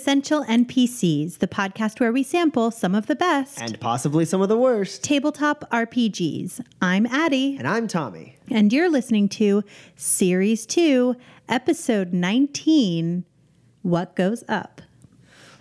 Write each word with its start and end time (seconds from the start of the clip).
Essential 0.00 0.44
NPCs, 0.44 1.38
the 1.38 1.48
podcast 1.48 2.00
where 2.00 2.12
we 2.12 2.22
sample 2.22 2.70
some 2.70 2.94
of 2.94 3.06
the 3.06 3.16
best 3.16 3.62
and 3.62 3.80
possibly 3.80 4.26
some 4.26 4.42
of 4.42 4.50
the 4.50 4.56
worst. 4.58 5.02
tabletop 5.02 5.64
RPGs. 5.70 6.60
I'm 6.82 7.06
Addie, 7.06 7.56
And 7.56 7.66
I'm 7.66 7.88
Tommy. 7.88 8.36
and 8.50 8.70
you're 8.74 8.90
listening 8.90 9.26
to 9.30 9.64
Series 9.96 10.66
2, 10.66 11.16
Episode 11.48 12.12
19 12.12 13.24
What 13.80 14.14
Goes 14.14 14.44
Up. 14.50 14.82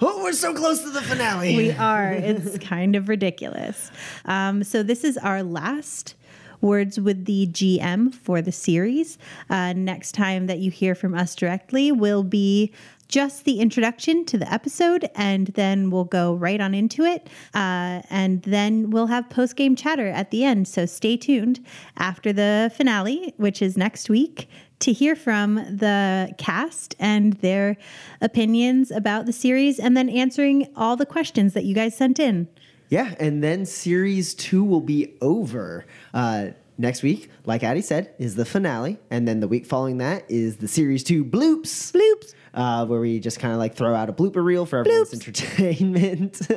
Oh, 0.01 0.21
we're 0.21 0.33
so 0.33 0.53
close 0.53 0.81
to 0.83 0.89
the 0.89 1.01
finale. 1.01 1.55
We 1.55 1.71
are. 1.91 2.11
It's 2.11 2.57
kind 2.57 2.97
of 2.97 3.07
ridiculous. 3.07 3.89
Um, 4.25 4.65
so, 4.65 4.83
this 4.83 5.05
is 5.05 5.17
our 5.17 5.43
last 5.43 6.15
words 6.61 6.99
with 6.99 7.25
the 7.25 7.45
GM 7.47 8.13
for 8.13 8.41
the 8.41 8.51
series. 8.51 9.17
Uh, 9.49 9.71
next 9.73 10.13
time 10.13 10.47
that 10.47 10.57
you 10.57 10.71
hear 10.71 10.95
from 10.95 11.13
us 11.13 11.35
directly 11.35 11.91
will 11.91 12.23
be 12.23 12.71
just 13.07 13.45
the 13.45 13.59
introduction 13.59 14.25
to 14.25 14.37
the 14.37 14.51
episode, 14.51 15.09
and 15.15 15.47
then 15.47 15.89
we'll 15.89 16.03
go 16.05 16.35
right 16.35 16.59
on 16.59 16.73
into 16.73 17.03
it. 17.03 17.27
Uh, 17.53 18.01
and 18.09 18.41
then 18.43 18.89
we'll 18.89 19.07
have 19.07 19.29
post 19.29 19.55
game 19.55 19.75
chatter 19.75 20.07
at 20.07 20.31
the 20.31 20.43
end. 20.43 20.67
So, 20.67 20.85
stay 20.85 21.17
tuned 21.17 21.65
after 21.97 22.33
the 22.33 22.71
finale, 22.75 23.33
which 23.37 23.61
is 23.61 23.77
next 23.77 24.09
week. 24.09 24.49
To 24.79 24.91
hear 24.91 25.15
from 25.15 25.55
the 25.55 26.33
cast 26.37 26.95
and 26.99 27.33
their 27.33 27.77
opinions 28.19 28.91
about 28.91 29.25
the 29.25 29.31
series, 29.31 29.79
and 29.79 29.95
then 29.95 30.09
answering 30.09 30.67
all 30.75 30.97
the 30.97 31.05
questions 31.05 31.53
that 31.53 31.63
you 31.63 31.73
guys 31.73 31.95
sent 31.95 32.19
in. 32.19 32.49
yeah, 32.89 33.15
and 33.17 33.41
then 33.41 33.65
series 33.65 34.33
two 34.33 34.63
will 34.65 34.81
be 34.81 35.15
over. 35.21 35.85
Uh, 36.13 36.47
next 36.77 37.03
week, 37.03 37.29
like 37.45 37.63
Addie 37.63 37.81
said, 37.81 38.13
is 38.19 38.35
the 38.35 38.45
finale. 38.45 38.97
And 39.09 39.25
then 39.27 39.39
the 39.39 39.47
week 39.47 39.65
following 39.65 39.97
that 39.99 40.29
is 40.29 40.57
the 40.57 40.67
series 40.67 41.03
two 41.03 41.23
bloops. 41.23 41.93
Bloops. 41.93 42.33
Uh, 42.55 42.85
where 42.85 43.01
we 43.01 43.19
just 43.19 43.37
kind 43.37 43.51
of 43.53 43.59
like 43.59 43.75
throw 43.75 43.93
out 43.93 44.07
a 44.07 44.13
blooper 44.13 44.41
reel 44.41 44.65
for 44.65 44.79
everyone's 44.79 45.09
Bloops. 45.11 45.27
entertainment. 45.27 46.47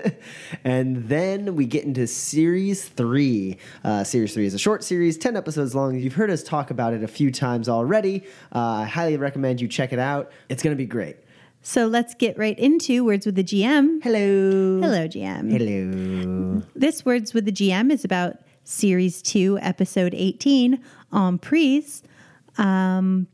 and 0.65 1.09
then 1.09 1.57
we 1.57 1.67
get 1.67 1.83
into 1.83 2.07
series 2.07 2.85
three. 2.89 3.59
Uh, 3.83 4.05
series 4.05 4.33
three 4.33 4.47
is 4.47 4.55
a 4.55 4.61
short 4.61 4.85
series, 4.85 5.19
10 5.19 5.37
episodes 5.37 5.75
long. 5.75 5.99
You've 5.99 6.15
heard 6.15 6.31
us 6.31 6.45
talk 6.45 6.71
about 6.71 6.95
it 6.95 7.03
a 7.03 7.09
few 7.09 7.33
times 7.33 7.69
already. 7.69 8.25
Uh, 8.55 8.61
I 8.61 8.85
highly 8.85 9.17
recommend 9.17 9.61
you 9.61 9.67
check 9.67 9.93
it 9.93 9.99
out. 9.99 10.31
It's 10.49 10.63
going 10.63 10.73
to 10.73 10.79
be 10.79 10.87
great. 10.87 11.17
So 11.63 11.87
let's 11.89 12.15
get 12.15 12.39
right 12.39 12.57
into 12.57 13.05
Words 13.05 13.27
with 13.27 13.35
the 13.35 13.43
GM. 13.43 14.01
Hello. 14.03 14.81
Hello, 14.81 15.09
GM. 15.09 15.51
Hello. 15.51 16.63
This 16.77 17.05
Words 17.05 17.35
with 17.35 17.45
the 17.45 17.53
GM 17.53 17.91
is 17.91 18.05
about 18.05 18.37
Series 18.63 19.21
2, 19.23 19.59
Episode 19.61 20.15
18, 20.15 20.81
Emprise. 21.13 22.05
Um, 22.57 23.27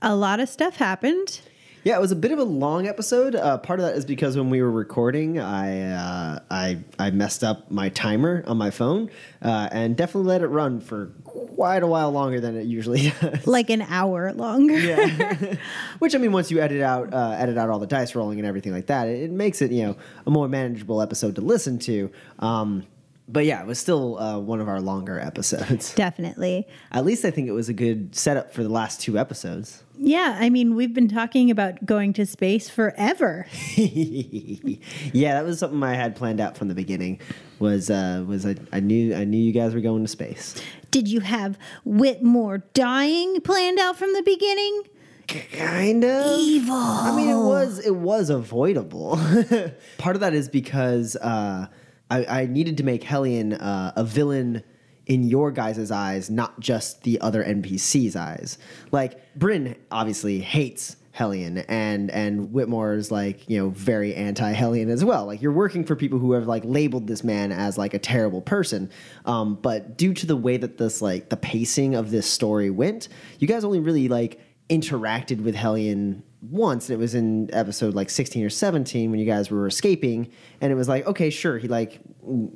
a 0.00 0.16
lot 0.16 0.40
of 0.40 0.48
stuff 0.48 0.76
happened. 0.76 1.40
Yeah, 1.86 1.94
it 1.94 2.00
was 2.00 2.10
a 2.10 2.16
bit 2.16 2.32
of 2.32 2.40
a 2.40 2.44
long 2.44 2.88
episode. 2.88 3.36
Uh, 3.36 3.58
part 3.58 3.78
of 3.78 3.86
that 3.86 3.94
is 3.94 4.04
because 4.04 4.36
when 4.36 4.50
we 4.50 4.60
were 4.60 4.72
recording, 4.72 5.38
I 5.38 5.92
uh, 5.92 6.40
I 6.50 6.78
I 6.98 7.12
messed 7.12 7.44
up 7.44 7.70
my 7.70 7.90
timer 7.90 8.42
on 8.44 8.56
my 8.56 8.72
phone 8.72 9.08
uh, 9.40 9.68
and 9.70 9.96
definitely 9.96 10.26
let 10.26 10.42
it 10.42 10.48
run 10.48 10.80
for 10.80 11.12
quite 11.22 11.84
a 11.84 11.86
while 11.86 12.10
longer 12.10 12.40
than 12.40 12.56
it 12.56 12.66
usually 12.66 13.10
does. 13.20 13.46
Like 13.46 13.70
an 13.70 13.82
hour 13.82 14.32
longer. 14.32 14.76
Yeah. 14.76 15.54
Which 16.00 16.16
I 16.16 16.18
mean, 16.18 16.32
once 16.32 16.50
you 16.50 16.58
edit 16.58 16.82
out 16.82 17.14
uh, 17.14 17.36
edit 17.38 17.56
out 17.56 17.70
all 17.70 17.78
the 17.78 17.86
dice 17.86 18.16
rolling 18.16 18.40
and 18.40 18.48
everything 18.48 18.72
like 18.72 18.86
that, 18.86 19.06
it, 19.06 19.22
it 19.22 19.30
makes 19.30 19.62
it 19.62 19.70
you 19.70 19.84
know 19.84 19.96
a 20.26 20.30
more 20.32 20.48
manageable 20.48 21.00
episode 21.00 21.36
to 21.36 21.40
listen 21.40 21.78
to. 21.78 22.10
Um, 22.40 22.84
but 23.28 23.44
yeah, 23.44 23.60
it 23.62 23.66
was 23.68 23.78
still 23.78 24.18
uh, 24.18 24.40
one 24.40 24.60
of 24.60 24.68
our 24.68 24.80
longer 24.80 25.20
episodes. 25.20 25.94
Definitely. 25.94 26.66
At 26.90 27.04
least 27.04 27.24
I 27.24 27.30
think 27.30 27.46
it 27.46 27.52
was 27.52 27.68
a 27.68 27.72
good 27.72 28.16
setup 28.16 28.52
for 28.52 28.64
the 28.64 28.68
last 28.68 29.00
two 29.00 29.16
episodes. 29.16 29.84
Yeah, 29.98 30.36
I 30.38 30.50
mean, 30.50 30.74
we've 30.74 30.92
been 30.92 31.08
talking 31.08 31.50
about 31.50 31.84
going 31.86 32.12
to 32.14 32.26
space 32.26 32.68
forever. 32.68 33.46
yeah, 33.76 35.34
that 35.34 35.44
was 35.44 35.58
something 35.58 35.82
I 35.82 35.94
had 35.94 36.16
planned 36.16 36.40
out 36.40 36.56
from 36.56 36.68
the 36.68 36.74
beginning. 36.74 37.20
Was 37.58 37.88
uh, 37.90 38.24
was 38.26 38.44
I, 38.44 38.56
I 38.72 38.80
knew 38.80 39.14
I 39.14 39.24
knew 39.24 39.38
you 39.38 39.52
guys 39.52 39.74
were 39.74 39.80
going 39.80 40.02
to 40.02 40.08
space. 40.08 40.60
Did 40.90 41.08
you 41.08 41.20
have 41.20 41.58
Whitmore 41.84 42.58
dying 42.74 43.40
planned 43.40 43.78
out 43.78 43.96
from 43.96 44.12
the 44.12 44.22
beginning? 44.22 44.82
Kind 45.26 46.04
of 46.04 46.38
Evil. 46.38 46.74
I 46.74 47.16
mean, 47.16 47.30
it 47.30 47.42
was 47.42 47.78
it 47.78 47.96
was 47.96 48.30
avoidable. 48.30 49.18
Part 49.98 50.16
of 50.16 50.20
that 50.20 50.34
is 50.34 50.48
because 50.48 51.16
uh, 51.16 51.66
I, 52.10 52.24
I 52.24 52.46
needed 52.46 52.76
to 52.76 52.84
make 52.84 53.02
Hellion 53.02 53.54
uh, 53.54 53.92
a 53.96 54.04
villain 54.04 54.62
in 55.06 55.24
your 55.24 55.50
guys' 55.50 55.90
eyes, 55.90 56.28
not 56.28 56.58
just 56.60 57.02
the 57.02 57.20
other 57.20 57.44
NPCs' 57.44 58.16
eyes. 58.16 58.58
Like 58.90 59.34
Bryn 59.34 59.76
obviously 59.90 60.40
hates 60.40 60.96
Hellion, 61.12 61.58
and 61.58 62.10
and 62.10 62.52
Whitmore 62.52 62.92
is 62.94 63.10
like 63.10 63.48
you 63.48 63.58
know 63.58 63.70
very 63.70 64.14
anti 64.14 64.52
Hellion 64.52 64.90
as 64.90 65.04
well. 65.04 65.24
Like 65.24 65.40
you're 65.40 65.52
working 65.52 65.84
for 65.84 65.96
people 65.96 66.18
who 66.18 66.32
have 66.32 66.46
like 66.46 66.62
labeled 66.64 67.06
this 67.06 67.24
man 67.24 67.52
as 67.52 67.78
like 67.78 67.94
a 67.94 67.98
terrible 67.98 68.42
person, 68.42 68.90
um, 69.24 69.54
but 69.54 69.96
due 69.96 70.12
to 70.12 70.26
the 70.26 70.36
way 70.36 70.58
that 70.58 70.76
this 70.76 71.00
like 71.00 71.30
the 71.30 71.36
pacing 71.36 71.94
of 71.94 72.10
this 72.10 72.30
story 72.30 72.68
went, 72.68 73.08
you 73.38 73.48
guys 73.48 73.64
only 73.64 73.80
really 73.80 74.08
like 74.08 74.40
interacted 74.68 75.42
with 75.42 75.54
Hellion 75.54 76.22
once 76.50 76.88
and 76.88 76.94
it 76.94 76.98
was 76.98 77.14
in 77.14 77.48
episode 77.52 77.94
like 77.94 78.10
16 78.10 78.44
or 78.44 78.50
17 78.50 79.10
when 79.10 79.18
you 79.20 79.26
guys 79.26 79.50
were 79.50 79.66
escaping 79.66 80.30
and 80.60 80.72
it 80.72 80.74
was 80.74 80.88
like 80.88 81.06
okay 81.06 81.30
sure 81.30 81.58
he 81.58 81.68
like 81.68 82.00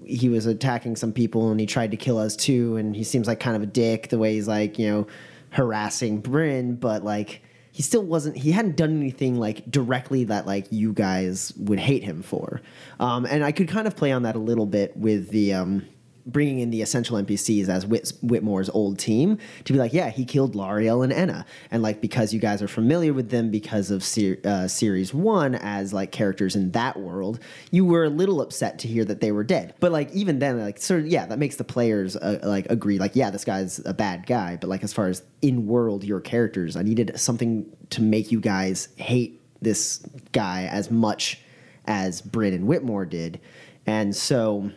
he 0.05 0.29
was 0.29 0.47
attacking 0.47 0.97
some 0.97 1.13
people 1.13 1.51
and 1.51 1.61
he 1.61 1.67
tried 1.67 1.91
to 1.91 1.97
kill 1.97 2.19
us 2.19 2.37
too 2.37 2.77
and 2.77 2.95
he 2.95 3.05
seems 3.05 3.27
like 3.27 3.41
kind 3.41 3.57
of 3.57 3.63
a 3.63 3.67
dick 3.67 4.09
the 4.09 4.19
way 4.19 4.35
he's 4.35 4.49
like 4.49 4.79
you 4.79 4.89
know 4.89 5.07
harassing 5.51 6.21
Bryn 6.21 6.77
but 6.77 7.05
like 7.05 7.43
he 7.73 7.83
still 7.83 8.03
wasn't 8.03 8.37
he 8.37 8.53
hadn't 8.53 8.77
done 8.77 8.97
anything 8.99 9.39
like 9.39 9.71
directly 9.71 10.25
that 10.25 10.47
like 10.47 10.67
you 10.71 10.93
guys 10.93 11.53
would 11.57 11.79
hate 11.79 12.03
him 12.03 12.23
for. 12.23 12.61
Um, 12.99 13.27
and 13.27 13.45
i 13.45 13.53
could 13.53 13.69
kind 13.69 13.87
of 13.87 13.97
play 13.97 14.13
on 14.13 14.25
that 14.25 14.37
a 14.37 14.41
little 14.41 14.67
bit 14.67 14.97
with 14.97 15.31
the 15.31 15.55
um, 15.55 15.87
bringing 16.33 16.61
in 16.61 16.71
the 16.71 16.83
essential 16.83 17.17
NPCs 17.17 17.69
as 17.69 17.87
Whit- 17.87 18.13
Whitmore's 18.23 18.69
old 18.71 18.99
team 18.99 19.39
to 19.65 19.73
be 19.73 19.79
like, 19.79 19.93
yeah, 19.93 20.11
he 20.11 20.25
killed 20.25 20.55
L'Ariel 20.55 21.03
and 21.03 21.13
Enna, 21.13 21.45
and 21.71 21.83
like 21.83 22.01
because 22.01 22.33
you 22.33 22.41
guys 22.41 22.63
are 22.63 22.69
familiar 22.69 23.13
with 23.13 23.31
them 23.31 23.51
because 23.51 23.91
of 23.91 24.03
ser- 24.05 24.39
uh, 24.45 24.69
series 24.69 25.13
one 25.13 25.55
as 25.55 25.93
like 25.93 26.13
characters 26.13 26.57
in 26.57 26.71
that 26.73 26.99
world, 26.99 27.41
you 27.71 27.85
were 27.85 28.05
a 28.05 28.09
little 28.09 28.41
upset 28.41 28.79
to 28.81 28.89
hear 28.89 29.05
that 29.05 29.21
they 29.21 29.33
were 29.33 29.45
dead. 29.45 29.75
But 29.81 29.93
like 29.93 30.11
even 30.13 30.39
then, 30.39 30.61
like 30.61 30.79
sort 30.79 31.01
of 31.01 31.07
yeah, 31.07 31.27
that 31.27 31.39
makes 31.39 31.57
the 31.57 31.65
players 31.65 32.17
uh, 32.17 32.41
like 32.43 32.67
agree, 32.71 32.99
like 32.99 33.17
yeah, 33.17 33.31
this 33.31 33.45
guy's 33.45 33.85
a 33.85 33.95
bad 33.95 34.27
guy. 34.27 34.57
But 34.61 34.69
like 34.69 34.85
as 34.85 34.93
far 34.93 35.09
as 35.09 35.23
in 35.43 35.67
world 35.67 36.05
your 36.05 36.21
characters, 36.21 36.77
I 36.77 36.83
needed 36.83 37.19
something 37.19 37.67
to 37.91 38.03
make 38.03 38.31
you 38.31 38.41
guys 38.41 38.89
hate 38.97 39.41
this 39.63 39.99
guy 40.33 40.65
as 40.65 40.91
much 40.91 41.41
as 41.87 42.21
Bryn 42.21 42.55
and 42.55 42.67
Whitmore 42.67 43.07
did, 43.07 43.41
and 43.87 44.15
so 44.15 44.71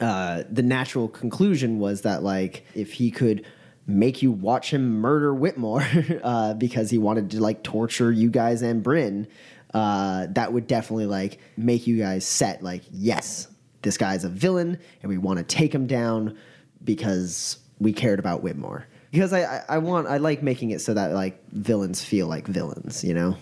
uh, 0.00 0.42
the 0.50 0.62
natural 0.62 1.08
conclusion 1.08 1.78
was 1.78 2.02
that 2.02 2.22
like 2.22 2.66
if 2.74 2.94
he 2.94 3.10
could 3.10 3.44
make 3.86 4.22
you 4.22 4.32
watch 4.32 4.72
him 4.72 5.00
murder 5.00 5.34
Whitmore 5.34 5.86
uh, 6.22 6.54
because 6.54 6.90
he 6.90 6.98
wanted 6.98 7.30
to 7.32 7.40
like 7.40 7.62
torture 7.62 8.10
you 8.10 8.30
guys 8.30 8.62
and 8.62 8.82
Bryn, 8.82 9.26
uh, 9.72 10.26
that 10.30 10.52
would 10.52 10.66
definitely 10.66 11.06
like 11.06 11.38
make 11.56 11.86
you 11.86 11.98
guys 11.98 12.24
set 12.24 12.62
like 12.62 12.82
yes, 12.90 13.48
this 13.82 13.96
guy's 13.98 14.24
a 14.24 14.28
villain 14.28 14.78
and 15.02 15.10
we 15.10 15.18
want 15.18 15.38
to 15.38 15.44
take 15.44 15.74
him 15.74 15.86
down 15.86 16.36
because 16.82 17.58
we 17.78 17.92
cared 17.92 18.18
about 18.18 18.42
Whitmore. 18.42 18.86
Because 19.14 19.32
I, 19.32 19.62
I, 19.68 19.78
want 19.78 20.08
I 20.08 20.16
like 20.16 20.42
making 20.42 20.72
it 20.72 20.80
so 20.80 20.92
that 20.92 21.12
like 21.12 21.40
villains 21.50 22.02
feel 22.02 22.26
like 22.26 22.48
villains, 22.48 23.04
you 23.04 23.14
know. 23.14 23.36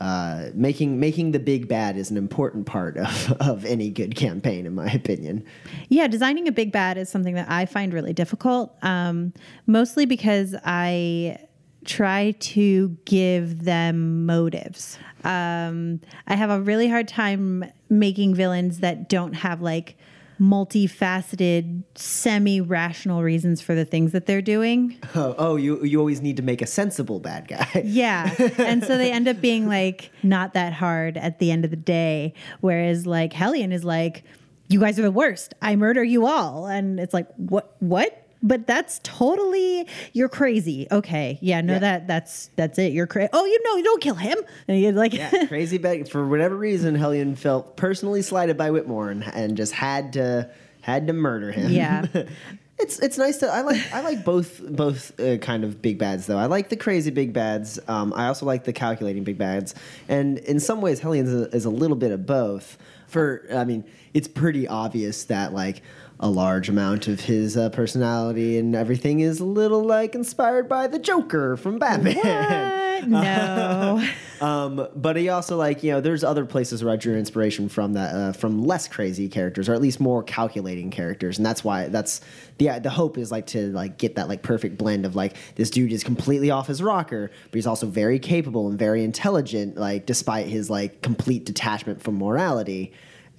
Uh, 0.00 0.48
making 0.54 0.98
making 0.98 1.32
the 1.32 1.38
big 1.38 1.68
bad 1.68 1.98
is 1.98 2.10
an 2.10 2.16
important 2.16 2.64
part 2.64 2.96
of, 2.96 3.32
of 3.40 3.66
any 3.66 3.90
good 3.90 4.16
campaign, 4.16 4.64
in 4.64 4.74
my 4.74 4.86
opinion. 4.86 5.44
Yeah, 5.90 6.08
designing 6.08 6.48
a 6.48 6.52
big 6.52 6.72
bad 6.72 6.96
is 6.96 7.10
something 7.10 7.34
that 7.34 7.50
I 7.50 7.66
find 7.66 7.92
really 7.92 8.14
difficult, 8.14 8.74
um, 8.80 9.34
mostly 9.66 10.06
because 10.06 10.54
I 10.64 11.36
try 11.84 12.30
to 12.30 12.96
give 13.04 13.64
them 13.64 14.24
motives. 14.24 14.98
Um, 15.24 16.00
I 16.26 16.36
have 16.36 16.48
a 16.48 16.58
really 16.62 16.88
hard 16.88 17.06
time 17.06 17.70
making 17.90 18.34
villains 18.34 18.78
that 18.78 19.10
don't 19.10 19.34
have 19.34 19.60
like 19.60 19.98
multifaceted, 20.42 21.84
semi-rational 21.94 23.22
reasons 23.22 23.60
for 23.60 23.76
the 23.76 23.84
things 23.84 24.10
that 24.10 24.26
they're 24.26 24.42
doing. 24.42 24.98
Oh, 25.14 25.34
oh, 25.38 25.56
you 25.56 25.82
you 25.84 26.00
always 26.00 26.20
need 26.20 26.36
to 26.36 26.42
make 26.42 26.60
a 26.60 26.66
sensible 26.66 27.20
bad 27.20 27.48
guy. 27.48 27.68
Yeah. 27.92 28.34
And 28.58 28.82
so 28.82 28.96
they 28.96 29.12
end 29.12 29.28
up 29.28 29.40
being 29.40 29.68
like 29.68 30.10
not 30.22 30.54
that 30.54 30.72
hard 30.72 31.16
at 31.18 31.38
the 31.38 31.50
end 31.50 31.64
of 31.64 31.70
the 31.70 31.76
day. 31.76 32.32
Whereas 32.60 33.06
like 33.06 33.32
Hellion 33.32 33.70
is 33.70 33.84
like, 33.84 34.24
you 34.68 34.80
guys 34.80 34.98
are 34.98 35.02
the 35.02 35.10
worst. 35.10 35.54
I 35.60 35.76
murder 35.76 36.02
you 36.02 36.26
all. 36.26 36.66
And 36.66 36.98
it's 36.98 37.12
like, 37.12 37.28
what, 37.36 37.76
what? 37.80 38.21
But 38.42 38.66
that's 38.66 39.00
totally 39.04 39.86
you're 40.12 40.28
crazy. 40.28 40.86
Okay, 40.90 41.38
yeah, 41.40 41.60
no, 41.60 41.74
Yeah. 41.74 41.78
that 41.78 42.06
that's 42.08 42.50
that's 42.56 42.78
it. 42.78 42.92
You're 42.92 43.06
crazy. 43.06 43.28
Oh, 43.32 43.44
you 43.44 43.62
know, 43.64 43.76
you 43.76 43.84
don't 43.84 44.02
kill 44.02 44.14
him. 44.16 44.38
And 44.68 44.80
you're 44.80 44.92
like, 44.92 45.12
Yeah, 45.12 45.46
crazy 45.46 45.78
bag. 45.78 46.08
For 46.08 46.26
whatever 46.26 46.56
reason, 46.56 46.94
Hellion 46.94 47.36
felt 47.36 47.76
personally 47.76 48.22
slighted 48.22 48.56
by 48.56 48.70
Whitmore 48.70 49.10
and, 49.10 49.24
and 49.24 49.56
just 49.56 49.72
had 49.72 50.12
to 50.14 50.50
had 50.80 51.06
to 51.06 51.12
murder 51.12 51.52
him. 51.52 51.70
Yeah. 51.70 52.06
it's 52.78 52.98
it's 52.98 53.16
nice 53.16 53.38
to 53.38 53.46
I 53.48 53.60
like 53.60 53.80
I 53.92 54.00
like 54.00 54.24
both 54.24 54.60
both 54.60 55.18
uh, 55.20 55.36
kind 55.38 55.62
of 55.62 55.80
big 55.80 55.98
bads 55.98 56.26
though. 56.26 56.38
I 56.38 56.46
like 56.46 56.68
the 56.68 56.76
crazy 56.76 57.10
big 57.12 57.32
bads. 57.32 57.78
Um, 57.86 58.12
I 58.14 58.26
also 58.26 58.44
like 58.46 58.64
the 58.64 58.72
calculating 58.72 59.22
big 59.22 59.38
bads, 59.38 59.74
and 60.08 60.38
in 60.38 60.58
some 60.58 60.80
ways, 60.80 60.98
Hellion 60.98 61.26
is 61.26 61.32
a, 61.34 61.44
is 61.56 61.64
a 61.64 61.70
little 61.70 61.96
bit 61.96 62.10
of 62.10 62.26
both. 62.26 62.76
For 63.06 63.46
I 63.54 63.64
mean, 63.64 63.84
it's 64.14 64.26
pretty 64.26 64.66
obvious 64.66 65.24
that 65.24 65.52
like. 65.54 65.82
A 66.24 66.30
large 66.30 66.68
amount 66.68 67.08
of 67.08 67.20
his 67.20 67.56
uh, 67.56 67.68
personality 67.70 68.56
and 68.56 68.76
everything 68.76 69.18
is 69.20 69.40
a 69.40 69.44
little 69.44 69.82
like 69.82 70.14
inspired 70.14 70.68
by 70.68 70.86
the 70.86 71.00
Joker 71.00 71.56
from 71.56 71.78
Batman. 71.78 72.14
what? 72.16 73.08
No. 73.08 74.08
Um, 74.42 74.88
but 74.96 75.14
he 75.14 75.28
also 75.28 75.56
like 75.56 75.84
you 75.84 75.92
know 75.92 76.00
there's 76.00 76.24
other 76.24 76.44
places 76.44 76.82
where 76.82 76.92
I 76.92 76.96
drew 76.96 77.16
inspiration 77.16 77.68
from 77.68 77.92
that 77.92 78.12
uh, 78.12 78.32
from 78.32 78.64
less 78.64 78.88
crazy 78.88 79.28
characters 79.28 79.68
or 79.68 79.74
at 79.74 79.80
least 79.80 80.00
more 80.00 80.24
calculating 80.24 80.90
characters, 80.90 81.38
and 81.38 81.46
that's 81.46 81.62
why 81.62 81.86
that's 81.86 82.20
the 82.58 82.80
the 82.80 82.90
hope 82.90 83.18
is 83.18 83.30
like 83.30 83.46
to 83.48 83.70
like 83.70 83.98
get 83.98 84.16
that 84.16 84.28
like 84.28 84.42
perfect 84.42 84.78
blend 84.78 85.06
of 85.06 85.14
like 85.14 85.36
this 85.54 85.70
dude 85.70 85.92
is 85.92 86.02
completely 86.02 86.50
off 86.50 86.66
his 86.66 86.82
rocker, 86.82 87.30
but 87.52 87.54
he's 87.56 87.68
also 87.68 87.86
very 87.86 88.18
capable 88.18 88.68
and 88.68 88.76
very 88.76 89.04
intelligent, 89.04 89.76
like 89.76 90.06
despite 90.06 90.48
his 90.48 90.68
like 90.68 91.02
complete 91.02 91.44
detachment 91.44 92.02
from 92.02 92.18
morality. 92.18 92.92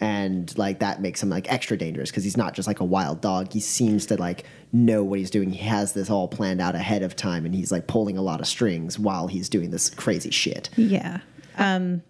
And 0.03 0.57
like 0.57 0.79
that 0.79 1.01
makes 1.01 1.23
him 1.23 1.29
like 1.29 1.50
extra 1.50 1.77
dangerous 1.77 2.11
because 2.11 2.25
he's 2.25 2.35
not 2.35 2.53
just 2.55 2.67
like 2.67 2.81
a 2.81 2.85
wild 2.85 3.21
dog. 3.21 3.53
He 3.53 3.61
seems 3.61 4.05
to 4.07 4.17
like 4.17 4.44
know 4.73 5.01
what 5.01 5.17
he's 5.17 5.31
doing. 5.31 5.50
He 5.50 5.63
has 5.65 5.94
this 5.94 6.09
all 6.09 6.27
planned 6.27 6.59
out 6.59 6.75
ahead 6.75 7.03
of 7.03 7.15
time, 7.15 7.45
and 7.45 7.55
he's 7.55 7.71
like 7.71 7.88
pulling 7.88 8.17
a 8.17 8.21
lot 8.21 8.41
of 8.41 8.47
strings 8.47 9.00
while 9.00 9.27
he's 9.27 9.47
doing 9.47 9.71
this 9.71 9.89
crazy 9.89 10.29
shit. 10.29 10.69
Yeah. 10.75 11.21
Um, 11.57 12.03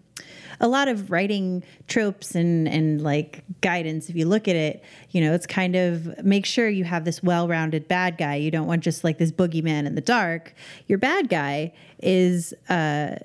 a 0.58 0.66
lot 0.66 0.88
of 0.88 1.12
writing 1.12 1.62
tropes 1.86 2.34
and, 2.34 2.66
and 2.66 3.00
like 3.00 3.44
guidance, 3.60 4.08
if 4.08 4.16
you 4.16 4.26
look 4.26 4.48
at 4.48 4.56
it, 4.56 4.82
you 5.10 5.20
know, 5.20 5.32
it's 5.32 5.46
kind 5.46 5.76
of 5.76 6.24
make 6.24 6.46
sure 6.46 6.68
you 6.68 6.82
have 6.82 7.04
this 7.04 7.22
well 7.22 7.46
rounded 7.46 7.86
bad 7.86 8.18
guy. 8.18 8.34
You 8.34 8.50
don't 8.50 8.66
want 8.66 8.82
just 8.82 9.04
like 9.04 9.18
this 9.18 9.30
boogeyman 9.30 9.86
in 9.86 9.94
the 9.94 10.00
dark. 10.00 10.52
Your 10.88 10.98
bad 10.98 11.28
guy 11.28 11.72
is, 12.02 12.54
uh, 12.68 13.16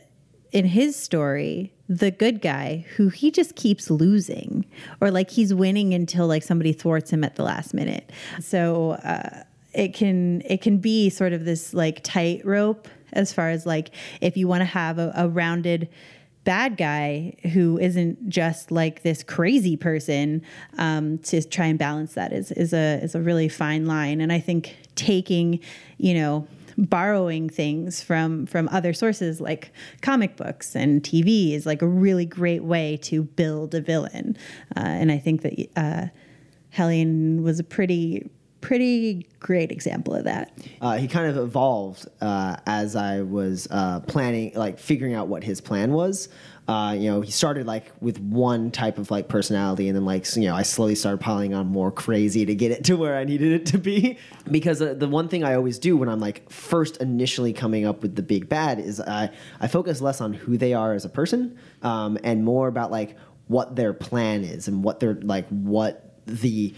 in 0.51 0.65
his 0.65 0.95
story, 0.95 1.74
the 1.89 2.12
good 2.12 2.39
guy 2.39 2.86
who 2.95 3.09
he 3.09 3.31
just 3.31 3.56
keeps 3.56 3.89
losing 3.89 4.63
or 5.01 5.09
like 5.09 5.31
he's 5.31 5.53
winning 5.53 5.94
until 5.94 6.27
like 6.27 6.44
somebody 6.44 6.71
thwarts 6.71 7.12
him 7.12 7.24
at 7.24 7.36
the 7.36 7.44
last 7.44 7.74
minute. 7.74 8.12
So, 8.39 8.91
uh, 8.91 9.44
it 9.74 9.94
can 9.94 10.41
it 10.45 10.62
can 10.62 10.77
be 10.77 11.09
sort 11.09 11.33
of 11.33 11.45
this 11.45 11.74
like 11.74 12.03
tightrope 12.03 12.88
as 13.13 13.33
far 13.33 13.50
as 13.50 13.65
like 13.65 13.91
if 14.21 14.36
you 14.38 14.47
want 14.47 14.62
to 14.62 14.65
have 14.65 14.97
a, 14.97 15.12
a 15.15 15.27
rounded 15.27 15.89
bad 16.44 16.77
guy 16.77 17.36
who 17.53 17.77
isn't 17.77 18.30
just 18.30 18.71
like 18.71 19.03
this 19.03 19.24
crazy 19.24 19.77
person 19.77 20.41
um, 20.77 21.18
to 21.19 21.44
try 21.44 21.65
and 21.65 21.77
balance 21.77 22.13
that 22.15 22.33
is 22.33 22.51
is 22.53 22.74
a 22.74 23.00
is 23.03 23.13
a 23.13 23.21
really 23.21 23.50
fine 23.50 23.86
line 23.86 24.21
and 24.21 24.31
i 24.31 24.39
think 24.39 24.75
taking 24.95 25.59
you 25.97 26.13
know 26.13 26.47
borrowing 26.77 27.50
things 27.50 28.01
from 28.01 28.45
from 28.45 28.68
other 28.69 28.94
sources 28.94 29.39
like 29.42 29.71
comic 30.01 30.36
books 30.36 30.75
and 30.75 31.04
tv 31.04 31.54
is 31.54 31.66
like 31.66 31.81
a 31.81 31.88
really 31.88 32.25
great 32.25 32.63
way 32.63 32.98
to 32.98 33.24
build 33.24 33.74
a 33.75 33.81
villain 33.81 34.38
uh, 34.75 34.80
and 34.81 35.12
i 35.12 35.18
think 35.18 35.42
that 35.42 35.54
uh, 35.75 36.07
hellion 36.69 37.44
was 37.44 37.60
a 37.60 37.63
pretty 37.63 38.30
pretty 38.62 39.25
great 39.39 39.71
example 39.71 40.13
of 40.13 40.25
that 40.25 40.51
uh, 40.81 40.98
he 40.98 41.07
kind 41.07 41.30
of 41.30 41.38
evolved 41.38 42.07
uh, 42.21 42.57
as 42.66 42.95
I 42.95 43.22
was 43.22 43.68
uh, 43.72 44.01
planning, 44.01 44.51
like 44.56 44.80
figuring 44.80 45.13
out 45.13 45.27
what 45.27 45.44
his 45.44 45.62
plan 45.62 45.92
was. 45.92 46.30
Uh, 46.69 46.94
you 46.94 47.10
know, 47.10 47.19
he 47.19 47.31
started 47.31 47.66
like 47.66 47.92
with 48.00 48.19
one 48.19 48.69
type 48.69 49.00
of 49.00 49.10
like 49.10 49.27
personality, 49.27 49.88
and 49.88 49.95
then 49.95 50.06
like 50.06 50.36
you 50.36 50.44
know, 50.44 50.54
I 50.54 50.62
slowly 50.62 50.94
started 50.94 51.18
piling 51.19 51.56
on 51.56 51.66
more 51.66 51.92
crazy 51.92 52.45
to 52.45 52.54
get 52.54 52.69
it 52.69 52.83
to 52.83 52.95
where 52.95 53.18
I 53.18 53.24
needed 53.24 53.54
it 53.54 53.66
to 53.68 53.80
be. 53.80 54.19
Because 54.51 54.81
uh, 54.81 54.95
the 54.95 55.07
one 55.07 55.30
thing 55.30 55.44
I 55.44 55.54
always 55.56 55.77
do 55.77 55.95
when 55.95 56.10
I'm 56.10 56.19
like 56.19 56.50
first 56.51 56.98
initially 56.98 57.54
coming 57.54 57.86
up 57.86 58.01
with 58.01 58.16
the 58.16 58.24
big 58.24 58.50
bad 58.50 58.80
is 58.80 59.00
I 59.00 59.31
I 59.60 59.68
focus 59.68 60.00
less 60.00 60.21
on 60.21 60.33
who 60.33 60.57
they 60.57 60.74
are 60.74 60.94
as 60.94 61.06
a 61.06 61.10
person, 61.10 61.57
um, 61.81 62.19
and 62.24 62.45
more 62.45 62.68
about 62.68 62.92
like 62.92 63.15
what 63.48 63.75
their 63.75 63.94
plan 63.94 64.44
is 64.44 64.68
and 64.68 64.83
what 64.83 65.00
they're 65.00 65.19
like 65.22 65.48
what 65.50 66.19
the 66.27 66.74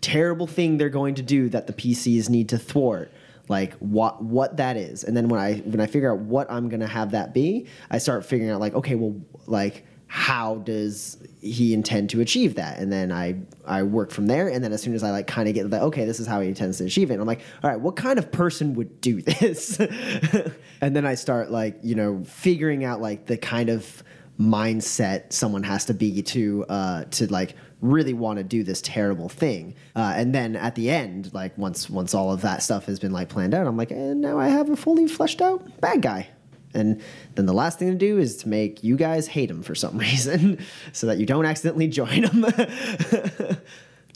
terrible 0.00 0.46
thing 0.46 0.78
they're 0.78 0.88
going 0.88 1.16
to 1.16 1.22
do 1.22 1.48
that 1.48 1.66
the 1.66 1.72
PCs 1.72 2.28
need 2.28 2.48
to 2.50 2.58
thwart 2.58 3.10
like 3.48 3.74
what 3.74 4.22
what 4.22 4.56
that 4.56 4.76
is 4.76 5.04
and 5.04 5.16
then 5.16 5.28
when 5.28 5.40
i 5.40 5.54
when 5.56 5.80
i 5.80 5.86
figure 5.86 6.12
out 6.12 6.18
what 6.20 6.50
i'm 6.50 6.68
going 6.68 6.80
to 6.80 6.86
have 6.86 7.10
that 7.10 7.34
be 7.34 7.66
i 7.90 7.98
start 7.98 8.24
figuring 8.24 8.50
out 8.50 8.60
like 8.60 8.74
okay 8.74 8.94
well 8.94 9.14
like 9.46 9.84
how 10.06 10.56
does 10.56 11.16
he 11.40 11.72
intend 11.72 12.10
to 12.10 12.20
achieve 12.20 12.56
that? 12.56 12.78
And 12.78 12.92
then 12.92 13.10
i 13.10 13.34
i 13.64 13.82
work 13.82 14.10
from 14.10 14.26
there. 14.26 14.48
And 14.48 14.62
then 14.62 14.72
as 14.72 14.82
soon 14.82 14.94
as 14.94 15.02
i 15.02 15.10
like 15.10 15.26
kind 15.26 15.48
of 15.48 15.54
get 15.54 15.70
like 15.70 15.80
okay 15.80 16.04
this 16.04 16.20
is 16.20 16.26
how 16.26 16.40
he 16.42 16.48
intends 16.48 16.78
to 16.78 16.84
achieve 16.84 17.10
it. 17.10 17.18
I'm 17.18 17.26
like 17.26 17.40
all 17.62 17.70
right 17.70 17.80
what 17.80 17.96
kind 17.96 18.18
of 18.18 18.30
person 18.30 18.74
would 18.74 19.00
do 19.00 19.22
this? 19.40 19.78
And 20.82 20.96
then 20.96 21.06
i 21.06 21.14
start 21.14 21.50
like 21.50 21.78
you 21.82 21.94
know 21.94 22.24
figuring 22.24 22.84
out 22.84 23.00
like 23.00 23.26
the 23.26 23.36
kind 23.36 23.70
of 23.70 24.02
mindset 24.38 25.32
someone 25.32 25.62
has 25.62 25.84
to 25.84 25.94
be 25.94 26.22
to 26.22 26.64
uh 26.68 27.04
to 27.04 27.26
like 27.28 27.54
really 27.80 28.12
want 28.12 28.38
to 28.38 28.44
do 28.44 28.62
this 28.62 28.80
terrible 28.80 29.28
thing. 29.28 29.74
Uh, 29.96 30.12
and 30.16 30.34
then 30.34 30.56
at 30.56 30.74
the 30.74 30.90
end 30.90 31.32
like 31.32 31.56
once 31.56 31.88
once 31.88 32.14
all 32.14 32.32
of 32.32 32.42
that 32.42 32.62
stuff 32.62 32.84
has 32.84 32.98
been 32.98 33.12
like 33.12 33.28
planned 33.28 33.54
out 33.54 33.66
i'm 33.66 33.76
like 33.76 33.90
and 33.90 34.20
now 34.20 34.38
i 34.38 34.48
have 34.48 34.70
a 34.70 34.76
fully 34.76 35.06
fleshed 35.06 35.40
out 35.40 35.80
bad 35.80 36.00
guy 36.02 36.28
and 36.74 37.00
then 37.34 37.46
the 37.46 37.52
last 37.52 37.78
thing 37.78 37.88
to 37.88 37.94
do 37.96 38.18
is 38.18 38.36
to 38.38 38.48
make 38.48 38.82
you 38.82 38.96
guys 38.96 39.26
hate 39.26 39.50
him 39.50 39.62
for 39.62 39.74
some 39.74 39.98
reason 40.08 40.58
so 40.92 41.06
that 41.06 41.18
you 41.18 41.26
don't 41.26 41.46
accidentally 41.46 41.88
join 41.88 42.24
him 42.24 42.46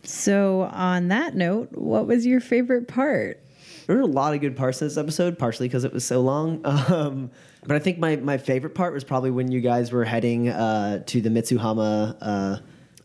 so 0.03 0.63
on 0.73 1.09
that 1.09 1.35
note 1.35 1.71
what 1.73 2.07
was 2.07 2.27
your 2.27 2.41
favorite 2.41 2.87
part 2.89 3.41
there 3.87 3.97
were 3.97 4.03
a 4.03 4.07
lot 4.07 4.35
of 4.35 4.41
good 4.41 4.57
parts 4.57 4.83
in 4.83 4.89
this 4.89 4.97
episode, 4.97 5.39
partially 5.39 5.69
because 5.69 5.85
it 5.85 5.93
was 5.93 6.05
so 6.05 6.21
long. 6.21 6.61
Um, 6.97 7.31
but 7.67 7.75
I 7.75 7.79
think 7.81 7.99
my, 7.99 8.17
my 8.17 8.39
favorite 8.39 8.75
part 8.75 8.95
was 8.95 9.03
probably 9.03 9.31
when 9.33 9.51
you 9.51 9.61
guys 9.61 9.91
were 9.91 10.05
heading 10.05 10.49
uh, 10.49 11.03
to 11.07 11.21
the 11.21 11.31
Mitsuhama 11.31 12.17
uh, 12.21 12.59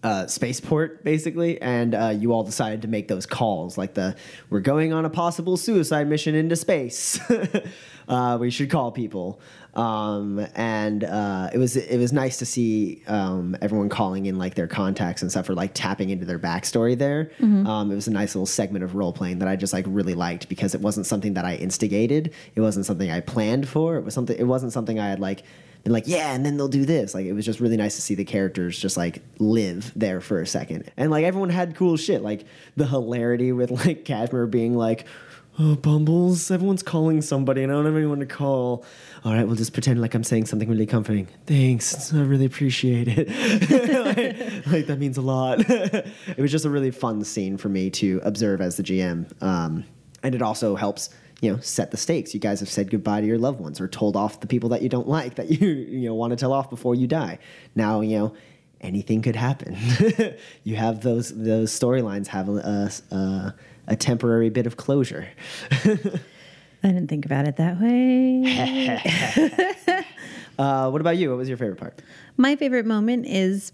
uh, 0.04 0.26
spaceport, 0.26 1.04
basically, 1.04 1.62
and 1.62 1.94
uh, 1.94 2.08
you 2.08 2.34
all 2.34 2.44
decided 2.44 2.82
to 2.82 2.88
make 2.88 3.08
those 3.08 3.26
calls, 3.26 3.78
like 3.78 3.94
the 3.94 4.16
"we're 4.50 4.60
going 4.60 4.94
on 4.94 5.06
a 5.06 5.10
possible 5.10 5.58
suicide 5.58 6.08
mission 6.08 6.34
into 6.34 6.56
space." 6.56 7.20
uh, 8.08 8.38
we 8.42 8.50
should 8.50 8.72
call 8.72 8.92
people, 8.92 9.40
um, 9.76 10.46
and 10.56 11.04
uh, 11.04 11.52
it 11.54 11.60
was 11.60 11.78
it 11.78 12.00
was 12.00 12.12
nice 12.12 12.38
to 12.38 12.48
see 12.48 13.04
um, 13.06 13.56
everyone 13.62 13.90
calling 13.90 14.26
in 14.26 14.40
like 14.40 14.56
their 14.56 14.68
contacts 14.68 15.22
and 15.22 15.30
stuff, 15.30 15.48
or 15.48 15.54
like 15.54 15.72
tapping 15.76 16.10
into 16.10 16.26
their 16.26 16.40
backstory 16.40 16.98
there. 16.98 17.32
Um, 17.68 17.92
it 17.92 17.96
was 17.96 18.08
a 18.08 18.12
nice 18.12 18.34
little 18.34 18.48
segment 18.48 18.84
of 18.84 18.96
role 18.96 19.14
playing 19.14 19.38
that 19.40 19.48
I 19.48 19.56
just 19.56 19.72
like 19.72 19.86
really 19.88 20.16
liked 20.16 20.50
because 20.50 20.74
it 20.74 20.82
wasn't 20.82 21.06
something 21.06 21.36
that 21.36 21.46
I 21.46 21.56
instigated. 21.56 22.34
It 22.56 22.62
wasn't 22.62 22.88
something 22.88 23.12
I 23.12 23.20
planned 23.20 23.70
for. 23.70 23.98
It 23.98 24.04
was 24.04 24.16
something. 24.16 24.36
It 24.36 24.46
wasn't 24.48 24.74
something 24.74 25.00
I 25.00 25.10
had 25.10 25.20
like 25.20 25.44
been 25.84 25.94
like, 25.94 26.08
yeah, 26.08 26.34
and 26.34 26.46
then 26.46 26.58
they'll 26.58 26.68
do 26.68 26.86
this. 26.86 27.14
Like 27.14 27.26
it 27.26 27.34
was 27.34 27.46
just 27.46 27.60
really 27.60 27.78
nice 27.78 27.96
to 27.96 28.02
see 28.02 28.16
the 28.16 28.26
characters 28.26 28.78
just 28.78 28.98
like 28.98 29.22
live 29.40 29.92
there 29.96 30.22
for 30.22 30.40
a 30.40 30.48
second. 30.48 30.92
And 30.98 31.12
like 31.12 31.26
everyone 31.26 31.50
had 31.50 31.76
cool 31.76 31.98
shit. 31.98 32.22
Like 32.22 32.46
the 32.76 32.86
hilarity 32.86 33.52
with 33.52 33.72
like 33.86 34.06
Kashmir 34.06 34.48
being 34.48 34.76
like, 34.76 35.06
Oh, 35.60 35.76
Bumbles, 35.76 36.50
everyone's 36.50 36.82
calling 36.82 37.22
somebody 37.22 37.62
and 37.62 37.72
I 37.72 37.76
don't 37.76 37.86
have 37.86 37.96
anyone 37.96 38.20
to 38.20 38.26
call. 38.26 38.86
All 39.26 39.34
right, 39.34 39.46
we'll 39.46 39.58
just 39.58 39.74
pretend 39.74 40.00
like 40.00 40.16
I'm 40.16 40.24
saying 40.24 40.46
something 40.46 40.70
really 40.70 40.86
comforting. 40.86 41.28
Thanks. 41.46 42.14
I 42.14 42.22
really 42.22 42.46
appreciate 42.46 43.08
it. 43.10 43.28
like, 44.06 44.66
like, 44.68 44.86
that 44.88 44.98
means 44.98 45.18
a 45.18 45.22
lot. 45.22 45.60
it 45.70 46.38
was 46.38 46.52
just 46.52 46.64
a 46.64 46.70
really 46.70 46.90
fun 46.90 47.24
scene 47.26 47.58
for 47.58 47.68
me 47.68 47.90
to 47.92 48.22
observe 48.24 48.62
as 48.62 48.78
the 48.78 48.84
GM. 48.84 49.30
Um, 49.44 49.84
and 50.24 50.34
it 50.34 50.42
also 50.42 50.76
helps 50.76 51.10
you 51.42 51.52
know 51.52 51.60
set 51.60 51.92
the 51.92 51.98
stakes. 51.98 52.34
You 52.34 52.40
guys 52.40 52.60
have 52.62 52.70
said 52.70 52.90
goodbye 52.90 53.22
to 53.22 53.28
your 53.28 53.38
loved 53.38 53.60
ones 53.60 53.82
or 53.82 53.88
told 53.88 54.16
off 54.16 54.40
the 54.40 54.48
people 54.48 54.70
that 54.70 54.82
you 54.82 54.90
don't 54.90 55.08
like 55.08 55.36
that 55.36 55.50
you 55.62 55.68
you 55.68 56.08
know 56.08 56.16
want 56.16 56.32
to 56.32 56.38
tell 56.38 56.54
off 56.54 56.70
before 56.70 56.96
you 56.96 57.08
die. 57.08 57.40
Now 57.76 58.02
you 58.02 58.18
know 58.18 58.34
anything 58.80 59.22
could 59.22 59.36
happen. 59.36 59.78
You 60.64 60.76
have 60.76 61.02
those 61.02 61.30
those 61.36 61.78
storylines 61.78 62.28
have 62.28 62.48
a, 62.48 62.92
a, 63.12 63.56
a 63.88 63.96
temporary 63.96 64.50
bit 64.50 64.68
of 64.68 64.78
closure. 64.78 65.28
I 66.84 66.88
didn't 66.88 67.08
think 67.08 67.26
about 67.26 67.48
it 67.48 67.58
that 67.58 67.80
way. 67.80 68.98
uh, 70.60 70.90
what 70.90 71.02
about 71.02 71.18
you? 71.18 71.30
What 71.30 71.38
was 71.38 71.50
your 71.50 71.58
favorite 71.58 71.78
part? 71.80 72.02
My 72.38 72.56
favorite 72.56 72.86
moment 72.86 73.26
is 73.26 73.72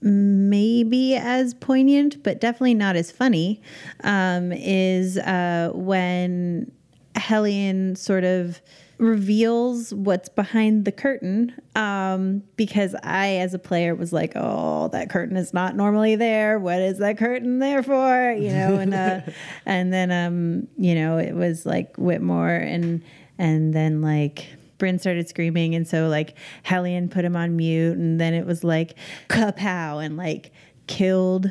maybe 0.00 1.16
as 1.16 1.54
poignant, 1.54 2.22
but 2.22 2.40
definitely 2.40 2.74
not 2.74 2.96
as 2.96 3.10
funny. 3.10 3.60
Um, 4.04 4.52
is 4.52 5.18
uh, 5.18 5.70
when 5.74 6.70
Hellion 7.16 7.96
sort 7.96 8.24
of 8.24 8.60
reveals 8.98 9.92
what's 9.92 10.28
behind 10.30 10.86
the 10.86 10.92
curtain 10.92 11.52
um, 11.74 12.42
because 12.56 12.94
I, 13.02 13.36
as 13.36 13.52
a 13.52 13.58
player, 13.58 13.94
was 13.94 14.12
like, 14.12 14.32
"Oh, 14.34 14.88
that 14.88 15.10
curtain 15.10 15.36
is 15.36 15.52
not 15.52 15.76
normally 15.76 16.16
there. 16.16 16.58
What 16.58 16.80
is 16.80 16.98
that 16.98 17.18
curtain 17.18 17.58
there 17.58 17.82
for?" 17.82 18.32
You 18.32 18.50
know, 18.50 18.76
and 18.76 18.94
uh, 18.94 19.20
and 19.66 19.92
then 19.92 20.10
um, 20.10 20.68
you 20.78 20.94
know, 20.94 21.18
it 21.18 21.34
was 21.34 21.66
like 21.66 21.96
Whitmore, 21.96 22.48
and 22.54 23.02
and 23.38 23.74
then 23.74 24.00
like 24.00 24.46
Bryn 24.78 24.98
started 24.98 25.28
screaming, 25.28 25.74
and 25.74 25.86
so 25.86 26.08
like 26.08 26.36
Hellion 26.62 27.08
put 27.08 27.24
him 27.24 27.36
on 27.36 27.56
mute, 27.56 27.96
and 27.96 28.20
then 28.20 28.34
it 28.34 28.46
was 28.46 28.64
like 28.64 28.94
kapow, 29.28 30.04
and 30.04 30.16
like 30.16 30.52
killed 30.86 31.50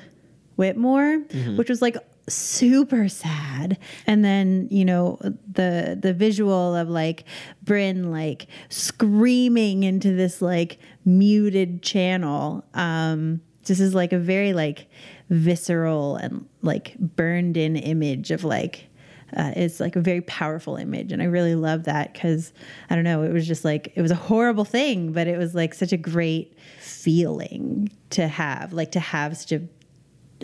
Whitmore, 0.55 1.19
which 1.57 1.69
was 1.69 1.81
like 1.81 1.97
super 2.27 3.07
sad. 3.07 3.77
And 4.07 4.23
then 4.23 4.67
you 4.71 4.85
know 4.85 5.19
the 5.21 5.97
the 5.99 6.13
visual 6.13 6.75
of 6.75 6.89
like 6.89 7.25
Bryn 7.63 8.11
like 8.11 8.47
screaming 8.69 9.83
into 9.83 10.13
this 10.13 10.41
like 10.41 10.79
muted 11.05 11.83
channel 11.83 12.65
um 12.73 13.41
this 13.65 13.79
is 13.79 13.93
like 13.93 14.13
a 14.13 14.17
very 14.19 14.53
like 14.53 14.87
visceral 15.29 16.15
and 16.17 16.47
like 16.61 16.97
burned 16.97 17.57
in 17.57 17.75
image 17.75 18.31
of 18.31 18.43
like 18.43 18.87
uh, 19.35 19.51
it's 19.55 19.79
like 19.79 19.95
a 19.95 20.01
very 20.01 20.21
powerful 20.21 20.75
image. 20.75 21.11
And 21.11 21.21
i 21.21 21.25
really 21.25 21.55
love 21.55 21.85
that 21.85 22.13
because 22.13 22.53
i 22.89 22.95
don't 22.95 23.03
know 23.03 23.23
it 23.23 23.33
was 23.33 23.47
just 23.47 23.65
like 23.65 23.91
it 23.95 24.01
was 24.01 24.11
a 24.11 24.15
horrible 24.15 24.65
thing 24.65 25.11
but 25.11 25.27
it 25.27 25.37
was 25.37 25.55
like 25.55 25.73
such 25.73 25.91
a 25.91 25.97
great 25.97 26.57
feeling 26.79 27.89
to 28.11 28.27
have 28.27 28.71
like 28.71 28.91
to 28.91 28.99
have 28.99 29.35
such 29.35 29.51
a 29.51 29.59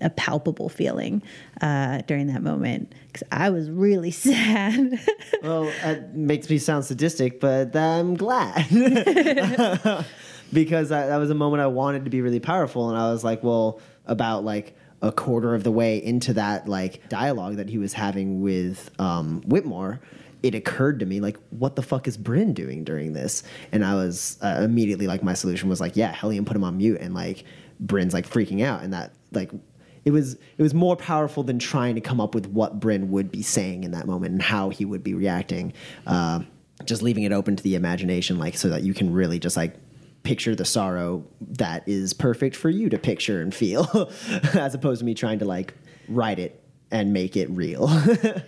a 0.01 0.09
palpable 0.09 0.69
feeling 0.69 1.21
uh, 1.61 2.01
during 2.07 2.27
that 2.27 2.41
moment 2.41 2.93
because 3.07 3.27
I 3.31 3.49
was 3.49 3.69
really 3.69 4.11
sad. 4.11 4.99
Well, 5.41 5.71
it 5.83 6.13
makes 6.13 6.49
me 6.49 6.57
sound 6.57 6.85
sadistic, 6.85 7.39
but 7.39 7.75
I'm 7.75 8.15
glad. 8.15 8.67
because 10.53 10.89
that, 10.89 11.07
that 11.07 11.17
was 11.17 11.29
a 11.29 11.35
moment 11.35 11.61
I 11.61 11.67
wanted 11.67 12.05
to 12.05 12.09
be 12.09 12.21
really 12.21 12.39
powerful. 12.39 12.89
And 12.89 12.97
I 12.97 13.11
was 13.11 13.23
like, 13.23 13.43
well, 13.43 13.79
about 14.05 14.43
like 14.43 14.75
a 15.01 15.11
quarter 15.11 15.55
of 15.55 15.63
the 15.63 15.71
way 15.71 16.03
into 16.03 16.33
that 16.33 16.67
like 16.67 17.07
dialogue 17.09 17.55
that 17.55 17.69
he 17.69 17.77
was 17.77 17.93
having 17.93 18.41
with 18.41 18.91
um, 18.99 19.41
Whitmore, 19.41 19.99
it 20.43 20.55
occurred 20.55 20.99
to 20.99 21.05
me 21.05 21.19
like, 21.19 21.37
what 21.51 21.75
the 21.75 21.81
fuck 21.81 22.07
is 22.07 22.17
Bryn 22.17 22.53
doing 22.53 22.83
during 22.83 23.13
this? 23.13 23.43
And 23.71 23.85
I 23.85 23.95
was 23.95 24.37
uh, 24.41 24.61
immediately 24.63 25.07
like, 25.07 25.23
my 25.23 25.33
solution 25.33 25.69
was 25.69 25.79
like, 25.79 25.95
yeah, 25.95 26.11
Hellion 26.11 26.45
put 26.45 26.55
him 26.55 26.63
on 26.63 26.77
mute, 26.77 26.99
and 26.99 27.13
like 27.13 27.43
Bryn's 27.79 28.13
like 28.13 28.27
freaking 28.27 28.63
out, 28.63 28.83
and 28.83 28.93
that 28.93 29.13
like 29.31 29.51
it 30.05 30.11
was 30.11 30.33
it 30.33 30.61
was 30.61 30.73
more 30.73 30.95
powerful 30.95 31.43
than 31.43 31.59
trying 31.59 31.95
to 31.95 32.01
come 32.01 32.19
up 32.19 32.33
with 32.33 32.47
what 32.47 32.79
Bryn 32.79 33.11
would 33.11 33.31
be 33.31 33.41
saying 33.41 33.83
in 33.83 33.91
that 33.91 34.07
moment 34.07 34.31
and 34.31 34.41
how 34.41 34.69
he 34.69 34.85
would 34.85 35.03
be 35.03 35.13
reacting. 35.13 35.73
Uh, 36.07 36.41
just 36.85 37.01
leaving 37.01 37.23
it 37.23 37.31
open 37.31 37.55
to 37.55 37.63
the 37.63 37.75
imagination, 37.75 38.39
like 38.39 38.57
so 38.57 38.69
that 38.69 38.83
you 38.83 38.93
can 38.93 39.13
really 39.13 39.39
just 39.39 39.55
like 39.55 39.75
picture 40.23 40.55
the 40.55 40.65
sorrow 40.65 41.23
that 41.41 41.87
is 41.87 42.13
perfect 42.13 42.55
for 42.55 42.69
you 42.69 42.89
to 42.89 42.97
picture 42.97 43.41
and 43.41 43.53
feel, 43.53 44.11
as 44.53 44.73
opposed 44.73 44.99
to 44.99 45.05
me 45.05 45.13
trying 45.13 45.39
to 45.39 45.45
like 45.45 45.73
write 46.07 46.39
it 46.39 46.63
and 46.91 47.13
make 47.13 47.37
it 47.37 47.49
real. 47.49 47.89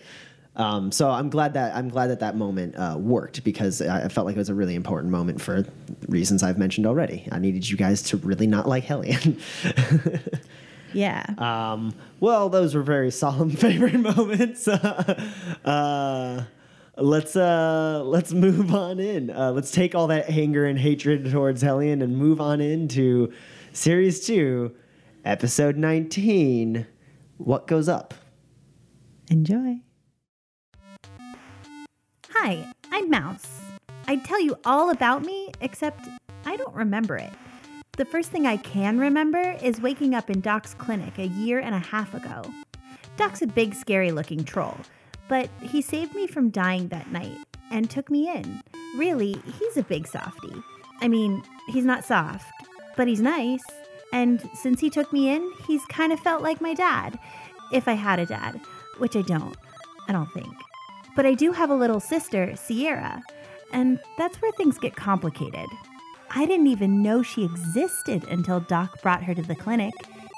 um, 0.56 0.92
so 0.92 1.10
I'm 1.10 1.30
glad 1.30 1.54
that 1.54 1.76
I'm 1.76 1.90
glad 1.90 2.08
that 2.08 2.20
that 2.20 2.36
moment 2.36 2.76
uh, 2.76 2.98
worked 3.00 3.44
because 3.44 3.82
I 3.82 4.08
felt 4.10 4.26
like 4.26 4.36
it 4.36 4.40
was 4.40 4.50
a 4.50 4.56
really 4.56 4.76
important 4.76 5.12
moment 5.12 5.42
for 5.42 5.66
reasons 6.08 6.44
I've 6.44 6.58
mentioned 6.58 6.86
already. 6.86 7.28
I 7.32 7.40
needed 7.40 7.70
you 7.70 7.78
guys 7.78 8.02
to 8.04 8.18
really 8.18 8.48
not 8.48 8.68
like 8.68 8.84
Hellion. 8.84 9.40
yeah. 10.94 11.26
Um, 11.38 11.94
well, 12.20 12.50
those 12.50 12.76
were 12.76 12.84
very 12.84 13.12
solemn 13.12 13.50
favorite 13.56 14.00
moments. 14.00 14.68
uh, 14.68 16.46
let's 16.98 17.36
uh, 17.36 18.02
let's 18.06 18.32
move 18.32 18.74
on 18.74 19.00
in. 19.00 19.30
Uh, 19.30 19.52
let's 19.52 19.72
take 19.72 19.96
all 19.96 20.08
that 20.08 20.30
anger 20.30 20.66
and 20.66 20.80
hatred 20.80 21.30
towards 21.30 21.62
Hellion 21.62 22.02
and 22.02 22.18
move 22.18 22.40
on 22.40 22.62
into 22.62 23.34
series 23.74 24.26
two, 24.26 24.76
episode 25.26 25.78
nineteen. 25.78 26.88
What 27.38 27.68
goes 27.68 27.90
up? 27.90 28.14
Enjoy. 29.30 29.80
Hi, 32.30 32.72
I'm 32.92 33.10
Mouse. 33.10 33.62
I'd 34.08 34.26
tell 34.26 34.42
you 34.42 34.58
all 34.66 34.90
about 34.90 35.24
me, 35.24 35.50
except 35.62 36.08
I 36.46 36.58
don't 36.58 36.76
remember 36.76 37.16
it. 37.16 37.32
The 37.96 38.06
first 38.06 38.32
thing 38.32 38.48
I 38.48 38.58
can 38.58 38.98
remember 38.98 39.56
is 39.62 39.80
waking 39.80 40.16
up 40.16 40.32
in 40.32 40.42
Doc's 40.42 40.74
clinic 40.74 41.20
a 41.20 41.28
year 41.28 41.60
and 41.60 41.76
a 41.76 41.80
half 41.80 42.16
ago. 42.16 42.42
Doc's 43.18 43.44
a 43.44 43.48
big, 43.48 43.76
scary 43.76 44.12
looking 44.12 44.44
troll, 44.44 44.78
but 45.28 45.48
he 45.62 45.80
saved 45.80 46.16
me 46.16 46.26
from 46.26 46.50
dying 46.50 46.88
that 46.88 47.12
night 47.12 47.38
and 47.70 47.88
took 47.88 48.10
me 48.10 48.36
in. 48.36 48.64
Really, 48.98 49.40
he's 49.60 49.78
a 49.78 49.84
big 49.84 50.08
softy. 50.08 50.56
I 51.02 51.08
mean, 51.08 51.44
he's 51.68 51.86
not 51.86 52.04
soft, 52.04 52.52
but 52.98 53.08
he's 53.08 53.22
nice. 53.22 53.64
And 54.12 54.42
since 54.56 54.80
he 54.80 54.90
took 54.90 55.14
me 55.14 55.30
in, 55.30 55.52
he's 55.68 55.86
kind 55.86 56.12
of 56.12 56.20
felt 56.20 56.42
like 56.42 56.62
my 56.62 56.74
dad, 56.74 57.20
if 57.72 57.88
I 57.88 57.94
had 57.94 58.18
a 58.18 58.26
dad, 58.26 58.60
which 58.98 59.16
I 59.16 59.22
don't. 59.22 59.56
I 60.08 60.14
don't 60.14 60.32
think. 60.32 60.56
But 61.16 61.28
I 61.28 61.36
do 61.36 61.52
have 61.52 61.70
a 61.70 61.76
little 61.76 62.00
sister, 62.00 62.56
Sierra, 62.56 63.22
and 63.72 64.00
that's 64.18 64.42
where 64.42 64.52
things 64.54 64.80
get 64.80 64.96
complicated. 64.96 65.68
I 66.36 66.46
didn't 66.46 66.68
even 66.68 67.04
know 67.04 67.22
she 67.22 67.44
existed 67.44 68.24
until 68.28 68.60
Doc 68.60 69.02
brought 69.02 69.24
her 69.24 69.36
to 69.36 69.42
the 69.42 69.56
clinic. 69.56 69.94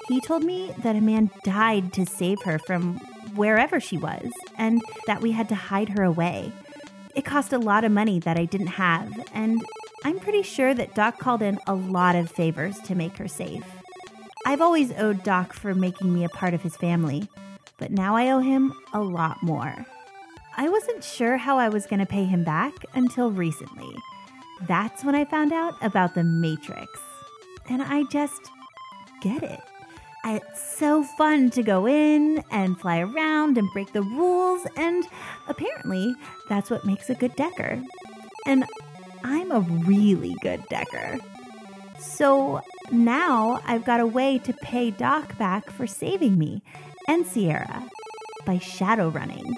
He 0.08 0.20
told 0.20 0.44
me 0.44 0.74
that 0.82 0.94
a 0.94 1.00
man 1.00 1.30
died 1.42 1.92
to 1.94 2.04
save 2.04 2.42
her 2.42 2.58
from 2.58 2.98
wherever 3.34 3.80
she 3.80 3.96
was, 3.96 4.30
and 4.56 4.82
that 5.06 5.22
we 5.22 5.32
had 5.32 5.48
to 5.48 5.54
hide 5.54 5.90
her 5.90 6.04
away. 6.04 6.52
It 7.14 7.24
cost 7.24 7.52
a 7.52 7.58
lot 7.58 7.82
of 7.82 7.92
money 7.92 8.20
that 8.20 8.38
I 8.38 8.44
didn't 8.44 8.66
have, 8.68 9.10
and 9.32 9.64
I'm 10.04 10.20
pretty 10.20 10.42
sure 10.42 10.74
that 10.74 10.94
Doc 10.94 11.18
called 11.18 11.40
in 11.40 11.58
a 11.66 11.74
lot 11.74 12.14
of 12.14 12.30
favors 12.30 12.78
to 12.80 12.94
make 12.94 13.16
her 13.16 13.28
safe. 13.28 13.64
I've 14.44 14.60
always 14.60 14.92
owed 14.92 15.24
Doc 15.24 15.54
for 15.54 15.74
making 15.74 16.12
me 16.12 16.24
a 16.24 16.28
part 16.28 16.52
of 16.52 16.62
his 16.62 16.76
family, 16.76 17.28
but 17.78 17.90
now 17.90 18.14
I 18.16 18.30
owe 18.30 18.40
him 18.40 18.74
a 18.92 19.00
lot 19.00 19.42
more. 19.42 19.86
I 20.58 20.68
wasn't 20.68 21.02
sure 21.02 21.38
how 21.38 21.58
I 21.58 21.68
was 21.68 21.86
going 21.86 22.00
to 22.00 22.06
pay 22.06 22.24
him 22.24 22.44
back 22.44 22.72
until 22.94 23.30
recently. 23.30 23.96
That's 24.62 25.04
when 25.04 25.14
I 25.14 25.24
found 25.24 25.52
out 25.52 25.74
about 25.82 26.14
the 26.14 26.24
Matrix. 26.24 26.98
And 27.68 27.82
I 27.82 28.04
just 28.04 28.50
get 29.20 29.42
it. 29.42 29.60
It's 30.24 30.76
so 30.76 31.04
fun 31.04 31.50
to 31.50 31.62
go 31.62 31.86
in 31.86 32.42
and 32.50 32.78
fly 32.80 32.98
around 32.98 33.58
and 33.58 33.68
break 33.72 33.92
the 33.92 34.02
rules, 34.02 34.66
and 34.76 35.06
apparently 35.46 36.16
that's 36.48 36.68
what 36.68 36.84
makes 36.84 37.08
a 37.08 37.14
good 37.14 37.36
decker. 37.36 37.80
And 38.44 38.64
I'm 39.22 39.52
a 39.52 39.60
really 39.60 40.34
good 40.42 40.64
decker. 40.68 41.18
So 42.00 42.60
now 42.90 43.60
I've 43.66 43.84
got 43.84 44.00
a 44.00 44.06
way 44.06 44.38
to 44.38 44.52
pay 44.52 44.90
Doc 44.90 45.38
back 45.38 45.70
for 45.70 45.86
saving 45.86 46.38
me 46.38 46.62
and 47.08 47.24
Sierra 47.24 47.84
by 48.44 48.58
shadow 48.58 49.08
running. 49.08 49.54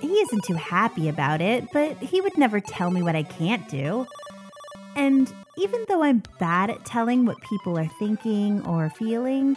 He 0.00 0.12
isn't 0.12 0.44
too 0.44 0.54
happy 0.54 1.08
about 1.08 1.42
it, 1.42 1.70
but 1.72 1.96
he 1.98 2.22
would 2.22 2.38
never 2.38 2.60
tell 2.60 2.90
me 2.90 3.02
what 3.02 3.16
I 3.16 3.22
can't 3.22 3.68
do. 3.68 4.06
And 4.96 5.30
even 5.58 5.84
though 5.88 6.02
I'm 6.02 6.22
bad 6.40 6.70
at 6.70 6.86
telling 6.86 7.26
what 7.26 7.36
people 7.42 7.78
are 7.78 7.90
thinking 7.98 8.66
or 8.66 8.88
feeling, 8.88 9.56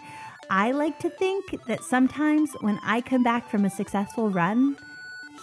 I 0.49 0.71
like 0.71 0.99
to 0.99 1.09
think 1.09 1.65
that 1.65 1.81
sometimes 1.81 2.51
when 2.59 2.77
I 2.83 2.99
come 2.99 3.23
back 3.23 3.49
from 3.49 3.63
a 3.63 3.69
successful 3.69 4.29
run, 4.29 4.75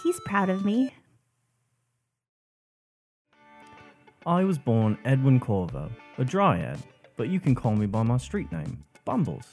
he's 0.03 0.19
proud 0.19 0.49
of 0.49 0.63
me. 0.63 0.93
I 4.27 4.43
was 4.43 4.59
born 4.59 4.99
Edwin 5.03 5.39
Corvo, 5.39 5.89
a 6.19 6.23
dryad, 6.23 6.77
but 7.15 7.29
you 7.29 7.39
can 7.39 7.55
call 7.55 7.75
me 7.75 7.87
by 7.87 8.03
my 8.03 8.17
street 8.17 8.51
name, 8.51 8.83
Bumbles. 9.03 9.51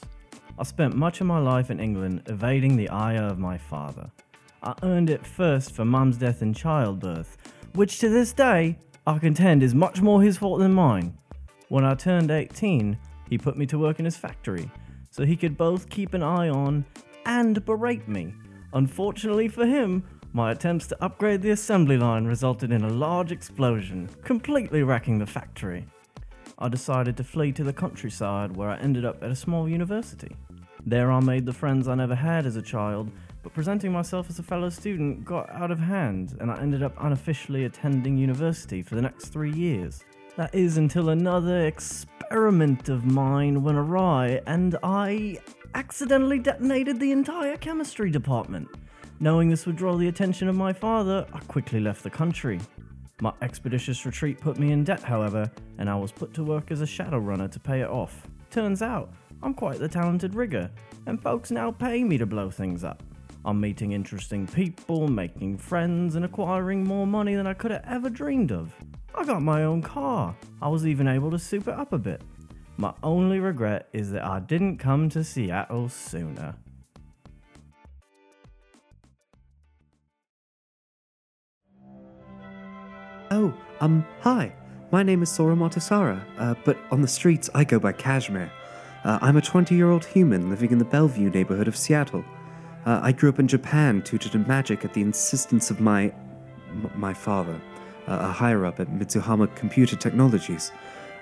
I 0.59 0.63
spent 0.63 0.95
much 0.95 1.21
of 1.21 1.27
my 1.27 1.39
life 1.39 1.71
in 1.71 1.79
England 1.79 2.21
evading 2.27 2.75
the 2.75 2.89
ire 2.89 3.23
of 3.23 3.39
my 3.39 3.57
father. 3.57 4.11
I 4.61 4.75
earned 4.83 5.09
it 5.09 5.25
first 5.25 5.73
for 5.73 5.85
mum's 5.85 6.17
death 6.17 6.43
in 6.43 6.53
childbirth, 6.53 7.37
which 7.73 7.99
to 7.99 8.09
this 8.09 8.31
day 8.31 8.77
I 9.07 9.19
contend 9.19 9.61
is 9.61 9.75
much 9.75 10.01
more 10.01 10.23
his 10.23 10.37
fault 10.37 10.59
than 10.59 10.73
mine. 10.73 11.15
When 11.69 11.85
I 11.85 11.93
turned 11.93 12.31
18, 12.31 12.97
he 13.29 13.37
put 13.37 13.55
me 13.55 13.67
to 13.67 13.77
work 13.77 13.99
in 13.99 14.05
his 14.05 14.17
factory, 14.17 14.71
so 15.11 15.23
he 15.23 15.35
could 15.35 15.55
both 15.55 15.89
keep 15.89 16.15
an 16.15 16.23
eye 16.23 16.49
on 16.49 16.85
and 17.23 17.63
berate 17.65 18.07
me. 18.07 18.33
Unfortunately 18.73 19.47
for 19.47 19.67
him, 19.67 20.03
my 20.33 20.51
attempts 20.51 20.87
to 20.87 21.03
upgrade 21.03 21.43
the 21.43 21.51
assembly 21.51 21.97
line 21.97 22.25
resulted 22.25 22.71
in 22.71 22.83
a 22.83 22.89
large 22.89 23.31
explosion, 23.31 24.09
completely 24.23 24.81
wrecking 24.81 25.19
the 25.19 25.25
factory. 25.27 25.85
I 26.57 26.67
decided 26.67 27.15
to 27.17 27.23
flee 27.23 27.51
to 27.51 27.63
the 27.63 27.73
countryside 27.73 28.55
where 28.57 28.69
I 28.69 28.77
ended 28.77 29.05
up 29.05 29.23
at 29.23 29.29
a 29.29 29.35
small 29.35 29.69
university. 29.69 30.35
There 30.83 31.11
I 31.11 31.19
made 31.19 31.45
the 31.45 31.53
friends 31.53 31.87
I 31.87 31.93
never 31.93 32.15
had 32.15 32.47
as 32.47 32.55
a 32.55 32.61
child, 32.61 33.11
but 33.45 33.53
presenting 33.53 33.91
myself 33.91 34.27
as 34.27 34.39
a 34.39 34.43
fellow 34.43 34.71
student 34.71 35.23
got 35.23 35.47
out 35.51 35.69
of 35.69 35.77
hand, 35.77 36.35
and 36.41 36.49
I 36.49 36.59
ended 36.59 36.81
up 36.81 36.95
unofficially 36.99 37.65
attending 37.65 38.17
university 38.17 38.81
for 38.81 38.95
the 38.95 39.03
next 39.03 39.27
three 39.27 39.51
years. 39.51 40.03
That 40.35 40.55
is 40.55 40.77
until 40.77 41.09
another 41.09 41.67
experiment 41.67 42.89
of 42.89 43.05
mine 43.05 43.61
went 43.61 43.77
awry, 43.77 44.41
and 44.47 44.75
I 44.81 45.37
accidentally 45.75 46.39
detonated 46.39 46.99
the 46.99 47.11
entire 47.11 47.55
chemistry 47.57 48.09
department. 48.09 48.67
Knowing 49.19 49.49
this 49.49 49.67
would 49.67 49.75
draw 49.75 49.95
the 49.95 50.07
attention 50.07 50.47
of 50.47 50.55
my 50.55 50.73
father, 50.73 51.27
I 51.31 51.37
quickly 51.41 51.79
left 51.79 52.01
the 52.01 52.09
country. 52.09 52.59
My 53.21 53.31
expeditious 53.43 54.07
retreat 54.07 54.39
put 54.39 54.57
me 54.57 54.71
in 54.71 54.83
debt, 54.83 55.03
however, 55.03 55.51
and 55.77 55.87
I 55.87 55.93
was 55.93 56.11
put 56.11 56.33
to 56.33 56.43
work 56.43 56.71
as 56.71 56.81
a 56.81 56.87
shadow 56.87 57.19
runner 57.19 57.47
to 57.49 57.59
pay 57.59 57.81
it 57.81 57.89
off. 57.91 58.25
Turns 58.49 58.81
out, 58.81 59.13
I'm 59.43 59.53
quite 59.53 59.77
the 59.77 59.87
talented 59.87 60.33
rigger, 60.33 60.71
and 61.05 61.21
folks 61.21 61.51
now 61.51 61.69
pay 61.69 62.03
me 62.03 62.17
to 62.17 62.25
blow 62.25 62.49
things 62.49 62.83
up. 62.83 63.03
I'm 63.45 63.61
meeting 63.61 63.91
interesting 63.91 64.47
people, 64.47 65.07
making 65.07 65.59
friends, 65.59 66.15
and 66.15 66.25
acquiring 66.25 66.83
more 66.83 67.05
money 67.05 67.35
than 67.35 67.45
I 67.45 67.53
could 67.53 67.69
have 67.69 67.85
ever 67.87 68.09
dreamed 68.09 68.51
of. 68.51 68.73
I 69.13 69.23
got 69.23 69.43
my 69.43 69.63
own 69.63 69.83
car. 69.83 70.35
I 70.63 70.67
was 70.67 70.87
even 70.87 71.07
able 71.07 71.29
to 71.29 71.37
soup 71.37 71.67
it 71.67 71.75
up 71.75 71.93
a 71.93 71.99
bit. 71.99 72.23
My 72.77 72.91
only 73.03 73.39
regret 73.39 73.87
is 73.93 74.11
that 74.13 74.25
I 74.25 74.39
didn't 74.39 74.79
come 74.79 75.09
to 75.09 75.23
Seattle 75.23 75.89
sooner. 75.89 76.55
Oh, 83.29 83.53
um, 83.79 84.03
hi. 84.21 84.55
My 84.91 85.03
name 85.03 85.21
is 85.21 85.31
Sora 85.31 85.55
Motasara, 85.55 86.19
uh, 86.39 86.55
but 86.65 86.77
on 86.89 87.01
the 87.03 87.07
streets 87.07 87.49
I 87.53 87.63
go 87.63 87.79
by 87.79 87.91
Kashmir. 87.91 88.51
Uh, 89.03 89.19
I'm 89.21 89.37
a 89.37 89.41
20 89.41 89.75
year 89.75 89.91
old 89.91 90.03
human 90.03 90.49
living 90.49 90.71
in 90.71 90.79
the 90.79 90.85
Bellevue 90.85 91.29
neighborhood 91.29 91.67
of 91.67 91.77
Seattle. 91.77 92.25
Uh, 92.85 92.99
I 93.01 93.11
grew 93.11 93.29
up 93.29 93.39
in 93.39 93.47
Japan, 93.47 94.01
tutored 94.03 94.35
in 94.35 94.47
magic 94.47 94.85
at 94.85 94.93
the 94.93 95.01
insistence 95.01 95.71
of 95.71 95.79
my. 95.79 96.13
My 96.95 97.13
father, 97.13 97.61
uh, 98.05 98.17
a 98.21 98.31
higher 98.31 98.65
up 98.65 98.81
at 98.81 98.89
Mitsuhama 98.89 99.55
Computer 99.55 99.95
Technologies. 99.95 100.73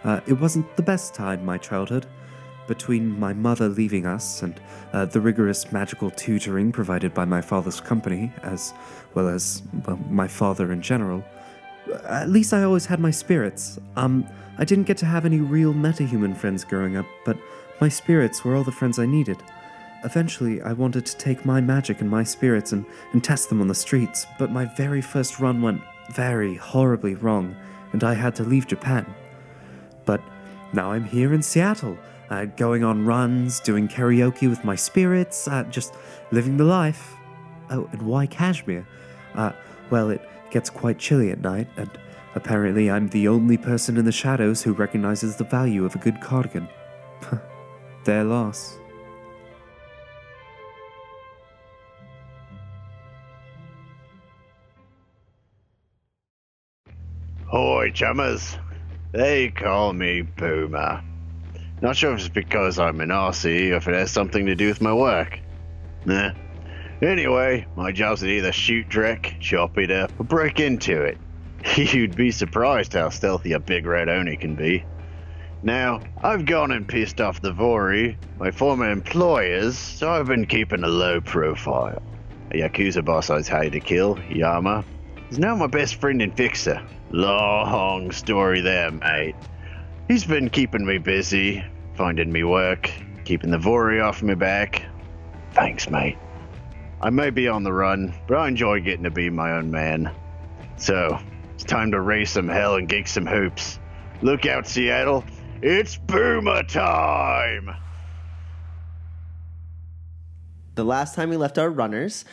Uh, 0.03 0.20
it 0.25 0.34
wasn't 0.34 0.75
the 0.77 0.82
best 0.82 1.13
time, 1.13 1.46
my 1.46 1.60
childhood. 1.60 2.08
Between 2.65 3.20
my 3.20 3.34
mother 3.34 3.70
leaving 3.70 4.08
us 4.08 4.41
and 4.41 4.60
uh, 4.93 5.05
the 5.05 5.22
rigorous 5.22 5.72
magical 5.72 6.10
tutoring 6.10 6.72
provided 6.72 7.13
by 7.13 7.25
my 7.25 7.39
father's 7.41 7.79
company, 7.79 8.32
as 8.41 8.74
well 9.13 9.27
as 9.27 9.62
well, 9.86 10.00
my 10.10 10.27
father 10.27 10.72
in 10.72 10.82
general, 10.82 11.24
at 12.05 12.29
least 12.29 12.51
I 12.53 12.63
always 12.63 12.88
had 12.88 13.00
my 13.00 13.12
spirits. 13.12 13.77
Um, 13.96 14.27
I 14.58 14.65
didn't 14.65 14.86
get 14.86 14.98
to 14.98 15.05
have 15.05 15.25
any 15.25 15.39
real 15.39 15.74
metahuman 15.74 16.36
friends 16.36 16.63
growing 16.63 16.98
up, 16.98 17.05
but 17.25 17.38
my 17.79 17.89
spirits 17.89 18.43
were 18.43 18.55
all 18.55 18.63
the 18.63 18.72
friends 18.72 18.98
I 18.98 19.05
needed. 19.05 19.38
Eventually, 20.03 20.62
I 20.62 20.74
wanted 20.74 21.05
to 21.05 21.17
take 21.17 21.45
my 21.45 21.62
magic 21.62 22.01
and 22.01 22.10
my 22.10 22.24
spirits 22.24 22.74
and, 22.74 22.86
and 23.13 23.24
test 23.24 23.50
them 23.50 23.62
on 23.62 23.67
the 23.67 23.75
streets, 23.75 24.27
but 24.38 24.51
my 24.51 24.65
very 24.65 25.01
first 25.01 25.39
run 25.39 25.62
went 25.62 25.81
very 26.12 26.55
horribly 26.55 27.15
wrong, 27.15 27.55
and 27.93 28.03
I 28.03 28.13
had 28.13 28.36
to 28.36 28.43
leave 28.43 28.67
Japan. 28.67 29.05
But 30.05 30.22
now 30.74 30.91
I'm 30.91 31.05
here 31.05 31.33
in 31.33 31.41
Seattle, 31.41 31.98
uh, 32.29 32.45
going 32.45 32.83
on 32.83 33.05
runs, 33.05 33.62
doing 33.62 33.88
karaoke 33.88 34.50
with 34.50 34.65
my 34.65 34.75
spirits, 34.75 35.48
uh, 35.48 35.63
just 35.63 35.93
living 36.31 36.57
the 36.57 36.65
life. 36.65 37.15
Oh, 37.69 37.88
and 37.93 38.01
why 38.01 38.25
Kashmir? 38.25 38.86
Uh, 39.36 39.53
well, 39.89 40.10
it 40.10 40.22
gets 40.51 40.69
quite 40.69 41.00
chilly 41.00 41.31
at 41.31 41.39
night, 41.39 41.67
and 41.77 41.89
apparently 42.36 42.91
I'm 42.91 43.07
the 43.10 43.29
only 43.29 43.57
person 43.57 43.95
in 43.95 44.03
the 44.03 44.12
shadows 44.12 44.62
who 44.62 44.74
recognizes 44.74 45.38
the 45.38 45.45
value 45.45 45.86
of 45.86 45.95
a 45.95 46.00
good 46.00 46.19
cardigan. 46.19 46.67
Their 48.03 48.25
loss. 48.25 48.77
Hoy, 57.53 57.91
chummers. 57.91 58.57
They 59.12 59.50
call 59.50 59.93
me 59.93 60.24
Boomer. 60.24 61.03
Not 61.83 61.95
sure 61.95 62.12
if 62.13 62.22
it's 62.22 62.27
because 62.27 62.79
I'm 62.79 63.00
an 63.00 63.10
Aussie 63.10 63.69
or 63.69 63.75
if 63.75 63.88
it 63.88 63.93
has 63.93 64.10
something 64.10 64.48
to 64.48 64.55
do 64.55 64.69
with 64.69 64.81
my 64.81 64.91
work. 64.91 65.39
Nah. 66.03 66.31
Anyway, 67.00 67.67
my 67.75 67.91
job's 67.91 68.22
to 68.22 68.27
either 68.27 68.51
shoot 68.51 68.89
Drek, 68.89 69.39
chop 69.39 69.77
it 69.77 69.91
up, 69.91 70.12
or 70.19 70.24
break 70.24 70.60
into 70.60 71.03
it. 71.03 71.19
You'd 71.75 72.15
be 72.15 72.31
surprised 72.31 72.93
how 72.93 73.10
stealthy 73.10 73.53
a 73.53 73.60
big 73.60 73.86
red 73.86 74.10
Oni 74.10 74.36
can 74.36 74.55
be. 74.55 74.83
Now, 75.62 76.01
I've 76.24 76.48
gone 76.48 76.72
and 76.72 76.88
pissed 76.88 77.22
off 77.22 77.39
the 77.39 77.53
Vory, 77.53 78.17
my 78.39 78.50
former 78.50 78.89
employers, 78.89 79.77
so 79.77 80.10
I've 80.10 80.25
been 80.25 80.48
keeping 80.48 80.83
a 80.83 80.88
low 80.88 81.22
profile. 81.22 82.01
A 82.50 82.55
Yakuza 82.55 83.05
boss 83.05 83.29
I 83.29 83.36
was 83.36 83.48
hired 83.48 83.74
to 83.74 83.79
kill, 83.79 84.17
Yama, 84.27 84.83
is 85.29 85.38
now 85.38 85.55
my 85.55 85.67
best 85.67 86.01
friend 86.01 86.19
and 86.19 86.36
fixer. 86.36 86.84
Long 87.15 88.10
story 88.10 88.62
there, 88.62 88.89
mate. 88.89 89.36
He's 90.08 90.26
been 90.26 90.49
keeping 90.49 90.84
me 90.84 90.97
busy, 90.97 91.63
finding 91.93 92.32
me 92.32 92.43
work, 92.43 92.89
keeping 93.23 93.52
the 93.52 93.60
Vory 93.60 94.04
off 94.04 94.23
my 94.23 94.34
back. 94.34 94.84
Thanks, 95.52 95.88
mate. 95.91 96.17
I 97.04 97.12
may 97.12 97.30
be 97.30 97.47
on 97.47 97.62
the 97.62 97.71
run, 97.71 98.15
but 98.28 98.38
I 98.38 98.47
enjoy 98.47 98.80
getting 98.80 99.04
to 99.04 99.12
be 99.12 99.30
my 99.30 99.52
own 99.52 99.69
man. 99.69 100.12
So, 100.78 101.19
it's 101.54 101.63
time 101.63 101.91
to 101.91 102.02
raise 102.02 102.32
some 102.32 102.47
hell 102.47 102.78
and 102.78 102.89
kick 102.89 103.08
some 103.08 103.28
hoops. 103.28 103.78
Look 104.23 104.47
out, 104.47 104.65
Seattle. 104.65 105.23
It's 105.62 105.95
boomer 105.95 106.63
time! 106.63 107.76
the 110.76 110.84
last 110.84 111.15
time 111.15 111.30
we 111.30 111.38
left 111.38 111.58
our 111.58 111.69
runners, 111.69 112.26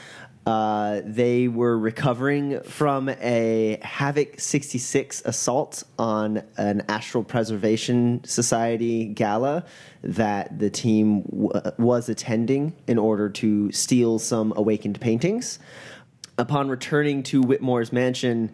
uh, 0.51 1.01
they 1.05 1.47
were 1.47 1.79
recovering 1.79 2.61
from 2.63 3.09
a 3.09 3.79
Havoc 3.83 4.41
66 4.41 5.23
assault 5.25 5.85
on 5.97 6.43
an 6.57 6.83
Astral 6.89 7.23
Preservation 7.23 8.25
Society 8.25 9.05
gala 9.05 9.65
that 10.03 10.59
the 10.59 10.69
team 10.69 11.23
w- 11.23 11.53
was 11.79 12.09
attending 12.09 12.75
in 12.89 12.99
order 12.99 13.29
to 13.29 13.71
steal 13.71 14.19
some 14.19 14.53
awakened 14.57 15.01
paintings. 15.01 15.61
Upon 16.37 16.69
returning 16.69 17.23
to 17.25 17.43
Whitmore's 17.43 17.93
mansion, 17.93 18.51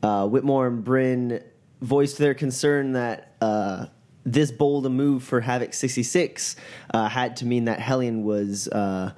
uh, 0.00 0.28
Whitmore 0.28 0.68
and 0.68 0.84
Bryn 0.84 1.42
voiced 1.80 2.18
their 2.18 2.34
concern 2.34 2.92
that 2.92 3.34
uh, 3.40 3.86
this 4.24 4.52
bold 4.52 4.86
a 4.86 4.90
move 4.90 5.24
for 5.24 5.40
Havoc 5.40 5.74
66 5.74 6.54
uh, 6.94 7.08
had 7.08 7.38
to 7.38 7.46
mean 7.46 7.64
that 7.64 7.80
Hellion 7.80 8.22
was 8.22 8.68
uh, 8.68 9.12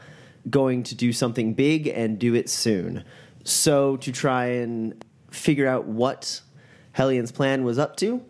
going 0.51 0.83
to 0.85 0.95
do 0.95 1.13
something 1.13 1.55
big 1.55 1.87
and 1.87 2.19
do 2.19 2.35
it 2.35 2.49
soon. 2.49 3.05
So, 3.45 3.97
to 3.99 4.13
try 4.13 4.47
and 4.47 5.05
figure 5.31 5.67
out 5.67 5.87
what 5.87 6.41
Hellion's 6.93 7.33
plan 7.33 7.65
was 7.65 7.79
up 7.79 7.97
to, 7.97 8.23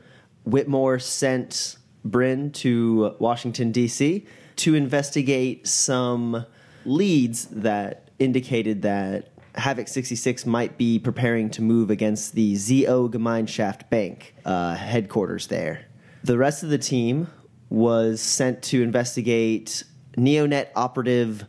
Whitmore 0.45 0.99
sent 0.99 1.79
Bryn 2.05 2.51
to 2.53 3.15
Washington, 3.19 3.73
D.C. 3.73 4.27
to 4.57 4.75
investigate 4.75 5.67
some 5.67 6.45
leads 6.85 7.47
that 7.47 8.11
indicated 8.19 8.83
that 8.83 9.31
Havoc 9.55 9.89
66 9.89 10.47
might 10.47 10.77
be 10.77 10.99
preparing 10.99 11.49
to 11.51 11.63
move 11.63 11.91
against 11.91 12.35
the 12.35 12.57
ZO 12.57 13.09
Gemeinschaft 13.09 13.89
Bank 13.89 14.35
uh, 14.45 14.75
headquarters 14.75 15.47
there. 15.47 15.87
The 16.25 16.37
rest 16.37 16.63
of 16.63 16.71
the 16.71 16.79
team 16.79 17.29
was 17.71 18.21
sent 18.21 18.63
to 18.65 18.83
investigate 18.83 19.85
Neonet 20.17 20.69
operative 20.75 21.47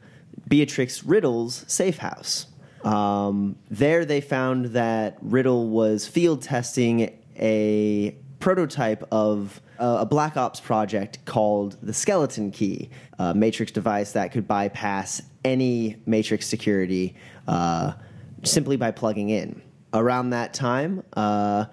Beatrix 0.48 1.04
Riddle's 1.04 1.66
safe 1.68 1.98
house. 1.98 2.48
Um, 2.84 3.56
there, 3.72 4.06
they 4.06 4.22
found 4.22 4.66
that 4.68 5.18
Riddle 5.22 5.70
was 5.70 6.08
field 6.08 6.44
testing 6.44 7.18
a 7.36 8.16
prototype 8.40 9.04
of 9.12 9.60
uh, 9.80 9.98
a 10.02 10.06
Black 10.06 10.38
Ops 10.38 10.60
project 10.60 11.26
called 11.26 11.78
the 11.82 11.94
Skeleton 11.94 12.52
Key, 12.52 12.90
a 13.18 13.34
Matrix 13.34 13.72
device 13.72 14.12
that 14.12 14.32
could 14.32 14.48
bypass 14.48 15.22
any 15.44 15.98
Matrix 16.06 16.46
security 16.46 17.16
uh, 17.48 17.94
simply 18.44 18.78
by 18.78 18.92
plugging 18.92 19.30
in. 19.30 19.62
Around 19.94 20.30
that 20.32 20.54
time, 20.54 21.04
uh, 21.14 21.66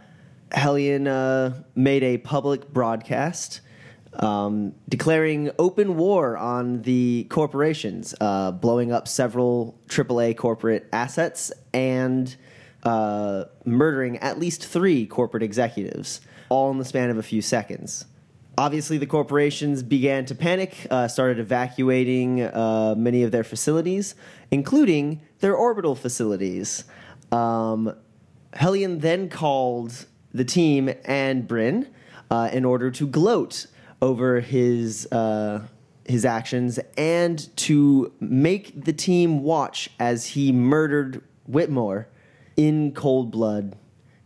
Hellion 0.52 1.08
uh, 1.08 1.62
made 1.74 2.02
a 2.02 2.18
public 2.18 2.72
broadcast 2.72 3.60
um, 4.14 4.74
declaring 4.88 5.50
open 5.58 5.96
war 5.96 6.36
on 6.36 6.82
the 6.82 7.26
corporations, 7.30 8.14
uh, 8.20 8.52
blowing 8.52 8.92
up 8.92 9.08
several 9.08 9.78
AAA 9.88 10.36
corporate 10.36 10.88
assets 10.92 11.52
and 11.72 12.36
uh, 12.82 13.44
murdering 13.64 14.18
at 14.18 14.38
least 14.38 14.66
three 14.66 15.06
corporate 15.06 15.42
executives, 15.42 16.20
all 16.48 16.70
in 16.70 16.78
the 16.78 16.84
span 16.84 17.10
of 17.10 17.16
a 17.16 17.22
few 17.22 17.40
seconds. 17.40 18.04
Obviously, 18.58 18.98
the 18.98 19.06
corporations 19.06 19.82
began 19.82 20.26
to 20.26 20.34
panic, 20.34 20.86
uh, 20.90 21.08
started 21.08 21.38
evacuating 21.38 22.42
uh, 22.42 22.94
many 22.98 23.22
of 23.22 23.30
their 23.30 23.44
facilities, 23.44 24.14
including 24.50 25.22
their 25.40 25.56
orbital 25.56 25.94
facilities. 25.94 26.84
Um, 27.30 27.94
Hellion 28.52 28.98
then 28.98 29.30
called 29.30 30.04
the 30.34 30.44
team 30.44 30.92
and 31.04 31.48
Bryn 31.48 31.88
uh, 32.30 32.50
in 32.52 32.66
order 32.66 32.90
to 32.90 33.06
gloat 33.06 33.66
over 34.02 34.40
his 34.40 35.10
uh, 35.12 35.62
his 36.04 36.24
actions 36.24 36.80
and 36.98 37.56
to 37.56 38.12
make 38.20 38.84
the 38.84 38.92
team 38.92 39.42
watch 39.42 39.88
as 40.00 40.26
he 40.26 40.50
murdered 40.50 41.22
Whitmore 41.46 42.08
in 42.56 42.92
cold 42.92 43.30
blood. 43.30 43.76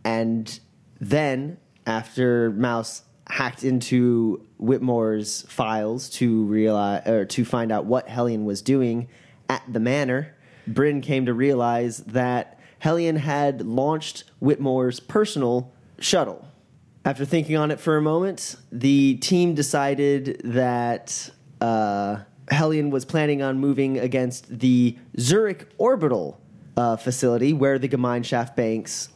And 0.03 0.59
then, 0.99 1.57
after 1.85 2.49
Mouse 2.51 3.03
hacked 3.27 3.63
into 3.63 4.45
Whitmore's 4.57 5.43
files 5.43 6.09
to 6.11 6.43
realize 6.45 7.07
or 7.07 7.25
to 7.25 7.45
find 7.45 7.71
out 7.71 7.85
what 7.85 8.07
Hellion 8.07 8.45
was 8.45 8.61
doing 8.61 9.07
at 9.47 9.61
the 9.71 9.79
manor, 9.79 10.35
Bryn 10.65 11.01
came 11.01 11.27
to 11.27 11.33
realize 11.33 11.99
that 11.99 12.59
Hellion 12.79 13.17
had 13.17 13.61
launched 13.61 14.23
Whitmore's 14.39 14.99
personal 14.99 15.71
shuttle. 15.99 16.47
After 17.07 17.23
thinking 17.23 17.55
on 17.55 17.71
it 17.71 17.79
for 17.79 17.95
a 17.95 18.01
moment, 18.01 18.57
the 18.69 19.15
team 19.15 19.55
decided 19.55 20.41
that 20.43 21.29
uh, 21.61 22.17
Hellion 22.49 22.89
was 22.89 23.05
planning 23.05 23.41
on 23.41 23.59
moving 23.59 23.97
against 23.97 24.59
the 24.59 24.97
Zurich 25.17 25.69
orbital 25.77 26.41
uh, 26.75 26.97
facility 26.97 27.53
where 27.53 27.79
the 27.79 27.87
Gemeinschaft 27.87 28.57
Bank's 28.57 29.07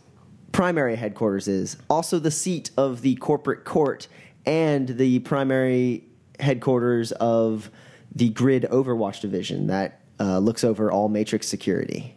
primary 0.54 0.95
headquarters 0.95 1.49
is, 1.49 1.75
also 1.89 2.17
the 2.17 2.32
seat 2.32 2.71
of 2.77 3.01
the 3.01 3.15
corporate 3.15 3.65
court 3.65 4.08
and 4.45 4.88
the 4.88 5.19
primary 5.19 6.06
headquarters 6.39 7.12
of 7.12 7.69
the 8.15 8.30
Grid 8.30 8.67
Overwatch 8.71 9.19
division 9.19 9.67
that 9.67 9.99
uh, 10.17 10.39
looks 10.39 10.63
over 10.63 10.89
all 10.93 11.10
Matrix 11.10 11.49
security. 11.49 12.15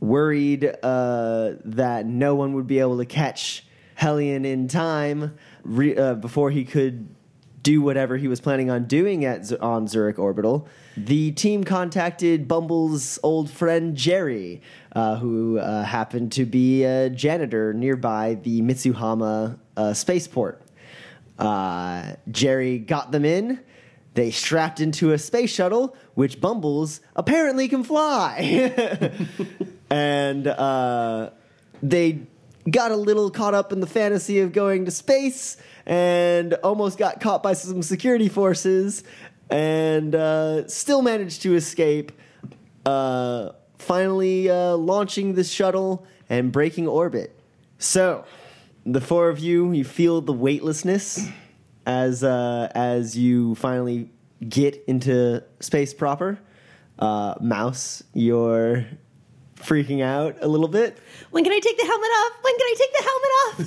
Worried 0.00 0.66
uh, 0.82 1.52
that 1.64 2.04
no 2.04 2.34
one 2.34 2.52
would 2.52 2.66
be 2.66 2.78
able 2.78 2.98
to 2.98 3.06
catch 3.06 3.64
Hellion 4.02 4.44
in 4.44 4.66
time 4.66 5.32
re- 5.62 5.96
uh, 5.96 6.14
before 6.14 6.50
he 6.50 6.64
could 6.64 7.06
do 7.62 7.80
whatever 7.80 8.16
he 8.16 8.26
was 8.26 8.40
planning 8.40 8.68
on 8.68 8.86
doing 8.86 9.24
at 9.24 9.52
on 9.60 9.86
Zurich 9.86 10.18
Orbital, 10.18 10.66
the 10.96 11.30
team 11.30 11.62
contacted 11.62 12.48
Bumble's 12.48 13.20
old 13.22 13.48
friend 13.48 13.96
Jerry, 13.96 14.60
uh, 14.96 15.18
who 15.18 15.60
uh, 15.60 15.84
happened 15.84 16.32
to 16.32 16.44
be 16.44 16.82
a 16.82 17.10
janitor 17.10 17.72
nearby 17.72 18.34
the 18.42 18.60
Mitsuhama 18.60 19.56
uh, 19.76 19.94
spaceport. 19.94 20.60
Uh, 21.38 22.14
Jerry 22.28 22.80
got 22.80 23.12
them 23.12 23.24
in. 23.24 23.60
They 24.14 24.32
strapped 24.32 24.80
into 24.80 25.12
a 25.12 25.18
space 25.18 25.54
shuttle, 25.54 25.96
which 26.14 26.40
Bumbles 26.40 27.02
apparently 27.14 27.68
can 27.68 27.84
fly. 27.84 28.72
and 29.90 30.48
uh, 30.48 31.30
they 31.84 32.22
got 32.70 32.90
a 32.90 32.96
little 32.96 33.30
caught 33.30 33.54
up 33.54 33.72
in 33.72 33.80
the 33.80 33.86
fantasy 33.86 34.40
of 34.40 34.52
going 34.52 34.84
to 34.84 34.90
space 34.90 35.56
and 35.86 36.54
almost 36.54 36.98
got 36.98 37.20
caught 37.20 37.42
by 37.42 37.52
some 37.54 37.82
security 37.82 38.28
forces 38.28 39.02
and 39.50 40.14
uh, 40.14 40.66
still 40.68 41.02
managed 41.02 41.42
to 41.42 41.54
escape. 41.54 42.12
Uh, 42.86 43.50
finally, 43.78 44.48
uh, 44.48 44.76
launching 44.76 45.34
the 45.34 45.44
shuttle 45.44 46.06
and 46.28 46.52
breaking 46.52 46.88
orbit. 46.88 47.38
So, 47.78 48.24
the 48.84 49.00
four 49.00 49.28
of 49.28 49.38
you, 49.38 49.72
you 49.72 49.84
feel 49.84 50.20
the 50.20 50.32
weightlessness 50.32 51.28
as 51.86 52.24
uh, 52.24 52.70
as 52.74 53.16
you 53.16 53.54
finally 53.56 54.10
get 54.48 54.82
into 54.86 55.42
space 55.60 55.94
proper. 55.94 56.38
Uh, 56.98 57.34
Mouse, 57.40 58.02
you're 58.12 58.86
freaking 59.62 60.02
out 60.02 60.36
a 60.40 60.48
little 60.48 60.68
bit. 60.68 60.98
When 61.30 61.44
can 61.44 61.52
I 61.52 61.60
take 61.60 61.78
the 61.78 61.84
helmet 61.86 62.10
off? 62.20 62.32
When 62.42 62.54
can 62.58 62.66
I 62.66 62.74
take 62.78 62.92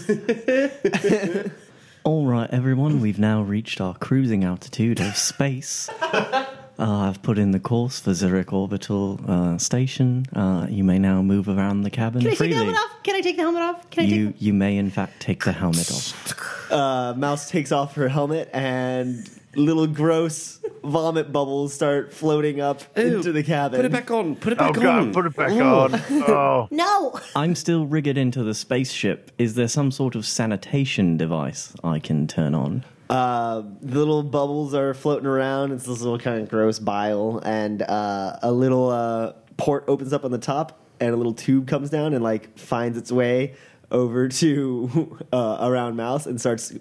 the 0.10 0.62
helmet 0.64 1.46
off? 1.46 1.62
All 2.04 2.26
right, 2.28 2.50
everyone, 2.52 3.02
we've 3.02 3.18
now 3.18 3.42
reached 3.42 3.82
our 3.82 3.96
cruising 3.96 4.44
altitude 4.44 5.00
of 5.00 5.18
space. 5.18 5.90
Uh, 6.78 7.08
I've 7.08 7.24
put 7.24 7.38
in 7.38 7.52
the 7.52 7.60
course 7.62 8.02
for 8.02 8.14
Zurich 8.14 8.52
Orbital 8.52 9.18
uh, 9.26 9.58
Station. 9.58 10.26
Uh, 10.34 10.68
you 10.70 10.84
may 10.84 11.00
now 11.00 11.22
move 11.22 11.48
around 11.48 11.84
the 11.84 11.90
cabin 11.90 12.22
Can 12.22 12.32
I 12.32 12.36
take 12.36 12.50
the 12.50 12.56
helmet 12.58 12.76
off? 12.76 13.04
Can 13.04 13.16
I 13.16 13.22
take 13.22 13.38
the 13.38 13.44
helmet 13.44 13.62
off? 13.62 13.90
Can 13.92 14.04
I 14.04 14.08
You, 14.08 14.32
take 14.34 14.42
you 14.42 14.54
may, 14.54 14.76
in 14.76 14.90
fact, 14.90 15.22
take 15.22 15.46
the 15.46 15.54
helmet 15.54 15.90
off. 15.90 16.52
Uh, 16.72 17.14
Mouse 17.16 17.48
takes 17.48 17.72
off 17.72 17.94
her 17.94 18.10
helmet 18.10 18.50
and 18.52 19.30
little 19.56 19.88
gross 19.88 20.60
vomit 20.84 21.32
bubbles 21.32 21.74
start 21.74 22.14
floating 22.14 22.62
up 22.62 22.82
Ew, 22.96 23.18
into 23.18 23.32
the 23.32 23.44
cabin. 23.44 23.78
Put 23.80 23.86
it 23.86 23.92
back 23.92 24.12
on. 24.12 24.36
Put 24.36 24.54
it 24.54 24.60
back 24.60 24.70
Oh 24.70 24.74
back 24.74 24.84
god, 24.84 25.00
on. 25.00 25.14
put 25.14 25.26
it 25.26 25.36
back 25.36 25.52
on. 25.52 26.02
Oh. 26.28 26.68
No. 26.72 27.20
I'm 27.36 27.56
still 27.56 27.86
rigged 27.86 28.18
into 28.18 28.44
the 28.44 28.54
spaceship. 28.54 29.32
Is 29.38 29.56
there 29.56 29.68
some 29.68 29.92
sort 29.92 30.16
of 30.16 30.26
sanitation 30.26 31.18
device 31.18 31.74
I 31.84 32.00
can 32.00 32.28
turn 32.28 32.54
on? 32.56 32.84
Uh, 33.10 33.62
the 33.82 34.00
little 34.00 34.24
bubbles 34.24 34.74
are 34.74 34.94
floating 34.94 35.28
around. 35.28 35.72
It's 35.72 35.86
this 35.86 36.02
little 36.02 36.18
kind 36.20 36.42
of 36.42 36.50
gross 36.50 36.80
bile, 36.80 37.40
and 37.46 37.82
uh, 37.84 38.38
a 38.42 38.52
little 38.52 38.90
uh, 38.90 39.34
port 39.58 39.84
opens 39.88 40.12
up 40.14 40.26
on 40.26 40.32
the 40.32 40.40
top, 40.40 40.80
and 41.00 41.14
a 41.14 41.16
little 41.16 41.34
tube 41.34 41.68
comes 41.68 41.90
down 41.92 42.14
and 42.16 42.24
like 42.24 42.58
finds 42.58 42.98
its 42.98 43.12
way 43.12 43.54
over 43.92 44.28
to 44.28 45.18
uh, 45.34 45.58
around 45.62 45.96
Mouse 45.96 46.26
and 46.26 46.40
starts 46.40 46.74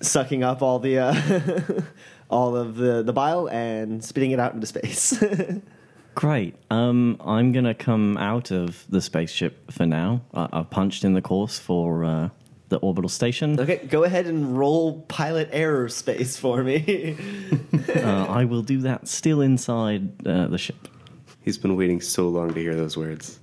sucking 0.00 0.42
up 0.42 0.62
all 0.62 0.78
the 0.78 0.98
uh, 0.98 1.82
all 2.30 2.56
of 2.56 2.76
the 2.76 3.02
the 3.02 3.12
bile 3.12 3.48
and 3.48 4.04
spitting 4.04 4.30
it 4.30 4.40
out 4.40 4.54
into 4.54 4.66
space. 4.66 5.22
Great. 6.14 6.56
Um, 6.70 7.16
I'm 7.24 7.52
gonna 7.52 7.74
come 7.74 8.16
out 8.16 8.50
of 8.50 8.84
the 8.88 9.00
spaceship 9.00 9.70
for 9.70 9.86
now. 9.86 10.22
I 10.34 10.48
I've 10.52 10.70
punched 10.70 11.04
in 11.04 11.14
the 11.14 11.22
course 11.22 11.58
for 11.58 12.04
uh, 12.04 12.28
the 12.70 12.76
orbital 12.78 13.08
station. 13.08 13.58
okay, 13.58 13.78
go 13.88 14.04
ahead 14.04 14.26
and 14.26 14.58
roll 14.58 15.02
pilot 15.02 15.50
aerospace 15.52 16.38
for 16.38 16.62
me. 16.62 17.16
Uh, 17.88 18.26
I 18.28 18.44
will 18.44 18.62
do 18.62 18.82
that 18.82 19.08
still 19.08 19.40
inside 19.40 20.26
uh, 20.26 20.46
the 20.46 20.58
ship. 20.58 20.88
He's 21.42 21.56
been 21.58 21.74
waiting 21.74 22.00
so 22.00 22.28
long 22.28 22.52
to 22.52 22.60
hear 22.60 22.74
those 22.74 22.96
words. 22.96 23.38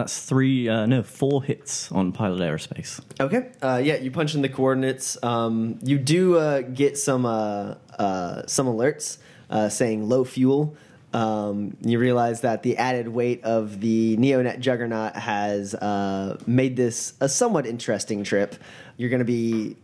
That's 0.00 0.18
three, 0.22 0.66
uh, 0.66 0.86
no, 0.86 1.02
four 1.02 1.42
hits 1.42 1.92
on 1.92 2.12
pilot 2.12 2.40
aerospace. 2.40 3.02
Okay. 3.20 3.50
Uh, 3.60 3.82
yeah, 3.84 3.96
you 3.96 4.10
punch 4.10 4.34
in 4.34 4.40
the 4.40 4.48
coordinates. 4.48 5.22
Um, 5.22 5.78
you 5.82 5.98
do 5.98 6.38
uh, 6.38 6.62
get 6.62 6.96
some 6.96 7.26
uh, 7.26 7.74
uh, 7.98 8.46
some 8.46 8.66
alerts 8.66 9.18
uh, 9.50 9.68
saying 9.68 10.08
low 10.08 10.24
fuel. 10.24 10.74
Um, 11.12 11.76
you 11.82 11.98
realize 11.98 12.40
that 12.40 12.62
the 12.62 12.78
added 12.78 13.08
weight 13.08 13.44
of 13.44 13.80
the 13.80 14.16
Neonet 14.16 14.60
Juggernaut 14.60 15.16
has 15.16 15.74
uh, 15.74 16.38
made 16.46 16.76
this 16.76 17.12
a 17.20 17.28
somewhat 17.28 17.66
interesting 17.66 18.24
trip. 18.24 18.54
You're 18.96 19.10
going 19.10 19.18
to 19.18 19.26
be 19.26 19.76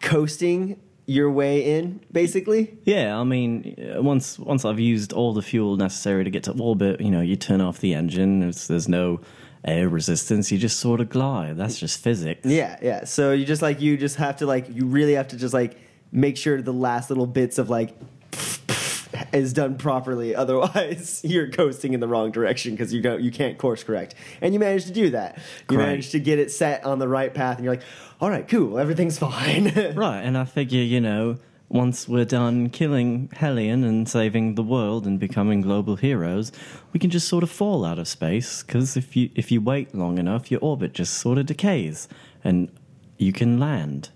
coasting 0.00 0.80
your 1.04 1.30
way 1.30 1.76
in, 1.76 2.00
basically. 2.10 2.78
Yeah, 2.84 3.18
I 3.18 3.24
mean, 3.24 3.74
once 3.96 4.38
once 4.38 4.64
I've 4.64 4.80
used 4.80 5.12
all 5.12 5.34
the 5.34 5.42
fuel 5.42 5.76
necessary 5.76 6.24
to 6.24 6.30
get 6.30 6.44
to 6.44 6.52
orbit, 6.52 7.02
you 7.02 7.10
know, 7.10 7.20
you 7.20 7.36
turn 7.36 7.60
off 7.60 7.80
the 7.80 7.92
engine. 7.92 8.40
There's 8.40 8.88
no 8.88 9.20
air 9.64 9.88
resistance. 9.88 10.50
You 10.50 10.58
just 10.58 10.80
sort 10.80 11.00
of 11.00 11.08
glide. 11.08 11.56
That's 11.56 11.78
just 11.78 12.02
physics. 12.02 12.46
Yeah, 12.46 12.78
yeah. 12.82 13.04
So 13.04 13.32
you 13.32 13.44
just 13.44 13.62
like 13.62 13.80
you 13.80 13.96
just 13.96 14.16
have 14.16 14.36
to 14.38 14.46
like 14.46 14.74
you 14.74 14.86
really 14.86 15.14
have 15.14 15.28
to 15.28 15.36
just 15.36 15.54
like 15.54 15.76
make 16.12 16.36
sure 16.36 16.60
the 16.60 16.72
last 16.72 17.10
little 17.10 17.26
bits 17.26 17.58
of 17.58 17.70
like 17.70 17.96
is 19.32 19.52
done 19.52 19.76
properly. 19.76 20.34
Otherwise, 20.40 21.20
you're 21.24 21.50
coasting 21.50 21.92
in 21.92 22.00
the 22.00 22.08
wrong 22.08 22.30
direction 22.30 22.72
because 22.72 22.92
you 22.92 23.02
don't 23.02 23.20
you 23.20 23.30
can't 23.30 23.58
course 23.58 23.84
correct. 23.84 24.14
And 24.40 24.54
you 24.54 24.60
managed 24.60 24.86
to 24.86 24.92
do 24.92 25.10
that. 25.10 25.36
You 25.70 25.76
Great. 25.76 25.86
managed 25.86 26.12
to 26.12 26.20
get 26.20 26.38
it 26.38 26.50
set 26.50 26.84
on 26.84 26.98
the 26.98 27.08
right 27.08 27.32
path, 27.32 27.56
and 27.56 27.64
you're 27.64 27.74
like, 27.74 27.84
all 28.20 28.30
right, 28.30 28.46
cool, 28.46 28.78
everything's 28.78 29.18
fine. 29.18 29.72
Right, 29.94 30.20
and 30.20 30.36
I 30.36 30.44
figure, 30.44 30.82
you 30.82 31.00
know, 31.00 31.38
once 31.70 32.08
we're 32.08 32.24
done 32.24 32.68
killing 32.68 33.30
Hellion 33.32 33.84
and 33.84 34.08
saving 34.08 34.56
the 34.56 34.62
world 34.62 35.06
and 35.06 35.20
becoming 35.20 35.60
global 35.60 35.94
heroes, 35.94 36.50
we 36.92 36.98
can 36.98 37.10
just 37.10 37.28
sort 37.28 37.44
of 37.44 37.50
fall 37.50 37.84
out 37.84 37.98
of 37.98 38.08
space. 38.08 38.62
Because 38.64 38.96
if 38.96 39.16
you 39.16 39.30
if 39.36 39.52
you 39.52 39.60
wait 39.60 39.94
long 39.94 40.18
enough, 40.18 40.50
your 40.50 40.60
orbit 40.60 40.92
just 40.92 41.14
sort 41.14 41.38
of 41.38 41.46
decays, 41.46 42.08
and 42.42 42.70
you 43.18 43.32
can 43.32 43.58
land. 43.58 44.10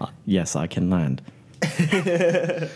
Uh, 0.00 0.06
yes, 0.24 0.54
I 0.54 0.68
can 0.68 0.88
land. 0.88 1.20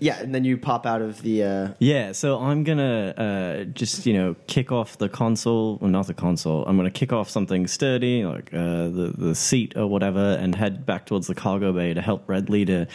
yeah, 0.00 0.20
and 0.20 0.32
then 0.32 0.44
you 0.44 0.56
pop 0.56 0.86
out 0.86 1.02
of 1.02 1.22
the. 1.22 1.42
Uh, 1.42 1.68
Yeah, 1.80 2.12
so 2.12 2.38
I'm 2.38 2.62
gonna 2.62 3.14
uh, 3.16 3.64
just 3.64 4.06
you 4.06 4.12
know 4.12 4.36
kick 4.46 4.70
off 4.70 4.98
the 4.98 5.08
console, 5.08 5.78
well, 5.80 5.90
not 5.90 6.06
the 6.06 6.14
console. 6.14 6.64
I'm 6.64 6.76
gonna 6.76 6.92
kick 6.92 7.12
off 7.12 7.28
something 7.28 7.66
sturdy, 7.66 8.24
like 8.24 8.54
uh, 8.54 8.88
the 8.88 9.14
the 9.18 9.34
seat 9.34 9.76
or 9.76 9.88
whatever, 9.88 10.38
and 10.40 10.54
head 10.54 10.86
back 10.86 11.06
towards 11.06 11.26
the 11.26 11.34
cargo 11.34 11.72
bay 11.72 11.92
to 11.92 12.00
help 12.00 12.22
Redley 12.28 12.64
to 12.66 12.86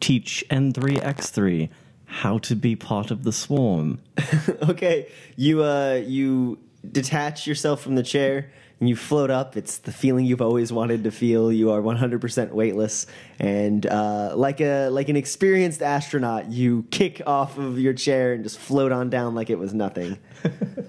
teach 0.00 0.44
N3X3 0.50 1.68
how 2.06 2.38
to 2.38 2.54
be 2.54 2.76
part 2.76 3.10
of 3.10 3.24
the 3.24 3.32
swarm. 3.32 4.00
okay, 4.68 5.08
you 5.36 5.62
uh, 5.62 6.00
you 6.04 6.58
detach 6.90 7.46
yourself 7.46 7.82
from 7.82 7.94
the 7.94 8.02
chair 8.02 8.50
and 8.80 8.88
you 8.88 8.96
float 8.96 9.30
up. 9.30 9.56
It's 9.56 9.78
the 9.78 9.92
feeling 9.92 10.26
you've 10.26 10.42
always 10.42 10.72
wanted 10.72 11.04
to 11.04 11.10
feel. 11.10 11.50
You 11.50 11.70
are 11.70 11.80
100% 11.80 12.50
weightless, 12.50 13.06
and 13.38 13.86
uh, 13.86 14.32
like 14.36 14.60
a 14.60 14.88
like 14.88 15.08
an 15.08 15.16
experienced 15.16 15.82
astronaut, 15.82 16.50
you 16.50 16.84
kick 16.90 17.22
off 17.26 17.58
of 17.58 17.78
your 17.78 17.94
chair 17.94 18.34
and 18.34 18.44
just 18.44 18.58
float 18.58 18.92
on 18.92 19.10
down 19.10 19.34
like 19.34 19.50
it 19.50 19.58
was 19.58 19.72
nothing. 19.72 20.18
and 20.44 20.86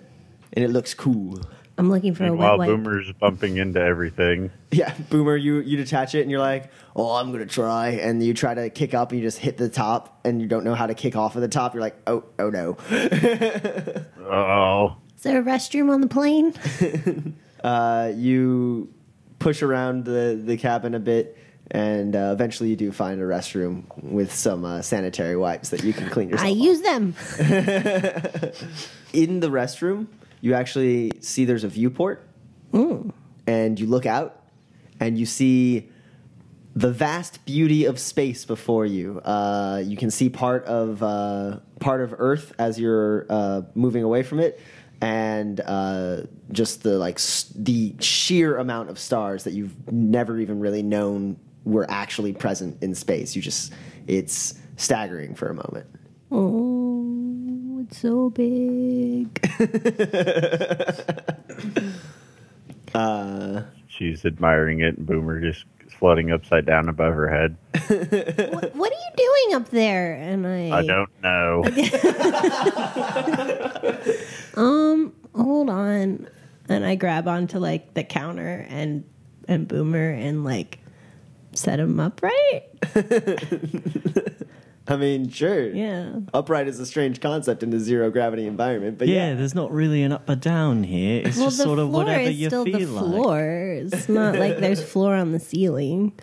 it 0.53 0.69
looks 0.69 0.93
cool. 0.93 1.39
I'm 1.77 1.89
looking 1.89 2.15
for 2.15 2.25
a 2.25 2.31
wet 2.31 2.39
While 2.39 2.57
wipe. 2.59 2.67
Boomer's 2.69 3.11
bumping 3.13 3.57
into 3.57 3.79
everything. 3.81 4.51
Yeah, 4.71 4.93
Boomer, 5.09 5.37
you 5.37 5.59
you 5.59 5.77
detach 5.77 6.15
it 6.15 6.21
and 6.23 6.29
you're 6.29 6.41
like, 6.41 6.69
oh, 6.97 7.15
I'm 7.15 7.31
gonna 7.31 7.45
try, 7.45 7.91
and 7.91 8.21
you 8.21 8.33
try 8.33 8.53
to 8.53 8.69
kick 8.69 8.93
up 8.93 9.11
and 9.11 9.21
you 9.21 9.25
just 9.25 9.37
hit 9.37 9.55
the 9.55 9.69
top, 9.69 10.19
and 10.25 10.41
you 10.41 10.47
don't 10.47 10.65
know 10.65 10.75
how 10.75 10.85
to 10.87 10.93
kick 10.93 11.15
off 11.15 11.35
of 11.37 11.41
the 11.41 11.47
top. 11.47 11.73
You're 11.73 11.81
like, 11.81 11.95
oh, 12.07 12.25
oh 12.39 12.49
no. 12.49 12.77
Oh. 14.27 14.97
Is 15.15 15.23
there 15.23 15.39
a 15.39 15.43
restroom 15.43 15.89
on 15.91 16.01
the 16.01 16.07
plane? 16.07 16.53
uh, 17.63 18.11
you 18.15 18.93
push 19.39 19.61
around 19.61 20.03
the, 20.03 20.41
the 20.43 20.57
cabin 20.57 20.93
a 20.95 20.99
bit 20.99 21.37
And 21.71 22.15
uh, 22.15 22.31
eventually, 22.33 22.69
you 22.69 22.75
do 22.75 22.91
find 22.91 23.21
a 23.21 23.23
restroom 23.23 23.83
with 24.03 24.33
some 24.33 24.65
uh, 24.65 24.81
sanitary 24.81 25.37
wipes 25.37 25.69
that 25.69 25.83
you 25.83 25.93
can 25.93 26.09
clean 26.09 26.29
yourself. 26.29 26.47
I 26.47 26.51
off. 26.51 26.57
use 26.57 26.81
them. 26.81 27.15
in 29.13 29.39
the 29.39 29.49
restroom, 29.49 30.07
you 30.45 30.53
actually 30.53 31.11
see 31.21 31.43
there's 31.45 31.63
a 31.63 31.67
viewport, 31.67 32.27
and 33.47 33.79
you 33.79 33.87
look 33.87 34.05
out, 34.05 34.43
and 34.99 35.17
you 35.17 35.25
see 35.25 35.89
the 36.75 36.91
vast 36.91 37.43
beauty 37.45 37.85
of 37.85 37.97
space 37.97 38.45
before 38.45 38.85
you. 38.85 39.19
Uh, 39.21 39.81
you 39.83 39.97
can 39.97 40.11
see 40.11 40.29
part 40.29 40.63
of 40.65 41.01
uh, 41.01 41.59
part 41.79 42.01
of 42.01 42.13
Earth 42.17 42.53
as 42.59 42.79
you're 42.79 43.25
uh, 43.29 43.61
moving 43.73 44.03
away 44.03 44.21
from 44.23 44.39
it, 44.39 44.59
and 45.01 45.61
uh, 45.61 46.21
just 46.51 46.83
the 46.83 46.97
like 46.99 47.15
s- 47.15 47.51
the 47.55 47.95
sheer 47.99 48.57
amount 48.57 48.89
of 48.89 48.99
stars 48.99 49.45
that 49.45 49.53
you've 49.53 49.75
never 49.91 50.39
even 50.39 50.59
really 50.59 50.83
known 50.83 51.37
were 51.63 51.89
actually 51.89 52.33
present 52.33 52.83
in 52.83 52.93
space. 52.93 53.35
You 53.35 53.41
just 53.41 53.73
it's 54.05 54.53
staggering 54.77 55.33
for 55.33 55.47
a 55.49 55.53
moment. 55.55 55.87
Oh, 56.31 56.94
it's 57.87 57.99
so 57.99 58.29
big. 58.31 59.39
She's 63.87 64.25
admiring 64.25 64.81
it, 64.81 64.97
and 64.97 65.05
Boomer 65.05 65.39
just 65.41 65.65
floating 65.89 66.31
upside 66.31 66.65
down 66.65 66.89
above 66.89 67.13
her 67.13 67.29
head. 67.29 67.55
what, 67.73 68.75
what 68.75 68.91
are 68.91 68.95
you 68.95 69.11
doing 69.15 69.55
up 69.55 69.69
there? 69.69 70.15
And 70.15 70.47
I, 70.47 70.79
I 70.79 70.85
don't 70.85 71.09
know. 71.21 71.63
um, 74.61 75.13
hold 75.35 75.69
on. 75.69 76.27
And 76.67 76.85
I 76.85 76.95
grab 76.95 77.27
onto 77.27 77.59
like 77.59 77.93
the 77.93 78.03
counter 78.03 78.65
and 78.69 79.03
and 79.47 79.67
Boomer 79.67 80.09
and 80.09 80.43
like 80.43 80.79
set 81.53 81.79
him 81.79 81.99
up 81.99 82.21
right. 82.23 82.63
I 84.87 84.95
mean, 84.97 85.29
sure. 85.29 85.69
Yeah. 85.73 86.19
Upright 86.33 86.67
is 86.67 86.79
a 86.79 86.85
strange 86.85 87.19
concept 87.21 87.63
in 87.63 87.73
a 87.73 87.79
zero 87.79 88.11
gravity 88.11 88.45
environment, 88.45 88.97
but 88.99 89.07
Yeah, 89.07 89.29
yeah. 89.29 89.33
there's 89.35 89.55
not 89.55 89.71
really 89.71 90.03
an 90.03 90.11
up 90.11 90.29
or 90.29 90.35
down 90.35 90.83
here. 90.83 91.21
It's 91.25 91.37
well, 91.37 91.47
just 91.47 91.57
sort 91.61 91.79
of 91.79 91.89
floor 91.89 92.03
whatever 92.05 92.21
is 92.29 92.35
you 92.37 92.47
still 92.49 92.65
feel 92.65 92.79
the 92.79 92.85
like. 92.87 93.03
floor. 93.05 93.39
It's 93.91 94.07
not 94.09 94.35
like 94.37 94.57
there's 94.63 94.83
floor 94.83 95.15
on 95.15 95.31
the 95.31 95.39
ceiling. 95.39 96.13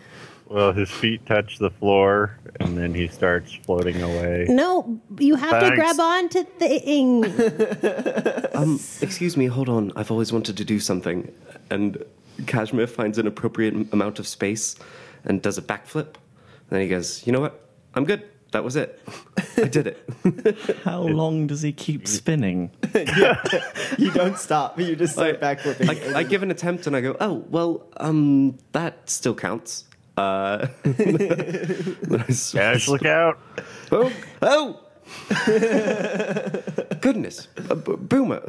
well, 0.48 0.72
his 0.72 0.90
feet 0.90 1.24
touch 1.26 1.58
the 1.58 1.70
floor, 1.70 2.38
and 2.60 2.76
then 2.78 2.94
he 2.94 3.08
starts 3.08 3.52
floating 3.52 4.00
away. 4.02 4.46
No, 4.48 5.00
you 5.18 5.34
have 5.34 5.50
to 5.50 5.60
Thanks. 5.60 5.76
grab 5.76 6.00
onto 6.00 6.44
thing. 6.44 7.24
Um, 8.54 8.78
excuse 9.00 9.36
me, 9.36 9.46
hold 9.46 9.68
on. 9.70 9.92
I've 9.96 10.10
always 10.10 10.30
wanted 10.32 10.56
to 10.58 10.64
do 10.64 10.78
something. 10.78 11.32
And 11.70 12.04
Kashmir 12.46 12.86
finds 12.86 13.16
an 13.18 13.26
appropriate 13.26 13.74
amount 13.92 14.18
of 14.18 14.26
space 14.28 14.76
and 15.24 15.40
does 15.40 15.56
a 15.56 15.62
backflip. 15.62 16.16
then 16.68 16.82
he 16.82 16.86
goes, 16.88 17.26
You 17.26 17.32
know 17.32 17.40
what? 17.40 17.66
I'm 17.94 18.04
good. 18.04 18.22
That 18.52 18.64
was 18.64 18.76
it. 18.76 19.00
I 19.56 19.64
did 19.64 19.86
it. 19.88 20.78
How 20.84 21.00
long 21.02 21.46
does 21.46 21.62
he 21.62 21.72
keep 21.72 22.06
spinning? 22.06 22.70
yeah. 22.94 23.42
you 23.98 24.10
don't 24.12 24.38
stop. 24.38 24.78
You 24.78 24.94
just 24.94 25.14
start 25.14 25.40
backflipping. 25.40 26.14
I, 26.14 26.18
I 26.20 26.22
give 26.22 26.42
an 26.42 26.50
attempt 26.50 26.86
and 26.86 26.94
I 26.94 27.00
go, 27.00 27.16
Oh, 27.20 27.44
well, 27.48 27.86
um, 27.96 28.58
that 28.72 29.08
still 29.08 29.34
counts. 29.34 29.84
Uh, 30.18 30.66
then 30.82 32.20
I 32.20 32.24
s- 32.28 32.52
Cash, 32.52 32.86
look 32.88 33.06
out! 33.06 33.38
Oh, 33.90 34.12
oh! 34.42 34.80
Goodness, 37.00 37.48
a 37.70 37.76
b- 37.76 37.96
boomer. 37.98 38.42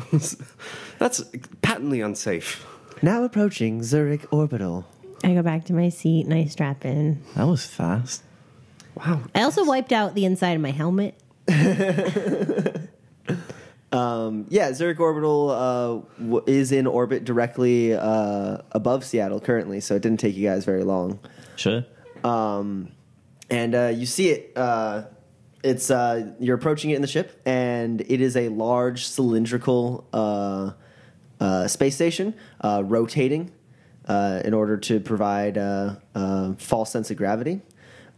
That's 0.99 1.23
patently 1.61 2.01
unsafe. 2.01 2.65
now 3.01 3.23
approaching 3.23 3.81
Zurich 3.83 4.25
Orbital. 4.33 4.85
I 5.23 5.33
go 5.33 5.41
back 5.41 5.63
to 5.65 5.73
my 5.73 5.87
seat 5.89 6.25
and 6.25 6.33
I 6.33 6.45
strap 6.45 6.83
in. 6.85 7.23
That 7.35 7.45
was 7.47 7.65
fast. 7.65 8.23
Wow. 8.95 9.21
I 9.33 9.41
also 9.43 9.65
wiped 9.65 9.91
out 9.91 10.15
the 10.15 10.25
inside 10.25 10.51
of 10.51 10.61
my 10.61 10.71
helmet. 10.71 11.15
Yeah, 14.49 14.71
Zurich 14.73 14.99
Orbital 14.99 15.49
uh, 15.49 16.21
w- 16.23 16.43
is 16.47 16.71
in 16.71 16.87
orbit 16.87 17.25
directly 17.25 17.93
uh, 17.93 18.59
above 18.71 19.03
Seattle 19.03 19.39
currently, 19.39 19.79
so 19.79 19.95
it 19.95 20.01
didn't 20.01 20.19
take 20.19 20.35
you 20.35 20.47
guys 20.47 20.65
very 20.65 20.83
long. 20.83 21.19
Sure. 21.55 21.83
and 22.23 23.75
uh, 23.75 23.91
you 23.93 24.05
see 24.05 24.29
it. 24.29 24.51
Uh, 24.55 25.03
it's 25.63 25.89
uh, 25.89 26.31
you're 26.39 26.55
approaching 26.55 26.91
it 26.91 26.95
in 26.95 27.01
the 27.01 27.07
ship, 27.07 27.41
and 27.45 28.01
it 28.01 28.21
is 28.21 28.35
a 28.35 28.49
large 28.49 29.05
cylindrical 29.05 30.07
uh, 30.13 30.71
uh, 31.39 31.67
space 31.67 31.95
station 31.95 32.33
uh, 32.61 32.83
rotating 32.85 33.51
uh, 34.05 34.41
in 34.43 34.53
order 34.53 34.77
to 34.77 34.99
provide 34.99 35.57
uh, 35.57 35.95
uh, 36.15 36.53
false 36.57 36.91
sense 36.91 37.09
of 37.11 37.17
gravity. 37.17 37.61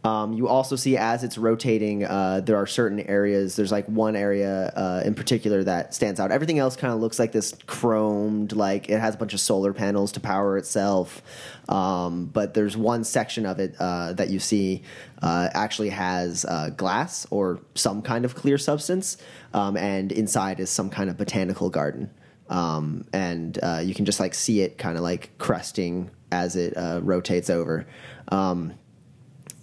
Um, 0.06 0.32
you 0.34 0.46
also 0.46 0.76
see 0.76 0.96
as 0.96 1.24
it's 1.24 1.36
rotating, 1.36 2.04
uh, 2.04 2.40
there 2.40 2.56
are 2.56 2.66
certain 2.66 3.00
areas. 3.00 3.56
There's 3.56 3.72
like 3.72 3.86
one 3.86 4.14
area 4.14 4.72
uh, 4.76 5.02
in 5.04 5.16
particular 5.16 5.64
that 5.64 5.94
stands 5.94 6.20
out. 6.20 6.30
Everything 6.30 6.60
else 6.60 6.76
kind 6.76 6.94
of 6.94 7.00
looks 7.00 7.18
like 7.18 7.32
this 7.32 7.50
chromed, 7.66 8.54
like 8.54 8.88
it 8.88 9.00
has 9.00 9.16
a 9.16 9.18
bunch 9.18 9.34
of 9.34 9.40
solar 9.40 9.72
panels 9.72 10.12
to 10.12 10.20
power 10.20 10.58
itself. 10.58 11.22
Um, 11.68 12.26
but 12.26 12.54
there's 12.54 12.76
one 12.76 13.02
section 13.02 13.46
of 13.46 13.58
it 13.58 13.74
uh, 13.80 14.12
that 14.12 14.30
you 14.30 14.38
see 14.38 14.82
uh, 15.22 15.48
actually 15.52 15.90
has 15.90 16.44
uh, 16.44 16.70
glass 16.76 17.26
or 17.32 17.58
some 17.74 18.00
kind 18.00 18.24
of 18.24 18.36
clear 18.36 18.58
substance, 18.58 19.16
um, 19.54 19.76
and 19.76 20.12
inside 20.12 20.60
is 20.60 20.70
some 20.70 20.88
kind 20.88 21.10
of 21.10 21.16
botanical 21.16 21.68
garden. 21.68 22.12
Um, 22.48 23.06
and 23.12 23.58
uh, 23.60 23.80
you 23.82 23.92
can 23.92 24.04
just 24.04 24.20
like 24.20 24.34
see 24.34 24.60
it 24.60 24.78
kind 24.78 24.96
of 24.96 25.02
like 25.02 25.36
crusting 25.38 26.12
as 26.30 26.54
it 26.54 26.74
rotates 27.02 27.50
over. 27.50 27.88
Um, 28.28 28.74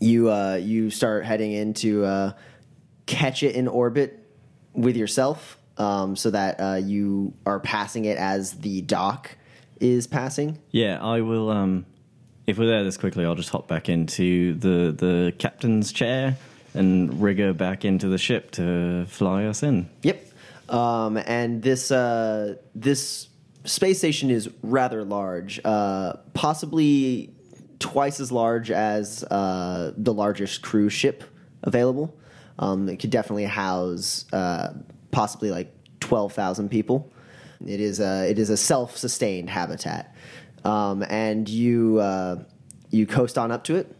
you 0.03 0.31
uh, 0.31 0.55
you 0.55 0.89
start 0.89 1.25
heading 1.25 1.51
into 1.51 2.05
uh, 2.05 2.33
catch 3.05 3.43
it 3.43 3.55
in 3.55 3.67
orbit 3.67 4.19
with 4.73 4.95
yourself, 4.95 5.57
um, 5.77 6.15
so 6.15 6.31
that 6.31 6.59
uh, 6.59 6.75
you 6.75 7.33
are 7.45 7.59
passing 7.59 8.05
it 8.05 8.17
as 8.17 8.53
the 8.53 8.81
dock 8.81 9.37
is 9.79 10.07
passing. 10.07 10.59
Yeah, 10.71 11.03
I 11.03 11.21
will. 11.21 11.49
Um, 11.49 11.85
if 12.45 12.57
we're 12.57 12.67
there 12.67 12.83
this 12.83 12.97
quickly, 12.97 13.25
I'll 13.25 13.35
just 13.35 13.49
hop 13.49 13.67
back 13.67 13.89
into 13.89 14.53
the 14.55 14.91
the 14.91 15.33
captain's 15.37 15.91
chair 15.91 16.37
and 16.73 17.21
rig 17.21 17.39
her 17.39 17.53
back 17.53 17.85
into 17.85 18.07
the 18.07 18.17
ship 18.17 18.51
to 18.51 19.05
fly 19.07 19.45
us 19.45 19.63
in. 19.63 19.89
Yep. 20.01 20.29
Um, 20.69 21.17
and 21.17 21.61
this 21.61 21.91
uh, 21.91 22.55
this 22.75 23.27
space 23.65 23.99
station 23.99 24.29
is 24.29 24.49
rather 24.61 25.03
large, 25.03 25.59
uh, 25.63 26.13
possibly 26.33 27.32
twice 27.83 28.21
as 28.21 28.31
large 28.31 28.71
as 28.71 29.25
uh, 29.25 29.91
the 29.97 30.13
largest 30.13 30.61
cruise 30.61 30.93
ship 30.93 31.25
available. 31.63 32.17
Um, 32.57 32.87
it 32.87 32.97
could 32.97 33.09
definitely 33.09 33.43
house 33.43 34.23
uh, 34.31 34.73
possibly 35.11 35.51
like 35.51 35.69
twelve 35.99 36.31
thousand 36.31 36.69
people. 36.69 37.11
It 37.67 37.81
is 37.81 37.99
a 37.99 38.29
it 38.29 38.39
is 38.39 38.49
a 38.49 38.55
self 38.55 38.95
sustained 38.95 39.49
habitat, 39.49 40.15
um, 40.63 41.03
and 41.09 41.47
you 41.49 41.99
uh, 41.99 42.43
you 42.89 43.05
coast 43.05 43.37
on 43.37 43.51
up 43.51 43.65
to 43.65 43.75
it, 43.75 43.93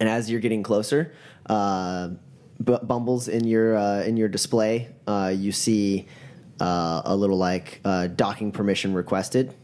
and 0.00 0.08
as 0.08 0.28
you're 0.28 0.40
getting 0.40 0.64
closer. 0.64 1.12
Uh, 1.46 2.10
bu- 2.58 2.80
bumbles 2.80 3.28
in 3.28 3.44
your 3.44 3.76
uh, 3.76 4.02
in 4.02 4.16
your 4.16 4.28
display, 4.28 4.88
uh, 5.06 5.32
you 5.34 5.52
see 5.52 6.08
uh, 6.60 7.02
a 7.04 7.14
little 7.14 7.38
like 7.38 7.80
docking 8.16 8.50
permission 8.50 8.94
requested. 8.94 9.54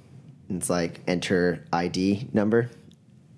It's 0.48 0.70
like 0.70 1.00
enter 1.08 1.64
ID 1.72 2.28
number. 2.32 2.70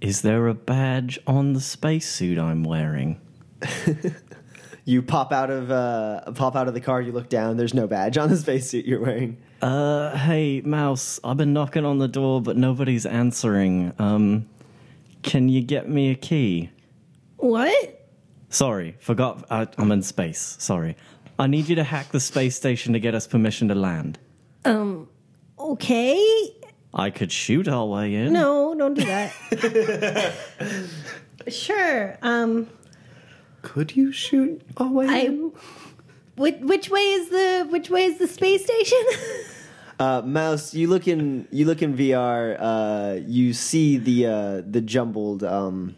Is 0.00 0.22
there 0.22 0.46
a 0.48 0.54
badge 0.54 1.18
on 1.26 1.52
the 1.52 1.60
spacesuit 1.60 2.38
I'm 2.38 2.64
wearing? 2.64 3.20
You 4.88 5.02
pop 5.02 5.32
out 5.32 5.50
of 5.50 5.68
uh, 5.68 6.30
pop 6.36 6.54
out 6.54 6.68
of 6.68 6.74
the 6.74 6.80
car. 6.80 7.02
You 7.02 7.10
look 7.10 7.28
down. 7.28 7.56
There's 7.56 7.74
no 7.74 7.88
badge 7.88 8.16
on 8.16 8.30
the 8.30 8.36
spacesuit 8.36 8.86
you're 8.86 9.00
wearing. 9.00 9.36
Uh, 9.60 10.16
hey, 10.16 10.60
Mouse, 10.60 11.18
I've 11.24 11.36
been 11.36 11.52
knocking 11.52 11.84
on 11.84 11.98
the 11.98 12.06
door, 12.06 12.40
but 12.40 12.56
nobody's 12.56 13.04
answering. 13.04 13.92
Um, 13.98 14.48
can 15.24 15.48
you 15.48 15.60
get 15.60 15.88
me 15.88 16.12
a 16.12 16.14
key? 16.14 16.70
What? 17.38 18.08
Sorry, 18.48 18.94
forgot. 19.00 19.44
I, 19.50 19.66
I'm 19.76 19.90
in 19.90 20.02
space. 20.02 20.56
Sorry. 20.60 20.96
I 21.36 21.48
need 21.48 21.68
you 21.68 21.74
to 21.74 21.84
hack 21.84 22.12
the 22.12 22.20
space 22.20 22.54
station 22.54 22.92
to 22.92 23.00
get 23.00 23.12
us 23.12 23.26
permission 23.26 23.66
to 23.68 23.74
land. 23.74 24.20
Um, 24.64 25.08
okay. 25.58 26.54
I 26.98 27.10
could 27.10 27.30
shoot 27.30 27.68
our 27.68 27.84
way 27.86 28.14
in. 28.14 28.32
No, 28.32 28.74
don't 28.74 28.94
do 28.94 29.04
that. 29.04 30.34
sure. 31.48 32.18
Um 32.22 32.68
Could 33.62 33.94
you 33.94 34.12
shoot 34.12 34.62
our 34.78 34.88
way 34.88 35.06
I 35.08 35.18
in? 35.18 35.52
which, 36.36 36.56
which 36.60 36.88
way 36.90 37.00
is 37.00 37.28
the 37.28 37.66
which 37.70 37.90
way 37.90 38.04
is 38.04 38.18
the 38.18 38.26
space 38.26 38.64
station? 38.64 38.98
Uh, 39.98 40.20
Mouse, 40.20 40.74
you 40.74 40.88
look 40.88 41.08
in 41.08 41.48
you 41.50 41.64
look 41.64 41.80
in 41.80 41.96
VR. 41.96 42.56
Uh, 42.60 43.18
you 43.26 43.54
see 43.54 43.96
the 43.96 44.26
uh, 44.26 44.62
the 44.68 44.82
jumbled 44.82 45.42
um, 45.42 45.96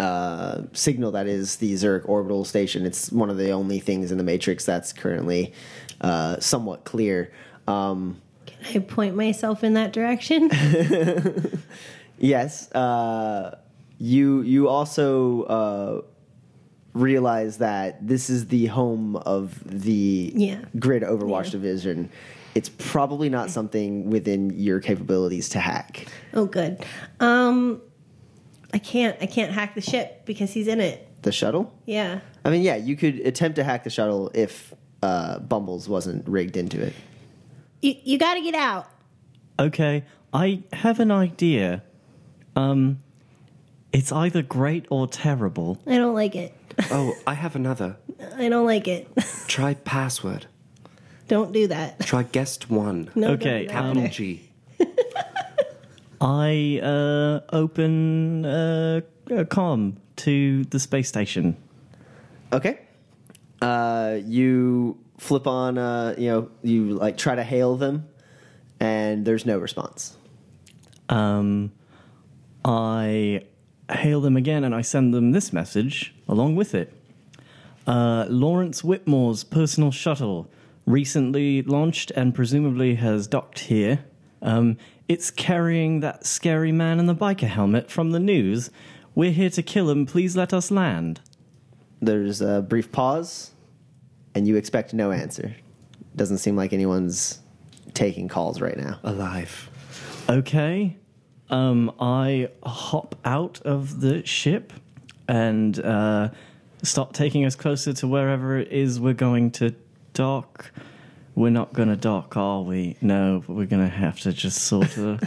uh, 0.00 0.62
signal 0.72 1.12
that 1.12 1.28
is 1.28 1.54
the 1.56 1.76
Zurich 1.76 2.08
orbital 2.08 2.44
station. 2.44 2.84
It's 2.84 3.12
one 3.12 3.30
of 3.30 3.36
the 3.36 3.52
only 3.52 3.78
things 3.78 4.10
in 4.10 4.18
the 4.18 4.24
Matrix 4.24 4.64
that's 4.64 4.92
currently 4.92 5.52
uh, 6.00 6.40
somewhat 6.40 6.82
clear. 6.84 7.32
Um, 7.68 8.14
Can 8.14 8.23
I 8.74 8.78
point 8.78 9.14
myself 9.16 9.62
in 9.64 9.74
that 9.74 9.92
direction? 9.92 10.50
Yes. 12.18 12.70
Uh, 12.72 13.56
you 13.98 14.42
you 14.42 14.68
also 14.68 15.42
uh, 15.42 16.02
realize 16.92 17.58
that 17.58 18.06
this 18.06 18.30
is 18.30 18.46
the 18.46 18.66
home 18.66 19.16
of 19.16 19.60
the 19.64 20.32
Yeah. 20.36 20.60
grid 20.78 21.02
Overwatch 21.02 21.46
Yeah. 21.46 21.50
division. 21.50 22.10
It's 22.54 22.68
probably 22.68 23.28
not 23.28 23.50
something 23.50 24.10
within 24.10 24.50
your 24.50 24.78
capabilities 24.78 25.48
to 25.50 25.58
hack. 25.58 26.06
Oh, 26.34 26.46
good. 26.46 26.84
Um, 27.18 27.80
I 28.72 28.78
can't. 28.78 29.16
I 29.20 29.26
can't 29.26 29.50
hack 29.52 29.74
the 29.74 29.80
ship 29.80 30.24
because 30.24 30.52
he's 30.52 30.68
in 30.68 30.80
it. 30.80 31.06
The 31.22 31.32
shuttle? 31.32 31.72
Yeah. 31.84 32.20
I 32.44 32.50
mean, 32.50 32.62
yeah, 32.62 32.76
you 32.76 32.94
could 32.96 33.16
attempt 33.26 33.56
to 33.56 33.64
hack 33.64 33.82
the 33.82 33.90
shuttle 33.90 34.30
if 34.34 34.72
uh, 35.02 35.40
Bumbles 35.40 35.88
wasn't 35.88 36.28
rigged 36.28 36.56
into 36.56 36.80
it. 36.80 36.92
You 37.84 37.94
you 38.02 38.18
got 38.18 38.34
to 38.34 38.40
get 38.40 38.54
out. 38.54 38.88
Okay, 39.60 40.04
I 40.32 40.62
have 40.72 41.00
an 41.00 41.10
idea. 41.10 41.82
Um, 42.56 43.02
it's 43.92 44.10
either 44.10 44.40
great 44.40 44.86
or 44.88 45.06
terrible. 45.06 45.78
I 45.86 45.98
don't 45.98 46.14
like 46.14 46.34
it. 46.34 46.54
Oh, 46.90 47.14
I 47.26 47.34
have 47.34 47.56
another. 47.56 47.96
I 48.38 48.48
don't 48.48 48.64
like 48.64 48.88
it. 48.88 49.06
Try 49.48 49.74
password. 49.74 50.46
don't 51.28 51.52
do 51.52 51.66
that. 51.68 52.00
Try 52.00 52.22
guest 52.22 52.70
one. 52.70 53.10
No, 53.14 53.32
Okay, 53.32 53.64
do 53.66 53.68
Capital 53.68 54.04
either. 54.04 54.08
G. 54.08 54.50
I 56.22 56.80
uh, 56.82 57.40
open 57.54 58.46
uh, 58.46 59.02
a 59.28 59.44
com 59.44 59.98
to 60.16 60.64
the 60.64 60.80
space 60.80 61.08
station. 61.10 61.54
Okay. 62.50 62.78
Uh, 63.60 64.20
you 64.24 64.96
flip 65.18 65.46
on, 65.46 65.78
uh, 65.78 66.14
you 66.18 66.28
know, 66.28 66.50
you 66.62 66.94
like 66.94 67.16
try 67.16 67.34
to 67.34 67.44
hail 67.44 67.76
them, 67.76 68.08
and 68.80 69.24
there's 69.24 69.46
no 69.46 69.58
response. 69.58 70.16
Um, 71.08 71.72
I 72.64 73.42
hail 73.90 74.20
them 74.20 74.36
again 74.36 74.64
and 74.64 74.74
I 74.74 74.80
send 74.80 75.12
them 75.12 75.32
this 75.32 75.52
message 75.52 76.14
along 76.28 76.56
with 76.56 76.74
it. 76.74 76.92
Uh, 77.86 78.24
Lawrence 78.28 78.82
Whitmore's 78.82 79.44
personal 79.44 79.90
shuttle 79.90 80.50
recently 80.86 81.62
launched 81.62 82.10
and 82.12 82.34
presumably 82.34 82.94
has 82.96 83.26
docked 83.26 83.60
here. 83.60 84.04
Um, 84.40 84.78
it's 85.06 85.30
carrying 85.30 86.00
that 86.00 86.26
scary 86.26 86.72
man 86.72 86.98
in 86.98 87.06
the 87.06 87.14
biker 87.14 87.48
helmet 87.48 87.90
from 87.90 88.12
the 88.12 88.20
news. 88.20 88.70
We're 89.14 89.32
here 89.32 89.50
to 89.50 89.62
kill 89.62 89.90
him. 89.90 90.06
Please 90.06 90.36
let 90.36 90.52
us 90.52 90.70
land. 90.70 91.20
There's 92.00 92.40
a 92.40 92.62
brief 92.62 92.90
pause, 92.90 93.50
and 94.34 94.46
you 94.46 94.56
expect 94.56 94.94
no 94.94 95.10
answer. 95.10 95.54
Doesn't 96.16 96.38
seem 96.38 96.56
like 96.56 96.72
anyone's 96.72 97.40
taking 97.94 98.28
calls 98.28 98.60
right 98.60 98.76
now. 98.76 98.98
Alive. 99.02 99.70
Okay. 100.28 100.96
Um, 101.50 101.92
I 102.00 102.48
hop 102.64 103.16
out 103.24 103.60
of 103.62 104.00
the 104.00 104.24
ship 104.26 104.72
and 105.28 105.78
uh, 105.80 106.30
start 106.82 107.14
taking 107.14 107.44
us 107.44 107.54
closer 107.54 107.92
to 107.94 108.08
wherever 108.08 108.58
it 108.58 108.72
is 108.72 109.00
we're 109.00 109.14
going 109.14 109.50
to 109.52 109.74
dock. 110.12 110.70
We're 111.34 111.50
not 111.50 111.72
going 111.72 111.88
to 111.88 111.96
dock, 111.96 112.36
are 112.36 112.62
we? 112.62 112.96
No, 113.00 113.42
but 113.46 113.54
we're 113.54 113.66
going 113.66 113.82
to 113.82 113.94
have 113.94 114.20
to 114.20 114.32
just 114.32 114.62
sort 114.62 114.96
of. 114.96 115.20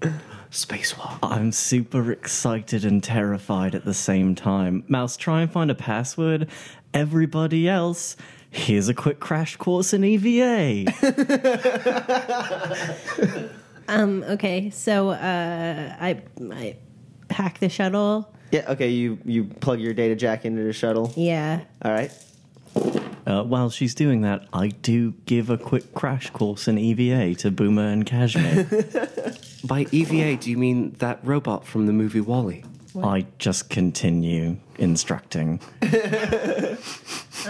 Spacewalk. 0.50 1.18
I'm 1.22 1.52
super 1.52 2.12
excited 2.12 2.84
and 2.84 3.02
terrified 3.02 3.74
at 3.74 3.84
the 3.84 3.94
same 3.94 4.34
time. 4.34 4.84
Mouse, 4.88 5.16
try 5.16 5.42
and 5.42 5.50
find 5.50 5.70
a 5.70 5.74
password. 5.74 6.48
Everybody 6.94 7.68
else, 7.68 8.16
here's 8.56 8.88
a 8.88 8.94
quick 8.94 9.20
crash 9.20 9.56
course 9.56 9.92
in 9.92 10.04
EVA. 10.04 10.92
Um. 13.88 14.24
Okay. 14.24 14.70
So, 14.70 15.10
uh, 15.10 15.96
I 16.00 16.22
I 16.52 16.76
hack 17.30 17.60
the 17.60 17.68
shuttle. 17.68 18.34
Yeah. 18.50 18.64
Okay. 18.72 18.88
You 18.88 19.18
you 19.24 19.44
plug 19.44 19.78
your 19.78 19.94
data 19.94 20.16
jack 20.16 20.44
into 20.44 20.64
the 20.64 20.72
shuttle. 20.72 21.12
Yeah. 21.16 21.60
All 21.82 21.92
right. 21.92 22.10
Uh, 23.26 23.42
while 23.42 23.70
she's 23.70 23.94
doing 23.94 24.22
that, 24.22 24.46
I 24.52 24.68
do 24.68 25.12
give 25.26 25.50
a 25.50 25.58
quick 25.58 25.94
crash 25.94 26.30
course 26.30 26.66
in 26.68 26.78
EVA 26.78 27.34
to 27.36 27.50
Boomer 27.50 27.86
and 27.86 28.04
Kashmir. 28.04 28.64
By 29.64 29.86
EVA, 29.90 30.36
do 30.36 30.50
you 30.50 30.58
mean 30.58 30.92
that 30.98 31.20
robot 31.24 31.66
from 31.66 31.86
the 31.86 31.92
movie 31.92 32.20
WALL-E? 32.20 32.64
I 33.02 33.26
just 33.38 33.68
continue 33.68 34.58
instructing. 34.78 35.60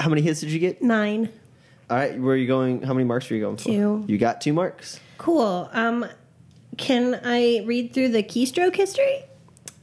How 0.00 0.08
many 0.08 0.22
hits 0.22 0.40
did 0.40 0.50
you 0.50 0.58
get? 0.58 0.82
Nine. 0.82 1.28
All 1.90 1.96
right. 1.96 2.18
Where 2.18 2.34
are 2.34 2.36
you 2.36 2.46
going? 2.46 2.82
How 2.82 2.94
many 2.94 3.04
marks 3.04 3.30
are 3.30 3.34
you 3.34 3.42
going 3.42 3.56
for? 3.58 3.64
Two. 3.64 4.04
You 4.06 4.18
got 4.18 4.40
two 4.40 4.52
marks. 4.52 4.98
Cool. 5.18 5.68
Um, 5.72 6.06
can 6.78 7.20
I 7.22 7.62
read 7.66 7.92
through 7.92 8.08
the 8.08 8.22
keystroke 8.22 8.74
history? 8.76 9.24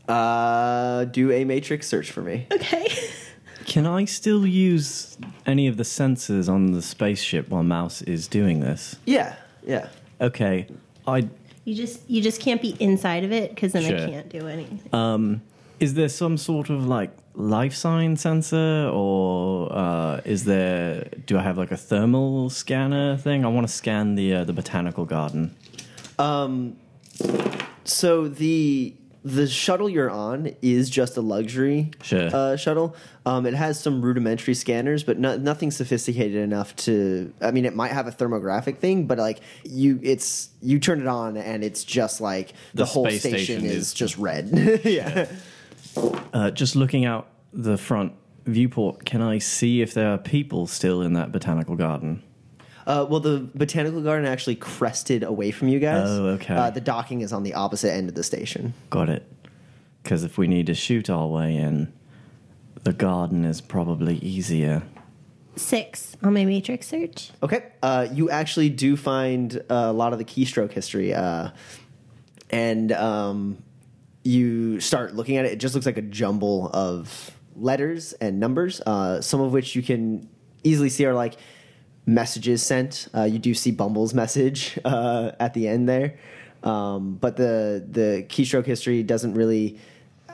Uh, 0.07 1.05
do 1.05 1.31
a 1.31 1.43
matrix 1.45 1.87
search 1.87 2.11
for 2.11 2.21
me. 2.21 2.47
Okay. 2.51 2.87
Can 3.65 3.85
I 3.85 4.05
still 4.05 4.47
use 4.47 5.17
any 5.45 5.67
of 5.67 5.75
the 5.75 5.83
sensors 5.83 6.47
on 6.47 6.71
the 6.71 6.81
spaceship 6.81 7.49
while 7.49 7.63
Mouse 7.63 8.01
is 8.03 8.29
doing 8.29 8.61
this? 8.61 8.95
Yeah. 9.05 9.35
Yeah. 9.65 9.89
Okay, 10.21 10.67
I 11.05 11.27
You 11.65 11.75
just 11.75 12.09
you 12.09 12.21
just 12.21 12.39
can't 12.39 12.61
be 12.61 12.77
inside 12.79 13.25
of 13.25 13.33
it 13.33 13.49
because 13.53 13.73
then 13.73 13.83
I 13.83 14.05
can't 14.09 14.29
do 14.29 14.47
anything. 14.47 14.79
um, 14.93 15.41
is 15.81 15.95
there 15.95 16.07
some 16.07 16.37
sort 16.37 16.69
of 16.69 16.87
like 16.87 17.11
life 17.37 17.73
sign 17.75 18.17
sensor, 18.17 18.89
or 18.91 19.71
uh, 19.71 20.21
is 20.25 20.43
there? 20.45 21.07
Do 21.27 21.37
I 21.37 21.43
have 21.43 21.57
like 21.57 21.71
a 21.71 21.77
thermal 21.77 22.49
scanner 22.49 23.15
thing? 23.15 23.45
I 23.45 23.47
want 23.47 23.67
to 23.67 23.73
scan 23.73 24.15
the 24.15 24.33
uh, 24.33 24.43
the 24.43 24.53
botanical 24.53 25.05
garden. 25.05 25.55
um 26.19 26.75
So 27.83 28.27
the 28.27 28.93
the 29.23 29.45
shuttle 29.47 29.89
you're 29.89 30.09
on 30.09 30.55
is 30.61 30.89
just 30.89 31.17
a 31.17 31.21
luxury 31.21 31.91
Sure. 32.01 32.29
uh, 32.33 32.55
shuttle. 32.55 32.95
Um, 33.25 33.45
it 33.45 33.53
has 33.55 33.77
some 33.77 34.01
rudimentary 34.01 34.53
scanners, 34.53 35.03
but 35.03 35.19
no, 35.19 35.35
nothing 35.37 35.69
sophisticated 35.69 36.37
enough 36.37 36.73
to. 36.87 37.33
I 37.41 37.51
mean, 37.51 37.65
it 37.65 37.75
might 37.75 37.91
have 37.91 38.07
a 38.07 38.11
thermographic 38.11 38.77
thing, 38.77 39.05
but 39.05 39.17
like 39.17 39.41
you, 39.65 39.99
it's 40.01 40.49
you 40.61 40.79
turn 40.79 41.01
it 41.01 41.07
on 41.07 41.35
and 41.37 41.61
it's 41.63 41.83
just 41.83 42.21
like 42.21 42.53
the, 42.73 42.83
The 42.83 42.85
whole 42.85 43.05
station, 43.09 43.31
station 43.31 43.65
is, 43.65 43.75
is- 43.75 43.93
just 43.93 44.17
red. 44.17 44.81
yeah. 44.85 45.27
Uh, 46.33 46.51
just 46.51 46.75
looking 46.75 47.05
out 47.05 47.27
the 47.53 47.77
front 47.77 48.13
viewport, 48.45 49.05
can 49.05 49.21
I 49.21 49.39
see 49.39 49.81
if 49.81 49.93
there 49.93 50.09
are 50.09 50.17
people 50.17 50.67
still 50.67 51.01
in 51.01 51.13
that 51.13 51.31
botanical 51.31 51.75
garden? 51.75 52.23
Uh, 52.85 53.05
well, 53.09 53.19
the 53.19 53.49
botanical 53.53 54.01
garden 54.01 54.25
actually 54.25 54.55
crested 54.55 55.23
away 55.23 55.51
from 55.51 55.67
you 55.67 55.79
guys. 55.79 56.07
Oh, 56.07 56.27
okay. 56.27 56.55
Uh, 56.55 56.69
the 56.69 56.79
docking 56.79 57.21
is 57.21 57.33
on 57.33 57.43
the 57.43 57.53
opposite 57.53 57.91
end 57.91 58.07
of 58.07 58.15
the 58.15 58.23
station. 58.23 58.73
Got 58.89 59.09
it. 59.09 59.29
Because 60.03 60.23
if 60.23 60.37
we 60.37 60.47
need 60.47 60.67
to 60.67 60.73
shoot 60.73 61.09
our 61.09 61.27
way 61.27 61.57
in, 61.57 61.91
the 62.83 62.93
garden 62.93 63.43
is 63.43 63.59
probably 63.59 64.15
easier. 64.19 64.83
Six 65.57 66.15
on 66.23 66.33
my 66.33 66.45
matrix 66.45 66.87
search. 66.87 67.31
Okay. 67.43 67.65
Uh, 67.83 68.07
you 68.13 68.29
actually 68.29 68.69
do 68.69 68.95
find 68.95 69.61
a 69.69 69.91
lot 69.91 70.13
of 70.13 70.19
the 70.19 70.23
keystroke 70.23 70.71
history, 70.71 71.13
uh, 71.13 71.49
and 72.49 72.93
um, 72.93 73.57
you 74.27 74.81
start 74.81 75.15
looking 75.15 75.37
at 75.37 75.45
it. 75.45 75.53
It 75.53 75.59
just 75.59 75.73
looks 75.73 75.85
like 75.85 75.97
a 75.97 76.01
jumble 76.01 76.69
of 76.73 77.31
letters 77.55 78.11
and 78.13 78.39
numbers, 78.39 78.81
uh, 78.81 79.21
some 79.21 79.39
of 79.39 79.53
which 79.53 79.75
you 79.75 79.81
can 79.81 80.29
easily 80.63 80.89
see 80.89 81.05
are 81.05 81.13
like 81.13 81.37
messages 82.05 82.61
sent. 82.61 83.07
Uh, 83.15 83.23
you 83.23 83.39
do 83.39 83.53
see 83.53 83.71
Bumble's 83.71 84.13
message 84.13 84.77
uh, 84.85 85.31
at 85.39 85.53
the 85.53 85.67
end 85.67 85.87
there, 85.87 86.19
um, 86.63 87.15
but 87.15 87.37
the 87.37 87.85
the 87.89 88.25
keystroke 88.27 88.65
history 88.65 89.01
doesn't 89.01 89.33
really 89.33 89.79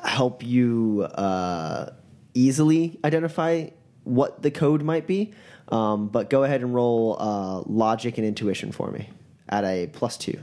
help 0.03 0.43
you 0.43 1.03
uh, 1.03 1.91
easily 2.33 2.99
identify 3.05 3.67
what 4.05 4.41
the 4.41 4.51
code 4.51 4.81
might 4.81 5.05
be. 5.05 5.33
Um, 5.69 6.07
but 6.07 6.29
go 6.29 6.43
ahead 6.43 6.61
and 6.61 6.73
roll 6.73 7.15
uh, 7.19 7.61
logic 7.67 8.17
and 8.17 8.27
intuition 8.27 8.71
for 8.71 8.91
me 8.91 9.09
at 9.49 9.63
a 9.63 9.87
plus 9.93 10.17
two. 10.17 10.39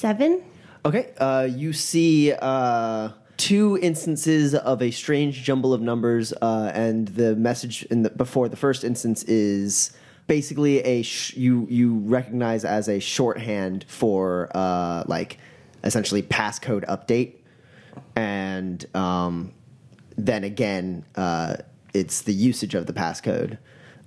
Seven. 0.00 0.42
Okay, 0.86 1.12
uh, 1.18 1.46
you 1.54 1.74
see 1.74 2.32
uh, 2.32 3.10
two 3.36 3.78
instances 3.82 4.54
of 4.54 4.80
a 4.80 4.90
strange 4.90 5.42
jumble 5.42 5.74
of 5.74 5.82
numbers, 5.82 6.32
uh, 6.40 6.72
and 6.74 7.08
the 7.08 7.36
message 7.36 7.82
in 7.90 8.04
the, 8.04 8.08
before 8.08 8.48
the 8.48 8.56
first 8.56 8.82
instance 8.82 9.24
is 9.24 9.92
basically 10.26 10.78
a 10.84 11.02
sh- 11.02 11.36
you 11.36 11.66
you 11.68 11.98
recognize 11.98 12.64
as 12.64 12.88
a 12.88 12.98
shorthand 12.98 13.84
for 13.88 14.48
uh, 14.54 15.04
like 15.06 15.36
essentially 15.84 16.22
passcode 16.22 16.86
update, 16.86 17.34
and 18.16 18.86
um, 18.96 19.52
then 20.16 20.44
again 20.44 21.04
uh, 21.16 21.56
it's 21.92 22.22
the 22.22 22.32
usage 22.32 22.74
of 22.74 22.86
the 22.86 22.94
passcode, 22.94 23.58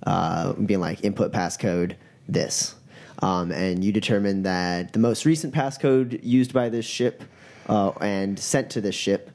uh, 0.04 0.54
being 0.54 0.80
like 0.80 1.04
input 1.04 1.30
passcode 1.32 1.94
this. 2.26 2.74
Um, 3.20 3.52
and 3.52 3.84
you 3.84 3.92
determine 3.92 4.42
that 4.42 4.92
the 4.92 4.98
most 4.98 5.24
recent 5.24 5.54
passcode 5.54 6.20
used 6.22 6.52
by 6.52 6.68
this 6.68 6.84
ship 6.84 7.22
uh, 7.68 7.90
and 8.00 8.38
sent 8.38 8.70
to 8.70 8.80
this 8.80 8.94
ship 8.94 9.30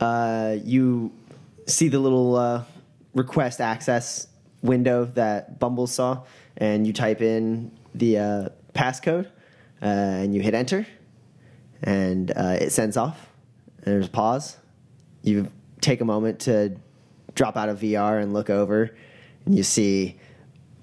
Uh, 0.00 0.56
you 0.62 1.12
see 1.66 1.88
the 1.88 1.98
little 1.98 2.36
uh, 2.36 2.64
request 3.14 3.60
access 3.60 4.28
window 4.62 5.06
that 5.14 5.58
Bumble 5.58 5.86
saw, 5.86 6.22
and 6.56 6.86
you 6.86 6.92
type 6.92 7.20
in 7.20 7.70
the 7.94 8.18
uh, 8.18 8.48
passcode, 8.74 9.26
uh, 9.82 9.86
and 9.86 10.34
you 10.34 10.40
hit 10.40 10.54
enter, 10.54 10.86
and 11.82 12.30
uh, 12.30 12.56
it 12.60 12.70
sends 12.70 12.96
off. 12.96 13.28
There's 13.84 14.06
a 14.06 14.10
pause. 14.10 14.56
You 15.22 15.50
take 15.80 16.00
a 16.00 16.04
moment 16.04 16.40
to 16.40 16.76
drop 17.34 17.56
out 17.56 17.68
of 17.68 17.80
VR 17.80 18.22
and 18.22 18.32
look 18.32 18.50
over, 18.50 18.94
and 19.44 19.56
you 19.56 19.62
see 19.62 20.18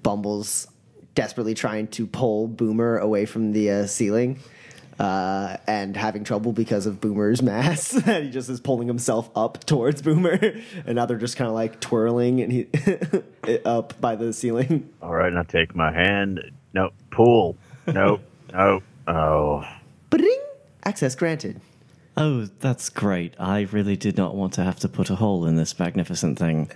Bumble's 0.02 0.68
desperately 1.14 1.54
trying 1.54 1.88
to 1.88 2.06
pull 2.06 2.46
Boomer 2.48 2.98
away 2.98 3.26
from 3.26 3.52
the 3.52 3.70
uh, 3.70 3.86
ceiling. 3.86 4.38
Uh, 4.98 5.56
and 5.66 5.96
having 5.96 6.22
trouble 6.22 6.52
because 6.52 6.86
of 6.86 7.00
Boomer's 7.00 7.42
mass, 7.42 7.92
and 7.94 8.24
he 8.26 8.30
just 8.30 8.48
is 8.48 8.60
pulling 8.60 8.86
himself 8.86 9.30
up 9.34 9.64
towards 9.64 10.00
Boomer, 10.00 10.38
and 10.86 10.94
now 10.94 11.06
they're 11.06 11.16
just 11.16 11.36
kind 11.36 11.48
of 11.48 11.54
like 11.54 11.80
twirling 11.80 12.40
and 12.40 12.52
he 12.52 12.68
up 13.64 14.00
by 14.00 14.14
the 14.14 14.32
ceiling. 14.32 14.90
All 15.00 15.12
right, 15.14 15.32
now 15.32 15.42
take 15.42 15.74
my 15.74 15.90
hand. 15.90 16.52
No, 16.72 16.90
pull. 17.10 17.56
No, 17.86 18.20
no. 18.52 18.82
Oh, 19.08 19.64
Ba-ding! 20.10 20.40
Access 20.84 21.16
granted. 21.16 21.60
Oh, 22.16 22.48
that's 22.60 22.88
great. 22.90 23.34
I 23.38 23.62
really 23.72 23.96
did 23.96 24.16
not 24.16 24.34
want 24.34 24.52
to 24.54 24.64
have 24.64 24.78
to 24.80 24.88
put 24.88 25.08
a 25.10 25.14
hole 25.14 25.46
in 25.46 25.56
this 25.56 25.78
magnificent 25.78 26.38
thing. 26.38 26.70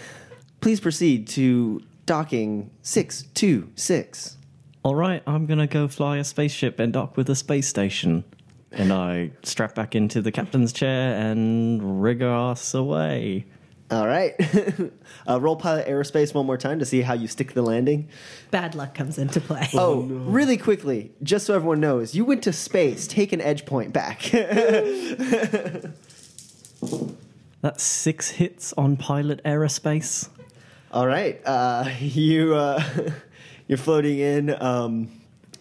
Please 0.60 0.80
proceed 0.80 1.28
to 1.28 1.82
docking 2.06 2.70
six 2.82 3.24
two 3.34 3.70
six. 3.74 4.38
All 4.82 4.94
right, 4.94 5.22
I'm 5.26 5.46
gonna 5.46 5.66
go 5.66 5.88
fly 5.88 6.16
a 6.16 6.24
spaceship 6.24 6.80
and 6.80 6.92
dock 6.92 7.16
with 7.16 7.28
a 7.28 7.34
space 7.34 7.68
station. 7.68 8.24
And 8.72 8.92
I 8.92 9.30
strap 9.42 9.74
back 9.74 9.94
into 9.94 10.20
the 10.20 10.32
captain's 10.32 10.72
chair 10.72 11.14
and 11.14 12.02
rig 12.02 12.22
ass 12.22 12.74
away. 12.74 13.46
All 13.90 14.06
right. 14.06 14.34
uh, 15.28 15.40
roll 15.40 15.56
pilot 15.56 15.88
aerospace 15.88 16.34
one 16.34 16.44
more 16.44 16.58
time 16.58 16.78
to 16.78 16.84
see 16.84 17.00
how 17.00 17.14
you 17.14 17.26
stick 17.26 17.54
the 17.54 17.62
landing. 17.62 18.08
Bad 18.50 18.74
luck 18.74 18.94
comes 18.94 19.16
into 19.16 19.40
play. 19.40 19.68
Oh, 19.74 20.02
really 20.02 20.58
quickly, 20.58 21.12
just 21.22 21.46
so 21.46 21.54
everyone 21.54 21.80
knows, 21.80 22.14
you 22.14 22.24
went 22.24 22.42
to 22.42 22.52
space. 22.52 23.06
Take 23.06 23.32
an 23.32 23.40
edge 23.40 23.64
point 23.64 23.94
back. 23.94 24.30
That's 27.60 27.82
six 27.82 28.30
hits 28.30 28.72
on 28.74 28.96
pilot 28.96 29.42
aerospace. 29.44 30.28
All 30.92 31.06
right, 31.06 31.40
uh, 31.44 31.88
you 32.00 32.54
uh, 32.54 32.82
you're 33.66 33.78
floating 33.78 34.18
in. 34.18 34.62
Um, 34.62 35.10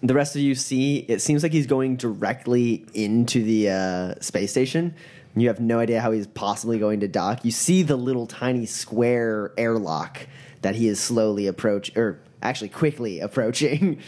the 0.04 0.14
rest 0.14 0.36
of 0.36 0.42
you 0.42 0.54
see 0.54 0.98
it 1.08 1.22
seems 1.22 1.42
like 1.44 1.52
he's 1.52 1.66
going 1.66 1.96
directly 1.96 2.86
into 2.94 3.44
the 3.44 3.70
uh, 3.70 4.16
space 4.22 4.52
station. 4.52 4.94
You 5.42 5.48
have 5.50 5.60
no 5.60 5.80
idea 5.80 6.02
how 6.02 6.12
he's 6.12 6.28
possibly 6.28 6.80
going 6.80 7.02
to 7.02 7.08
dock. 7.08 7.44
You 7.46 7.52
see 7.52 7.84
the 7.84 7.96
little 7.96 8.28
tiny 8.28 8.66
square 8.66 9.52
airlock 9.58 10.28
that 10.62 10.76
he 10.76 10.88
is 10.88 11.00
slowly 11.00 11.48
approach, 11.48 11.96
or 11.96 12.20
actually 12.42 12.70
quickly 12.70 13.20
approaching, 13.22 14.00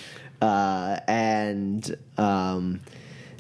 uh, 0.42 1.00
and 1.08 1.98
um, 2.18 2.82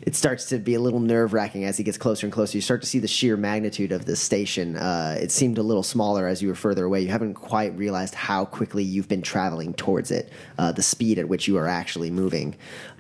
it 0.01 0.15
starts 0.15 0.45
to 0.45 0.59
be 0.59 0.75
a 0.75 0.79
little 0.79 0.99
nerve 0.99 1.33
wracking 1.33 1.65
as 1.65 1.77
he 1.77 1.83
gets 1.83 1.97
closer 1.97 2.25
and 2.25 2.33
closer. 2.33 2.57
You 2.57 2.61
start 2.61 2.81
to 2.81 2.87
see 2.87 2.99
the 2.99 3.07
sheer 3.07 3.35
magnitude 3.35 3.91
of 3.91 4.05
this 4.05 4.21
station. 4.21 4.77
Uh, 4.77 5.17
it 5.19 5.31
seemed 5.31 5.57
a 5.57 5.63
little 5.63 5.83
smaller 5.83 6.27
as 6.27 6.41
you 6.41 6.47
were 6.47 6.55
further 6.55 6.85
away. 6.85 7.01
You 7.01 7.09
haven't 7.09 7.33
quite 7.33 7.75
realized 7.77 8.15
how 8.15 8.45
quickly 8.45 8.83
you've 8.83 9.09
been 9.09 9.21
traveling 9.21 9.73
towards 9.73 10.11
it, 10.11 10.31
uh, 10.57 10.71
the 10.71 10.81
speed 10.81 11.19
at 11.19 11.27
which 11.27 11.47
you 11.47 11.57
are 11.57 11.67
actually 11.67 12.11
moving. 12.11 12.55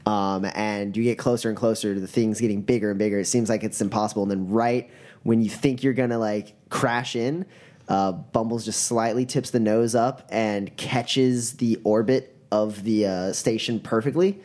Um, 0.05 0.45
and 0.55 0.95
you 0.95 1.03
get 1.03 1.17
closer 1.17 1.49
and 1.49 1.57
closer 1.57 1.93
to 1.93 1.99
the 1.99 2.07
things 2.07 2.41
getting 2.41 2.61
bigger 2.61 2.89
and 2.89 2.99
bigger. 2.99 3.19
It 3.19 3.25
seems 3.25 3.49
like 3.49 3.63
it's 3.63 3.79
impossible. 3.81 4.23
And 4.23 4.31
then, 4.31 4.49
right 4.49 4.89
when 5.23 5.41
you 5.41 5.49
think 5.49 5.83
you're 5.83 5.93
gonna 5.93 6.17
like 6.19 6.53
crash 6.69 7.15
in, 7.15 7.45
uh, 7.87 8.11
Bumbles 8.11 8.65
just 8.65 8.83
slightly 8.83 9.25
tips 9.25 9.51
the 9.51 9.59
nose 9.59 9.95
up 9.95 10.27
and 10.31 10.75
catches 10.77 11.53
the 11.53 11.79
orbit 11.83 12.35
of 12.51 12.83
the 12.83 13.05
uh, 13.05 13.33
station 13.33 13.79
perfectly 13.79 14.39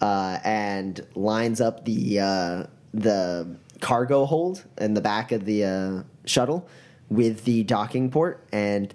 uh, 0.00 0.38
and 0.44 1.06
lines 1.14 1.60
up 1.60 1.84
the 1.84 2.20
uh, 2.20 2.64
the 2.92 3.56
cargo 3.80 4.24
hold 4.24 4.64
in 4.78 4.94
the 4.94 5.00
back 5.00 5.32
of 5.32 5.44
the 5.44 5.64
uh, 5.64 6.02
shuttle 6.24 6.68
with 7.08 7.44
the 7.44 7.62
docking 7.64 8.10
port, 8.10 8.46
and 8.52 8.94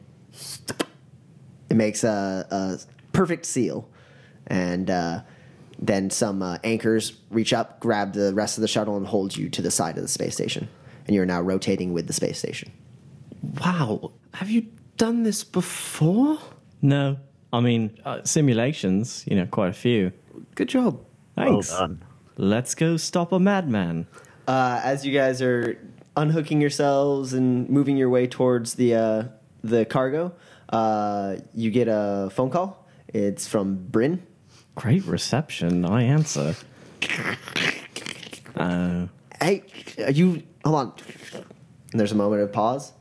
it 1.70 1.76
makes 1.76 2.04
a, 2.04 2.47
a 2.52 2.80
perfect 3.14 3.45
seal. 3.45 3.88
And 4.47 4.89
uh, 4.89 5.22
then 5.80 6.10
some 6.10 6.41
uh, 6.41 6.58
anchors 6.64 7.14
reach 7.30 7.54
up, 7.54 7.80
grab 7.80 8.14
the 8.14 8.34
rest 8.34 8.58
of 8.58 8.62
the 8.62 8.68
shuttle, 8.68 8.97
and 8.97 9.08
hold 9.08 9.36
you 9.36 9.49
to 9.49 9.62
the 9.62 9.72
side 9.72 9.97
of 9.97 10.04
the 10.04 10.10
space 10.10 10.34
station. 10.34 10.68
And 11.08 11.16
you're 11.16 11.26
now 11.26 11.41
rotating 11.41 11.93
with 11.93 12.08
the 12.08 12.14
space 12.14 12.38
station. 12.38 12.72
Wow. 13.64 14.12
Have 14.34 14.49
you 14.49 14.68
done 14.97 15.24
this 15.24 15.43
before? 15.43 16.38
No, 16.82 17.18
I 17.52 17.60
mean 17.60 17.97
uh, 18.06 18.24
simulations. 18.24 19.24
You 19.28 19.38
know, 19.38 19.45
quite 19.45 19.70
a 19.70 19.74
few. 19.74 20.12
Good 20.56 20.70
job. 20.70 20.99
Thanks. 21.36 21.70
well 21.72 21.80
done. 21.80 22.04
Let's 22.38 22.76
go 22.76 22.97
stop 22.97 23.32
a 23.32 23.39
madman. 23.39 24.08
uh, 24.47 24.82
as 24.84 25.06
you 25.06 25.14
guys 25.14 25.41
are 25.41 25.78
unhooking 26.18 26.60
yourselves 26.62 27.34
and 27.34 27.70
moving 27.70 27.95
your 27.97 28.10
way 28.10 28.28
towards 28.28 28.74
the 28.76 28.95
uh, 28.95 29.24
the 29.64 29.86
cargo, 29.86 30.34
uh, 30.70 31.38
you 31.54 31.72
get 31.72 31.88
a 31.88 32.30
phone 32.34 32.49
call. 32.49 32.86
It's 33.08 33.47
from 33.47 33.76
Bryn. 33.76 34.26
Great 34.76 35.06
reception. 35.06 35.86
I 35.86 36.04
answer. 36.04 36.56
Uh, 38.56 39.08
Hey, 39.41 39.64
are 40.04 40.12
you 40.12 40.43
hold 40.64 40.76
on? 40.76 40.93
And 41.91 41.99
there's 41.99 42.12
a 42.12 42.16
moment 42.16 42.43
of 42.43 42.52
pause. 42.52 42.93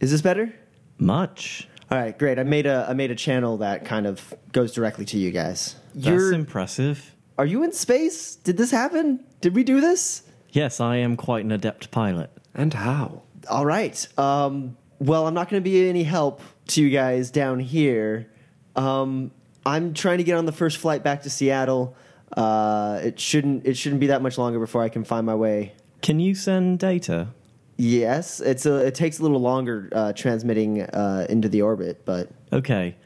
Is 0.00 0.10
this 0.10 0.22
better? 0.22 0.52
much. 0.98 1.68
All 1.90 1.98
right, 1.98 2.16
great. 2.18 2.38
I 2.38 2.44
made 2.44 2.64
a 2.66 2.86
I 2.88 2.94
made 2.94 3.10
a 3.10 3.14
channel 3.14 3.58
that 3.58 3.84
kind 3.84 4.06
of 4.06 4.32
goes 4.52 4.72
directly 4.72 5.04
to 5.06 5.18
you 5.18 5.30
guys. 5.30 5.74
That's 5.94 6.06
You're 6.06 6.32
impressive. 6.32 7.14
are 7.38 7.46
you 7.46 7.62
in 7.62 7.72
space? 7.72 8.36
Did 8.36 8.56
this 8.56 8.70
happen? 8.70 9.24
Did 9.40 9.54
we 9.54 9.64
do 9.64 9.80
this? 9.80 10.22
Yes, 10.50 10.80
I 10.80 10.96
am 10.96 11.16
quite 11.16 11.44
an 11.44 11.52
adept 11.52 11.90
pilot. 11.90 12.30
And 12.54 12.74
how? 12.74 13.22
All 13.48 13.64
right. 13.64 14.06
Um, 14.18 14.76
well, 14.98 15.26
I'm 15.26 15.34
not 15.34 15.48
going 15.48 15.62
to 15.62 15.68
be 15.68 15.88
any 15.88 16.02
help 16.04 16.40
to 16.68 16.82
you 16.82 16.90
guys 16.90 17.30
down 17.30 17.58
here. 17.58 18.28
Um, 18.76 19.30
I'm 19.64 19.94
trying 19.94 20.18
to 20.18 20.24
get 20.24 20.36
on 20.36 20.46
the 20.46 20.52
first 20.52 20.78
flight 20.78 21.02
back 21.02 21.22
to 21.22 21.30
Seattle. 21.30 21.96
Uh, 22.36 23.00
it 23.02 23.18
shouldn't 23.20 23.66
it 23.66 23.76
shouldn't 23.76 24.00
be 24.00 24.06
that 24.08 24.22
much 24.22 24.38
longer 24.38 24.58
before 24.58 24.82
I 24.82 24.88
can 24.88 25.04
find 25.04 25.26
my 25.26 25.34
way. 25.34 25.74
Can 26.00 26.18
you 26.20 26.34
send 26.34 26.78
data? 26.78 27.28
Yes, 27.76 28.40
it's 28.40 28.64
a 28.66 28.76
it 28.86 28.94
takes 28.94 29.18
a 29.18 29.22
little 29.22 29.40
longer 29.40 29.88
uh, 29.92 30.12
transmitting 30.12 30.82
uh, 30.82 31.26
into 31.28 31.48
the 31.48 31.62
orbit, 31.62 32.04
but 32.04 32.30
Okay. 32.52 32.96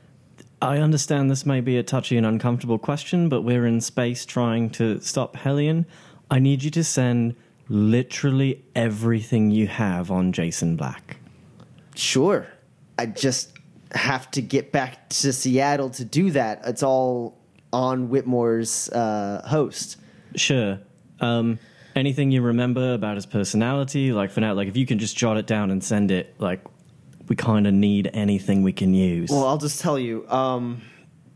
I 0.63 0.79
understand 0.79 1.31
this 1.31 1.45
may 1.45 1.61
be 1.61 1.77
a 1.77 1.83
touchy 1.83 2.17
and 2.17 2.27
uncomfortable 2.27 2.79
question, 2.79 3.29
but 3.29 3.43
we're 3.43 3.67
in 3.67 3.81
space 3.81 4.25
trying 4.25 4.71
to 4.71 5.01
stop 5.01 5.37
Hellion. 5.37 5.85
I 6.31 6.39
need 6.39 6.63
you 6.63 6.71
to 6.71 6.85
send 6.85 7.37
literally 7.69 8.65
everything 8.75 9.51
you 9.51 9.67
have 9.67 10.11
on 10.11 10.33
Jason 10.33 10.77
Black. 10.77 11.19
sure. 11.95 12.47
I 12.99 13.05
just 13.05 13.53
have 13.93 14.31
to 14.31 14.41
get 14.41 14.73
back 14.73 15.11
to 15.11 15.33
Seattle 15.33 15.91
to 15.91 16.05
do 16.05 16.31
that. 16.31 16.63
It's 16.65 16.83
all 16.83 17.37
on 17.75 18.09
Whitmore's 18.09 18.89
uh, 18.89 19.43
host. 19.47 19.99
Sure. 20.35 20.79
Um, 21.21 21.59
anything 21.95 22.31
you 22.31 22.41
remember 22.41 22.95
about 22.95 23.17
his 23.17 23.27
personality, 23.27 24.13
like 24.13 24.31
for 24.31 24.41
now, 24.41 24.55
like 24.55 24.69
if 24.69 24.77
you 24.77 24.87
can 24.87 24.99
just 24.99 25.17
jot 25.17 25.37
it 25.37 25.47
down 25.47 25.71
and 25.71 25.85
send 25.85 26.11
it, 26.11 26.35
like 26.39 26.65
we 27.29 27.37
kind 27.37 27.67
of 27.67 27.75
need 27.75 28.11
anything 28.13 28.63
we 28.63 28.73
can 28.73 28.95
use. 28.95 29.31
Well, 29.31 29.47
I'll 29.47 29.59
just 29.59 29.81
tell 29.81 29.99
you. 29.99 30.29
Um, 30.29 30.83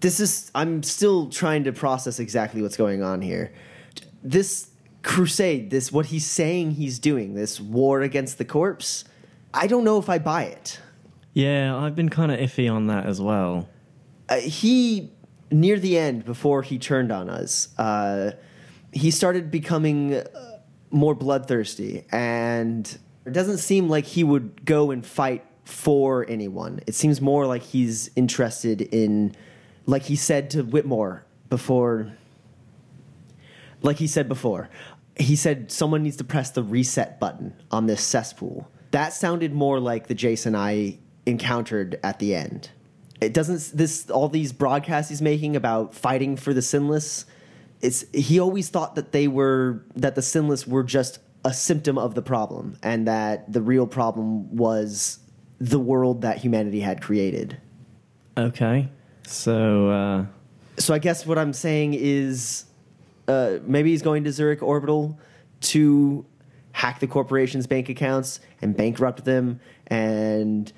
this 0.00 0.20
is. 0.20 0.50
I'm 0.54 0.82
still 0.82 1.28
trying 1.28 1.64
to 1.64 1.72
process 1.72 2.18
exactly 2.18 2.62
what's 2.62 2.76
going 2.76 3.02
on 3.02 3.22
here. 3.22 3.52
This 4.22 4.70
crusade, 5.02 5.70
this 5.70 5.90
what 5.90 6.06
he's 6.06 6.26
saying 6.26 6.72
he's 6.72 6.98
doing, 6.98 7.34
this 7.34 7.60
war 7.60 8.02
against 8.02 8.38
the 8.38 8.44
corpse. 8.44 9.04
I 9.52 9.66
don't 9.66 9.84
know 9.84 9.98
if 9.98 10.08
I 10.08 10.18
buy 10.18 10.44
it. 10.44 10.78
yeah, 11.32 11.76
I've 11.76 11.96
been 11.96 12.08
kind 12.08 12.30
of 12.30 12.38
iffy 12.38 12.72
on 12.72 12.86
that 12.88 13.06
as 13.06 13.20
well. 13.20 13.68
Uh, 14.28 14.36
he 14.36 15.10
near 15.50 15.78
the 15.78 15.98
end, 15.98 16.24
before 16.24 16.62
he 16.62 16.78
turned 16.78 17.10
on 17.10 17.28
us, 17.28 17.68
uh, 17.78 18.32
he 18.92 19.10
started 19.10 19.50
becoming 19.50 20.14
uh, 20.14 20.60
more 20.90 21.14
bloodthirsty, 21.14 22.04
and 22.12 22.98
it 23.26 23.32
doesn't 23.32 23.58
seem 23.58 23.88
like 23.88 24.04
he 24.04 24.24
would 24.24 24.64
go 24.64 24.90
and 24.90 25.04
fight 25.04 25.44
for 25.64 26.26
anyone. 26.28 26.80
It 26.86 26.94
seems 26.94 27.20
more 27.20 27.46
like 27.46 27.62
he's 27.62 28.10
interested 28.16 28.80
in, 28.80 29.34
like 29.86 30.02
he 30.02 30.16
said 30.16 30.50
to 30.50 30.62
Whitmore 30.62 31.24
before. 31.48 32.12
Like 33.82 33.96
he 33.96 34.06
said 34.06 34.28
before, 34.28 34.68
he 35.16 35.36
said 35.36 35.72
someone 35.72 36.02
needs 36.02 36.16
to 36.18 36.24
press 36.24 36.50
the 36.50 36.62
reset 36.62 37.18
button 37.18 37.54
on 37.70 37.86
this 37.86 38.02
cesspool. 38.02 38.70
That 38.90 39.12
sounded 39.12 39.54
more 39.54 39.80
like 39.80 40.06
the 40.06 40.14
Jason 40.14 40.54
I 40.54 40.98
encountered 41.24 41.98
at 42.02 42.18
the 42.18 42.34
end 42.34 42.70
it 43.20 43.34
doesn't 43.34 43.76
this 43.76 44.08
all 44.10 44.28
these 44.28 44.52
broadcasts 44.52 45.10
he's 45.10 45.22
making 45.22 45.56
about 45.56 45.94
fighting 45.94 46.36
for 46.36 46.54
the 46.54 46.62
sinless 46.62 47.26
it's 47.80 48.04
he 48.12 48.40
always 48.40 48.68
thought 48.68 48.94
that 48.94 49.12
they 49.12 49.28
were 49.28 49.84
that 49.94 50.14
the 50.14 50.22
sinless 50.22 50.66
were 50.66 50.82
just 50.82 51.18
a 51.44 51.52
symptom 51.52 51.96
of 51.96 52.14
the 52.14 52.22
problem 52.22 52.76
and 52.82 53.06
that 53.06 53.50
the 53.50 53.62
real 53.62 53.86
problem 53.86 54.54
was 54.54 55.18
the 55.60 55.78
world 55.78 56.22
that 56.22 56.38
humanity 56.38 56.80
had 56.80 57.02
created. 57.02 57.58
Okay. 58.36 58.88
So, 59.26 59.90
uh, 59.90 60.26
So 60.78 60.94
I 60.94 60.98
guess 60.98 61.26
what 61.26 61.38
I'm 61.38 61.52
saying 61.52 61.94
is 61.94 62.64
uh, 63.28 63.58
maybe 63.64 63.90
he's 63.90 64.02
going 64.02 64.24
to 64.24 64.32
Zurich 64.32 64.62
Orbital 64.62 65.18
to 65.60 66.24
hack 66.72 67.00
the 67.00 67.06
corporation's 67.06 67.66
bank 67.66 67.88
accounts 67.88 68.40
and 68.62 68.76
bankrupt 68.76 69.24
them 69.24 69.60
and 69.88 70.72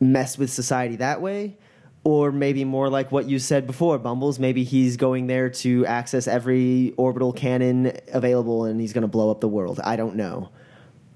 mess 0.00 0.38
with 0.38 0.50
society 0.50 0.96
that 0.96 1.20
way. 1.20 1.58
Or 2.04 2.32
maybe 2.32 2.64
more 2.64 2.88
like 2.88 3.12
what 3.12 3.28
you 3.28 3.38
said 3.38 3.66
before, 3.66 3.96
Bumbles. 3.98 4.40
Maybe 4.40 4.64
he's 4.64 4.96
going 4.96 5.28
there 5.28 5.50
to 5.50 5.86
access 5.86 6.26
every 6.26 6.94
orbital 6.96 7.32
cannon 7.32 7.92
available 8.12 8.64
and 8.64 8.80
he's 8.80 8.92
going 8.92 9.02
to 9.02 9.08
blow 9.08 9.30
up 9.30 9.40
the 9.40 9.48
world. 9.48 9.78
I 9.84 9.94
don't 9.94 10.16
know. 10.16 10.50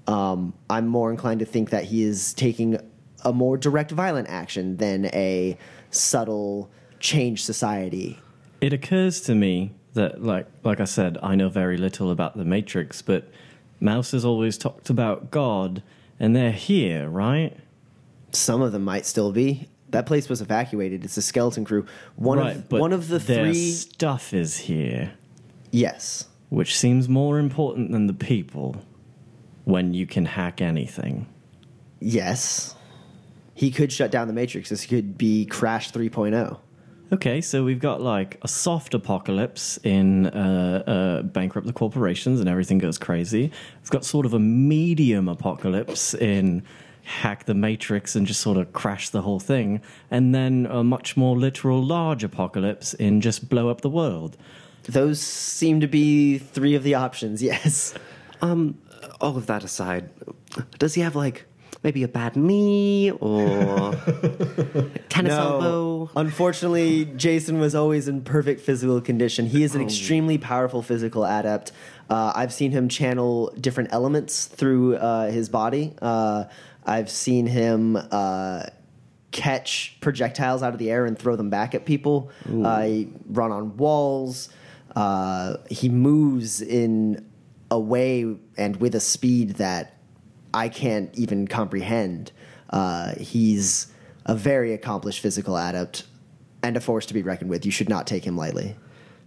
Um, 0.05 0.53
I'm 0.69 0.87
more 0.87 1.11
inclined 1.11 1.41
to 1.41 1.45
think 1.45 1.71
that 1.71 1.83
he 1.83 2.03
is 2.03 2.33
taking 2.33 2.79
a 3.23 3.33
more 3.33 3.57
direct 3.57 3.91
violent 3.91 4.27
action 4.29 4.77
than 4.77 5.05
a 5.07 5.57
subtle 5.91 6.69
change 6.99 7.43
society. 7.43 8.19
it 8.61 8.73
occurs 8.73 9.21
to 9.21 9.35
me 9.35 9.71
that, 9.93 10.23
like, 10.23 10.47
like 10.63 10.79
I 10.79 10.85
said, 10.85 11.17
I 11.23 11.35
know 11.35 11.49
very 11.49 11.77
little 11.77 12.11
about 12.11 12.37
the 12.37 12.45
Matrix, 12.45 13.01
but 13.01 13.29
Mouse 13.79 14.11
has 14.11 14.25
always 14.25 14.57
talked 14.57 14.89
about 14.89 15.29
God, 15.31 15.81
and 16.19 16.35
they're 16.35 16.51
here, 16.51 17.07
right? 17.09 17.55
Some 18.31 18.61
of 18.61 18.71
them 18.71 18.83
might 18.83 19.05
still 19.05 19.31
be. 19.31 19.67
That 19.89 20.05
place 20.05 20.27
was 20.29 20.41
evacuated. 20.41 21.03
It's 21.05 21.17
a 21.17 21.21
skeleton 21.21 21.65
crew. 21.65 21.85
One 22.15 22.39
right, 22.39 22.57
of 22.57 22.71
one 22.71 22.93
of 22.93 23.07
the 23.07 23.19
three. 23.19 23.71
stuff 23.71 24.33
is 24.33 24.57
here, 24.57 25.13
Yes. 25.71 26.27
which 26.49 26.77
seems 26.77 27.07
more 27.07 27.39
important 27.39 27.91
than 27.91 28.07
the 28.07 28.13
people 28.13 28.75
when 29.65 29.93
you 29.93 30.05
can 30.05 30.25
hack 30.25 30.61
anything. 30.61 31.27
Yes. 31.99 32.75
He 33.57 33.71
could 33.71 33.91
shut 33.91 34.11
down 34.11 34.27
the 34.27 34.35
Matrix. 34.35 34.69
This 34.69 34.85
could 34.85 35.17
be 35.17 35.47
Crash 35.47 35.89
oh. 35.95 35.97
3.0. 35.99 36.59
Okay, 37.11 37.41
so 37.41 37.63
we've 37.63 37.79
got 37.79 38.01
like 38.01 38.37
a 38.43 38.47
soft 38.47 38.93
apocalypse 38.93 39.79
in 39.83 40.27
uh, 40.27 40.83
uh, 40.85 41.21
bankrupt 41.23 41.65
the 41.65 41.73
corporations 41.73 42.39
and 42.39 42.47
everything 42.47 42.77
goes 42.77 42.99
crazy. 42.99 43.51
We've 43.81 43.89
got 43.89 44.05
sort 44.05 44.27
of 44.27 44.35
a 44.35 44.39
medium 44.39 45.27
apocalypse 45.27 46.13
in 46.13 46.61
hack 47.01 47.45
the 47.45 47.55
matrix 47.55 48.15
and 48.15 48.27
just 48.27 48.41
sort 48.41 48.57
of 48.57 48.73
crash 48.73 49.09
the 49.09 49.23
whole 49.23 49.39
thing, 49.39 49.81
and 50.11 50.35
then 50.35 50.67
a 50.69 50.83
much 50.83 51.17
more 51.17 51.35
literal 51.35 51.83
large 51.83 52.23
apocalypse 52.23 52.93
in 52.93 53.21
just 53.21 53.49
blow 53.49 53.69
up 53.69 53.81
the 53.81 53.89
world. 53.89 54.37
Those 54.83 55.19
seem 55.19 55.79
to 55.79 55.87
be 55.87 56.37
three 56.37 56.75
of 56.75 56.83
the 56.83 56.93
options. 56.93 57.41
Yes. 57.47 57.95
Um, 58.39 58.77
all 59.19 59.35
of 59.35 59.47
that 59.47 59.63
aside, 59.63 60.11
does 60.77 60.93
he 60.93 61.01
have 61.01 61.15
like 61.15 61.47
maybe 61.83 62.03
a 62.03 62.07
bad 62.07 62.35
knee 62.35 63.11
or 63.11 63.93
tennis 65.09 65.33
elbow? 65.33 66.09
Unfortunately, 66.15 67.05
Jason 67.05 67.59
was 67.59 67.75
always 67.75 68.07
in 68.07 68.21
perfect 68.21 68.61
physical 68.61 69.01
condition. 69.01 69.45
He 69.45 69.63
is 69.63 69.75
an 69.75 69.81
extremely 69.81 70.37
powerful 70.37 70.81
physical 70.81 71.25
adept. 71.25 71.71
Uh, 72.09 72.31
I've 72.35 72.53
seen 72.53 72.71
him 72.71 72.89
channel 72.89 73.53
different 73.59 73.91
elements 73.91 74.45
through 74.45 74.95
uh, 74.97 75.29
his 75.31 75.49
body. 75.49 75.93
Uh, 76.01 76.45
I've 76.85 77.09
seen 77.09 77.47
him 77.47 77.97
uh, 77.97 78.63
catch 79.31 79.97
projectiles 79.99 80.63
out 80.63 80.73
of 80.73 80.79
the 80.79 80.89
air 80.89 81.05
and 81.05 81.17
throw 81.19 81.35
them 81.35 81.49
back 81.49 81.75
at 81.75 81.85
people. 81.85 82.31
Uh, 82.49 82.81
he 82.83 83.09
run 83.27 83.51
on 83.51 83.75
walls. 83.77 84.49
Uh, 84.95 85.57
he 85.69 85.89
moves 85.89 86.61
in 86.61 87.29
a 87.69 87.79
way 87.79 88.35
and 88.57 88.77
with 88.77 88.95
a 88.95 88.99
speed 88.99 89.51
that 89.55 89.96
I 90.53 90.69
can't 90.69 91.13
even 91.17 91.47
comprehend. 91.47 92.31
Uh, 92.69 93.15
he's 93.15 93.87
a 94.25 94.35
very 94.35 94.73
accomplished 94.73 95.21
physical 95.21 95.57
adept 95.57 96.05
and 96.63 96.75
a 96.75 96.81
force 96.81 97.05
to 97.07 97.13
be 97.13 97.21
reckoned 97.21 97.49
with. 97.49 97.65
You 97.65 97.71
should 97.71 97.89
not 97.89 98.07
take 98.07 98.25
him 98.25 98.35
lightly. 98.37 98.75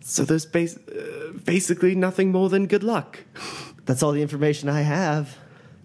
So 0.01 0.25
there's 0.25 0.47
bas- 0.47 0.77
uh, 0.77 1.33
basically 1.45 1.95
nothing 1.95 2.33
more 2.33 2.49
than 2.49 2.67
good 2.67 2.83
luck. 2.83 3.21
That's 3.87 4.03
all 4.03 4.13
the 4.13 4.23
information 4.23 4.69
I 4.69 4.83
have. 4.83 5.37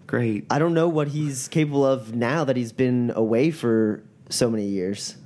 Great. 0.06 0.46
I 0.50 0.58
don't 0.58 0.74
know 0.74 0.88
what 0.88 1.08
he's 1.08 1.48
capable 1.48 1.84
of 1.84 2.14
now 2.14 2.44
that 2.44 2.56
he's 2.56 2.72
been 2.72 3.12
away 3.14 3.50
for 3.50 4.02
so 4.28 4.48
many 4.50 4.64
years. 4.64 5.16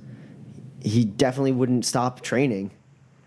He 0.81 1.05
definitely 1.05 1.51
wouldn't 1.51 1.85
stop 1.85 2.21
training. 2.21 2.71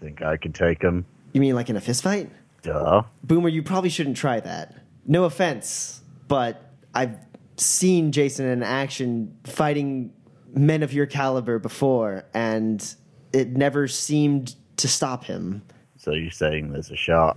Think 0.01 0.23
I 0.23 0.37
could 0.37 0.55
take 0.55 0.83
him? 0.83 1.07
You 1.33 1.41
mean 1.41 1.55
like 1.55 1.71
in 1.71 1.77
a 1.77 1.81
fistfight? 1.81 2.31
Duh. 2.63 3.03
Boomer, 3.23 3.49
you 3.49 3.63
probably 3.63 3.91
shouldn't 3.91 4.17
try 4.17 4.41
that. 4.41 4.75
No 5.07 5.25
offense, 5.25 6.01
but 6.27 6.74
I've 6.95 7.17
seen 7.57 8.13
Jason 8.13 8.47
in 8.47 8.63
action 8.63 9.37
fighting 9.45 10.13
men 10.55 10.83
of 10.83 10.93
your 10.93 11.07
caliber 11.07 11.59
before, 11.59 12.25
and 12.33 12.95
it 13.33 13.51
never 13.51 13.89
seemed 13.89 14.55
to 14.79 14.89
stop 14.89 15.25
him. 15.25 15.63
So 15.97 16.13
you're 16.13 16.31
saying 16.31 16.73
there's 16.73 16.91
a 16.91 16.97
shot? 16.97 17.37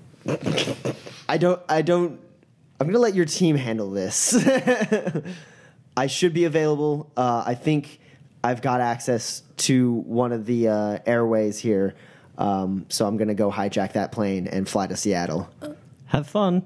I 1.29 1.37
don't. 1.37 1.61
I 1.69 1.81
don't. 1.81 2.19
I'm 2.79 2.87
gonna 2.87 2.99
let 2.99 3.15
your 3.15 3.25
team 3.25 3.55
handle 3.55 3.89
this. 3.89 4.35
I 5.97 6.07
should 6.07 6.33
be 6.33 6.45
available. 6.45 7.11
Uh, 7.17 7.43
I 7.45 7.55
think 7.55 7.99
I've 8.43 8.61
got 8.61 8.81
access 8.81 9.41
to 9.57 9.93
one 9.93 10.31
of 10.31 10.45
the 10.45 10.67
uh, 10.67 10.99
airways 11.05 11.57
here, 11.57 11.95
um, 12.37 12.85
so 12.89 13.07
I'm 13.07 13.17
gonna 13.17 13.33
go 13.33 13.51
hijack 13.51 13.93
that 13.93 14.11
plane 14.11 14.47
and 14.47 14.67
fly 14.67 14.87
to 14.87 14.95
Seattle. 14.95 15.49
Have 16.05 16.27
fun. 16.27 16.63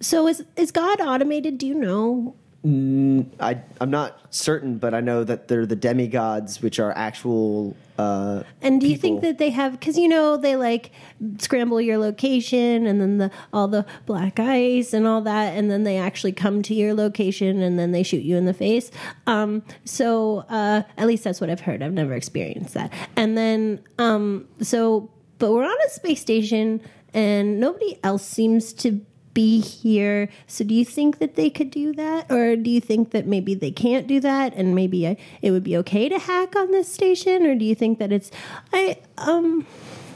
So 0.00 0.26
is 0.26 0.44
is 0.56 0.72
God 0.72 1.00
automated? 1.00 1.58
Do 1.58 1.66
you 1.66 1.74
know? 1.74 2.34
I, 2.62 3.62
I'm 3.80 3.90
not 3.90 4.20
certain, 4.28 4.76
but 4.76 4.92
I 4.92 5.00
know 5.00 5.24
that 5.24 5.48
they're 5.48 5.64
the 5.64 5.76
demigods, 5.76 6.60
which 6.60 6.78
are 6.78 6.92
actual. 6.94 7.74
Uh, 7.98 8.42
And 8.60 8.82
do 8.82 8.86
you 8.86 8.98
think 8.98 9.22
that 9.22 9.38
they 9.38 9.48
have? 9.48 9.80
Because 9.80 9.96
you 9.96 10.06
know 10.08 10.36
they 10.36 10.56
like 10.56 10.90
scramble 11.38 11.80
your 11.80 11.96
location, 11.96 12.86
and 12.86 13.00
then 13.00 13.16
the 13.16 13.30
all 13.54 13.66
the 13.66 13.86
black 14.04 14.38
ice 14.38 14.92
and 14.92 15.06
all 15.06 15.22
that, 15.22 15.56
and 15.56 15.70
then 15.70 15.84
they 15.84 15.96
actually 15.96 16.32
come 16.32 16.60
to 16.64 16.74
your 16.74 16.92
location, 16.92 17.62
and 17.62 17.78
then 17.78 17.92
they 17.92 18.02
shoot 18.02 18.22
you 18.22 18.36
in 18.36 18.44
the 18.44 18.54
face. 18.54 18.90
Um, 19.26 19.62
so 19.86 20.44
uh, 20.50 20.82
at 20.98 21.06
least 21.06 21.24
that's 21.24 21.40
what 21.40 21.48
I've 21.48 21.60
heard. 21.60 21.82
I've 21.82 21.94
never 21.94 22.12
experienced 22.12 22.74
that. 22.74 22.92
And 23.16 23.38
then 23.38 23.80
um, 23.98 24.46
so, 24.60 25.10
but 25.38 25.50
we're 25.50 25.64
on 25.64 25.76
a 25.86 25.88
space 25.88 26.20
station, 26.20 26.82
and 27.14 27.58
nobody 27.58 27.98
else 28.04 28.22
seems 28.26 28.74
to 28.74 29.00
be 29.34 29.60
here. 29.60 30.28
So 30.46 30.64
do 30.64 30.74
you 30.74 30.84
think 30.84 31.18
that 31.18 31.36
they 31.36 31.50
could 31.50 31.70
do 31.70 31.92
that, 31.94 32.30
or 32.30 32.56
do 32.56 32.70
you 32.70 32.80
think 32.80 33.10
that 33.10 33.26
maybe 33.26 33.54
they 33.54 33.70
can't 33.70 34.06
do 34.06 34.20
that, 34.20 34.54
and 34.54 34.74
maybe 34.74 35.06
I, 35.06 35.16
it 35.42 35.50
would 35.50 35.64
be 35.64 35.76
okay 35.78 36.08
to 36.08 36.18
hack 36.18 36.56
on 36.56 36.70
this 36.70 36.92
station, 36.92 37.46
or 37.46 37.54
do 37.54 37.64
you 37.64 37.74
think 37.74 37.98
that 37.98 38.12
it's 38.12 38.30
I 38.72 38.98
um 39.18 39.66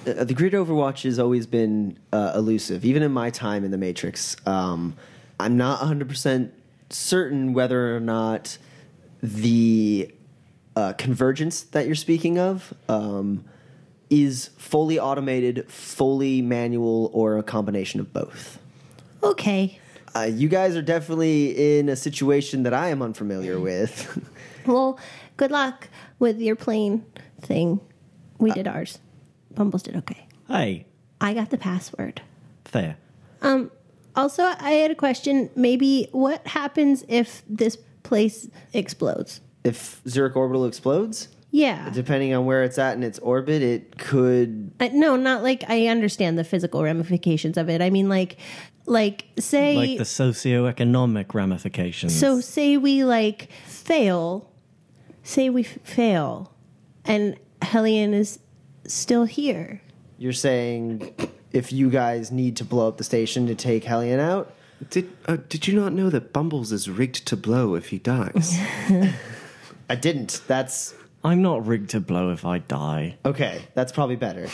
uh, 0.06 0.24
the 0.24 0.34
grid 0.34 0.52
Overwatch 0.52 1.04
has 1.04 1.18
always 1.18 1.46
been 1.46 1.98
uh, 2.12 2.32
elusive, 2.34 2.84
even 2.84 3.02
in 3.02 3.12
my 3.12 3.30
time 3.30 3.64
in 3.64 3.70
the 3.70 3.78
Matrix. 3.78 4.36
Um, 4.46 4.94
I'm 5.40 5.56
not 5.56 5.80
100% 5.80 6.50
certain 6.90 7.54
whether 7.54 7.96
or 7.96 8.00
not 8.00 8.58
the 9.22 10.12
uh, 10.76 10.92
convergence 10.94 11.62
that 11.62 11.86
you're 11.86 11.94
speaking 11.94 12.38
of 12.38 12.74
um, 12.88 13.44
is 14.10 14.50
fully 14.58 14.98
automated, 14.98 15.70
fully 15.70 16.42
manual, 16.42 17.10
or 17.12 17.38
a 17.38 17.42
combination 17.42 18.00
of 18.00 18.12
both. 18.12 18.58
Okay? 19.24 19.78
Uh, 20.14 20.28
you 20.30 20.48
guys 20.48 20.76
are 20.76 20.82
definitely 20.82 21.78
in 21.78 21.88
a 21.88 21.96
situation 21.96 22.62
that 22.62 22.72
I 22.74 22.88
am 22.88 23.02
unfamiliar 23.02 23.58
with. 23.60 24.22
Well, 24.66 24.98
good 25.36 25.50
luck 25.50 25.90
with 26.18 26.40
your 26.40 26.56
plane 26.56 27.04
thing. 27.42 27.80
We 28.38 28.50
did 28.52 28.66
ours. 28.66 28.98
Bumbles 29.54 29.82
did 29.82 29.94
okay. 29.96 30.26
Hey, 30.48 30.86
I 31.20 31.34
got 31.34 31.50
the 31.50 31.58
password. 31.58 32.22
fair. 32.64 32.96
Um. 33.42 33.70
Also, 34.16 34.42
I 34.42 34.70
had 34.70 34.90
a 34.90 34.94
question. 34.94 35.50
Maybe 35.54 36.08
what 36.12 36.46
happens 36.46 37.04
if 37.08 37.42
this 37.46 37.76
place 38.04 38.48
explodes? 38.72 39.42
if 39.64 40.00
Zurich 40.08 40.34
Orbital 40.34 40.64
explodes, 40.64 41.28
Yeah. 41.56 41.90
depending 41.90 42.34
on 42.34 42.46
where 42.46 42.64
it's 42.64 42.78
at 42.78 42.96
in 42.96 43.04
its 43.04 43.20
orbit, 43.20 43.62
it 43.62 43.96
could 43.96 44.72
Uh, 44.80 44.88
no, 44.92 45.14
not 45.14 45.44
like 45.44 45.62
I 45.68 45.86
understand 45.86 46.36
the 46.36 46.42
physical 46.42 46.82
ramifications 46.82 47.56
of 47.56 47.68
it. 47.70 47.80
I 47.80 47.90
mean, 47.90 48.08
like, 48.08 48.38
like 48.86 49.26
say, 49.38 49.76
Like 49.76 49.98
the 49.98 50.04
socioeconomic 50.04 51.32
ramifications. 51.32 52.12
so 52.18 52.40
say 52.40 52.76
we 52.76 53.04
like 53.04 53.50
fail, 53.66 54.50
say 55.22 55.48
we 55.48 55.62
f- 55.64 55.78
fail, 55.84 56.52
and 57.04 57.36
Hellion 57.62 58.14
is 58.14 58.40
still 58.88 59.24
here. 59.24 59.80
You're 60.18 60.32
saying 60.32 61.14
if 61.52 61.72
you 61.72 61.88
guys 61.88 62.32
need 62.32 62.56
to 62.56 62.64
blow 62.64 62.88
up 62.88 62.96
the 62.98 63.04
station 63.04 63.46
to 63.46 63.54
take 63.54 63.84
Hellion 63.84 64.18
out? 64.18 64.52
Did 64.90 65.08
uh, 65.28 65.36
did 65.48 65.68
you 65.68 65.74
not 65.78 65.92
know 65.92 66.10
that 66.10 66.32
Bumbles 66.32 66.72
is 66.72 66.90
rigged 66.90 67.26
to 67.26 67.36
blow 67.36 67.76
if 67.76 67.90
he 67.90 67.98
dies? 68.00 68.58
I 69.88 69.94
didn't. 69.94 70.40
That's 70.48 70.94
I'm 71.24 71.40
not 71.40 71.66
rigged 71.66 71.90
to 71.90 72.00
blow 72.00 72.30
if 72.30 72.44
I 72.44 72.58
die. 72.58 73.16
okay. 73.24 73.62
That's 73.74 73.92
probably 73.92 74.16
better. 74.16 74.48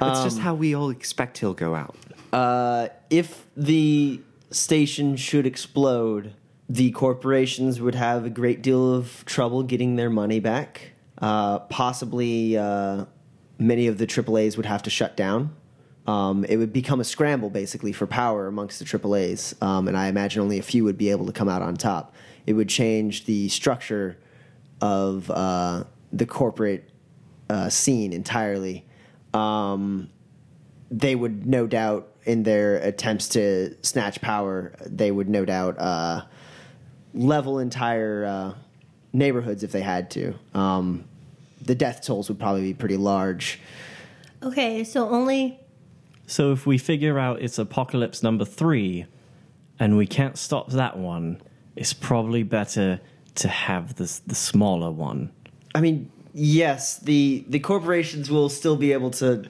That's 0.00 0.24
just 0.24 0.38
how 0.38 0.54
we 0.54 0.74
all 0.74 0.90
expect 0.90 1.38
he'll 1.38 1.54
go 1.54 1.74
out. 1.74 1.96
Uh, 2.32 2.88
if 3.10 3.46
the 3.56 4.20
station 4.50 5.16
should 5.16 5.46
explode, 5.46 6.32
the 6.68 6.90
corporations 6.90 7.80
would 7.80 7.94
have 7.94 8.24
a 8.24 8.30
great 8.30 8.62
deal 8.62 8.94
of 8.94 9.24
trouble 9.24 9.62
getting 9.62 9.96
their 9.96 10.10
money 10.10 10.40
back. 10.40 10.92
Uh, 11.18 11.60
possibly, 11.60 12.56
uh, 12.56 13.04
many 13.58 13.86
of 13.86 13.98
the 13.98 14.06
AAAs 14.06 14.56
would 14.56 14.66
have 14.66 14.82
to 14.82 14.90
shut 14.90 15.16
down. 15.16 15.54
Um, 16.06 16.44
it 16.44 16.56
would 16.56 16.72
become 16.72 17.00
a 17.00 17.04
scramble 17.04 17.50
basically 17.50 17.92
for 17.92 18.06
power 18.06 18.46
amongst 18.46 18.78
the 18.78 18.84
AAAs, 18.84 19.60
um, 19.62 19.88
and 19.88 19.96
I 19.96 20.08
imagine 20.08 20.42
only 20.42 20.58
a 20.58 20.62
few 20.62 20.84
would 20.84 20.98
be 20.98 21.10
able 21.10 21.26
to 21.26 21.32
come 21.32 21.48
out 21.48 21.62
on 21.62 21.76
top. 21.76 22.14
It 22.46 22.52
would 22.52 22.68
change 22.68 23.24
the 23.24 23.48
structure 23.48 24.18
of 24.80 25.30
uh, 25.30 25.84
the 26.12 26.26
corporate 26.26 26.90
uh, 27.48 27.68
scene 27.68 28.12
entirely. 28.12 28.84
Um, 29.34 30.10
they 30.90 31.14
would 31.14 31.46
no 31.46 31.66
doubt, 31.66 32.08
in 32.24 32.42
their 32.42 32.76
attempts 32.76 33.28
to 33.30 33.76
snatch 33.82 34.20
power, 34.20 34.72
they 34.84 35.10
would 35.10 35.28
no 35.28 35.44
doubt 35.44 35.78
uh, 35.78 36.22
level 37.14 37.58
entire 37.58 38.24
uh, 38.24 38.54
neighborhoods 39.12 39.62
if 39.62 39.72
they 39.72 39.80
had 39.80 40.10
to. 40.12 40.34
Um, 40.54 41.04
the 41.60 41.74
death 41.74 42.04
tolls 42.04 42.28
would 42.28 42.38
probably 42.38 42.62
be 42.62 42.74
pretty 42.74 42.96
large. 42.96 43.60
Okay, 44.42 44.84
so 44.84 45.08
only 45.08 45.58
So 46.26 46.52
if 46.52 46.66
we 46.66 46.78
figure 46.78 47.18
out 47.18 47.42
it's 47.42 47.58
apocalypse 47.58 48.22
number 48.22 48.44
three, 48.44 49.06
and 49.78 49.96
we 49.96 50.06
can't 50.06 50.36
stop 50.36 50.70
that 50.70 50.98
one, 50.98 51.40
it's 51.74 51.92
probably 51.92 52.42
better 52.42 53.00
to 53.36 53.48
have 53.48 53.96
this 53.96 54.20
the 54.20 54.34
smaller 54.34 54.90
one. 54.90 55.30
I 55.76 55.82
mean, 55.82 56.10
yes, 56.32 56.96
the 56.96 57.44
the 57.48 57.60
corporations 57.60 58.30
will 58.30 58.48
still 58.48 58.76
be 58.76 58.94
able 58.94 59.10
to 59.10 59.44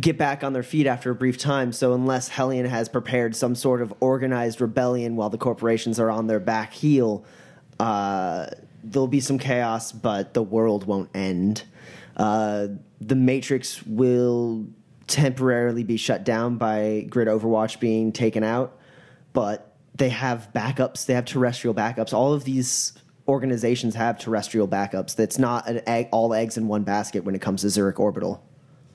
get 0.00 0.18
back 0.18 0.42
on 0.42 0.54
their 0.54 0.64
feet 0.64 0.88
after 0.88 1.12
a 1.12 1.14
brief 1.14 1.38
time. 1.38 1.70
So 1.70 1.92
unless 1.92 2.26
Hellion 2.26 2.66
has 2.66 2.88
prepared 2.88 3.36
some 3.36 3.54
sort 3.54 3.80
of 3.80 3.94
organized 4.00 4.60
rebellion 4.60 5.14
while 5.14 5.30
the 5.30 5.38
corporations 5.38 6.00
are 6.00 6.10
on 6.10 6.26
their 6.26 6.40
back 6.40 6.72
heel, 6.72 7.24
uh, 7.78 8.46
there'll 8.82 9.06
be 9.06 9.20
some 9.20 9.38
chaos, 9.38 9.92
but 9.92 10.34
the 10.34 10.42
world 10.42 10.84
won't 10.84 11.10
end. 11.14 11.62
Uh, 12.16 12.66
the 13.00 13.14
Matrix 13.14 13.86
will 13.86 14.66
temporarily 15.06 15.84
be 15.84 15.96
shut 15.96 16.24
down 16.24 16.56
by 16.56 17.06
Grid 17.08 17.28
Overwatch 17.28 17.78
being 17.78 18.10
taken 18.10 18.42
out, 18.42 18.80
but 19.32 19.76
they 19.94 20.08
have 20.08 20.48
backups. 20.52 21.06
They 21.06 21.14
have 21.14 21.24
terrestrial 21.24 21.72
backups. 21.72 22.12
All 22.12 22.32
of 22.32 22.42
these 22.42 22.94
organizations 23.32 23.94
have 23.94 24.18
terrestrial 24.18 24.68
backups. 24.68 25.16
That's 25.16 25.38
not 25.38 25.66
an 25.66 25.80
egg, 25.88 26.08
all 26.12 26.34
eggs 26.34 26.56
in 26.58 26.68
one 26.68 26.82
basket 26.84 27.24
when 27.24 27.34
it 27.34 27.40
comes 27.40 27.62
to 27.62 27.70
Zurich 27.70 27.98
Orbital. 27.98 28.44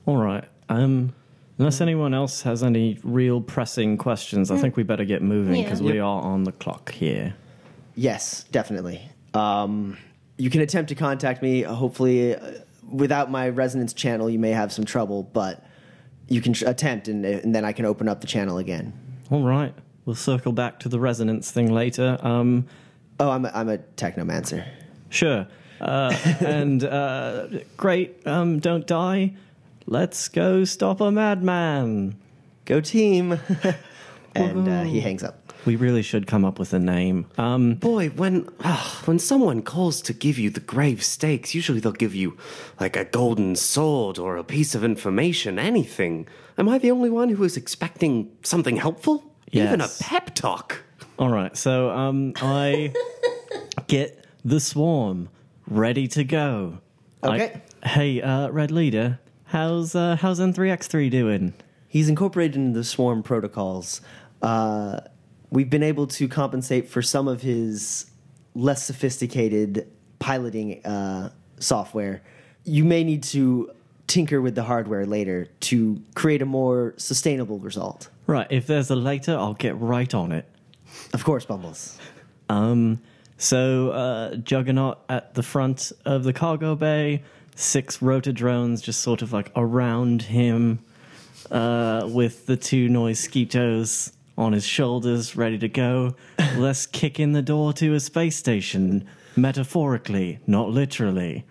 All 0.06 0.16
right. 0.16 0.44
Um, 0.68 1.12
unless 1.58 1.80
anyone 1.80 2.14
else 2.14 2.42
has 2.42 2.62
any 2.62 2.98
real 3.02 3.40
pressing 3.40 3.98
questions, 3.98 4.50
I 4.50 4.56
think 4.56 4.76
we 4.76 4.84
better 4.84 5.04
get 5.04 5.22
moving 5.22 5.56
Yeah. 5.56 5.64
because 5.64 5.82
we 5.82 5.98
are 5.98 6.22
on 6.22 6.44
the 6.44 6.52
clock 6.52 6.92
here. 6.92 7.34
Yes, 7.96 8.44
definitely. 8.52 9.02
Um, 9.34 9.98
you 10.38 10.50
can 10.50 10.60
attempt 10.60 10.88
to 10.90 10.94
contact 10.94 11.42
me. 11.42 11.62
Hopefully, 11.62 12.36
uh, 12.36 12.40
without 12.90 13.30
my 13.30 13.48
resonance 13.48 13.92
channel, 13.92 14.30
you 14.30 14.38
may 14.38 14.52
have 14.52 14.72
some 14.72 14.84
trouble, 14.84 15.24
but 15.32 15.64
you 16.28 16.40
can 16.40 16.52
tr- 16.52 16.68
attempt, 16.68 17.08
and, 17.08 17.24
and 17.26 17.52
then 17.54 17.64
I 17.64 17.72
can 17.72 17.84
open 17.84 18.08
up 18.08 18.20
the 18.20 18.28
channel 18.28 18.58
again. 18.58 18.92
All 19.30 19.42
right. 19.42 19.74
We'll 20.04 20.14
circle 20.14 20.52
back 20.52 20.78
to 20.80 20.88
the 20.88 21.00
resonance 21.00 21.50
thing 21.50 21.72
later. 21.72 22.18
Um, 22.22 22.66
Oh, 23.20 23.30
I'm 23.30 23.44
a, 23.44 23.50
I'm 23.54 23.68
a 23.68 23.78
technomancer. 23.96 24.66
Sure. 25.10 25.46
Uh, 25.80 26.16
and 26.40 26.84
uh, 26.84 27.48
great. 27.76 28.26
Um, 28.26 28.58
don't 28.60 28.86
die. 28.86 29.34
Let's 29.86 30.28
go 30.28 30.64
stop 30.64 31.00
a 31.00 31.10
madman. 31.10 32.16
Go 32.66 32.80
team! 32.80 33.38
and 34.34 34.68
uh, 34.68 34.82
he 34.82 35.00
hangs 35.00 35.22
up. 35.22 35.52
We 35.64 35.76
really 35.76 36.02
should 36.02 36.26
come 36.26 36.44
up 36.44 36.58
with 36.58 36.72
a 36.72 36.78
name. 36.78 37.26
Um, 37.38 37.74
Boy, 37.74 38.10
when 38.10 38.48
ah, 38.60 39.02
when 39.06 39.18
someone 39.18 39.62
calls 39.62 40.00
to 40.02 40.12
give 40.12 40.38
you 40.38 40.50
the 40.50 40.60
grave 40.60 41.02
stakes, 41.02 41.54
usually 41.54 41.80
they'll 41.80 41.92
give 41.92 42.14
you 42.14 42.36
like 42.78 42.96
a 42.96 43.04
golden 43.04 43.56
sword 43.56 44.18
or 44.18 44.36
a 44.36 44.44
piece 44.44 44.74
of 44.74 44.84
information, 44.84 45.58
anything. 45.58 46.28
Am 46.58 46.68
I 46.68 46.78
the 46.78 46.90
only 46.90 47.10
one 47.10 47.30
who 47.30 47.42
is 47.44 47.56
expecting 47.56 48.30
something 48.42 48.76
helpful? 48.76 49.24
Even 49.52 49.80
a 49.80 49.84
Yes. 49.84 50.02
pep 50.02 50.34
talk. 50.34 50.82
All 51.18 51.28
right. 51.30 51.56
So 51.56 51.90
um, 51.90 52.32
I 52.36 52.92
get 53.86 54.24
the 54.44 54.60
swarm 54.60 55.28
ready 55.66 56.08
to 56.08 56.24
go. 56.24 56.78
I- 57.22 57.26
Okay. 57.28 57.62
hey, 57.84 58.22
uh, 58.22 58.48
Red 58.50 58.70
Leader, 58.70 59.18
how's 59.46 59.94
uh, 59.94 60.16
how's 60.20 60.38
N3X3 60.40 61.10
doing? 61.10 61.52
He's 61.88 62.08
incorporated 62.08 62.56
into 62.56 62.78
the 62.78 62.84
swarm 62.84 63.22
protocols. 63.22 64.00
Uh, 64.42 65.00
we've 65.50 65.70
been 65.70 65.82
able 65.82 66.06
to 66.06 66.28
compensate 66.28 66.88
for 66.88 67.02
some 67.02 67.26
of 67.26 67.42
his 67.42 68.10
less 68.54 68.84
sophisticated 68.84 69.88
piloting 70.20 70.84
uh, 70.84 71.30
software. 71.58 72.22
You 72.64 72.84
may 72.84 73.02
need 73.04 73.22
to 73.24 73.70
tinker 74.06 74.40
with 74.40 74.54
the 74.54 74.62
hardware 74.64 75.06
later 75.06 75.48
to 75.60 76.00
create 76.14 76.40
a 76.42 76.46
more 76.46 76.94
sustainable 76.98 77.58
result. 77.58 78.10
Right. 78.26 78.46
If 78.50 78.66
there's 78.66 78.90
a 78.90 78.96
later, 78.96 79.36
I'll 79.36 79.54
get 79.54 79.76
right 79.80 80.12
on 80.14 80.30
it. 80.32 80.46
Of 81.12 81.24
course, 81.24 81.44
Bumbles. 81.44 81.98
Um, 82.48 83.00
so 83.36 83.90
uh, 83.90 84.36
Juggernaut 84.36 84.98
at 85.08 85.34
the 85.34 85.42
front 85.42 85.92
of 86.04 86.24
the 86.24 86.32
cargo 86.32 86.74
bay, 86.74 87.22
six 87.54 88.02
rotor 88.02 88.32
drones 88.32 88.82
just 88.82 89.00
sort 89.00 89.22
of 89.22 89.32
like 89.32 89.50
around 89.54 90.22
him, 90.22 90.80
uh, 91.50 92.08
with 92.10 92.46
the 92.46 92.56
two 92.56 92.88
noise 92.88 93.26
skeetos 93.26 94.12
on 94.36 94.52
his 94.52 94.64
shoulders, 94.64 95.36
ready 95.36 95.58
to 95.58 95.68
go. 95.68 96.14
Let's 96.56 96.86
kick 96.86 97.18
in 97.20 97.32
the 97.32 97.42
door 97.42 97.72
to 97.74 97.94
a 97.94 98.00
space 98.00 98.36
station, 98.36 99.06
metaphorically, 99.36 100.38
not 100.46 100.70
literally. 100.70 101.44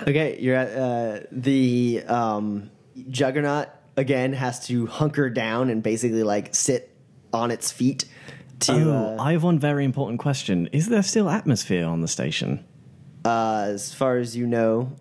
Okay, 0.00 0.38
you're 0.40 0.56
at 0.56 0.76
uh, 0.76 1.26
the 1.30 2.02
um, 2.06 2.70
Juggernaut 3.10 3.68
again 3.96 4.32
has 4.32 4.66
to 4.66 4.86
hunker 4.86 5.30
down 5.30 5.70
and 5.70 5.82
basically 5.82 6.22
like 6.22 6.54
sit 6.54 6.94
on 7.32 7.50
its 7.50 7.70
feet 7.70 8.04
to 8.62 8.72
Oh, 8.90 9.16
uh, 9.18 9.22
I 9.22 9.32
have 9.32 9.42
one 9.44 9.58
very 9.58 9.84
important 9.84 10.18
question. 10.20 10.68
Is 10.72 10.88
there 10.88 11.02
still 11.02 11.28
atmosphere 11.30 11.86
on 11.86 12.00
the 12.00 12.08
station? 12.08 12.64
uh, 13.24 13.66
as 13.68 13.94
far 13.94 14.16
as 14.18 14.36
you 14.36 14.46
know, 14.46 14.92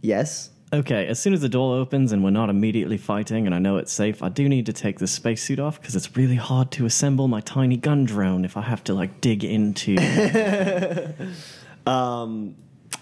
yes. 0.00 0.50
Okay, 0.72 1.06
as 1.06 1.18
soon 1.20 1.32
as 1.34 1.40
the 1.40 1.48
door 1.48 1.76
opens 1.76 2.10
and 2.12 2.24
we're 2.24 2.30
not 2.30 2.50
immediately 2.50 2.96
fighting 2.98 3.46
and 3.46 3.54
I 3.54 3.58
know 3.60 3.76
it's 3.76 3.92
safe, 3.92 4.22
I 4.22 4.28
do 4.28 4.48
need 4.48 4.66
to 4.66 4.72
take 4.72 4.98
the 4.98 5.06
spacesuit 5.06 5.60
off 5.60 5.80
because 5.80 5.94
it's 5.94 6.16
really 6.16 6.34
hard 6.36 6.70
to 6.72 6.86
assemble 6.86 7.28
my 7.28 7.40
tiny 7.40 7.76
gun 7.76 8.04
drone 8.04 8.44
if 8.44 8.56
I 8.56 8.62
have 8.62 8.82
to 8.84 8.94
like 8.94 9.20
dig 9.20 9.44
into. 9.44 9.96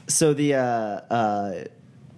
So 0.08 0.34
the 0.34 0.54
uh, 0.54 0.60
uh, 0.60 1.64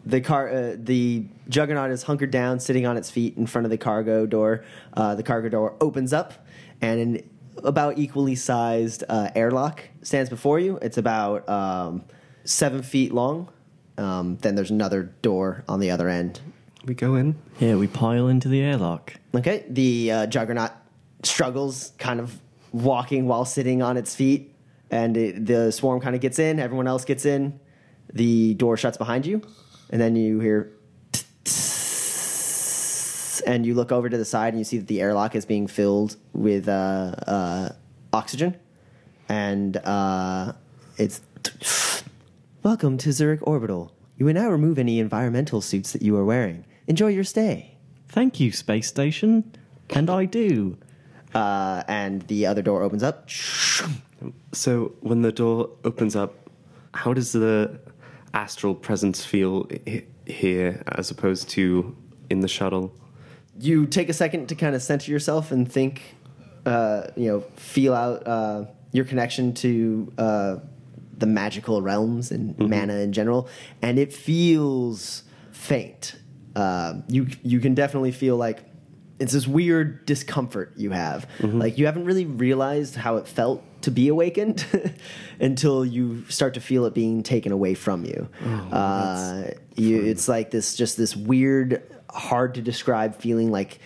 the 0.04 0.20
car 0.20 0.48
uh, 0.48 0.76
the 0.76 1.26
Juggernaut 1.48 1.90
is 1.90 2.02
hunkered 2.02 2.30
down, 2.30 2.58
sitting 2.60 2.86
on 2.86 2.96
its 2.96 3.10
feet 3.10 3.36
in 3.36 3.46
front 3.46 3.66
of 3.66 3.70
the 3.70 3.78
cargo 3.78 4.26
door. 4.26 4.64
Uh, 4.94 5.14
the 5.14 5.22
cargo 5.22 5.48
door 5.48 5.74
opens 5.80 6.12
up, 6.12 6.46
and 6.80 7.00
an 7.00 7.30
about 7.62 7.98
equally 7.98 8.34
sized 8.34 9.04
uh, 9.08 9.30
airlock 9.34 9.82
stands 10.02 10.30
before 10.30 10.58
you. 10.58 10.78
It's 10.82 10.98
about 10.98 11.48
um, 11.48 12.04
seven 12.44 12.82
feet 12.82 13.12
long. 13.12 13.48
Um, 13.96 14.36
then 14.38 14.54
there's 14.54 14.70
another 14.70 15.04
door 15.22 15.64
on 15.68 15.80
the 15.80 15.90
other 15.90 16.08
end. 16.08 16.40
We 16.84 16.94
go 16.94 17.14
in. 17.14 17.36
Here, 17.58 17.78
we 17.78 17.86
pile 17.86 18.28
into 18.28 18.48
the 18.48 18.60
airlock. 18.60 19.14
Okay, 19.34 19.64
the 19.68 20.12
uh, 20.12 20.26
Juggernaut 20.26 20.72
struggles, 21.22 21.92
kind 21.98 22.20
of 22.20 22.38
walking 22.72 23.26
while 23.26 23.44
sitting 23.44 23.82
on 23.82 23.96
its 23.96 24.14
feet, 24.14 24.52
and 24.90 25.16
it, 25.16 25.46
the 25.46 25.70
swarm 25.70 26.00
kind 26.00 26.14
of 26.14 26.20
gets 26.20 26.38
in. 26.38 26.58
Everyone 26.58 26.86
else 26.86 27.04
gets 27.04 27.24
in. 27.24 27.58
The 28.12 28.54
door 28.54 28.76
shuts 28.76 28.98
behind 28.98 29.24
you, 29.24 29.42
and 29.90 30.00
then 30.00 30.14
you 30.14 30.40
hear, 30.40 30.72
and 33.40 33.64
you 33.66 33.74
look 33.74 33.92
over 33.92 34.08
to 34.08 34.16
the 34.16 34.24
side, 34.24 34.52
and 34.54 34.58
you 34.58 34.64
see 34.64 34.78
that 34.78 34.86
the 34.88 35.00
airlock 35.00 35.34
is 35.34 35.44
being 35.44 35.66
filled 35.66 36.16
with 36.32 36.68
uh, 36.68 37.14
uh, 37.26 37.68
oxygen, 38.12 38.56
and 39.28 39.76
uh, 39.78 40.52
it's. 40.98 41.20
Welcome 42.62 42.96
to 42.98 43.12
Zurich 43.12 43.40
Orbital. 43.46 43.92
You 44.16 44.24
may 44.24 44.32
now 44.32 44.48
remove 44.50 44.78
any 44.78 44.98
environmental 44.98 45.60
suits 45.60 45.92
that 45.92 46.00
you 46.00 46.16
are 46.16 46.24
wearing. 46.24 46.64
Enjoy 46.86 47.08
your 47.08 47.24
stay. 47.24 47.76
Thank 48.08 48.40
you, 48.40 48.52
space 48.52 48.88
station. 48.88 49.52
And 49.90 50.08
I 50.08 50.24
do. 50.24 50.78
uh, 51.34 51.82
and 51.88 52.22
the 52.22 52.46
other 52.46 52.62
door 52.62 52.82
opens 52.82 53.02
up. 53.02 53.28
So 54.52 54.94
when 55.00 55.20
the 55.22 55.32
door 55.32 55.68
opens 55.84 56.16
up, 56.16 56.48
how 56.94 57.12
does 57.12 57.32
the 57.32 57.78
astral 58.32 58.74
presence 58.74 59.24
feel 59.24 59.68
i- 59.86 60.04
here 60.26 60.82
as 60.88 61.10
opposed 61.10 61.48
to 61.50 61.94
in 62.30 62.40
the 62.40 62.48
shuttle? 62.48 62.94
You 63.58 63.86
take 63.86 64.08
a 64.08 64.12
second 64.12 64.48
to 64.48 64.54
kind 64.54 64.74
of 64.74 64.82
center 64.82 65.10
yourself 65.10 65.52
and 65.52 65.70
think, 65.70 66.02
uh, 66.66 67.08
you 67.16 67.28
know, 67.28 67.40
feel 67.56 67.94
out 67.94 68.26
uh, 68.26 68.64
your 68.92 69.04
connection 69.04 69.54
to 69.54 70.12
uh, 70.18 70.56
the 71.16 71.26
magical 71.26 71.80
realms 71.82 72.30
and 72.30 72.58
mana 72.58 72.94
in 72.96 73.12
general, 73.12 73.48
and 73.82 73.98
it 73.98 74.12
feels 74.12 75.22
faint. 75.52 76.16
Uh, 76.56 76.94
you 77.08 77.28
you 77.42 77.60
can 77.60 77.74
definitely 77.74 78.12
feel 78.12 78.36
like 78.36 78.64
it's 79.20 79.32
this 79.32 79.46
weird 79.46 80.04
discomfort 80.06 80.72
you 80.76 80.90
have. 80.90 81.28
Like 81.40 81.78
you 81.78 81.86
haven't 81.86 82.04
really 82.04 82.26
realized 82.26 82.96
how 82.96 83.16
it 83.16 83.28
felt 83.28 83.62
to 83.82 83.90
be 83.92 84.08
awakened 84.08 84.66
until 85.40 85.84
you 85.84 86.24
start 86.28 86.54
to 86.54 86.60
feel 86.60 86.84
it 86.86 86.94
being 86.94 87.22
taken 87.22 87.52
away 87.52 87.74
from 87.74 88.04
you. 88.04 88.28
uh, 88.72 89.50
you 89.76 90.02
it's 90.04 90.26
like 90.28 90.50
this 90.50 90.74
just 90.74 90.96
this 90.96 91.14
weird, 91.16 91.82
hard 92.14 92.54
to 92.54 92.62
describe 92.62 93.16
feeling 93.16 93.50
like 93.50 93.78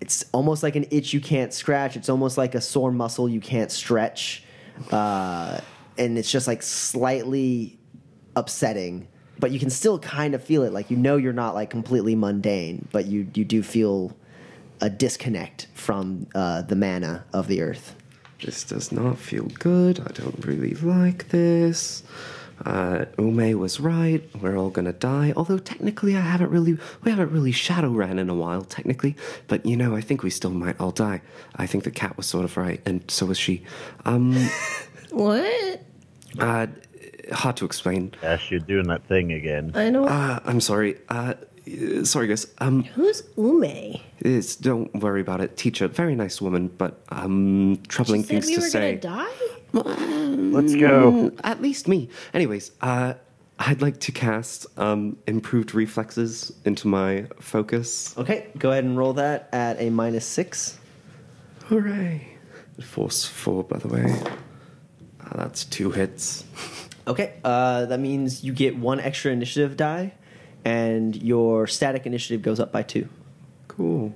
it's 0.00 0.24
almost 0.32 0.62
like 0.62 0.76
an 0.76 0.86
itch 0.90 1.12
you 1.12 1.20
can't 1.20 1.52
scratch. 1.52 1.96
It's 1.96 2.08
almost 2.08 2.38
like 2.38 2.54
a 2.54 2.60
sore 2.60 2.90
muscle 2.90 3.28
you 3.28 3.40
can't 3.40 3.70
stretch. 3.70 4.42
Uh, 4.90 5.60
and 5.98 6.16
it's 6.16 6.30
just 6.30 6.46
like 6.46 6.62
slightly 6.62 7.78
upsetting, 8.34 9.08
but 9.38 9.50
you 9.50 9.58
can 9.58 9.70
still 9.70 9.98
kind 9.98 10.34
of 10.34 10.42
feel 10.42 10.62
it. 10.62 10.72
Like 10.72 10.90
you 10.90 10.96
know 10.96 11.16
you're 11.16 11.32
not 11.32 11.54
like 11.54 11.70
completely 11.70 12.14
mundane, 12.14 12.88
but 12.92 13.06
you 13.06 13.28
you 13.34 13.44
do 13.44 13.62
feel 13.62 14.16
a 14.80 14.88
disconnect 14.88 15.66
from 15.74 16.26
uh, 16.34 16.62
the 16.62 16.76
mana 16.76 17.24
of 17.32 17.46
the 17.46 17.60
earth. 17.60 17.94
This 18.42 18.64
does 18.64 18.90
not 18.90 19.18
feel 19.18 19.44
good. 19.44 20.00
I 20.00 20.12
don't 20.12 20.44
really 20.46 20.74
like 20.74 21.28
this. 21.28 22.02
Uh, 22.64 23.06
Ume 23.18 23.58
was 23.58 23.80
right. 23.80 24.22
We're 24.40 24.56
all 24.56 24.70
gonna 24.70 24.92
die. 24.92 25.32
Although 25.36 25.58
technically, 25.58 26.16
I 26.16 26.20
haven't 26.20 26.50
really, 26.50 26.76
we 27.02 27.10
haven't 27.10 27.30
really 27.32 27.52
shadow 27.52 27.90
ran 27.90 28.18
in 28.18 28.28
a 28.28 28.34
while, 28.34 28.62
technically. 28.62 29.16
But 29.48 29.64
you 29.64 29.76
know, 29.76 29.96
I 29.96 30.00
think 30.00 30.22
we 30.22 30.30
still 30.30 30.50
might 30.50 30.78
all 30.80 30.90
die. 30.90 31.22
I 31.56 31.66
think 31.66 31.84
the 31.84 31.90
cat 31.90 32.16
was 32.16 32.26
sort 32.26 32.44
of 32.44 32.56
right, 32.56 32.80
and 32.84 33.08
so 33.10 33.26
was 33.26 33.38
she. 33.38 33.62
Um, 34.04 34.36
What? 35.10 35.82
uh, 36.38 36.66
hard 37.32 37.56
to 37.56 37.64
explain. 37.64 38.12
Ash, 38.22 38.50
you're 38.50 38.60
doing 38.60 38.86
that 38.88 39.04
thing 39.06 39.32
again. 39.32 39.72
I 39.74 39.90
don't. 39.90 40.06
Uh, 40.08 40.40
I'm 40.44 40.60
sorry. 40.60 40.98
Uh, 41.08 41.34
sorry, 42.04 42.28
guys. 42.28 42.46
Um, 42.58 42.84
Who's 42.84 43.22
Ume? 43.36 43.98
it's, 44.20 44.54
don't 44.56 44.94
worry 44.94 45.20
about 45.20 45.40
it. 45.40 45.56
Teacher, 45.56 45.88
very 45.88 46.14
nice 46.14 46.40
woman, 46.40 46.68
but 46.68 47.02
um, 47.08 47.80
troubling 47.88 48.22
She 48.22 48.28
said 48.28 48.30
things 48.42 48.46
we 48.46 48.54
to 48.54 48.60
were 48.60 48.68
say. 48.68 49.00
Gonna 49.72 49.96
die. 49.96 50.26
Let's 50.60 50.74
go. 50.74 51.12
Mm, 51.12 51.40
At 51.44 51.62
least 51.62 51.88
me. 51.88 52.08
Anyways, 52.34 52.70
uh, 52.80 53.14
I'd 53.58 53.82
like 53.82 54.00
to 54.00 54.12
cast 54.12 54.66
um, 54.78 55.16
improved 55.26 55.74
reflexes 55.74 56.52
into 56.64 56.88
my 56.88 57.26
focus. 57.40 58.16
Okay, 58.16 58.48
go 58.58 58.70
ahead 58.70 58.84
and 58.84 58.96
roll 58.96 59.12
that 59.14 59.48
at 59.52 59.80
a 59.80 59.90
minus 59.90 60.24
six. 60.26 60.78
Hooray! 61.66 62.26
Force 62.82 63.26
four, 63.26 63.62
by 63.64 63.78
the 63.78 63.88
way. 63.88 64.16
Uh, 65.20 65.36
that's 65.36 65.64
two 65.64 65.90
hits. 65.90 66.44
Okay, 67.06 67.34
uh, 67.44 67.84
that 67.86 68.00
means 68.00 68.42
you 68.42 68.52
get 68.52 68.76
one 68.76 68.98
extra 69.00 69.30
initiative 69.32 69.76
die, 69.76 70.14
and 70.64 71.14
your 71.22 71.66
static 71.66 72.06
initiative 72.06 72.40
goes 72.42 72.58
up 72.60 72.72
by 72.72 72.82
two. 72.82 73.08
Cool. 73.68 74.12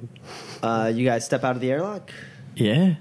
Uh, 0.62 0.90
you 0.94 1.04
guys 1.04 1.24
step 1.24 1.44
out 1.44 1.54
of 1.54 1.60
the 1.60 1.70
airlock. 1.70 2.10
Yeah. 2.56 2.94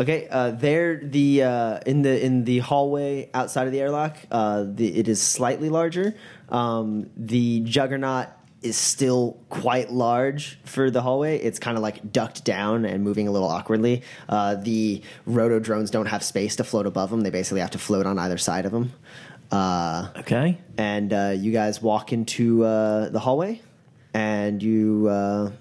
Okay, 0.00 0.28
uh, 0.30 0.50
there 0.52 0.96
the 1.02 1.42
uh, 1.42 1.78
in 1.86 2.02
the 2.02 2.24
in 2.24 2.44
the 2.44 2.58
hallway 2.58 3.30
outside 3.34 3.66
of 3.66 3.72
the 3.72 3.80
airlock, 3.80 4.16
uh, 4.30 4.64
the, 4.66 4.86
it 4.98 5.08
is 5.08 5.22
slightly 5.22 5.68
larger. 5.68 6.14
Um, 6.48 7.10
the 7.16 7.60
juggernaut 7.60 8.28
is 8.62 8.76
still 8.76 9.38
quite 9.48 9.92
large 9.92 10.58
for 10.64 10.90
the 10.90 11.02
hallway. 11.02 11.38
It's 11.38 11.58
kind 11.60 11.76
of 11.76 11.82
like 11.82 12.10
ducked 12.12 12.44
down 12.44 12.84
and 12.84 13.04
moving 13.04 13.28
a 13.28 13.30
little 13.30 13.48
awkwardly. 13.48 14.02
Uh, 14.28 14.56
the 14.56 15.02
roto 15.24 15.60
drones 15.60 15.90
don't 15.90 16.06
have 16.06 16.22
space 16.24 16.56
to 16.56 16.64
float 16.64 16.86
above 16.86 17.10
them; 17.10 17.20
they 17.20 17.30
basically 17.30 17.60
have 17.60 17.70
to 17.72 17.78
float 17.78 18.06
on 18.06 18.18
either 18.18 18.38
side 18.38 18.66
of 18.66 18.72
them. 18.72 18.92
Uh, 19.52 20.08
Okay. 20.16 20.58
and 20.76 21.12
uh, 21.12 21.32
you 21.36 21.52
guys 21.52 21.80
walk 21.80 22.12
into 22.12 22.64
uh, 22.64 23.08
the 23.10 23.20
hallway 23.20 23.60
and 24.12 24.60
you 24.60 25.06
uh, 25.08 25.52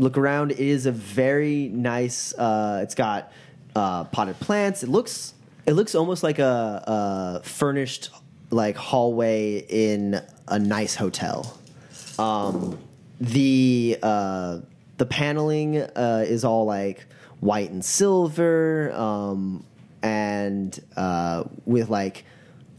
look 0.00 0.16
around 0.16 0.50
it 0.50 0.58
is 0.58 0.86
a 0.86 0.92
very 0.92 1.68
nice 1.68 2.32
uh, 2.34 2.80
it's 2.82 2.94
got 2.94 3.32
uh, 3.76 4.04
potted 4.04 4.40
plants. 4.40 4.82
It 4.82 4.88
looks 4.88 5.34
it 5.66 5.74
looks 5.74 5.94
almost 5.94 6.22
like 6.22 6.38
a, 6.38 7.40
a 7.42 7.46
furnished 7.46 8.10
like 8.50 8.76
hallway 8.76 9.64
in 9.68 10.20
a 10.48 10.58
nice 10.58 10.96
hotel. 10.96 11.56
Um, 12.18 12.78
the 13.20 13.98
uh, 14.02 14.60
the 14.96 15.06
paneling 15.06 15.76
uh, 15.76 16.24
is 16.26 16.44
all 16.44 16.64
like 16.64 17.06
white 17.40 17.70
and 17.70 17.84
silver 17.84 18.92
um, 18.92 19.64
and 20.02 20.78
uh, 20.96 21.44
with 21.66 21.90
like 21.90 22.24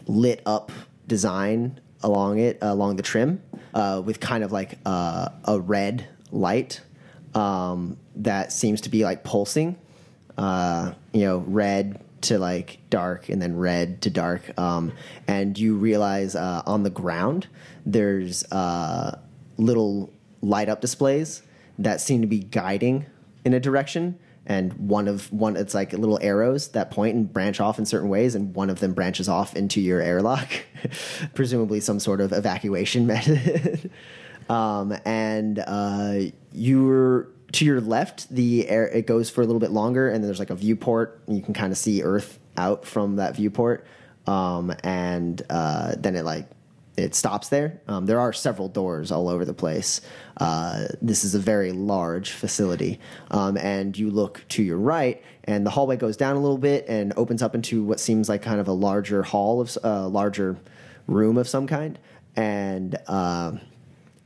lit 0.08 0.42
up 0.46 0.72
design 1.08 1.80
along 2.04 2.40
it 2.40 2.58
along 2.62 2.96
the 2.96 3.04
trim 3.04 3.42
uh, 3.76 4.02
with 4.04 4.20
kind 4.20 4.44
of 4.44 4.52
like 4.52 4.80
uh, 4.86 5.30
a 5.46 5.60
red 5.60 6.08
light 6.32 6.82
um, 7.34 7.98
that 8.16 8.52
seems 8.52 8.82
to 8.82 8.90
be 8.90 9.04
like 9.04 9.24
pulsing. 9.24 9.78
Uh, 10.38 10.94
you 11.14 11.22
know 11.22 11.40
red 11.40 12.00
to 12.22 12.40
like 12.40 12.80
dark 12.90 13.30
and 13.30 13.42
then 13.42 13.58
red 13.58 14.02
to 14.04 14.10
dark. 14.10 14.58
Um, 14.60 14.94
and 15.28 15.58
you 15.58 15.76
realize 15.76 16.36
uh, 16.36 16.62
on 16.66 16.84
the 16.84 16.90
ground 16.90 17.48
there's 17.86 18.44
uh, 18.52 19.20
little 19.58 20.12
light 20.42 20.70
up 20.70 20.82
displays 20.82 21.42
that 21.80 22.02
seem 22.02 22.22
to 22.22 22.28
be 22.28 22.40
guiding 22.40 23.06
in 23.44 23.54
a 23.54 23.60
direction. 23.60 24.20
And 24.46 24.74
one 24.74 25.08
of 25.08 25.32
one 25.32 25.56
it's 25.56 25.74
like 25.74 25.94
little 25.94 26.20
arrows 26.22 26.70
that 26.70 26.92
point 26.92 27.16
and 27.16 27.32
branch 27.32 27.60
off 27.60 27.78
in 27.78 27.86
certain 27.86 28.10
ways 28.10 28.34
and 28.36 28.56
one 28.56 28.70
of 28.70 28.80
them 28.80 28.94
branches 28.94 29.30
off 29.30 29.56
into 29.56 29.80
your 29.80 30.02
airlock. 30.02 30.50
Presumably 31.34 31.80
some 31.80 32.00
sort 32.00 32.22
of 32.22 32.34
evacuation 32.34 33.06
method. 33.08 33.92
Um, 34.50 34.98
and 35.06 35.60
uh, 35.60 36.20
you're 36.52 37.28
to 37.52 37.66
your 37.66 37.82
left 37.82 38.30
the 38.30 38.68
air 38.70 38.88
it 38.88 39.06
goes 39.06 39.30
for 39.30 39.42
a 39.42 39.46
little 39.46 39.60
bit 39.60 39.72
longer 39.72 40.08
and 40.08 40.16
then 40.16 40.24
there's 40.24 40.40
like 40.40 40.50
a 40.50 40.56
viewport 40.56 41.22
and 41.28 41.36
you 41.36 41.44
can 41.44 41.54
kind 41.54 41.72
of 41.72 41.78
see 41.78 42.02
earth 42.02 42.40
out 42.58 42.86
from 42.86 43.18
that 43.18 43.36
viewport 43.36 43.86
um, 44.28 44.74
and 44.84 45.42
uh, 45.50 45.96
then 45.98 46.16
it 46.16 46.24
like 46.24 46.48
it 46.98 47.16
stops 47.16 47.50
there. 47.50 47.82
Um, 47.88 48.06
there 48.06 48.20
are 48.20 48.34
several 48.34 48.68
doors 48.68 49.12
all 49.12 49.30
over 49.30 49.46
the 49.46 49.54
place. 49.54 50.02
Uh, 50.38 50.88
this 51.02 51.24
is 51.24 51.36
a 51.36 51.40
very 51.40 51.72
large 51.72 52.32
facility. 52.32 53.00
Um, 53.32 53.58
and 53.58 53.98
you 53.98 54.12
look 54.12 54.44
to 54.50 54.64
your 54.64 54.78
right, 54.78 55.24
and 55.46 55.66
the 55.66 55.70
hallway 55.70 55.98
goes 55.98 56.18
down 56.18 56.36
a 56.36 56.40
little 56.40 56.58
bit 56.58 56.86
and 56.88 57.14
opens 57.18 57.42
up 57.42 57.56
into 57.56 57.84
what 57.84 58.00
seems 58.00 58.30
like 58.30 58.42
kind 58.42 58.60
of 58.60 58.68
a 58.68 58.74
larger 58.74 59.24
hall 59.24 59.62
of 59.62 59.78
a 59.84 59.88
uh, 59.88 60.08
larger 60.08 60.58
room 61.08 61.38
of 61.38 61.48
some 61.48 61.68
kind. 61.68 61.98
And 62.36 62.98
uh, 63.08 63.54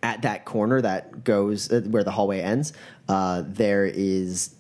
at 0.06 0.22
that 0.22 0.46
corner 0.46 0.80
that 0.82 1.24
goes 1.24 1.72
uh, 1.72 1.82
where 1.90 2.04
the 2.04 2.12
hallway 2.12 2.40
ends, 2.40 2.74
uh, 3.10 3.42
there 3.44 3.86
is 3.86 4.54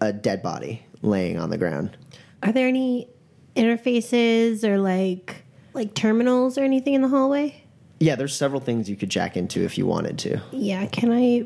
a 0.00 0.12
dead 0.12 0.42
body 0.42 0.84
laying 1.00 1.38
on 1.38 1.48
the 1.50 1.56
ground. 1.56 1.96
Are 2.42 2.50
there 2.50 2.66
any 2.66 3.08
interfaces 3.54 4.64
or 4.64 4.78
like 4.78 5.44
like 5.74 5.94
terminals 5.94 6.58
or 6.58 6.64
anything 6.64 6.94
in 6.94 7.02
the 7.02 7.08
hallway? 7.08 7.62
Yeah, 8.00 8.16
there's 8.16 8.34
several 8.34 8.60
things 8.60 8.90
you 8.90 8.96
could 8.96 9.10
jack 9.10 9.36
into 9.36 9.62
if 9.62 9.78
you 9.78 9.86
wanted 9.86 10.18
to. 10.18 10.40
Yeah, 10.50 10.84
can 10.86 11.12
I 11.12 11.44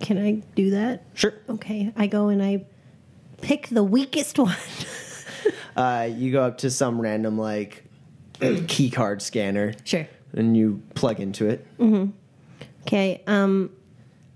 can 0.00 0.22
I 0.22 0.42
do 0.54 0.72
that? 0.72 1.02
Sure. 1.14 1.32
Okay, 1.48 1.94
I 1.96 2.06
go 2.06 2.28
and 2.28 2.42
I 2.42 2.66
pick 3.40 3.68
the 3.68 3.82
weakest 3.82 4.38
one. 4.38 4.56
Uh, 5.76 6.08
you 6.10 6.32
go 6.32 6.42
up 6.42 6.56
to 6.56 6.70
some 6.70 6.98
random 6.98 7.36
like 7.36 7.84
key 8.66 8.88
card 8.88 9.20
scanner 9.20 9.74
sure. 9.84 10.08
and 10.32 10.56
you 10.56 10.80
plug 10.94 11.20
into 11.20 11.46
it. 11.50 11.66
Okay, 12.86 13.22
um 13.26 13.70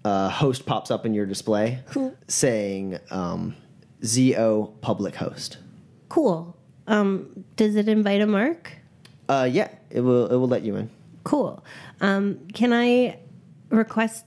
A 0.04 0.28
host 0.28 0.66
pops 0.66 0.90
up 0.90 1.06
in 1.06 1.14
your 1.14 1.26
display 1.26 1.78
saying 2.28 2.98
um, 3.10 3.54
ZO 4.04 4.74
public 4.80 5.14
host. 5.14 5.58
cool. 6.08 6.56
Um 6.86 7.44
does 7.56 7.76
it 7.76 7.88
invite 7.88 8.20
a 8.20 8.26
mark? 8.26 8.72
Uh, 9.28 9.48
yeah, 9.50 9.68
it 9.90 10.00
will 10.00 10.26
it 10.26 10.34
will 10.36 10.48
let 10.48 10.62
you 10.62 10.74
in. 10.76 10.90
Cool. 11.22 11.62
Um 12.00 12.48
can 12.52 12.72
I 12.72 13.18
request 13.68 14.24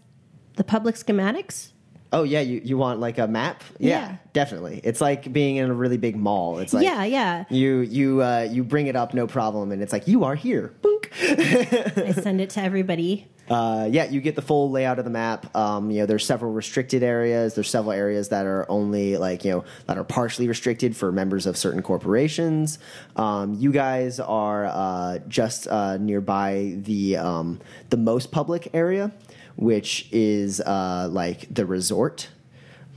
the 0.56 0.64
public 0.64 0.96
schematics? 0.96 1.72
Oh 2.14 2.24
yeah, 2.24 2.42
you, 2.42 2.62
you 2.64 2.78
want 2.78 3.00
like 3.02 3.18
a 3.18 3.28
map? 3.28 3.64
Yeah, 3.80 3.90
Yeah. 3.90 4.16
definitely. 4.34 4.80
It's 4.84 5.02
like 5.02 5.34
being 5.34 5.56
in 5.58 5.70
a 5.70 5.74
really 5.74 5.98
big 5.98 6.16
mall. 6.16 6.60
It's 6.60 6.72
like 6.74 6.86
yeah, 6.86 7.04
yeah. 7.04 7.44
You 7.50 7.80
you 7.80 8.22
uh, 8.22 8.48
you 8.50 8.64
bring 8.64 8.86
it 8.88 8.96
up 8.96 9.14
no 9.16 9.26
problem, 9.28 9.72
and 9.74 9.82
it's 9.82 9.92
like 9.92 10.08
you 10.08 10.24
are 10.24 10.36
here. 10.36 10.72
Boink. 10.84 11.10
I 12.08 12.12
send 12.14 12.40
it 12.40 12.52
to 12.52 12.62
everybody. 12.62 13.28
Uh, 13.50 13.90
yeah, 13.92 14.06
you 14.06 14.22
get 14.22 14.36
the 14.36 14.42
full 14.42 14.72
layout 14.72 15.00
of 15.00 15.06
the 15.06 15.12
map. 15.12 15.54
Um, 15.56 15.92
you 15.92 16.00
know, 16.00 16.06
there's 16.06 16.26
several 16.26 16.54
restricted 16.54 17.04
areas. 17.04 17.56
There's 17.56 17.70
several 17.70 17.92
areas 17.92 18.30
that 18.30 18.46
are 18.46 18.66
only 18.70 19.18
like 19.18 19.44
you 19.44 19.52
know 19.52 19.66
that 19.88 19.98
are 19.98 20.04
partially 20.04 20.48
restricted 20.48 20.96
for 20.96 21.12
members 21.12 21.46
of 21.46 21.58
certain 21.58 21.82
corporations. 21.82 22.80
Um, 23.16 23.56
you 23.56 23.72
guys 23.72 24.20
are 24.20 24.66
uh, 24.66 25.20
just 25.28 25.68
uh, 25.68 25.98
nearby 25.98 26.76
the 26.78 27.18
um, 27.18 27.60
the 27.90 27.98
most 27.98 28.32
public 28.32 28.70
area, 28.74 29.12
which 29.58 30.08
is 30.12 30.62
uh, 30.62 31.10
like 31.12 31.54
the 31.54 31.66
resort. 31.66 32.30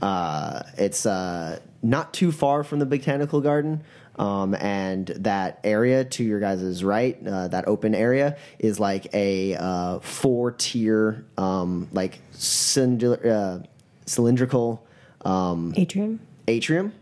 Uh, 0.01 0.63
it's 0.77 1.05
uh, 1.05 1.59
not 1.81 2.13
too 2.13 2.31
far 2.31 2.63
from 2.63 2.79
the 2.79 2.85
botanical 2.85 3.41
garden. 3.41 3.83
Um, 4.17 4.55
and 4.55 5.07
that 5.07 5.59
area 5.63 6.03
to 6.03 6.23
your 6.23 6.39
guys' 6.39 6.83
right, 6.83 7.17
uh, 7.25 7.47
that 7.49 7.67
open 7.67 7.93
area, 7.93 8.37
is 8.59 8.79
like 8.79 9.13
a 9.13 9.55
uh, 9.55 9.99
four 9.99 10.51
tier, 10.51 11.25
um, 11.37 11.87
like 11.91 12.19
uh, 12.35 13.59
cylindrical 14.05 14.85
um, 15.23 15.73
Atrium. 15.75 16.19
atrium 16.47 16.93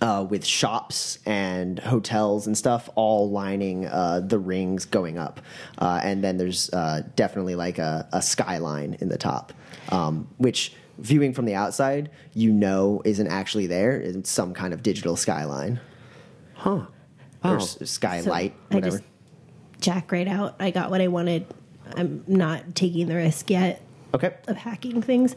uh, 0.00 0.26
with 0.28 0.44
shops 0.44 1.18
and 1.26 1.78
hotels 1.78 2.46
and 2.46 2.56
stuff 2.56 2.88
all 2.94 3.30
lining 3.30 3.86
uh, 3.86 4.20
the 4.20 4.38
rings 4.38 4.84
going 4.84 5.18
up. 5.18 5.40
Uh, 5.78 6.00
and 6.02 6.22
then 6.22 6.36
there's 6.36 6.70
uh, 6.72 7.02
definitely 7.16 7.54
like 7.54 7.78
a, 7.78 8.08
a 8.12 8.20
skyline 8.20 8.96
in 9.00 9.08
the 9.08 9.18
top, 9.18 9.52
um, 9.90 10.28
which 10.38 10.74
viewing 10.98 11.32
from 11.32 11.44
the 11.44 11.54
outside, 11.54 12.10
you 12.34 12.52
know 12.52 13.02
isn't 13.04 13.28
actually 13.28 13.66
there. 13.66 14.00
It's 14.00 14.30
some 14.30 14.54
kind 14.54 14.72
of 14.72 14.82
digital 14.82 15.16
skyline 15.16 15.80
Huh. 16.64 16.86
or 17.44 17.50
Oh. 17.52 17.56
s- 17.56 17.76
skylight, 17.84 18.54
I 18.70 18.74
whatever. 18.76 18.98
just 18.98 19.08
jack 19.80 20.10
right 20.12 20.26
out. 20.28 20.56
I 20.58 20.70
got 20.70 20.90
what 20.90 21.00
I 21.02 21.08
wanted. 21.08 21.46
I'm 21.94 22.24
not 22.26 22.74
taking 22.74 23.06
the 23.08 23.16
risk 23.16 23.50
yet 23.50 23.82
okay. 24.14 24.32
of 24.48 24.56
hacking 24.56 25.02
things. 25.02 25.34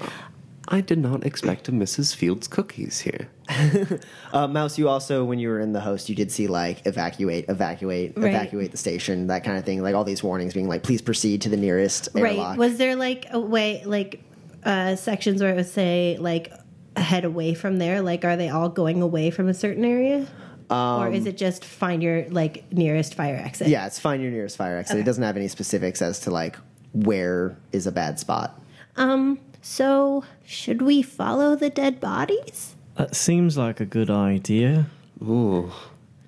I 0.69 0.82
did 0.82 0.99
not 0.99 1.25
expect 1.25 1.67
a 1.69 1.71
Mrs. 1.73 2.15
Fields 2.15 2.47
cookies 2.47 2.99
here. 2.99 3.28
Uh, 4.34 4.47
Mouse, 4.47 4.78
you 4.78 4.88
also, 4.89 5.23
when 5.23 5.39
you 5.39 5.47
were 5.49 5.59
in 5.61 5.71
the 5.73 5.80
host, 5.80 6.09
you 6.09 6.15
did 6.15 6.32
see 6.32 6.47
like 6.47 6.86
evacuate, 6.86 7.45
evacuate, 7.49 8.13
Right. 8.17 8.34
evacuate 8.34 8.71
the 8.71 8.78
station, 8.78 9.28
that 9.28 9.43
kind 9.45 9.57
of 9.57 9.63
thing. 9.65 9.82
Like 9.82 9.95
all 9.95 10.03
these 10.03 10.21
warnings 10.23 10.53
being 10.53 10.67
like, 10.67 10.84
please 10.84 11.01
proceed 11.01 11.41
to 11.43 11.49
the 11.49 11.55
nearest 11.57 12.09
Right. 12.13 12.34
airlock. 12.34 12.57
Was 12.57 12.78
there 12.78 12.95
like 12.97 13.25
a 13.32 13.39
way, 13.39 13.82
like 13.86 14.21
uh, 14.65 14.95
sections 14.97 15.41
where 15.41 15.51
it 15.51 15.55
would 15.55 15.67
say 15.69 16.17
like 16.19 16.51
head 16.97 17.23
away 17.25 17.53
from 17.53 17.78
there? 17.78 18.01
Like, 18.01 18.25
are 18.25 18.36
they 18.36 18.49
all 18.49 18.67
going 18.69 19.01
away 19.01 19.30
from 19.32 19.47
a 19.47 19.53
certain 19.53 19.86
area? 19.86 20.28
Or 20.70 21.09
is 21.09 21.26
it 21.26 21.38
just 21.38 21.63
find 21.63 22.03
your 22.03 22.28
like 22.30 22.72
nearest 22.72 23.15
fire 23.15 23.36
exit? 23.36 23.68
yeah, 23.68 23.86
it's 23.86 23.99
find 23.99 24.22
your 24.22 24.32
nearest 24.32 24.57
fire 24.57 24.78
exit. 24.78 24.97
It 24.97 25.03
doesn't 25.03 25.24
have 25.24 25.38
any 25.38 25.47
specifics 25.47 26.01
as 26.01 26.20
to 26.22 26.32
like 26.32 26.57
where 26.93 27.57
is 27.72 27.88
a 27.88 27.91
bad 27.91 28.20
spot. 28.20 28.59
Um. 28.95 29.39
So 29.61 30.24
should 30.45 30.82
we 30.82 31.01
follow 31.01 31.55
the 31.55 31.70
dead 31.70 31.99
bodies? 31.99 32.76
That 32.95 33.15
seems 33.15 33.57
like 33.57 33.80
a 33.80 33.86
good 33.86 34.09
idea. 34.09 34.88
Ooh. 35.22 35.72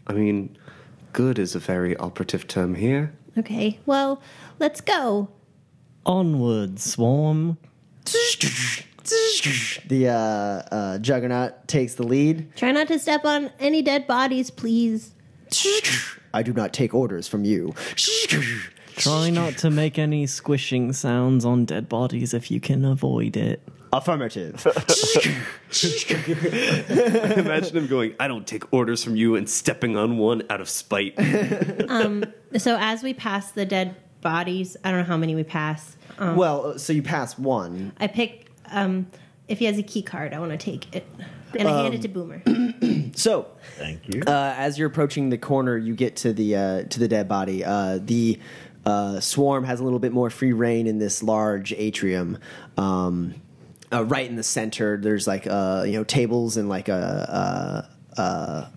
I 0.08 0.14
mean, 0.14 0.58
good 1.14 1.40
is 1.40 1.56
a 1.56 1.60
very 1.60 1.96
operative 1.98 2.48
term 2.48 2.76
here. 2.76 3.14
Okay. 3.38 3.80
Well, 3.86 4.22
let's 4.60 4.82
go. 4.82 5.30
Onward, 6.06 6.80
swarm. 6.80 7.58
The 9.88 10.08
uh, 10.10 10.76
uh, 10.76 10.98
Juggernaut 11.00 11.68
takes 11.68 11.96
the 11.96 12.04
lead. 12.04 12.56
Try 12.56 12.72
not 12.72 12.88
to 12.88 13.00
step 13.00 13.26
on 13.26 13.52
any 13.60 13.82
dead 13.82 14.08
bodies, 14.08 14.50
please. 14.52 15.14
I 16.34 16.44
do 16.44 16.54
not 16.54 16.74
take 16.74 16.94
orders 16.94 17.28
from 17.28 17.44
you. 17.44 17.74
Try 18.96 19.30
not 19.30 19.58
to 19.60 19.70
make 19.70 19.98
any 19.98 20.28
squishing 20.28 20.94
sounds 20.94 21.46
on 21.46 21.66
dead 21.66 21.90
bodies 21.90 22.34
if 22.34 22.52
you 22.52 22.60
can 22.60 22.86
avoid 22.86 23.36
it. 23.38 23.62
Affirmative. 23.92 24.64
Imagine 27.38 27.78
him 27.78 27.88
going, 27.88 28.14
I 28.20 28.28
don't 28.28 28.46
take 28.46 28.72
orders 28.72 29.04
from 29.04 29.16
you, 29.16 29.36
and 29.36 29.50
stepping 29.50 29.98
on 29.98 30.18
one 30.20 30.44
out 30.50 30.62
of 30.62 30.70
spite. 30.70 31.16
So 32.58 32.78
as 32.80 33.04
we 33.04 33.14
pass 33.14 33.52
the 33.52 33.64
dead 33.66 33.96
bodies, 34.22 34.76
I 34.84 34.90
don't 34.92 35.02
know 35.02 35.06
how 35.06 35.18
many 35.18 35.36
we 35.36 35.44
pass. 35.44 35.96
Um, 36.18 36.36
well, 36.36 36.80
so 36.80 36.94
you 36.94 37.04
pass 37.04 37.38
one. 37.38 37.94
I 38.00 38.08
pick. 38.08 38.49
Um, 38.72 39.08
if 39.48 39.60
he 39.60 39.66
has 39.66 39.78
a 39.78 39.84
key 39.84 40.02
card, 40.02 40.34
I 40.34 40.40
want 40.40 40.52
to 40.52 40.58
take 40.58 40.96
it, 40.96 41.06
and 41.58 41.68
I 41.68 41.84
hand 41.84 41.94
it 41.96 42.02
to 42.04 42.08
Boomer. 42.08 42.42
So 43.16 43.48
Thank 43.78 44.14
you. 44.14 44.22
uh, 44.26 44.54
as 44.56 44.78
you're 44.78 44.88
approaching 44.88 45.30
the 45.30 45.38
corner, 45.38 45.76
you 45.76 45.96
get 45.96 46.16
to 46.18 46.32
the 46.32 46.56
uh, 46.56 46.84
to 46.84 47.00
the 47.00 47.08
dead 47.08 47.28
body. 47.28 47.66
Uh, 47.66 48.00
the 48.02 48.40
uh, 48.86 49.20
swarm 49.20 49.64
has 49.66 49.80
a 49.80 49.84
little 49.84 50.00
bit 50.00 50.14
more 50.14 50.30
free 50.30 50.54
reign 50.54 50.88
in 50.88 51.00
this 51.00 51.22
large 51.24 51.74
atrium. 51.74 52.38
Um, 52.78 53.34
uh, 53.92 54.06
right 54.06 54.30
in 54.30 54.36
the 54.36 54.44
center, 54.44 54.96
there's 54.98 55.28
like 55.28 55.48
uh, 55.48 55.84
you 55.86 55.94
know 55.94 56.04
tables 56.04 56.56
and 56.58 56.70
like 56.70 56.88
a. 56.88 57.90
a, 58.18 58.22
a 58.22 58.72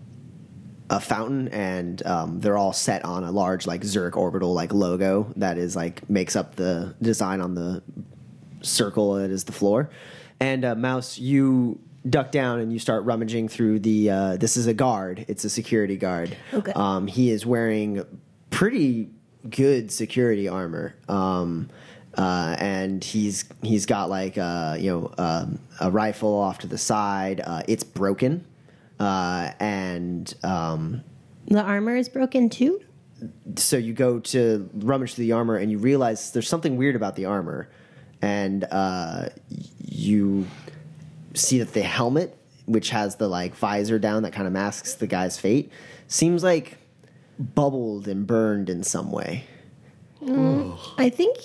a 0.91 1.01
fountain 1.01 1.49
and 1.49 2.05
um, 2.07 2.41
they're 2.41 2.59
all 2.59 2.75
set 2.75 3.03
on 3.03 3.25
a 3.25 3.33
large 3.33 3.67
like 3.67 3.83
Zurich 3.83 4.15
orbital 4.15 4.53
like 4.53 4.75
logo 4.75 5.33
that 5.37 5.57
is 5.57 5.75
like 5.75 6.09
makes 6.11 6.37
up 6.37 6.57
the 6.57 6.95
design 7.01 7.41
on 7.41 7.55
the 7.55 7.83
circle 8.63 9.15
that 9.15 9.31
is 9.31 9.45
the 9.45 9.53
floor. 9.53 9.91
And 10.41 10.65
uh, 10.65 10.75
Mouse, 10.75 11.19
you 11.19 11.79
duck 12.09 12.33
down 12.33 12.59
and 12.59 12.73
you 12.73 12.79
start 12.79 13.05
rummaging 13.05 13.49
through 13.49 13.81
the. 13.81 14.11
Uh, 14.11 14.37
this 14.37 14.57
is 14.57 14.67
a 14.67 14.75
guard. 14.75 15.25
It's 15.29 15.45
a 15.45 15.51
security 15.51 15.97
guard. 15.97 16.37
Okay. 16.53 16.73
Um, 16.73 17.07
he 17.07 17.31
is 17.31 17.47
wearing 17.47 18.05
pretty 18.51 19.11
good 19.49 19.91
security 19.93 20.49
armor. 20.49 20.95
Um, 21.09 21.69
uh, 22.17 22.57
and 22.59 23.03
he's 23.03 23.45
he's 23.63 23.87
got 23.87 24.11
like 24.11 24.37
uh, 24.37 24.77
you 24.79 24.91
know 24.91 25.15
um, 25.17 25.59
a 25.81 25.91
rifle 25.91 26.35
off 26.35 26.59
to 26.59 26.67
the 26.67 26.79
side. 26.79 27.41
Uh, 27.43 27.63
it's 27.69 27.85
broken, 27.85 28.45
uh, 29.01 29.51
and 29.61 30.35
um, 30.43 31.03
The 31.47 31.63
armor 31.63 31.97
is 31.97 32.09
broken 32.11 32.51
too. 32.51 32.83
so 33.57 33.77
you 33.79 33.95
go 33.95 34.19
to 34.19 34.69
rummage 34.75 35.15
through 35.15 35.25
the 35.25 35.33
armor 35.33 35.57
and 35.57 35.71
you 35.71 35.79
realize 35.79 36.33
there's 36.33 36.49
something 36.49 36.77
weird 36.77 36.97
about 36.97 37.17
the 37.17 37.25
armor 37.25 37.71
and 38.23 38.65
uh, 38.71 39.29
you 39.85 40.47
see 41.35 41.59
that 41.59 41.73
the 41.75 41.83
helmet 41.83 42.37
which 42.67 42.91
has 42.91 43.17
the 43.17 43.27
like 43.29 43.55
visor 43.57 43.99
down 43.99 44.23
that 44.23 44.33
kind 44.33 44.47
of 44.47 44.53
masks 44.53 44.95
the 44.95 45.07
guy's 45.07 45.39
fate 45.39 45.71
seems 46.07 46.45
like 46.45 46.79
bubbled 47.39 48.07
and 48.07 48.27
burned 48.27 48.71
in 48.71 48.83
some 48.85 49.11
way 49.11 49.45
I 50.99 51.11
think. 51.11 51.37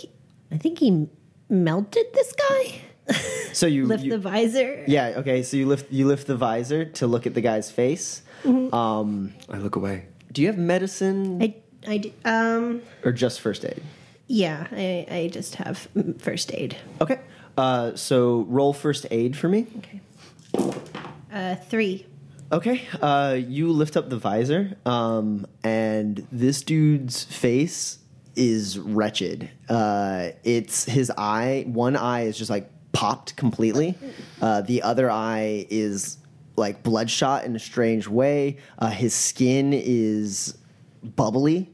I 0.51 0.57
think 0.57 0.77
he 0.77 1.07
melted 1.49 2.05
this 2.13 2.31
guy. 2.33 3.15
so 3.53 3.65
you, 3.65 3.85
Lift 3.87 4.03
you- 4.03 4.11
the 4.11 4.19
visor. 4.19 4.83
yeah 4.87 5.13
okay 5.17 5.41
so 5.41 5.57
you 5.57 5.65
lift 5.65 5.91
you 5.91 6.05
lift 6.05 6.27
the 6.27 6.35
visor 6.37 6.85
to 6.85 7.07
look 7.07 7.25
at 7.25 7.33
the 7.33 7.41
guy's 7.41 7.71
face 7.71 8.21
um, 8.45 9.33
I 9.49 9.57
look 9.57 9.75
away. 9.75 10.05
do 10.31 10.41
you 10.41 10.47
have 10.47 10.57
medicine 10.59 11.41
I. 11.41 11.55
I 11.87 11.97
d- 11.97 12.13
um. 12.25 12.81
or 13.03 13.11
just 13.11 13.41
first 13.41 13.65
aid 13.65 13.81
Yeah. 14.27 14.67
I. 14.71 15.05
I 15.09 15.29
just 15.31 15.55
have 15.55 15.87
first 16.19 16.53
aid. 16.53 16.77
okay 17.01 17.19
uh, 17.57 17.95
so 17.95 18.45
roll 18.49 18.71
first 18.73 19.07
aid 19.09 19.35
for 19.35 19.49
me 19.49 19.65
Okay. 19.79 20.01
Uh, 21.31 21.55
three. 21.55 22.05
Okay, 22.51 22.87
uh, 23.01 23.37
you 23.37 23.71
lift 23.71 23.97
up 23.97 24.09
the 24.09 24.17
visor, 24.17 24.77
um, 24.85 25.45
and 25.63 26.25
this 26.31 26.61
dude's 26.61 27.25
face 27.25 27.99
is 28.35 28.79
wretched. 28.79 29.49
Uh, 29.67 30.29
it's 30.43 30.85
his 30.85 31.11
eye. 31.17 31.65
One 31.67 31.97
eye 31.97 32.21
is 32.21 32.37
just 32.37 32.49
like 32.49 32.71
popped 32.93 33.35
completely. 33.35 33.95
Uh, 34.41 34.61
the 34.61 34.81
other 34.83 35.11
eye 35.11 35.67
is 35.69 36.17
like 36.55 36.83
bloodshot 36.83 37.43
in 37.43 37.55
a 37.55 37.59
strange 37.59 38.07
way. 38.07 38.57
Uh, 38.79 38.89
his 38.89 39.13
skin 39.13 39.73
is 39.73 40.57
bubbly 41.03 41.69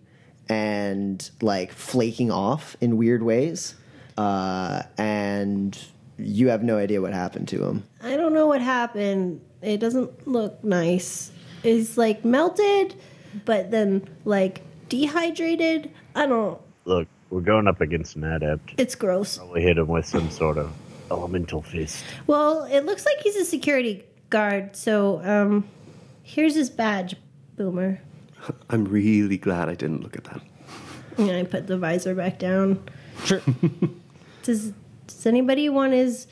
and 0.49 1.29
like 1.41 1.71
flaking 1.71 2.31
off 2.31 2.75
in 2.81 2.97
weird 2.97 3.23
ways. 3.23 3.75
Uh, 4.17 4.83
and 4.97 5.77
you 6.17 6.49
have 6.49 6.63
no 6.63 6.77
idea 6.77 7.01
what 7.01 7.13
happened 7.13 7.47
to 7.49 7.63
him. 7.63 7.83
I 8.01 8.15
don't 8.15 8.33
know 8.33 8.47
what 8.47 8.61
happened. 8.61 9.41
It 9.61 9.79
doesn't 9.79 10.27
look 10.27 10.63
nice. 10.63 11.31
It's 11.63 11.97
like 11.97 12.25
melted, 12.25 12.95
but 13.45 13.71
then 13.71 14.07
like 14.25 14.61
dehydrated. 14.89 15.89
I 16.15 16.27
don't. 16.27 16.59
Look, 16.85 17.07
we're 17.29 17.41
going 17.41 17.67
up 17.67 17.81
against 17.81 18.15
an 18.15 18.25
adept. 18.25 18.75
It's 18.77 18.95
gross. 18.95 19.39
We 19.53 19.61
hit 19.61 19.77
him 19.77 19.87
with 19.87 20.05
some 20.05 20.29
sort 20.29 20.57
of 20.57 20.71
elemental 21.09 21.61
fist. 21.61 22.03
Well, 22.27 22.65
it 22.65 22.81
looks 22.85 23.05
like 23.05 23.17
he's 23.19 23.35
a 23.35 23.45
security 23.45 24.03
guard. 24.29 24.75
So, 24.75 25.21
um, 25.23 25.67
here's 26.23 26.55
his 26.55 26.69
badge, 26.69 27.15
Boomer. 27.55 28.01
I'm 28.69 28.85
really 28.85 29.37
glad 29.37 29.69
I 29.69 29.75
didn't 29.75 30.01
look 30.01 30.15
at 30.15 30.23
that. 30.25 30.41
And 31.17 31.31
I 31.31 31.43
put 31.43 31.67
the 31.67 31.77
visor 31.77 32.15
back 32.15 32.39
down. 32.39 32.83
Sure. 33.23 33.41
Does 34.43 34.73
Does 35.07 35.25
anybody 35.25 35.69
want 35.69 35.93
his 35.93 36.27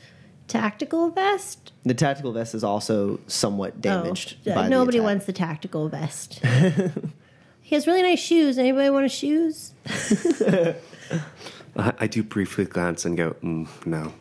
tactical 0.48 1.10
vest? 1.10 1.72
The 1.84 1.94
tactical 1.94 2.32
vest 2.32 2.54
is 2.54 2.64
also 2.64 3.20
somewhat 3.26 3.80
damaged. 3.80 4.36
Oh, 4.46 4.54
by 4.54 4.68
nobody 4.68 4.98
attack. 4.98 5.06
wants 5.06 5.26
the 5.26 5.32
tactical 5.32 5.88
vest. 5.88 6.40
he 7.62 7.74
has 7.74 7.86
really 7.86 8.02
nice 8.02 8.20
shoes. 8.20 8.58
Anybody 8.58 8.90
want 8.90 9.04
his 9.04 9.12
shoes? 9.12 9.72
I, 11.76 11.92
I 11.98 12.06
do 12.06 12.22
briefly 12.22 12.64
glance 12.66 13.04
and 13.04 13.16
go, 13.16 13.36
mm, 13.42 13.68
no. 13.86 14.12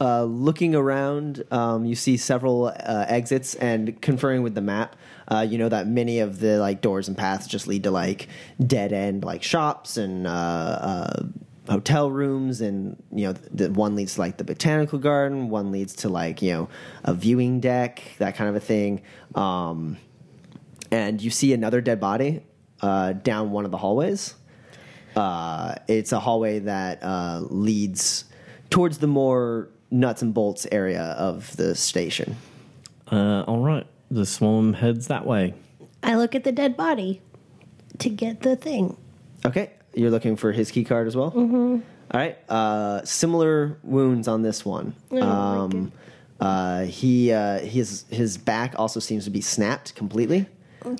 Uh, 0.00 0.22
looking 0.24 0.76
around, 0.76 1.42
um, 1.50 1.84
you 1.84 1.96
see 1.96 2.16
several 2.16 2.66
uh, 2.66 3.06
exits, 3.08 3.56
and 3.56 4.00
conferring 4.00 4.42
with 4.42 4.54
the 4.54 4.60
map, 4.60 4.94
uh, 5.30 5.46
you 5.48 5.58
know 5.58 5.68
that 5.68 5.86
many 5.86 6.20
of 6.20 6.40
the 6.40 6.58
like 6.58 6.80
doors 6.80 7.08
and 7.08 7.16
paths 7.16 7.46
just 7.46 7.66
lead 7.66 7.84
to 7.84 7.90
like 7.90 8.28
dead 8.64 8.92
end 8.92 9.24
like 9.24 9.42
shops 9.42 9.96
and 9.96 10.26
uh, 10.26 10.30
uh, 10.30 11.22
hotel 11.68 12.10
rooms, 12.10 12.60
and 12.60 13.02
you 13.12 13.26
know 13.26 13.32
the 13.32 13.70
one 13.70 13.94
leads 13.94 14.14
to 14.14 14.20
like 14.20 14.38
the 14.38 14.44
botanical 14.44 14.98
garden, 14.98 15.50
one 15.50 15.70
leads 15.70 15.94
to 15.96 16.08
like 16.08 16.42
you 16.42 16.52
know 16.52 16.68
a 17.04 17.14
viewing 17.14 17.60
deck, 17.60 18.02
that 18.18 18.36
kind 18.36 18.48
of 18.48 18.56
a 18.56 18.60
thing. 18.60 19.02
Um, 19.34 19.98
and 20.90 21.20
you 21.20 21.30
see 21.30 21.52
another 21.52 21.80
dead 21.80 22.00
body 22.00 22.42
uh, 22.80 23.12
down 23.12 23.50
one 23.50 23.64
of 23.64 23.70
the 23.70 23.76
hallways. 23.76 24.34
Uh, 25.14 25.74
it's 25.88 26.12
a 26.12 26.20
hallway 26.20 26.60
that 26.60 27.02
uh, 27.02 27.40
leads 27.50 28.24
towards 28.70 28.98
the 28.98 29.06
more 29.06 29.68
nuts 29.90 30.22
and 30.22 30.32
bolts 30.32 30.66
area 30.70 31.02
of 31.02 31.56
the 31.56 31.74
station. 31.74 32.36
Uh, 33.10 33.42
all 33.42 33.58
right. 33.58 33.86
The 34.10 34.24
swarm 34.26 34.72
heads 34.72 35.08
that 35.08 35.26
way. 35.26 35.54
I 36.02 36.14
look 36.16 36.34
at 36.34 36.44
the 36.44 36.52
dead 36.52 36.76
body 36.76 37.20
to 37.98 38.08
get 38.08 38.40
the 38.40 38.56
thing. 38.56 38.96
Okay, 39.44 39.70
you're 39.94 40.10
looking 40.10 40.36
for 40.36 40.52
his 40.52 40.70
key 40.70 40.84
card 40.84 41.06
as 41.06 41.16
well. 41.16 41.30
Mm-hmm. 41.32 41.80
All 42.10 42.20
right, 42.20 42.38
uh, 42.48 43.04
similar 43.04 43.78
wounds 43.82 44.28
on 44.28 44.42
this 44.42 44.64
one. 44.64 44.94
um, 45.20 45.92
uh, 46.40 46.84
he 46.84 47.32
uh, 47.32 47.58
his 47.58 48.04
his 48.10 48.38
back 48.38 48.74
also 48.78 49.00
seems 49.00 49.24
to 49.24 49.30
be 49.30 49.40
snapped 49.40 49.94
completely. 49.94 50.46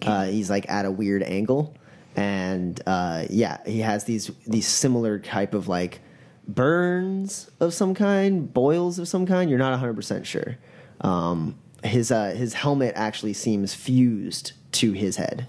Uh, 0.04 0.24
he's 0.26 0.50
like 0.50 0.68
at 0.68 0.84
a 0.84 0.90
weird 0.90 1.22
angle, 1.22 1.74
and 2.16 2.80
uh, 2.86 3.24
yeah, 3.30 3.58
he 3.64 3.80
has 3.80 4.04
these 4.04 4.30
these 4.46 4.66
similar 4.66 5.18
type 5.18 5.54
of 5.54 5.68
like 5.68 6.00
burns 6.46 7.50
of 7.60 7.72
some 7.72 7.94
kind, 7.94 8.52
boils 8.52 8.98
of 8.98 9.06
some 9.08 9.24
kind. 9.24 9.48
You're 9.48 9.58
not 9.58 9.70
100 9.70 9.94
percent 9.94 10.26
sure. 10.26 10.58
Um, 11.00 11.56
his 11.88 12.10
uh, 12.10 12.30
his 12.30 12.54
helmet 12.54 12.92
actually 12.96 13.32
seems 13.32 13.74
fused 13.74 14.52
to 14.72 14.92
his 14.92 15.16
head. 15.16 15.46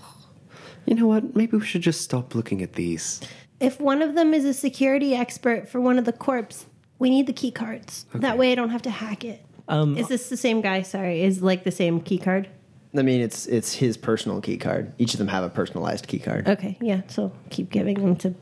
You 0.86 0.96
know 0.96 1.08
what? 1.08 1.36
Maybe 1.36 1.58
we 1.58 1.66
should 1.66 1.82
just 1.82 2.02
stop 2.02 2.34
looking 2.34 2.62
at 2.62 2.74
these. 2.74 3.22
If 3.60 3.80
one 3.80 4.02
of 4.02 4.16
them 4.16 4.34
is 4.34 4.46
a 4.46 4.54
security 4.54 5.14
expert 5.16 5.68
for 5.70 5.82
one 5.82 6.00
of 6.00 6.06
the 6.06 6.14
corps, 6.14 6.66
we 6.98 7.10
need 7.10 7.28
the 7.28 7.34
key 7.34 7.52
cards. 7.52 8.06
That 8.14 8.38
way 8.38 8.52
I 8.52 8.56
don't 8.56 8.70
have 8.70 8.82
to 8.84 8.90
hack 8.90 9.26
it. 9.26 9.46
Um, 9.68 9.98
Is 9.98 10.08
this 10.08 10.30
the 10.30 10.38
same 10.38 10.62
guy? 10.62 10.82
Sorry, 10.82 11.22
is 11.22 11.44
like 11.44 11.64
the 11.64 11.72
same 11.72 12.02
key 12.02 12.18
card? 12.18 12.50
I 12.98 13.04
mean, 13.04 13.22
it's 13.22 13.46
it's 13.46 13.74
his 13.74 13.98
personal 13.98 14.42
key 14.42 14.58
card. 14.58 14.94
Each 14.98 15.14
of 15.14 15.20
them 15.20 15.28
have 15.28 15.44
a 15.44 15.50
personalized 15.50 16.08
key 16.08 16.18
card. 16.18 16.50
Okay, 16.50 16.76
yeah, 16.82 17.02
so 17.08 17.32
keep 17.52 17.70
giving 17.70 18.02
them 18.02 18.16
to 18.18 18.34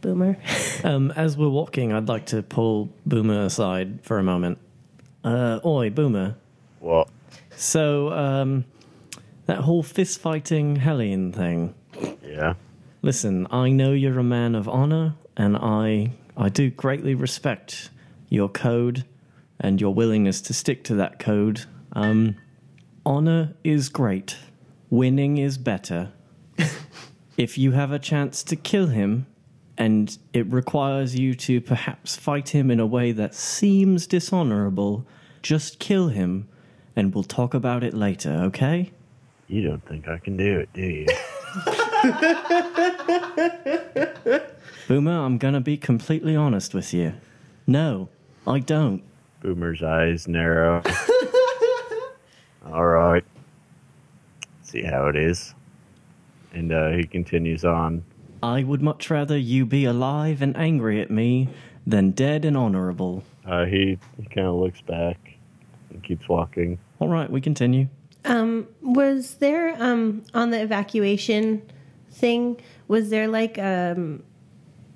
Boomer. 0.00 0.36
Um, 0.84 1.10
as 1.16 1.36
we're 1.36 1.48
walking, 1.48 1.92
I'd 1.92 2.08
like 2.08 2.26
to 2.26 2.40
pull 2.40 2.88
Boomer 3.04 3.42
aside 3.42 3.98
for 4.04 4.20
a 4.20 4.22
moment. 4.22 4.58
Uh, 5.24 5.58
oi, 5.64 5.90
Boomer. 5.90 6.36
What? 6.78 7.08
So, 7.58 8.12
um, 8.12 8.64
that 9.46 9.58
whole 9.58 9.82
fist 9.82 10.20
fighting 10.20 10.76
Hellion 10.76 11.32
thing. 11.32 11.74
Yeah. 12.24 12.54
Listen, 13.02 13.48
I 13.50 13.70
know 13.70 13.92
you're 13.92 14.20
a 14.20 14.24
man 14.24 14.54
of 14.54 14.68
honor, 14.68 15.16
and 15.36 15.56
I 15.56 16.12
I 16.36 16.50
do 16.50 16.70
greatly 16.70 17.16
respect 17.16 17.90
your 18.28 18.48
code 18.48 19.04
and 19.58 19.80
your 19.80 19.92
willingness 19.92 20.40
to 20.42 20.54
stick 20.54 20.84
to 20.84 20.94
that 20.94 21.18
code. 21.18 21.64
Um, 21.94 22.36
honor 23.04 23.54
is 23.64 23.88
great. 23.88 24.36
Winning 24.88 25.38
is 25.38 25.58
better. 25.58 26.12
if 27.36 27.58
you 27.58 27.72
have 27.72 27.90
a 27.90 27.98
chance 27.98 28.44
to 28.44 28.54
kill 28.54 28.86
him, 28.86 29.26
and 29.76 30.16
it 30.32 30.46
requires 30.46 31.18
you 31.18 31.34
to 31.34 31.60
perhaps 31.60 32.14
fight 32.14 32.50
him 32.50 32.70
in 32.70 32.78
a 32.78 32.86
way 32.86 33.10
that 33.10 33.34
seems 33.34 34.06
dishonorable, 34.06 35.04
just 35.42 35.80
kill 35.80 36.08
him, 36.08 36.48
and 36.98 37.14
we'll 37.14 37.22
talk 37.22 37.54
about 37.54 37.84
it 37.84 37.94
later, 37.94 38.32
okay? 38.46 38.90
You 39.46 39.62
don't 39.62 39.86
think 39.86 40.08
I 40.08 40.18
can 40.18 40.36
do 40.36 40.58
it, 40.58 40.68
do 40.72 40.82
you? 40.82 41.06
Boomer, 44.88 45.24
I'm 45.24 45.38
gonna 45.38 45.60
be 45.60 45.76
completely 45.76 46.34
honest 46.34 46.74
with 46.74 46.92
you. 46.92 47.14
No, 47.68 48.08
I 48.48 48.58
don't. 48.58 49.04
Boomer's 49.40 49.80
eyes 49.80 50.26
narrow. 50.26 50.82
All 52.66 52.86
right. 52.86 53.22
See 54.62 54.82
how 54.82 55.06
it 55.06 55.14
is. 55.14 55.54
And 56.52 56.72
uh, 56.72 56.90
he 56.90 57.04
continues 57.04 57.64
on. 57.64 58.02
I 58.42 58.64
would 58.64 58.82
much 58.82 59.08
rather 59.08 59.38
you 59.38 59.64
be 59.64 59.84
alive 59.84 60.42
and 60.42 60.56
angry 60.56 61.00
at 61.00 61.12
me 61.12 61.48
than 61.86 62.10
dead 62.10 62.44
and 62.44 62.56
honorable. 62.56 63.22
Uh, 63.46 63.66
he 63.66 63.98
he 64.16 64.24
kind 64.24 64.48
of 64.48 64.56
looks 64.56 64.80
back 64.80 65.36
and 65.90 66.02
keeps 66.02 66.28
walking. 66.28 66.76
All 67.00 67.08
right, 67.08 67.30
we 67.30 67.40
continue. 67.40 67.88
Um, 68.24 68.68
was 68.82 69.36
there 69.36 69.80
um 69.80 70.24
on 70.34 70.50
the 70.50 70.60
evacuation 70.60 71.62
thing? 72.10 72.60
Was 72.88 73.10
there 73.10 73.28
like 73.28 73.58
um 73.58 74.24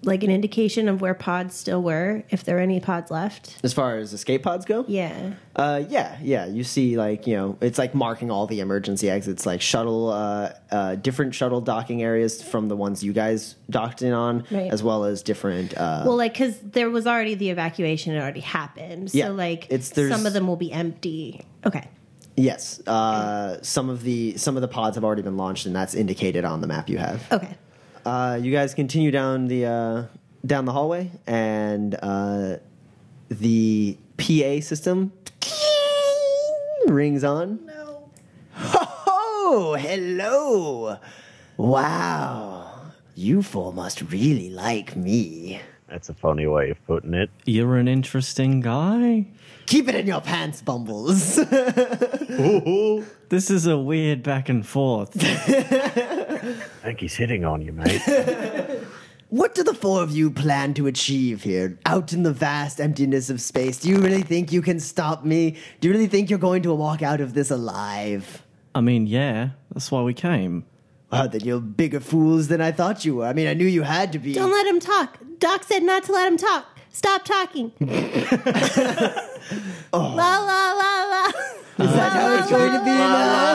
like 0.05 0.25
an 0.25 0.31
indication 0.31 0.89
of 0.89 1.01
where 1.01 1.15
pods 1.15 1.55
still 1.55 1.81
were, 1.83 2.25
if 2.31 2.43
there 2.45 2.57
are 2.59 2.61
any 2.61 2.81
pods 2.81 3.11
left? 3.11 3.57
As 3.63 3.73
far 3.73 3.99
as 3.99 4.13
escape 4.13 4.43
pods 4.43 4.65
go, 4.65 4.85
Yeah. 4.89 5.35
uh, 5.55 5.85
yeah, 5.89 6.19
yeah. 6.23 6.47
You 6.47 6.65
see, 6.65 6.97
like 6.97 7.27
you 7.27 7.37
know, 7.37 7.57
it's 7.61 7.79
like 7.79 7.95
marking 7.95 8.31
all 8.31 8.47
the 8.47 8.61
emergency 8.61 9.09
exits, 9.09 9.47
like 9.47 9.61
shuttle, 9.61 10.09
uh, 10.11 10.51
uh, 10.71 10.95
different 10.97 11.35
shuttle 11.35 11.61
docking 11.61 12.03
areas 12.03 12.43
from 12.43 12.69
the 12.69 12.77
ones 12.77 13.05
you 13.05 13.13
guys 13.13 13.55
docked 13.71 14.03
in 14.03 14.13
on, 14.13 14.45
Right. 14.51 14.73
as 14.73 14.83
well 14.83 15.05
as 15.05 15.23
different. 15.23 15.77
Uh, 15.77 16.03
Well, 16.05 16.17
like 16.17 16.33
because 16.33 16.59
there 16.61 16.91
was 16.91 17.07
already 17.07 17.35
the 17.37 17.51
evacuation; 17.51 18.15
it 18.15 18.19
already 18.21 18.41
happened. 18.41 19.15
Yeah, 19.15 19.27
So, 19.29 19.33
like, 19.35 19.67
it's- 19.71 19.93
some 19.95 20.27
of 20.27 20.33
them 20.33 20.47
will 20.49 20.57
be 20.57 20.73
empty. 20.73 21.45
Okay. 21.65 21.87
yes, 22.37 22.81
uh, 22.89 23.59
some 23.63 23.89
of 23.89 24.03
the 24.03 24.37
some 24.37 24.57
of 24.57 24.63
the 24.63 24.69
pods 24.69 24.97
have 24.97 25.05
already 25.05 25.23
been 25.23 25.37
launched, 25.37 25.67
and 25.67 25.77
that's 25.77 25.95
indicated 25.95 26.45
on 26.45 26.61
the 26.61 26.67
map 26.67 26.89
you 26.89 26.99
have. 26.99 27.23
Okay. 27.31 27.55
Uh, 28.05 28.39
you 28.41 28.51
guys 28.51 28.75
continue 28.75 29.11
down 29.11 29.47
the 29.47 29.65
uh, 29.67 30.05
down 30.45 30.65
the 30.65 30.73
hallway, 30.73 31.11
and 31.27 31.97
uh, 32.03 32.57
the 33.29 33.97
PA 34.17 34.61
system 34.61 35.13
rings 36.87 37.25
on. 37.25 37.61
No. 37.67 38.11
Oh, 39.55 39.75
hello! 39.79 40.97
Wow, 41.59 42.73
you 43.15 43.43
four 43.43 43.71
must 43.75 44.01
really 44.11 44.49
like 44.49 44.97
me. 44.97 45.61
That's 45.89 46.09
a 46.09 46.15
funny 46.15 46.47
way 46.47 46.71
of 46.71 46.83
putting 46.87 47.13
it. 47.13 47.29
You're 47.45 47.77
an 47.77 47.87
interesting 47.87 48.63
guy. 48.63 49.27
Keep 49.67 49.89
it 49.89 49.95
in 49.95 50.07
your 50.07 50.21
pants, 50.21 50.63
Bumbles. 50.63 51.39
This 53.33 53.51
is 53.51 53.67
a 53.67 53.79
weird 53.79 54.23
back 54.23 54.51
and 54.51 54.67
forth. 54.67 55.17
I 55.23 56.55
think 56.83 57.01
he's 57.01 57.15
hitting 57.15 57.47
on 57.47 57.63
you, 57.63 57.73
mate. 57.73 58.03
what 59.31 59.55
do 59.55 59.63
the 59.63 59.73
four 59.73 60.03
of 60.03 60.11
you 60.11 60.31
plan 60.31 60.75
to 60.75 60.87
achieve 60.87 61.43
here, 61.43 61.79
out 61.87 62.13
in 62.13 62.25
the 62.25 62.31
vast 62.31 62.79
emptiness 62.79 63.31
of 63.31 63.41
space? 63.41 63.79
Do 63.79 63.89
you 63.89 63.97
really 64.01 64.21
think 64.21 64.53
you 64.53 64.61
can 64.61 64.79
stop 64.79 65.25
me? 65.25 65.57
Do 65.81 65.89
you 65.89 65.95
really 65.95 66.09
think 66.09 66.29
you're 66.29 66.39
going 66.39 66.61
to 66.65 66.75
walk 66.75 67.01
out 67.01 67.23
of 67.23 67.33
this 67.33 67.51
alive? 67.51 68.43
I 68.75 68.83
mean, 68.83 69.07
yeah, 69.07 69.53
that's 69.73 69.91
why 69.91 70.03
we 70.03 70.13
came. 70.13 70.67
Well, 71.11 71.27
then 71.27 71.41
you're 71.41 71.59
bigger 71.59 72.01
fools 72.01 72.49
than 72.49 72.61
I 72.61 72.71
thought 72.71 73.07
you 73.07 73.17
were. 73.17 73.25
I 73.25 73.33
mean, 73.33 73.49
I 73.49 73.55
knew 73.55 73.67
you 73.67 73.81
had 73.81 74.13
to 74.13 74.19
be. 74.19 74.35
Don't 74.35 74.53
let 74.53 74.67
him 74.67 74.79
talk. 74.79 75.17
Doc 75.39 75.65
said 75.65 75.83
not 75.83 76.03
to 76.05 76.13
let 76.13 76.31
him 76.31 76.37
talk. 76.37 76.67
Stop 76.93 77.25
talking. 77.25 77.73
La 79.93 80.39
la 80.39 80.73
la 80.73 81.05
la. 81.05 81.27
Is 81.79 81.93
that 81.95 82.13
how 82.13 82.35
it's 82.39 82.51
going 82.51 82.73
to 82.73 82.79
be 82.81 82.85
now? 82.87 83.53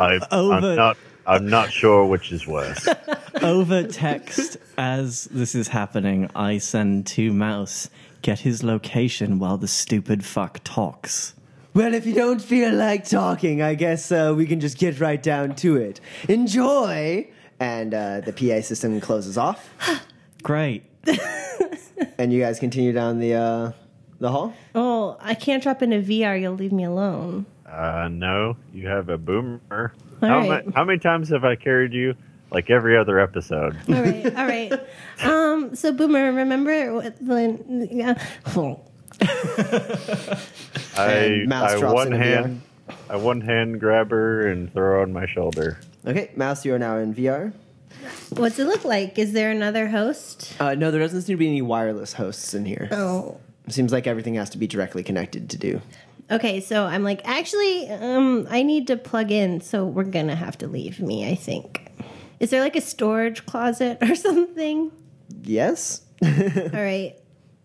I, 0.00 0.18
Over. 0.30 0.54
I'm 0.54 0.76
not. 0.76 0.96
I'm 1.26 1.48
not 1.48 1.72
sure 1.72 2.04
which 2.06 2.32
is 2.32 2.46
worse. 2.46 2.86
Over 3.42 3.82
text, 3.84 4.58
as 4.76 5.24
this 5.24 5.54
is 5.54 5.68
happening, 5.68 6.30
I 6.36 6.58
send 6.58 7.06
to 7.08 7.32
Mouse, 7.32 7.88
get 8.22 8.40
his 8.40 8.62
location 8.62 9.38
while 9.38 9.56
the 9.56 9.68
stupid 9.68 10.24
fuck 10.24 10.60
talks. 10.64 11.34
Well, 11.72 11.94
if 11.94 12.06
you 12.06 12.14
don't 12.14 12.42
feel 12.42 12.72
like 12.74 13.08
talking, 13.08 13.62
I 13.62 13.74
guess 13.74 14.12
uh, 14.12 14.34
we 14.36 14.46
can 14.46 14.60
just 14.60 14.78
get 14.78 15.00
right 15.00 15.22
down 15.22 15.56
to 15.56 15.76
it. 15.76 16.00
Enjoy! 16.28 17.26
And 17.58 17.94
uh, 17.94 18.20
the 18.20 18.32
PA 18.32 18.60
system 18.60 19.00
closes 19.00 19.38
off, 19.38 19.70
Great. 20.44 20.84
and 22.18 22.32
you 22.32 22.40
guys 22.40 22.60
continue 22.60 22.92
down 22.92 23.18
the 23.18 23.34
uh, 23.34 23.72
the 24.20 24.30
hall. 24.30 24.54
Oh, 24.74 25.16
I 25.20 25.34
can't 25.34 25.62
drop 25.62 25.82
into 25.82 25.96
VR. 25.98 26.40
You'll 26.40 26.54
leave 26.54 26.70
me 26.72 26.84
alone. 26.84 27.46
Uh, 27.66 28.08
no, 28.12 28.56
you 28.72 28.86
have 28.86 29.08
a 29.08 29.18
boomer. 29.18 29.92
All 30.22 30.28
how, 30.28 30.48
right. 30.48 30.64
ma- 30.66 30.72
how 30.74 30.84
many 30.84 30.98
times 31.00 31.30
have 31.30 31.44
I 31.44 31.56
carried 31.56 31.92
you? 31.92 32.14
Like 32.52 32.70
every 32.70 32.96
other 32.96 33.18
episode. 33.18 33.76
All 33.88 33.94
right, 34.02 34.26
all 34.36 34.46
right. 34.46 34.72
Um, 35.24 35.74
so 35.74 35.92
Boomer, 35.92 36.32
remember 36.32 36.92
what- 36.94 37.20
when? 37.22 37.88
Yeah. 37.90 38.14
I, 40.96 41.42
And 41.42 41.54
I 41.54 41.78
drops 41.78 41.94
one 41.94 42.06
into 42.12 42.18
VR. 42.18 42.20
hand, 42.20 42.62
I 43.08 43.16
one 43.16 43.40
hand 43.40 43.80
grab 43.80 44.10
her 44.10 44.46
and 44.48 44.72
throw 44.72 44.82
her 44.96 45.00
on 45.02 45.12
my 45.12 45.26
shoulder. 45.26 45.78
Okay, 46.06 46.30
Mouse, 46.36 46.64
you 46.64 46.74
are 46.74 46.78
now 46.78 46.96
in 46.98 47.14
VR. 47.14 47.52
What's 48.30 48.58
it 48.58 48.66
look 48.66 48.84
like? 48.84 49.18
Is 49.18 49.32
there 49.32 49.50
another 49.50 49.88
host? 49.88 50.54
Uh, 50.60 50.74
no, 50.74 50.90
there 50.90 51.00
doesn't 51.00 51.22
seem 51.22 51.34
to 51.34 51.38
be 51.38 51.48
any 51.48 51.62
wireless 51.62 52.12
hosts 52.12 52.54
in 52.54 52.64
here. 52.64 52.88
Oh. 52.90 53.38
Seems 53.68 53.92
like 53.92 54.06
everything 54.06 54.34
has 54.34 54.50
to 54.50 54.58
be 54.58 54.66
directly 54.66 55.02
connected 55.02 55.50
to 55.50 55.58
do. 55.58 55.80
Okay, 56.30 56.60
so 56.60 56.84
I'm 56.84 57.02
like, 57.02 57.20
actually, 57.24 57.88
um, 57.90 58.46
I 58.50 58.62
need 58.62 58.86
to 58.88 58.96
plug 58.96 59.30
in, 59.30 59.60
so 59.60 59.84
we're 59.84 60.04
gonna 60.04 60.34
have 60.34 60.56
to 60.58 60.66
leave 60.66 61.00
me. 61.00 61.30
I 61.30 61.34
think. 61.34 61.92
Is 62.40 62.50
there 62.50 62.60
like 62.60 62.76
a 62.76 62.80
storage 62.80 63.46
closet 63.46 63.98
or 64.02 64.14
something? 64.14 64.90
Yes? 65.42 66.02
All 66.24 66.30
right, 66.30 67.14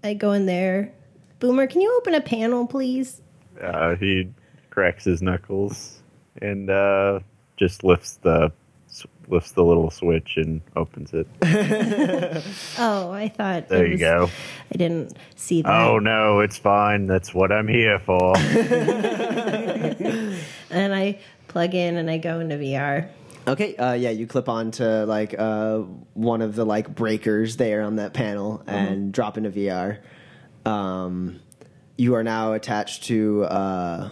I 0.03 0.13
go 0.13 0.33
in 0.33 0.45
there. 0.45 0.93
Boomer, 1.39 1.67
can 1.67 1.81
you 1.81 1.95
open 1.97 2.13
a 2.15 2.21
panel, 2.21 2.67
please? 2.67 3.21
Uh, 3.61 3.95
he 3.95 4.29
cracks 4.69 5.05
his 5.05 5.21
knuckles 5.21 6.01
and 6.41 6.69
uh, 6.69 7.19
just 7.57 7.83
lifts 7.83 8.15
the 8.15 8.51
lifts 9.29 9.51
the 9.51 9.63
little 9.63 9.91
switch 9.91 10.35
and 10.37 10.61
opens 10.75 11.11
it. 11.13 11.27
Oh, 12.77 13.11
I 13.11 13.27
thought. 13.29 13.67
There 13.67 13.83
it 13.85 13.87
you 13.87 13.91
was- 13.93 14.01
go. 14.01 14.29
I 14.73 14.77
didn't 14.77 15.17
see 15.35 15.61
that. 15.61 15.71
Oh 15.71 15.99
no, 15.99 16.39
it's 16.39 16.57
fine. 16.57 17.07
That's 17.07 17.33
what 17.33 17.51
I'm 17.51 17.67
here 17.67 17.99
for. 17.99 18.33
And 20.71 20.93
I 20.93 21.19
plug 21.47 21.73
in 21.73 21.97
and 21.97 22.09
I 22.11 22.19
go 22.19 22.39
into 22.39 22.55
VR. 22.55 23.09
Okay, 23.47 23.75
uh, 23.77 23.93
yeah, 23.93 24.11
you 24.11 24.27
clip 24.27 24.47
onto 24.47 24.83
like 24.85 25.33
uh, 25.37 25.79
one 26.13 26.43
of 26.43 26.55
the 26.55 26.63
like 26.65 26.93
breakers 26.93 27.57
there 27.57 27.81
on 27.81 27.95
that 27.95 28.13
panel 28.13 28.61
and 28.67 29.11
drop 29.11 29.35
into 29.37 29.49
VR. 29.49 29.97
Um, 30.69 31.39
you 31.97 32.13
are 32.13 32.23
now 32.23 32.53
attached 32.53 33.05
to 33.05 33.45
uh, 33.45 34.09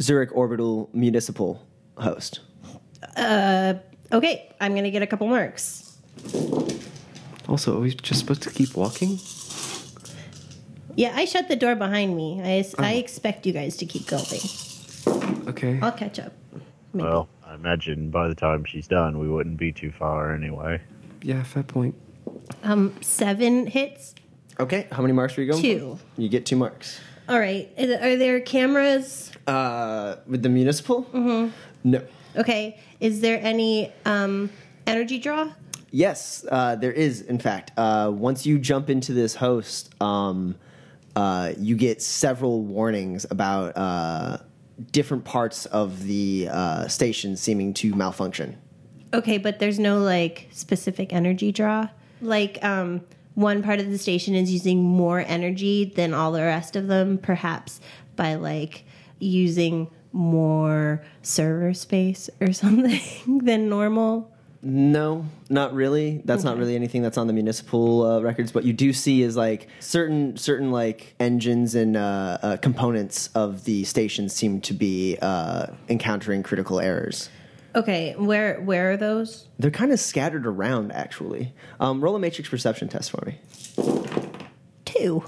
Zurich 0.00 0.30
Orbital 0.32 0.88
Municipal 0.92 1.66
Host. 1.96 2.38
Okay, 4.12 4.50
I'm 4.60 4.74
gonna 4.74 4.90
get 4.90 5.02
a 5.02 5.06
couple 5.06 5.26
marks. 5.26 5.96
Also, 7.48 7.76
are 7.76 7.80
we 7.80 7.94
just 7.94 8.20
supposed 8.20 8.42
to 8.42 8.50
keep 8.50 8.76
walking? 8.76 9.18
Yeah, 10.94 11.12
I 11.16 11.24
shut 11.24 11.48
the 11.48 11.56
door 11.56 11.74
behind 11.74 12.16
me. 12.16 12.40
I, 12.42 12.64
I 12.78 12.94
expect 12.94 13.46
you 13.46 13.52
guys 13.52 13.76
to 13.78 13.86
keep 13.86 14.06
going. 14.06 14.40
Okay. 15.48 15.78
I'll 15.80 15.92
catch 15.92 16.18
up. 16.18 16.32
Maybe. 16.92 17.08
well, 17.08 17.28
I 17.46 17.54
imagine 17.54 18.10
by 18.10 18.28
the 18.28 18.34
time 18.34 18.64
she's 18.66 18.86
done, 18.86 19.18
we 19.18 19.28
wouldn't 19.28 19.56
be 19.56 19.72
too 19.72 19.90
far 19.90 20.34
anyway. 20.34 20.80
Yeah, 21.22 21.42
fair 21.44 21.62
point. 21.62 21.94
Um, 22.62 22.94
seven 23.00 23.66
hits. 23.66 24.14
Okay, 24.60 24.86
how 24.92 25.00
many 25.00 25.14
marks 25.14 25.36
are 25.38 25.42
you 25.42 25.50
going? 25.50 25.62
Two. 25.62 25.98
For? 26.14 26.20
You 26.20 26.28
get 26.28 26.44
two 26.44 26.56
marks. 26.56 27.00
All 27.28 27.38
right. 27.40 27.70
Is- 27.78 28.00
Are 28.00 28.16
there 28.16 28.40
cameras? 28.40 29.32
Uh, 29.46 30.16
with 30.26 30.42
the 30.42 30.48
municipal? 30.50 31.04
Mm-hmm. 31.04 31.48
No. 31.84 32.02
Okay. 32.36 32.78
Is 33.02 33.20
there 33.20 33.40
any 33.42 33.92
um, 34.04 34.48
energy 34.86 35.18
draw? 35.18 35.50
Yes, 35.90 36.46
uh, 36.48 36.76
there 36.76 36.92
is. 36.92 37.22
In 37.22 37.40
fact, 37.40 37.72
uh, 37.76 38.12
once 38.14 38.46
you 38.46 38.60
jump 38.60 38.88
into 38.88 39.12
this 39.12 39.34
host, 39.34 39.92
um, 40.00 40.54
uh, 41.16 41.52
you 41.58 41.74
get 41.74 42.00
several 42.00 42.62
warnings 42.62 43.26
about 43.28 43.76
uh, 43.76 44.38
different 44.92 45.24
parts 45.24 45.66
of 45.66 46.04
the 46.04 46.48
uh, 46.48 46.86
station 46.86 47.36
seeming 47.36 47.74
to 47.74 47.92
malfunction. 47.92 48.56
Okay, 49.12 49.36
but 49.36 49.58
there's 49.58 49.80
no 49.80 49.98
like 49.98 50.46
specific 50.52 51.12
energy 51.12 51.50
draw. 51.50 51.88
Like 52.20 52.64
um, 52.64 53.00
one 53.34 53.64
part 53.64 53.80
of 53.80 53.90
the 53.90 53.98
station 53.98 54.36
is 54.36 54.52
using 54.52 54.80
more 54.80 55.24
energy 55.26 55.86
than 55.86 56.14
all 56.14 56.30
the 56.30 56.42
rest 56.42 56.76
of 56.76 56.86
them, 56.86 57.18
perhaps 57.18 57.80
by 58.14 58.36
like 58.36 58.84
using 59.18 59.90
more 60.12 61.02
server 61.22 61.74
space 61.74 62.28
or 62.40 62.52
something 62.52 63.38
than 63.38 63.68
normal. 63.68 64.30
No, 64.64 65.26
not 65.50 65.74
really. 65.74 66.22
That's 66.24 66.44
not 66.44 66.56
really 66.56 66.76
anything 66.76 67.02
that's 67.02 67.18
on 67.18 67.26
the 67.26 67.32
municipal 67.32 68.06
uh, 68.06 68.20
records. 68.20 68.54
What 68.54 68.62
you 68.62 68.72
do 68.72 68.92
see 68.92 69.22
is 69.22 69.36
like 69.36 69.66
certain 69.80 70.36
certain 70.36 70.70
like 70.70 71.16
engines 71.18 71.74
and 71.74 71.96
uh, 71.96 72.38
uh, 72.40 72.56
components 72.58 73.28
of 73.34 73.64
the 73.64 73.82
station 73.82 74.28
seem 74.28 74.60
to 74.60 74.72
be 74.72 75.18
uh, 75.20 75.66
encountering 75.88 76.44
critical 76.44 76.78
errors. 76.78 77.28
Okay, 77.74 78.14
where 78.16 78.60
where 78.60 78.92
are 78.92 78.96
those? 78.96 79.48
They're 79.58 79.72
kind 79.72 79.90
of 79.90 79.98
scattered 79.98 80.46
around, 80.46 80.92
actually. 80.92 81.52
Um, 81.80 82.00
roll 82.00 82.14
a 82.14 82.20
matrix 82.20 82.48
perception 82.48 82.88
test 82.88 83.10
for 83.10 83.24
me. 83.26 83.40
Two. 84.84 85.24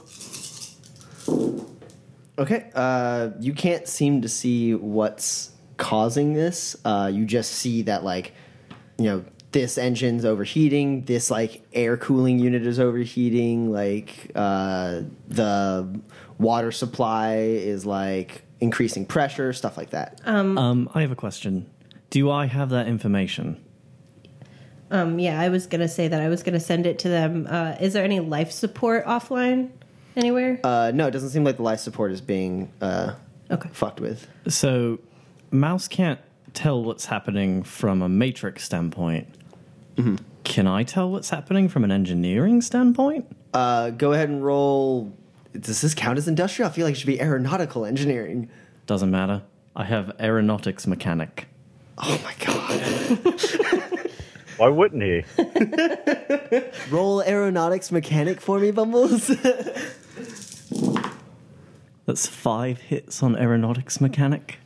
Okay. 2.39 2.71
Uh, 2.75 3.31
you 3.39 3.53
can't 3.53 3.87
seem 3.87 4.23
to 4.23 4.29
see 4.29 4.75
what's 4.75 5.53
causing 5.77 6.35
this. 6.35 6.77
Uh, 6.85 7.11
you 7.13 7.25
just 7.25 7.53
see 7.53 7.83
that, 7.83 8.05
like, 8.05 8.33
you 8.99 9.05
know, 9.05 9.25
this 9.53 9.79
engine's 9.79 10.25
overheating. 10.25 11.05
This 11.05 11.31
like 11.31 11.63
air 11.73 11.97
cooling 11.97 12.41
unit 12.41 12.67
is 12.67 12.81
overheating. 12.81 13.73
Like, 13.73 14.33
uh, 14.35 15.03
the 15.29 16.01
water 16.39 16.73
supply 16.73 17.37
is 17.37 17.87
like 17.87 18.43
increasing 18.61 19.07
pressure. 19.07 19.53
Stuff 19.53 19.77
like 19.77 19.91
that. 19.91 20.21
Um, 20.25 20.91
I 20.93 21.03
have 21.03 21.13
a 21.13 21.17
question. 21.17 21.71
Do 22.11 22.31
I 22.31 22.47
have 22.47 22.71
that 22.71 22.89
information? 22.89 23.65
Um, 24.91 25.19
yeah, 25.19 25.41
I 25.41 25.49
was 25.49 25.67
gonna 25.67 25.89
say 25.89 26.09
that 26.09 26.21
I 26.21 26.29
was 26.29 26.43
gonna 26.43 26.61
send 26.61 26.87
it 26.87 26.99
to 27.01 27.09
them. 27.09 27.47
Uh, 27.49 27.77
is 27.81 27.93
there 27.93 28.05
any 28.05 28.21
life 28.21 28.53
support 28.53 29.05
offline 29.07 29.71
anywhere? 30.17 30.61
Uh, 30.65 30.93
no, 30.95 31.07
it 31.07 31.11
doesn't 31.11 31.31
seem 31.31 31.45
like 31.45 31.57
the 31.57 31.63
life 31.63 31.81
support 31.81 32.13
is 32.13 32.21
being 32.21 32.71
uh, 32.81 33.15
okay. 33.51 33.69
fucked 33.73 34.01
with. 34.01 34.27
So, 34.49 35.01
Mouse 35.51 35.89
can't 35.89 36.21
tell 36.53 36.83
what's 36.83 37.07
happening 37.07 37.63
from 37.63 38.03
a 38.03 38.09
matrix 38.09 38.65
standpoint. 38.65 39.29
Can 40.45 40.67
I 40.67 40.83
tell 40.83 41.11
what's 41.11 41.31
happening 41.31 41.69
from 41.69 41.85
an 41.85 41.93
engineering 41.93 42.61
standpoint? 42.61 43.27
Uh, 43.53 43.91
go 43.91 44.13
ahead 44.13 44.29
and 44.29 44.45
roll. 44.45 45.13
Does 45.59 45.81
this 45.81 45.95
count 45.95 46.19
as 46.19 46.29
industrial? 46.29 46.69
I 46.69 46.73
feel 46.73 46.85
like 46.85 46.95
it 46.95 46.99
should 46.99 47.07
be 47.07 47.21
aeronautical 47.21 47.87
engineering. 47.87 48.49
Doesn't 48.87 49.11
matter. 49.11 49.43
I 49.77 49.85
have 49.85 50.13
aeronautics 50.21 50.87
mechanic. 50.87 51.49
Oh 51.99 52.21
my 52.25 52.35
god. 52.45 53.41
Why 54.57 54.69
wouldn't 54.69 55.03
he? 55.03 55.25
Roll 56.91 57.23
aeronautics 57.23 57.91
mechanic 57.91 58.41
for 58.41 58.59
me, 58.61 58.71
Bumbles. 58.71 59.31
That's 62.07 62.27
five 62.27 62.79
hits 62.79 63.23
on 63.23 63.37
aeronautics 63.37 64.01
mechanic. 64.01 64.59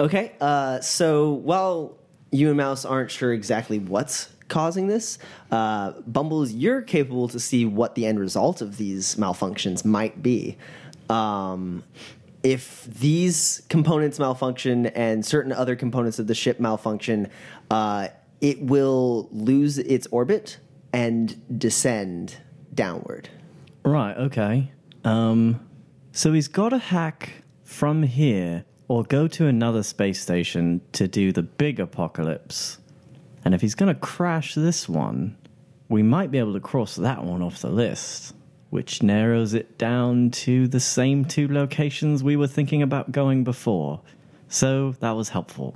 okay, 0.00 0.32
uh, 0.40 0.80
so 0.80 1.32
while 1.32 1.96
you 2.30 2.48
and 2.48 2.56
Mouse 2.56 2.84
aren't 2.84 3.10
sure 3.10 3.32
exactly 3.32 3.78
what's 3.78 4.30
causing 4.48 4.86
this, 4.86 5.18
uh, 5.50 5.92
Bumbles, 6.06 6.52
you're 6.52 6.82
capable 6.82 7.28
to 7.28 7.38
see 7.38 7.64
what 7.64 7.94
the 7.94 8.06
end 8.06 8.18
result 8.18 8.60
of 8.62 8.78
these 8.78 9.16
malfunctions 9.16 9.84
might 9.84 10.22
be. 10.22 10.56
Um, 11.08 11.84
if 12.42 12.84
these 12.84 13.62
components 13.68 14.18
malfunction 14.18 14.86
and 14.86 15.24
certain 15.24 15.52
other 15.52 15.76
components 15.76 16.18
of 16.18 16.26
the 16.26 16.34
ship 16.34 16.58
malfunction, 16.58 17.28
uh, 17.70 18.08
it 18.40 18.60
will 18.60 19.28
lose 19.30 19.78
its 19.78 20.06
orbit 20.08 20.58
and 20.92 21.58
descend 21.58 22.36
downward. 22.74 23.28
Right, 23.84 24.16
okay. 24.16 24.70
Um, 25.04 25.60
so 26.12 26.32
he's 26.32 26.48
got 26.48 26.70
to 26.70 26.78
hack 26.78 27.42
from 27.64 28.02
here 28.02 28.64
or 28.88 29.02
go 29.04 29.26
to 29.26 29.46
another 29.46 29.82
space 29.82 30.20
station 30.20 30.80
to 30.92 31.08
do 31.08 31.32
the 31.32 31.42
big 31.42 31.80
apocalypse. 31.80 32.78
And 33.44 33.54
if 33.54 33.60
he's 33.60 33.74
going 33.74 33.92
to 33.92 33.98
crash 33.98 34.54
this 34.54 34.88
one, 34.88 35.36
we 35.88 36.02
might 36.02 36.30
be 36.30 36.38
able 36.38 36.52
to 36.52 36.60
cross 36.60 36.96
that 36.96 37.24
one 37.24 37.42
off 37.42 37.60
the 37.60 37.70
list, 37.70 38.34
which 38.70 39.02
narrows 39.02 39.54
it 39.54 39.78
down 39.78 40.30
to 40.30 40.68
the 40.68 40.80
same 40.80 41.24
two 41.24 41.48
locations 41.48 42.22
we 42.22 42.36
were 42.36 42.46
thinking 42.46 42.82
about 42.82 43.12
going 43.12 43.44
before. 43.44 44.00
So 44.48 44.92
that 45.00 45.12
was 45.12 45.30
helpful. 45.30 45.74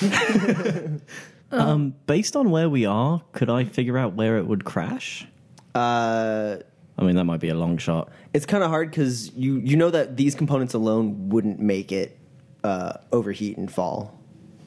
um, 1.50 1.94
based 2.06 2.36
on 2.36 2.50
where 2.50 2.68
we 2.68 2.86
are, 2.86 3.22
could 3.32 3.50
I 3.50 3.64
figure 3.64 3.98
out 3.98 4.14
where 4.14 4.38
it 4.38 4.46
would 4.46 4.64
crash? 4.64 5.26
Uh, 5.74 6.56
I 6.96 7.02
mean, 7.04 7.16
that 7.16 7.24
might 7.24 7.40
be 7.40 7.48
a 7.48 7.54
long 7.54 7.78
shot. 7.78 8.10
it's 8.32 8.46
kind 8.46 8.62
of 8.62 8.70
hard 8.70 8.90
because 8.90 9.32
you 9.34 9.56
you 9.58 9.76
know 9.76 9.90
that 9.90 10.16
these 10.16 10.34
components 10.34 10.74
alone 10.74 11.28
wouldn't 11.28 11.58
make 11.58 11.90
it 11.90 12.18
uh, 12.62 12.94
overheat 13.12 13.56
and 13.56 13.72
fall. 13.72 14.18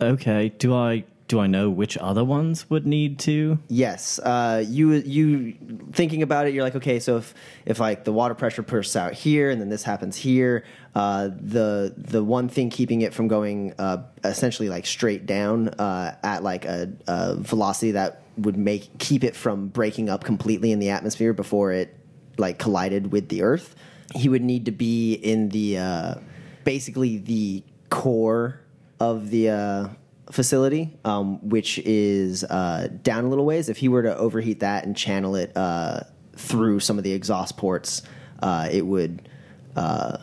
Okay. 0.01 0.49
Do 0.49 0.75
I 0.75 1.05
do 1.27 1.39
I 1.39 1.47
know 1.47 1.69
which 1.69 1.97
other 1.97 2.23
ones 2.23 2.69
would 2.69 2.85
need 2.85 3.19
to? 3.19 3.59
Yes, 3.67 4.19
uh, 4.19 4.63
you 4.65 4.93
you 4.93 5.55
thinking 5.91 6.21
about 6.21 6.47
it, 6.47 6.53
you're 6.53 6.63
like, 6.63 6.75
okay, 6.75 6.99
so 6.99 7.17
if 7.17 7.33
if 7.65 7.79
like 7.79 8.05
the 8.05 8.13
water 8.13 8.33
pressure 8.33 8.63
pushes 8.63 8.95
out 8.95 9.13
here 9.13 9.49
and 9.49 9.59
then 9.59 9.69
this 9.69 9.83
happens 9.83 10.15
here, 10.15 10.63
uh, 10.95 11.29
the 11.39 11.93
the 11.97 12.23
one 12.23 12.47
thing 12.47 12.69
keeping 12.69 13.01
it 13.01 13.13
from 13.13 13.27
going 13.27 13.73
uh, 13.77 14.03
essentially 14.23 14.69
like 14.69 14.85
straight 14.85 15.25
down 15.25 15.69
uh, 15.69 16.15
at 16.23 16.43
like 16.43 16.65
a, 16.65 16.91
a 17.07 17.35
velocity 17.35 17.91
that 17.91 18.21
would 18.37 18.57
make 18.57 18.97
keep 18.99 19.23
it 19.23 19.35
from 19.35 19.67
breaking 19.67 20.09
up 20.09 20.23
completely 20.23 20.71
in 20.71 20.79
the 20.79 20.89
atmosphere 20.89 21.33
before 21.33 21.71
it 21.71 21.96
like 22.37 22.59
collided 22.59 23.11
with 23.11 23.29
the 23.29 23.41
Earth, 23.43 23.75
he 24.15 24.29
would 24.29 24.43
need 24.43 24.65
to 24.65 24.71
be 24.71 25.13
in 25.13 25.49
the 25.49 25.77
uh, 25.77 26.15
basically 26.63 27.17
the 27.17 27.63
core 27.89 28.61
of 28.99 29.29
the 29.29 29.49
uh, 29.49 29.87
facility, 30.31 30.97
um, 31.05 31.47
which 31.47 31.79
is 31.79 32.43
uh, 32.43 32.87
down 33.03 33.25
a 33.25 33.27
little 33.29 33.45
ways. 33.45 33.69
If 33.69 33.77
he 33.77 33.87
were 33.89 34.03
to 34.03 34.15
overheat 34.17 34.59
that 34.61 34.85
and 34.85 34.95
channel 34.95 35.35
it 35.35 35.55
uh, 35.55 36.01
through 36.35 36.79
some 36.79 36.97
of 36.97 37.03
the 37.03 37.11
exhaust 37.11 37.57
ports, 37.57 38.01
uh, 38.41 38.69
it 38.71 38.85
would 38.85 39.29
uh, 39.75 40.17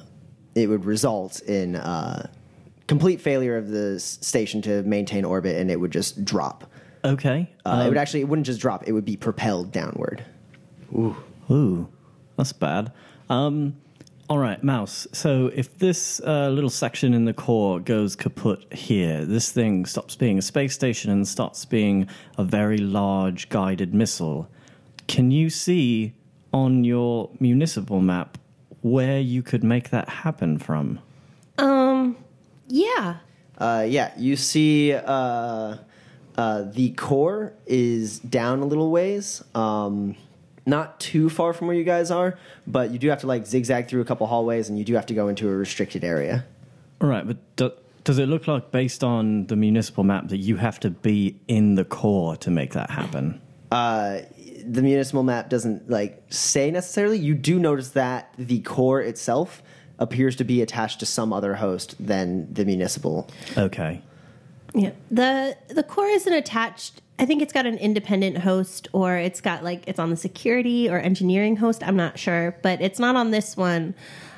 it 0.55 0.69
would 0.69 0.85
result 0.85 1.41
in 1.43 1.77
uh, 1.77 2.29
complete 2.87 3.21
failure 3.21 3.57
of 3.57 3.69
the 3.69 3.99
station 4.01 4.63
to 4.63 4.83
maintain 4.83 5.25
orbit, 5.25 5.57
and 5.57 5.71
it 5.71 5.81
would 5.81 5.91
just 5.91 6.25
drop. 6.25 6.71
Okay. 7.05 7.51
Uh, 7.67 7.71
it 7.71 7.83
Um, 7.83 7.89
would 7.89 7.97
actually 7.99 8.21
it 8.21 8.29
wouldn't 8.29 8.47
just 8.47 8.61
drop; 8.61 8.85
it 8.87 8.93
would 8.93 9.05
be 9.05 9.17
propelled 9.17 9.73
downward. 9.73 10.25
Ooh, 10.93 11.89
that's 12.37 12.53
bad. 12.53 12.93
Um, 13.29 13.77
All 14.31 14.39
right, 14.39 14.63
Mouse. 14.65 15.07
So 15.13 15.51
if 15.55 15.79
this 15.79 16.19
uh, 16.21 16.49
little 16.49 16.71
section 16.71 17.13
in 17.13 17.27
the 17.27 17.35
core 17.35 17.79
goes 17.79 18.17
kaput 18.17 18.73
here, 18.73 19.25
this 19.27 19.53
thing 19.53 19.85
stops 19.85 20.17
being 20.17 20.39
a 20.39 20.43
space 20.43 20.73
station 20.75 21.11
and 21.11 21.29
starts 21.29 21.67
being 21.67 22.09
a 22.39 22.45
very 22.45 22.79
large 22.79 23.51
guided 23.51 23.93
missile. 23.95 24.49
Can 25.09 25.31
you 25.31 25.51
see 25.51 26.15
on 26.53 26.85
your 26.85 27.29
municipal 27.39 28.01
map 28.01 28.39
where 28.81 29.21
you 29.21 29.43
could 29.43 29.63
make 29.63 29.91
that 29.91 30.09
happen 30.09 30.59
from? 30.59 31.01
Um, 31.59 32.17
yeah. 32.69 33.17
Uh, 33.59 33.85
yeah, 33.87 34.13
you 34.17 34.37
see 34.37 34.95
uh, 34.95 35.77
uh, 36.37 36.63
the 36.73 36.91
core 36.97 37.53
is 37.67 38.21
down 38.21 38.61
a 38.61 38.65
little 38.65 38.91
ways. 38.91 39.45
Um, 39.55 40.17
not 40.67 41.01
too 41.01 41.29
far 41.29 41.53
from 41.53 41.67
where 41.67 41.77
you 41.77 41.85
guys 41.85 42.11
are, 42.11 42.39
but 42.67 42.91
you 42.91 42.99
do 42.99 43.09
have 43.09 43.21
to 43.21 43.27
like 43.27 43.47
zigzag 43.47 43.89
through 43.89 44.01
a 44.01 44.05
couple 44.05 44.27
hallways 44.27 44.69
and 44.69 44.79
you 44.79 44.85
do 44.85 44.95
have 44.95 45.07
to 45.07 45.15
go 45.15 45.29
into 45.29 45.49
a 45.49 45.55
restricted 45.55 46.05
area. 46.05 46.45
All 47.01 47.09
right, 47.09 47.27
but 47.27 47.37
do, 47.57 47.73
does 48.05 48.19
it 48.19 48.29
look 48.29 48.47
like, 48.47 48.71
based 48.71 49.03
on 49.03 49.47
the 49.47 49.57
municipal 49.57 50.05
map, 50.05 50.29
that 50.29 50.39
you 50.39 50.57
have 50.57 50.79
to 50.81 50.91
be 50.91 51.41
in 51.49 51.75
the 51.75 51.85
core 51.85 52.37
to 52.37 52.51
make 52.51 52.73
that 52.75 52.91
happen? 52.91 53.41
Uh, 53.71 54.21
the 54.67 54.83
municipal 54.83 55.23
map 55.23 55.51
doesn't 55.51 55.91
like 55.91 56.23
say 56.31 56.71
necessarily. 56.71 57.19
You 57.19 57.35
do 57.35 57.59
notice 57.59 57.91
that 57.91 58.33
the 58.39 58.61
core 58.61 59.01
itself 59.01 59.63
appears 59.99 60.37
to 60.37 60.45
be 60.45 60.63
attached 60.63 61.01
to 61.01 61.07
some 61.07 61.33
other 61.33 61.55
host 61.55 61.95
than 61.99 62.53
the 62.53 62.65
municipal. 62.65 63.29
Okay. 63.57 64.03
Yeah. 64.75 64.93
The 65.11 65.57
the 65.69 65.83
core 65.83 66.07
isn't 66.07 66.33
attached. 66.33 67.01
I 67.19 67.27
think 67.27 67.43
it's 67.43 67.53
got 67.53 67.65
an 67.67 67.79
independent 67.79 68.39
host 68.39 68.89
or 68.93 69.17
it's 69.17 69.41
got 69.41 69.63
like 69.63 69.85
it's 69.87 69.99
on 69.99 70.11
the 70.11 70.17
security 70.17 70.89
or 70.91 70.99
engineering 70.99 71.57
host. 71.57 71.83
I'm 71.87 71.97
not 71.97 72.19
sure, 72.19 72.57
but 72.63 72.81
it's 72.81 72.99
not 72.99 73.15
on 73.17 73.31
this 73.31 73.57
one. 73.57 73.95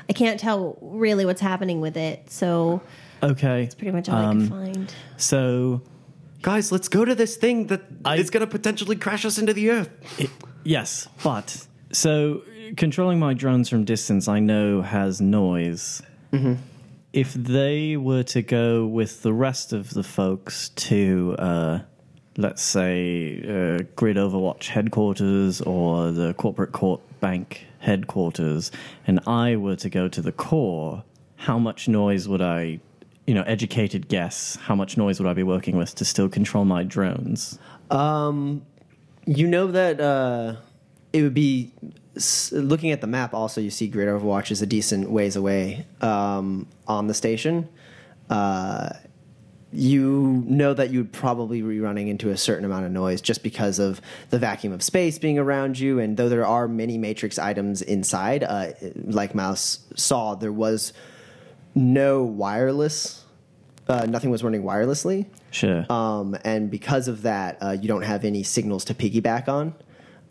I 0.09 0.13
can't 0.13 0.39
tell 0.39 0.79
really 0.81 1.25
what's 1.25 1.41
happening 1.41 1.81
with 1.81 1.97
it. 1.97 2.31
So 2.31 2.83
Okay. 3.23 3.63
it's 3.65 3.75
pretty 3.75 3.93
much 3.93 4.09
all 4.09 4.17
I 4.17 4.25
Um, 4.27 4.41
can 4.49 4.51
find. 4.75 4.95
So, 5.17 5.83
Guys, 6.43 6.71
let's 6.71 6.87
go 6.89 7.05
to 7.05 7.15
this 7.15 7.35
thing 7.37 7.67
that 7.69 7.83
I- 8.05 8.17
is 8.19 8.31
going 8.31 8.43
to 8.43 8.47
potentially 8.47 8.95
crash 8.95 9.25
us 9.25 9.37
into 9.39 9.53
the 9.53 9.71
earth. 9.71 9.89
it, 10.19 10.31
yes, 10.65 11.09
but 11.25 11.67
so 11.91 12.43
controlling 12.77 13.19
my 13.19 13.35
drones 13.35 13.69
from 13.69 13.85
distance, 13.85 14.29
I 14.29 14.39
know 14.39 14.83
has 14.83 15.21
noise. 15.21 16.03
If 17.13 17.33
they 17.33 17.97
were 17.97 18.23
to 18.25 18.43
go 18.43 18.87
with 18.87 19.23
the 19.23 19.33
rest 19.33 19.73
of 19.73 19.91
the 19.95 20.03
folks 20.05 20.69
to, 20.77 21.35
uh, 21.39 21.79
let's 22.37 22.63
say, 22.63 23.39
uh, 23.43 23.85
Grid 23.97 24.17
Overwatch 24.17 24.69
headquarters 24.69 25.61
or 25.61 26.11
the 26.11 26.35
Corporate 26.35 26.73
Court 26.73 27.01
Bank 27.21 27.67
headquarters, 27.79 28.71
and 29.07 29.21
I 29.27 29.57
were 29.57 29.77
to 29.77 29.89
go 29.89 30.09
to 30.09 30.21
the 30.21 30.33
core, 30.33 31.05
how 31.37 31.59
much 31.59 31.89
noise 31.89 32.29
would 32.29 32.43
I, 32.43 32.81
you 33.27 33.35
know, 33.35 33.43
educated 33.43 34.09
guess, 34.09 34.57
how 34.57 34.75
much 34.75 34.97
noise 34.97 35.21
would 35.21 35.29
I 35.29 35.33
be 35.33 35.43
working 35.43 35.77
with 35.77 35.95
to 35.97 36.05
still 36.05 36.29
control 36.29 36.65
my 36.65 36.83
drones? 36.83 37.59
Um, 37.91 38.63
you 39.27 39.47
know 39.47 39.69
that 39.69 40.01
uh, 40.01 40.57
it 41.13 41.23
would 41.23 41.35
be 41.35 41.73
looking 42.53 42.91
at 42.91 43.01
the 43.01 43.07
map. 43.07 43.35
Also, 43.35 43.61
you 43.61 43.71
see 43.71 43.89
Grid 43.89 44.09
Overwatch 44.09 44.51
is 44.51 44.63
a 44.63 44.67
decent 44.67 45.11
ways 45.11 45.37
away 45.37 45.87
um, 46.01 46.67
on 46.87 47.07
the 47.07 47.15
station. 47.15 47.69
Uh, 48.31 48.91
you 49.77 50.43
know 50.47 50.73
that 50.75 50.91
you 50.91 51.01
would 51.01 51.13
probably 51.13 51.61
be 51.61 51.81
running 51.81 52.09
into 52.09 52.31
a 52.31 52.37
certain 52.37 52.65
amount 52.65 52.87
of 52.87 52.93
noise 52.93 53.21
just 53.21 53.43
because 53.43 53.79
of 53.79 54.01
the 54.31 54.39
vacuum 54.39 54.73
of 54.73 54.83
space 54.83 55.19
being 55.19 55.39
around 55.39 55.79
you. 55.79 55.99
And 55.99 56.17
though 56.17 56.29
there 56.29 56.47
are 56.47 56.67
many 56.67 56.97
Matrix 56.99 57.39
items 57.39 57.83
inside, 57.83 58.43
uh, 58.43 58.73
like 59.05 59.35
Mouse 59.35 59.81
saw, 59.95 60.35
there 60.35 60.53
was 60.53 60.93
no 61.75 62.23
wireless. 62.23 63.25
Uh, 63.89 64.07
nothing 64.07 64.31
was 64.31 64.43
running 64.43 64.63
wirelessly. 64.63 65.27
Sure. 65.51 65.91
Um, 65.93 66.37
and 66.45 66.71
because 66.71 67.07
of 67.07 67.23
that, 67.23 67.59
uh, 67.63 67.71
you 67.71 67.87
don't 67.87 68.03
have 68.03 68.25
any 68.25 68.43
signals 68.43 68.85
to 68.87 68.95
piggyback 68.95 69.47
on. 69.47 69.75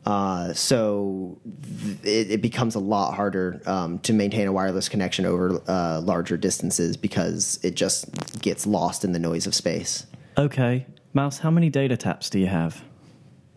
Uh, 0.06 0.53
so 0.53 1.40
th- 1.84 1.98
it, 2.03 2.32
it 2.34 2.41
becomes 2.41 2.76
a 2.76 2.80
lot 2.80 3.14
harder 3.15 3.61
um, 3.65 3.98
to 3.99 4.14
maintain 4.14 4.48
a 4.48 4.53
wireless 4.53 4.88
connection 4.88 5.26
over 5.26 5.60
uh, 5.68 5.99
larger 6.02 6.38
distances 6.38 6.95
because 6.95 7.60
it 7.64 7.76
just 7.76 8.40
gets 8.41 8.68
lost 8.68 9.03
in 9.03 9.14
the 9.14 9.19
noise 9.19 9.48
of 9.48 9.56
space. 9.56 10.06
Okay. 10.38 10.86
Mouse, 11.14 11.40
how 11.40 11.49
many 11.49 11.69
data 11.69 11.98
taps 11.98 12.30
do 12.30 12.40
you 12.40 12.48
have? 12.48 12.84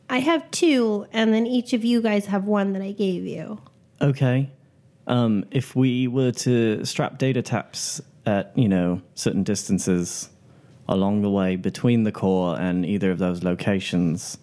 I 0.09 0.21
have 0.21 0.51
two, 0.51 1.07
and 1.13 1.35
then 1.35 1.47
each 1.47 1.75
of 1.75 1.85
you 1.85 2.01
guys 2.01 2.27
have 2.27 2.45
one 2.45 2.73
that 2.73 2.83
I 2.83 2.93
gave 2.93 3.25
you. 3.25 3.61
Okay. 4.01 4.51
Um, 5.07 5.45
if 5.51 5.77
we 5.77 6.09
were 6.09 6.33
to 6.33 6.85
strap 6.85 7.19
data 7.19 7.43
taps 7.43 8.01
at, 8.25 8.57
you 8.57 8.69
know, 8.69 9.03
certain 9.15 9.43
distances 9.43 10.31
along 10.89 11.21
the 11.23 11.31
way 11.31 11.57
between 11.57 12.05
the 12.05 12.13
core 12.13 12.59
and 12.59 12.87
either 12.87 13.11
of 13.11 13.19
those 13.19 13.43
locations, 13.43 14.39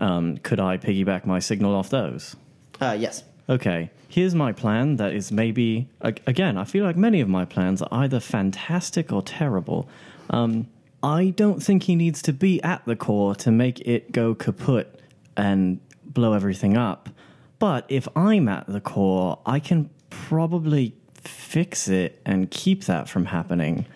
um, 0.00 0.38
could 0.38 0.58
I 0.58 0.76
piggyback 0.76 1.26
my 1.26 1.38
signal 1.38 1.74
off 1.74 1.90
those? 1.90 2.36
Uh, 2.80 2.96
yes. 2.98 3.24
Okay, 3.48 3.90
here's 4.08 4.34
my 4.34 4.52
plan 4.52 4.96
that 4.96 5.12
is 5.12 5.32
maybe, 5.32 5.88
again, 6.00 6.56
I 6.56 6.64
feel 6.64 6.84
like 6.84 6.96
many 6.96 7.20
of 7.20 7.28
my 7.28 7.44
plans 7.44 7.82
are 7.82 7.88
either 7.90 8.20
fantastic 8.20 9.12
or 9.12 9.22
terrible. 9.22 9.88
Um, 10.30 10.68
I 11.02 11.30
don't 11.30 11.62
think 11.62 11.84
he 11.84 11.96
needs 11.96 12.22
to 12.22 12.32
be 12.32 12.62
at 12.62 12.84
the 12.84 12.94
core 12.96 13.34
to 13.36 13.50
make 13.50 13.80
it 13.80 14.12
go 14.12 14.34
kaput 14.34 15.00
and 15.36 15.80
blow 16.04 16.32
everything 16.32 16.76
up. 16.76 17.08
But 17.58 17.86
if 17.88 18.06
I'm 18.14 18.48
at 18.48 18.66
the 18.66 18.80
core, 18.80 19.38
I 19.44 19.58
can 19.58 19.90
probably 20.10 20.94
fix 21.14 21.88
it 21.88 22.20
and 22.24 22.50
keep 22.50 22.84
that 22.84 23.08
from 23.08 23.26
happening. 23.26 23.86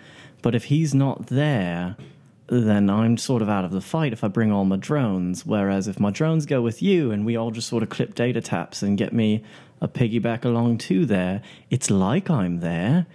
But 0.43 0.55
if 0.55 0.65
he's 0.65 0.95
not 0.95 1.27
there, 1.27 1.97
then 2.47 2.91
I'm 2.91 3.17
sort 3.17 3.43
of 3.43 3.49
out 3.49 3.65
of 3.65 3.71
the 3.71 3.81
fight 3.81 4.13
if 4.13 4.23
I 4.23 4.29
bring 4.29 4.53
all 4.53 4.65
my 4.65 4.77
drones. 4.77 5.47
Whereas 5.47 5.89
if 5.89 5.99
my 5.99 6.11
drones 6.11 6.47
go 6.47 6.61
with 6.61 6.83
you 6.83 7.11
and 7.11 7.25
we 7.25 7.37
all 7.37 7.51
just 7.51 7.69
sort 7.69 7.83
of 7.83 7.89
clip 7.89 8.15
data 8.15 8.41
taps 8.41 8.83
and 8.83 8.99
get 8.99 9.13
me 9.13 9.43
a 9.81 9.89
piggyback 9.89 10.45
along 10.45 10.79
too 10.79 11.07
there, 11.07 11.43
it's 11.71 11.91
like 11.91 12.29
I'm 12.29 12.61
there 12.61 13.07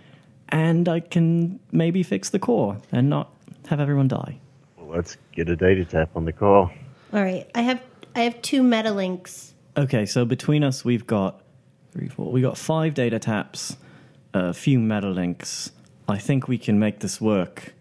and 0.49 0.89
I 0.89 0.99
can 0.99 1.59
maybe 1.71 2.01
fix 2.03 2.29
the 2.29 2.39
core 2.39 2.77
and 2.91 3.09
not 3.09 3.31
have 3.67 3.79
everyone 3.79 4.07
die. 4.07 4.39
Well, 4.77 4.95
let's 4.97 5.17
get 5.31 5.47
a 5.49 5.55
data 5.55 5.85
tap 5.85 6.09
on 6.15 6.25
the 6.25 6.33
call. 6.33 6.71
All 7.13 7.23
right. 7.23 7.49
I 7.53 7.61
have 7.61 7.81
I 8.15 8.21
have 8.21 8.41
two 8.41 8.63
meta 8.63 8.91
links. 8.91 9.53
Okay, 9.77 10.05
so 10.05 10.25
between 10.25 10.63
us, 10.63 10.83
we've 10.83 11.05
got 11.05 11.41
three, 11.91 12.09
four, 12.09 12.31
we 12.31 12.41
got 12.41 12.57
five 12.57 12.95
data 12.95 13.19
taps, 13.19 13.77
a 14.33 14.53
few 14.53 14.79
meta 14.79 15.09
links. 15.09 15.71
I 16.07 16.17
think 16.17 16.47
we 16.47 16.57
can 16.57 16.79
make 16.79 16.99
this 16.99 17.21
work 17.21 17.73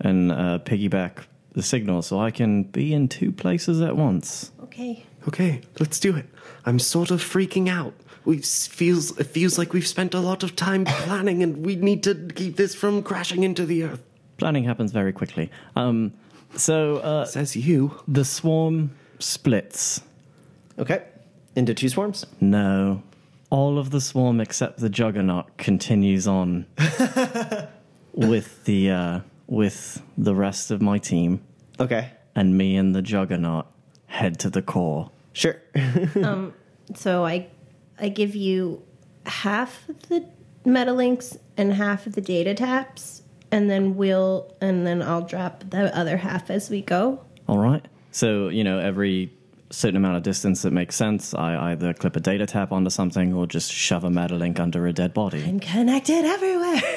and 0.00 0.32
uh, 0.32 0.58
piggyback 0.64 1.24
the 1.52 1.62
signal 1.62 2.02
so 2.02 2.18
I 2.20 2.30
can 2.30 2.64
be 2.64 2.92
in 2.92 3.08
two 3.08 3.32
places 3.32 3.80
at 3.80 3.96
once. 3.96 4.52
Okay. 4.64 5.04
Okay, 5.28 5.60
let's 5.80 5.98
do 5.98 6.14
it. 6.14 6.26
I'm 6.66 6.78
sort 6.78 7.10
of 7.10 7.20
freaking 7.20 7.68
out. 7.68 7.94
We 8.24 8.38
feels 8.38 9.18
it 9.18 9.24
feels 9.28 9.58
like 9.58 9.72
we've 9.72 9.86
spent 9.86 10.14
a 10.14 10.20
lot 10.20 10.42
of 10.44 10.54
time 10.54 10.84
planning, 11.04 11.42
and 11.42 11.64
we 11.64 11.74
need 11.76 12.02
to 12.04 12.14
keep 12.34 12.56
this 12.56 12.74
from 12.74 13.02
crashing 13.02 13.42
into 13.42 13.66
the 13.66 13.82
earth. 13.84 14.02
Planning 14.38 14.64
happens 14.64 14.92
very 14.92 15.12
quickly. 15.12 15.50
Um, 15.74 16.12
so 16.56 16.98
uh, 16.98 17.24
Says 17.24 17.56
you. 17.56 18.00
the 18.06 18.24
swarm 18.24 18.90
splits. 19.18 20.00
Okay. 20.78 21.02
Into 21.56 21.72
two 21.74 21.88
swarms? 21.88 22.26
No. 22.40 23.02
All 23.50 23.78
of 23.78 23.90
the 23.90 24.00
swarm 24.00 24.40
except 24.40 24.78
the 24.78 24.88
juggernaut 24.90 25.56
continues 25.56 26.26
on 26.28 26.66
with 28.12 28.64
the 28.64 28.90
uh, 28.90 29.20
with 29.46 30.02
the 30.18 30.34
rest 30.34 30.70
of 30.70 30.80
my 30.82 30.98
team, 30.98 31.40
Okay. 31.78 32.10
and 32.34 32.56
me 32.56 32.76
and 32.76 32.94
the 32.94 33.02
juggernaut 33.02 33.66
head 34.06 34.38
to 34.40 34.50
the 34.50 34.62
core. 34.62 35.10
Sure. 35.32 35.56
Um 36.22 36.54
so 36.94 37.24
I 37.24 37.48
I 37.98 38.08
give 38.08 38.34
you 38.36 38.82
half 39.26 39.88
of 39.88 40.08
the 40.08 40.24
meta 40.64 40.92
links 40.92 41.36
and 41.56 41.72
half 41.74 42.06
of 42.06 42.14
the 42.14 42.20
data 42.20 42.54
taps, 42.54 43.22
and 43.50 43.68
then 43.70 43.96
we'll 43.96 44.54
and 44.60 44.86
then 44.86 45.02
I'll 45.02 45.22
drop 45.26 45.64
the 45.70 45.96
other 45.96 46.16
half 46.18 46.50
as 46.50 46.70
we 46.70 46.82
go. 46.82 47.20
All 47.48 47.58
right. 47.58 47.84
So 48.12 48.48
you 48.48 48.64
know 48.64 48.78
every 48.78 49.32
certain 49.70 49.96
amount 49.96 50.16
of 50.16 50.22
distance 50.22 50.62
that 50.62 50.72
makes 50.72 50.94
sense, 50.94 51.34
I 51.34 51.72
either 51.72 51.92
clip 51.92 52.16
a 52.16 52.20
data 52.20 52.46
tap 52.46 52.72
onto 52.72 52.90
something 52.90 53.32
or 53.32 53.46
just 53.46 53.72
shove 53.72 54.04
a 54.04 54.08
metalink 54.08 54.60
under 54.60 54.86
a 54.86 54.92
dead 54.92 55.12
body. 55.14 55.42
I'm 55.44 55.60
connected 55.60 56.24
everywhere. 56.24 56.80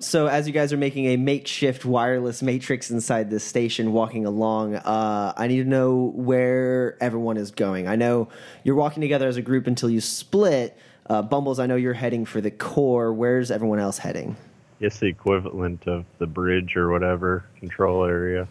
so 0.00 0.28
as 0.28 0.46
you 0.46 0.52
guys 0.52 0.72
are 0.72 0.76
making 0.76 1.06
a 1.06 1.16
makeshift 1.16 1.84
wireless 1.84 2.40
matrix 2.40 2.90
inside 2.90 3.30
this 3.30 3.42
station 3.42 3.92
walking 3.92 4.24
along 4.24 4.76
uh, 4.76 5.32
i 5.36 5.48
need 5.48 5.62
to 5.62 5.68
know 5.68 6.12
where 6.14 6.96
everyone 7.02 7.36
is 7.36 7.50
going 7.50 7.88
i 7.88 7.96
know 7.96 8.28
you're 8.62 8.76
walking 8.76 9.00
together 9.00 9.26
as 9.26 9.36
a 9.36 9.42
group 9.42 9.66
until 9.66 9.90
you 9.90 10.00
split 10.00 10.76
uh, 11.06 11.20
bumbles 11.20 11.58
i 11.58 11.66
know 11.66 11.74
you're 11.74 11.94
heading 11.94 12.24
for 12.24 12.40
the 12.40 12.50
core 12.50 13.12
where's 13.12 13.50
everyone 13.50 13.80
else 13.80 13.98
heading 13.98 14.36
It's 14.80 14.98
the 14.98 15.06
equivalent 15.08 15.86
of 15.86 16.04
the 16.18 16.26
bridge 16.26 16.74
or 16.76 16.90
whatever 16.90 17.44
control 17.58 18.04
area. 18.04 18.48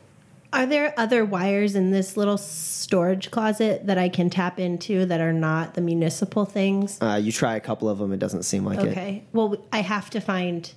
Are 0.51 0.65
there 0.65 0.93
other 0.97 1.23
wires 1.23 1.76
in 1.76 1.91
this 1.91 2.17
little 2.17 2.38
storage 2.38 3.30
closet 3.30 3.85
that 3.85 3.97
I 3.97 4.09
can 4.09 4.30
tap 4.30 4.59
into 4.59 5.05
that 5.05 5.21
are 5.21 5.34
not 5.34 5.76
the 5.76 5.81
municipal 5.81 6.45
things? 6.45 6.97
Uh, 7.01 7.19
you 7.21 7.31
try 7.31 7.55
a 7.55 7.59
couple 7.59 7.88
of 7.88 7.99
them. 7.99 8.11
It 8.11 8.19
doesn't 8.19 8.43
seem 8.43 8.65
like 8.65 8.80
it. 8.80 8.89
Okay. 8.89 9.23
Well, 9.31 9.57
I 9.71 9.81
have 9.81 10.09
to 10.11 10.19
find. 10.19 10.71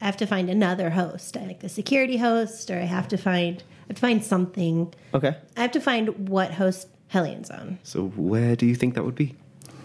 I 0.00 0.06
have 0.06 0.16
to 0.18 0.26
find 0.26 0.50
another 0.50 0.90
host, 0.90 1.36
like 1.36 1.60
the 1.60 1.68
security 1.68 2.18
host, 2.18 2.70
or 2.70 2.78
I 2.78 2.84
have 2.84 3.08
to 3.08 3.16
find. 3.16 3.62
I 3.62 3.86
have 3.88 3.96
to 3.96 4.00
find 4.00 4.22
something. 4.22 4.92
Okay. 5.14 5.34
I 5.56 5.60
have 5.60 5.72
to 5.72 5.80
find 5.80 6.28
what 6.28 6.52
host 6.52 6.88
Hellions 7.08 7.50
on. 7.50 7.78
So 7.82 8.08
where 8.08 8.56
do 8.56 8.66
you 8.66 8.74
think 8.74 8.94
that 8.94 9.04
would 9.04 9.14
be? 9.14 9.34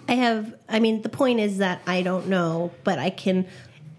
I 0.09 0.13
have. 0.15 0.53
I 0.67 0.81
mean, 0.81 1.01
the 1.03 1.09
point 1.09 1.39
is 1.39 1.59
that 1.59 1.81
I 1.87 2.01
don't 2.01 2.27
know, 2.27 2.71
but 2.83 2.99
I 2.99 3.09
can. 3.09 3.47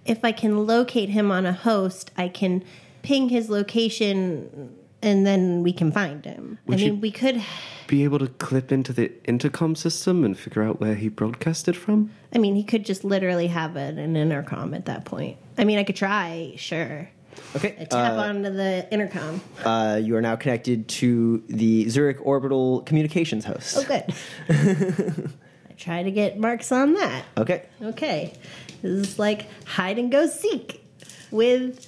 If 0.04 0.22
I 0.22 0.32
can 0.32 0.66
locate 0.66 1.08
him 1.08 1.30
on 1.30 1.46
a 1.46 1.52
host, 1.52 2.10
I 2.18 2.28
can 2.28 2.62
ping 3.02 3.30
his 3.30 3.48
location, 3.48 4.76
and 5.02 5.26
then 5.26 5.62
we 5.62 5.72
can 5.72 5.90
find 5.92 6.24
him. 6.24 6.58
Would 6.66 6.78
I 6.80 6.82
you- 6.84 6.92
mean, 6.92 7.00
we 7.00 7.10
could. 7.10 7.42
Be 7.86 8.04
able 8.04 8.18
to 8.20 8.28
clip 8.28 8.70
into 8.70 8.92
the 8.92 9.10
intercom 9.24 9.74
system 9.74 10.24
and 10.24 10.38
figure 10.38 10.62
out 10.62 10.80
where 10.80 10.94
he 10.94 11.08
broadcasted 11.08 11.76
from? 11.76 12.10
I 12.32 12.38
mean, 12.38 12.54
he 12.54 12.62
could 12.62 12.84
just 12.84 13.02
literally 13.02 13.48
have 13.48 13.76
it 13.76 13.98
an 13.98 14.14
intercom 14.16 14.74
at 14.74 14.84
that 14.86 15.04
point. 15.04 15.38
I 15.58 15.64
mean, 15.64 15.78
I 15.78 15.82
could 15.84 15.96
try, 15.96 16.52
sure. 16.56 17.08
Okay. 17.56 17.74
I 17.80 17.84
tap 17.84 18.12
onto 18.14 18.50
the 18.50 18.86
intercom. 18.92 19.40
Uh, 19.64 19.98
you 20.02 20.14
are 20.16 20.20
now 20.20 20.36
connected 20.36 20.86
to 20.88 21.42
the 21.48 21.88
Zurich 21.88 22.18
Orbital 22.24 22.82
Communications 22.82 23.44
host. 23.44 23.76
Oh, 23.78 23.84
good. 23.84 24.14
I 25.68 25.72
try 25.76 26.02
to 26.02 26.10
get 26.10 26.38
marks 26.38 26.70
on 26.70 26.94
that. 26.94 27.24
Okay. 27.38 27.64
Okay. 27.82 28.34
This 28.82 29.08
is 29.08 29.18
like 29.18 29.46
hide 29.66 29.98
and 29.98 30.12
go 30.12 30.26
seek 30.26 30.84
with, 31.32 31.86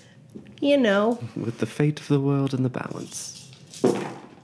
you 0.62 0.78
know, 0.78 1.18
With 1.36 1.58
the 1.58 1.66
fate 1.66 2.00
of 2.00 2.06
the 2.08 2.20
world 2.20 2.54
in 2.54 2.62
the 2.62 2.70
balance. 2.70 3.50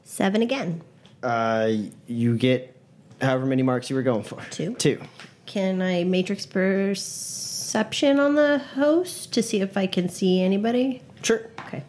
seven 0.05 0.43
again. 0.43 0.83
Uh, 1.23 1.71
you 2.07 2.37
get 2.37 2.77
however 3.23 3.47
many 3.47 3.63
marks 3.63 3.89
you 3.89 3.97
were 3.97 4.03
going 4.03 4.25
for. 4.25 4.41
Two. 4.51 4.75
Two. 4.75 5.01
Can 5.47 5.81
I 5.81 6.05
matrix 6.05 6.45
perception 6.45 8.19
on 8.21 8.35
the 8.35 8.59
host 8.59 9.33
to 9.33 9.43
see 9.43 9.61
if 9.61 9.77
I 9.77 9.87
can 9.87 10.09
see 10.09 10.43
anybody? 10.43 11.03
Sure. 11.23 11.47
Okay. 11.67 11.85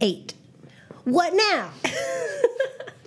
Eight. 0.00 0.34
What 1.04 1.34
now? 1.34 1.70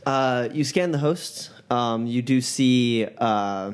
Uh, 0.06 0.48
you 0.54 0.64
scan 0.64 0.92
the 0.92 0.98
host. 0.98 1.52
Um, 1.70 2.08
you 2.08 2.22
do 2.22 2.40
see 2.40 3.06
uh, 3.18 3.74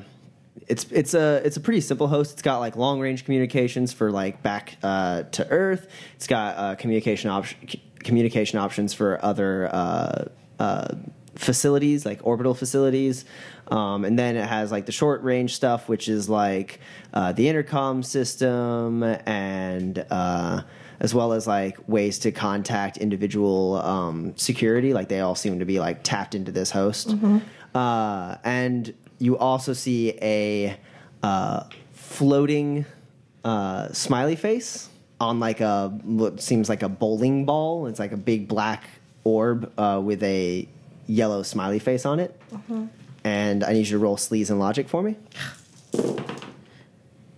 it's 0.67 0.85
it's 0.91 1.13
a 1.13 1.41
it's 1.45 1.57
a 1.57 1.61
pretty 1.61 1.81
simple 1.81 2.07
host. 2.07 2.33
It's 2.33 2.41
got 2.41 2.59
like 2.59 2.75
long 2.75 2.99
range 2.99 3.25
communications 3.25 3.93
for 3.93 4.11
like 4.11 4.41
back 4.43 4.77
uh, 4.83 5.23
to 5.23 5.49
Earth. 5.49 5.87
It's 6.15 6.27
got 6.27 6.57
uh, 6.57 6.75
communication 6.75 7.29
option 7.29 7.57
communication 8.03 8.59
options 8.59 8.93
for 8.93 9.23
other 9.23 9.69
uh, 9.73 10.25
uh, 10.59 10.87
facilities 11.35 12.05
like 12.05 12.19
orbital 12.23 12.53
facilities. 12.53 13.25
Um, 13.69 14.05
and 14.05 14.19
then 14.19 14.35
it 14.35 14.45
has 14.45 14.71
like 14.71 14.85
the 14.85 14.91
short 14.91 15.23
range 15.23 15.55
stuff, 15.55 15.87
which 15.87 16.07
is 16.07 16.29
like 16.29 16.79
uh, 17.13 17.31
the 17.31 17.47
intercom 17.47 18.03
system 18.03 19.03
and 19.03 20.05
uh, 20.11 20.61
as 20.99 21.13
well 21.13 21.33
as 21.33 21.47
like 21.47 21.77
ways 21.87 22.19
to 22.19 22.31
contact 22.31 22.97
individual 22.97 23.75
um, 23.77 24.35
security. 24.37 24.93
Like 24.93 25.07
they 25.09 25.21
all 25.21 25.35
seem 25.35 25.59
to 25.59 25.65
be 25.65 25.79
like 25.79 26.03
tapped 26.03 26.35
into 26.35 26.51
this 26.51 26.71
host. 26.71 27.15
Uh, 27.73 28.37
and 28.43 28.93
you 29.23 29.37
also 29.37 29.71
see 29.71 30.17
a 30.21 30.77
uh, 31.23 31.63
floating 31.93 32.85
uh, 33.45 33.87
smiley 33.93 34.35
face 34.35 34.89
on 35.21 35.39
like 35.39 35.61
a 35.61 35.87
what 36.03 36.41
seems 36.41 36.67
like 36.67 36.83
a 36.83 36.89
bowling 36.89 37.45
ball. 37.45 37.87
It's 37.87 37.99
like 37.99 38.11
a 38.11 38.17
big 38.17 38.49
black 38.49 38.83
orb 39.23 39.71
uh, 39.79 40.01
with 40.03 40.21
a 40.23 40.67
yellow 41.07 41.41
smiley 41.41 41.79
face 41.79 42.05
on 42.05 42.19
it. 42.19 42.37
And 43.23 43.63
I 43.63 43.71
need 43.71 43.87
you 43.87 43.97
to 43.97 43.99
roll 43.99 44.17
sleaze 44.17 44.49
and 44.49 44.59
logic 44.59 44.89
for 44.89 45.01
me. 45.01 45.15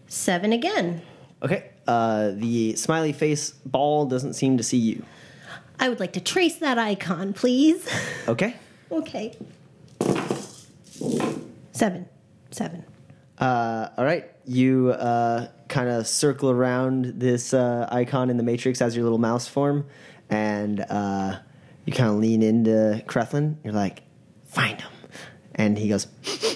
Seven 0.07 0.53
again. 0.53 1.03
Okay. 1.43 1.69
Uh, 1.87 2.31
the 2.33 2.75
smiley 2.75 3.13
face 3.13 3.51
ball 3.63 4.07
doesn't 4.07 4.33
seem 4.33 4.57
to 4.57 4.63
see 4.63 4.77
you. 4.77 5.05
I 5.79 5.89
would 5.89 5.99
like 5.99 6.13
to 6.13 6.19
trace 6.19 6.55
that 6.55 6.79
icon, 6.79 7.33
please. 7.33 7.87
Okay. 8.27 8.55
okay. 8.91 9.35
Seven. 11.75 12.07
Seven. 12.51 12.85
Uh, 13.37 13.89
all 13.97 14.05
right. 14.05 14.31
You 14.45 14.91
uh, 14.91 15.49
kind 15.67 15.89
of 15.89 16.07
circle 16.07 16.49
around 16.49 17.19
this 17.19 17.53
uh, 17.53 17.85
icon 17.91 18.29
in 18.29 18.37
the 18.37 18.43
matrix 18.43 18.81
as 18.81 18.95
your 18.95 19.03
little 19.03 19.17
mouse 19.17 19.45
form, 19.45 19.85
and 20.29 20.79
uh, 20.79 21.37
you 21.83 21.91
kind 21.91 22.09
of 22.11 22.15
lean 22.15 22.41
into 22.41 23.03
Krethlin. 23.07 23.57
You're 23.65 23.73
like, 23.73 24.03
find 24.45 24.79
him. 24.79 24.91
And 25.53 25.77
he 25.77 25.89
goes, 25.89 26.07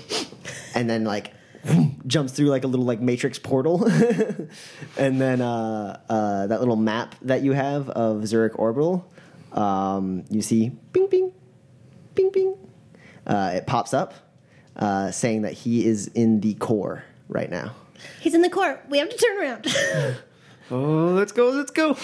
and 0.74 0.90
then 0.90 1.04
like 1.04 1.34
jumps 2.08 2.32
through 2.32 2.48
like 2.48 2.64
a 2.64 2.68
little 2.68 2.86
like 2.86 3.02
matrix 3.02 3.38
portal. 3.38 3.84
and 4.98 5.20
then 5.20 5.42
uh, 5.42 6.00
uh, 6.08 6.48
that 6.48 6.62
little 6.62 6.78
map 6.78 7.16
that 7.24 7.42
you 7.42 7.52
have 7.52 7.90
of 7.90 8.26
Zurich 8.26 8.58
Orbital, 8.58 9.12
um, 9.52 10.24
you 10.30 10.42
see 10.42 10.70
bing, 10.94 11.10
bing, 11.10 11.34
bing, 12.16 12.32
bing. 12.32 12.56
Uh, 13.28 13.52
it 13.56 13.68
pops 13.68 13.94
up 13.94 14.14
uh, 14.80 15.12
saying 15.12 15.44
that 15.44 15.54
he 15.54 15.86
is 15.86 16.08
in 16.08 16.40
the 16.42 16.56
core 16.56 17.04
right 17.28 17.50
now. 17.52 17.76
He's 18.22 18.34
in 18.34 18.42
the 18.42 18.50
core. 18.50 18.80
We 18.90 18.98
have 18.98 19.10
to 19.10 19.18
turn 19.18 19.38
around. 19.40 19.68
Oh, 20.72 21.14
let's 21.16 21.32
go, 21.32 21.50
let's 21.50 21.72
go. 21.72 21.98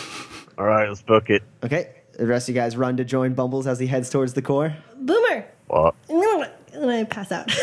All 0.57 0.65
right, 0.65 0.89
let's 0.89 1.03
book 1.03 1.29
it. 1.29 1.43
Okay, 1.63 1.91
the 2.17 2.25
rest 2.25 2.49
of 2.49 2.55
you 2.55 2.59
guys 2.59 2.75
run 2.75 2.97
to 2.97 3.05
join 3.05 3.35
Bumbles 3.35 3.67
as 3.67 3.77
he 3.77 3.85
heads 3.85 4.09
towards 4.09 4.33
the 4.33 4.41
core. 4.41 4.75
Boomer. 4.97 5.45
What? 5.67 5.93
And 6.73 6.89
I 6.89 7.03
pass 7.03 7.31
out. 7.31 7.51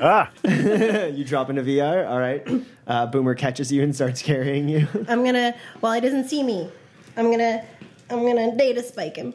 Ah, 0.00 0.30
you 0.44 1.24
drop 1.24 1.50
into 1.50 1.62
VR. 1.62 2.08
All 2.08 2.18
right. 2.18 2.46
Uh, 2.86 3.06
Boomer 3.06 3.34
catches 3.34 3.70
you 3.72 3.82
and 3.82 3.94
starts 3.94 4.22
carrying 4.22 4.68
you. 4.68 4.86
I'm 5.08 5.24
gonna 5.24 5.54
while 5.80 5.92
he 5.92 6.00
doesn't 6.00 6.28
see 6.28 6.42
me, 6.42 6.70
I'm 7.16 7.30
gonna 7.30 7.64
I'm 8.08 8.24
gonna 8.24 8.56
data 8.56 8.82
spike 8.82 9.16
him. 9.16 9.34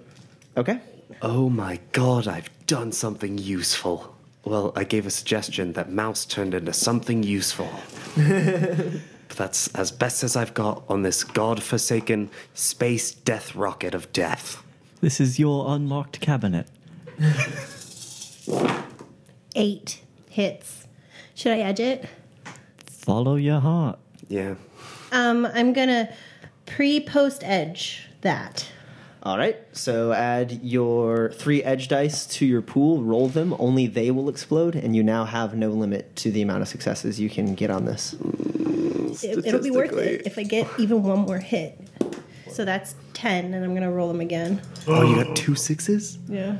okay. 0.58 0.80
Oh 1.22 1.50
my 1.50 1.80
god, 1.92 2.28
I've 2.28 2.50
done 2.68 2.92
something 2.92 3.38
useful. 3.38 4.16
Well, 4.50 4.74
I 4.76 4.84
gave 4.84 5.06
a 5.06 5.12
suggestion 5.12 5.74
that 5.74 5.92
Mouse 5.92 6.26
turned 6.26 6.56
into 6.56 6.74
something 6.74 7.22
useful. 7.22 7.70
but 8.16 9.38
that's 9.38 9.68
as 9.76 9.92
best 9.92 10.24
as 10.24 10.36
I've 10.36 10.56
got 10.56 10.82
on 10.90 11.04
this 11.04 11.24
god-forsaken 11.24 12.32
space 12.56 13.12
death 13.12 13.54
rocket 13.54 13.94
of 13.94 14.12
death. 14.12 14.64
This 15.02 15.22
is 15.22 15.38
your 15.38 15.66
unlocked 15.68 16.20
cabinet. 16.20 16.68
Eight 19.56 20.02
hits. 20.32 20.88
Should 21.36 21.52
I 21.52 21.60
edge 21.60 21.80
it? 21.80 22.10
Follow 22.88 23.36
your 23.36 23.60
heart. 23.60 24.00
Yeah. 24.30 24.56
Um, 25.12 25.46
I'm 25.46 25.74
gonna 25.74 26.12
pre-post 26.66 27.44
edge 27.46 28.08
that. 28.22 28.68
All 29.22 29.38
right. 29.38 29.58
So 29.74 30.14
add 30.14 30.64
your 30.64 31.32
three 31.34 31.62
edge 31.64 31.90
dice 31.90 32.26
to 32.28 32.46
your 32.46 32.62
pool. 32.62 33.04
Roll 33.04 33.28
them. 33.28 33.54
Only 33.60 33.86
they 33.88 34.12
will 34.12 34.30
explode, 34.30 34.76
and 34.76 34.96
you 34.96 35.04
now 35.04 35.26
have 35.26 35.56
no 35.56 35.70
limit 35.70 36.16
to 36.18 36.32
the 36.32 36.42
amount 36.42 36.62
of 36.62 36.70
successes 36.70 37.20
you 37.20 37.30
can 37.30 37.54
get 37.54 37.70
on 37.70 37.86
this. 37.86 38.14
It, 39.24 39.46
it'll 39.46 39.62
be 39.62 39.72
worth 39.72 39.94
it 39.94 40.26
if 40.26 40.38
I 40.38 40.44
get 40.44 40.68
even 40.78 41.04
one 41.04 41.20
more 41.20 41.40
hit. 41.40 41.78
So 42.50 42.64
that's 42.64 42.96
ten, 43.14 43.54
and 43.54 43.66
I'm 43.66 43.74
gonna 43.74 43.92
roll 43.92 44.08
them 44.08 44.22
again. 44.22 44.62
Oh, 44.88 45.04
you 45.04 45.24
got 45.24 45.36
two 45.36 45.56
sixes? 45.56 46.18
Yeah. 46.28 46.58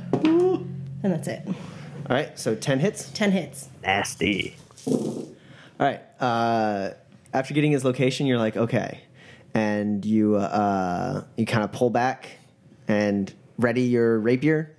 And 1.02 1.14
that's 1.14 1.28
it. 1.28 1.42
All 1.46 1.54
right. 2.10 2.38
So 2.38 2.54
ten 2.54 2.78
hits. 2.78 3.10
Ten 3.10 3.32
hits. 3.32 3.70
nasty. 3.82 4.56
All 4.86 5.26
right. 5.78 6.02
Uh, 6.20 6.90
after 7.32 7.54
getting 7.54 7.72
his 7.72 7.86
location, 7.86 8.26
you're 8.26 8.38
like, 8.38 8.56
okay, 8.58 9.00
and 9.54 10.04
you 10.04 10.36
uh, 10.36 11.24
you 11.36 11.46
kind 11.46 11.64
of 11.64 11.72
pull 11.72 11.88
back 11.88 12.28
and 12.90 13.32
ready 13.56 13.82
your 13.82 14.18
rapier, 14.18 14.76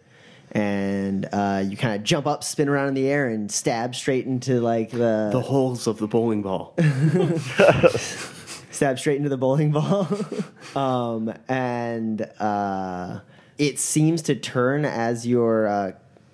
and 0.51 1.27
uh, 1.31 1.63
you 1.65 1.77
kind 1.77 1.95
of 1.95 2.03
jump 2.03 2.27
up, 2.27 2.43
spin 2.43 2.67
around 2.67 2.89
in 2.89 2.93
the 2.93 3.07
air, 3.07 3.29
and 3.29 3.51
stab 3.51 3.95
straight 3.95 4.25
into 4.25 4.59
like 4.59 4.91
the, 4.91 5.29
The 5.31 5.41
holes 5.41 5.87
of 5.87 5.97
the 5.97 6.07
bowling 6.07 6.41
ball. 6.41 6.75
stab 8.71 8.99
straight 8.99 9.17
into 9.17 9.29
the 9.29 9.37
bowling 9.37 9.71
ball, 9.71 10.07
um, 10.75 11.33
and 11.47 12.21
uh, 12.39 13.19
it 13.57 13.79
seems 13.79 14.23
to 14.23 14.35
turn 14.35 14.83
as 14.85 15.25
you're 15.25 15.67
uh, 15.67 15.91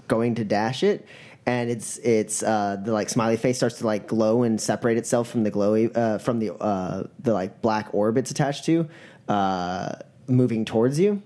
going 0.08 0.36
to 0.36 0.44
dash 0.44 0.84
it. 0.84 1.06
And 1.46 1.70
it's 1.70 1.98
it's 2.00 2.44
uh, 2.44 2.76
the 2.84 2.92
like 2.92 3.10
smiley 3.10 3.38
face 3.38 3.56
starts 3.56 3.78
to 3.78 3.86
like 3.86 4.08
glow 4.08 4.44
and 4.44 4.60
separate 4.60 4.98
itself 4.98 5.30
from 5.30 5.44
the 5.44 5.52
glowy 5.52 5.96
uh, 5.96 6.18
from 6.18 6.40
the 6.40 6.54
uh, 6.56 7.04
the 7.20 7.32
like 7.32 7.62
black 7.62 7.94
orb 7.94 8.18
it's 8.18 8.32
attached 8.32 8.66
to, 8.66 8.90
uh, 9.30 9.94
moving 10.28 10.66
towards 10.66 11.00
you, 11.00 11.22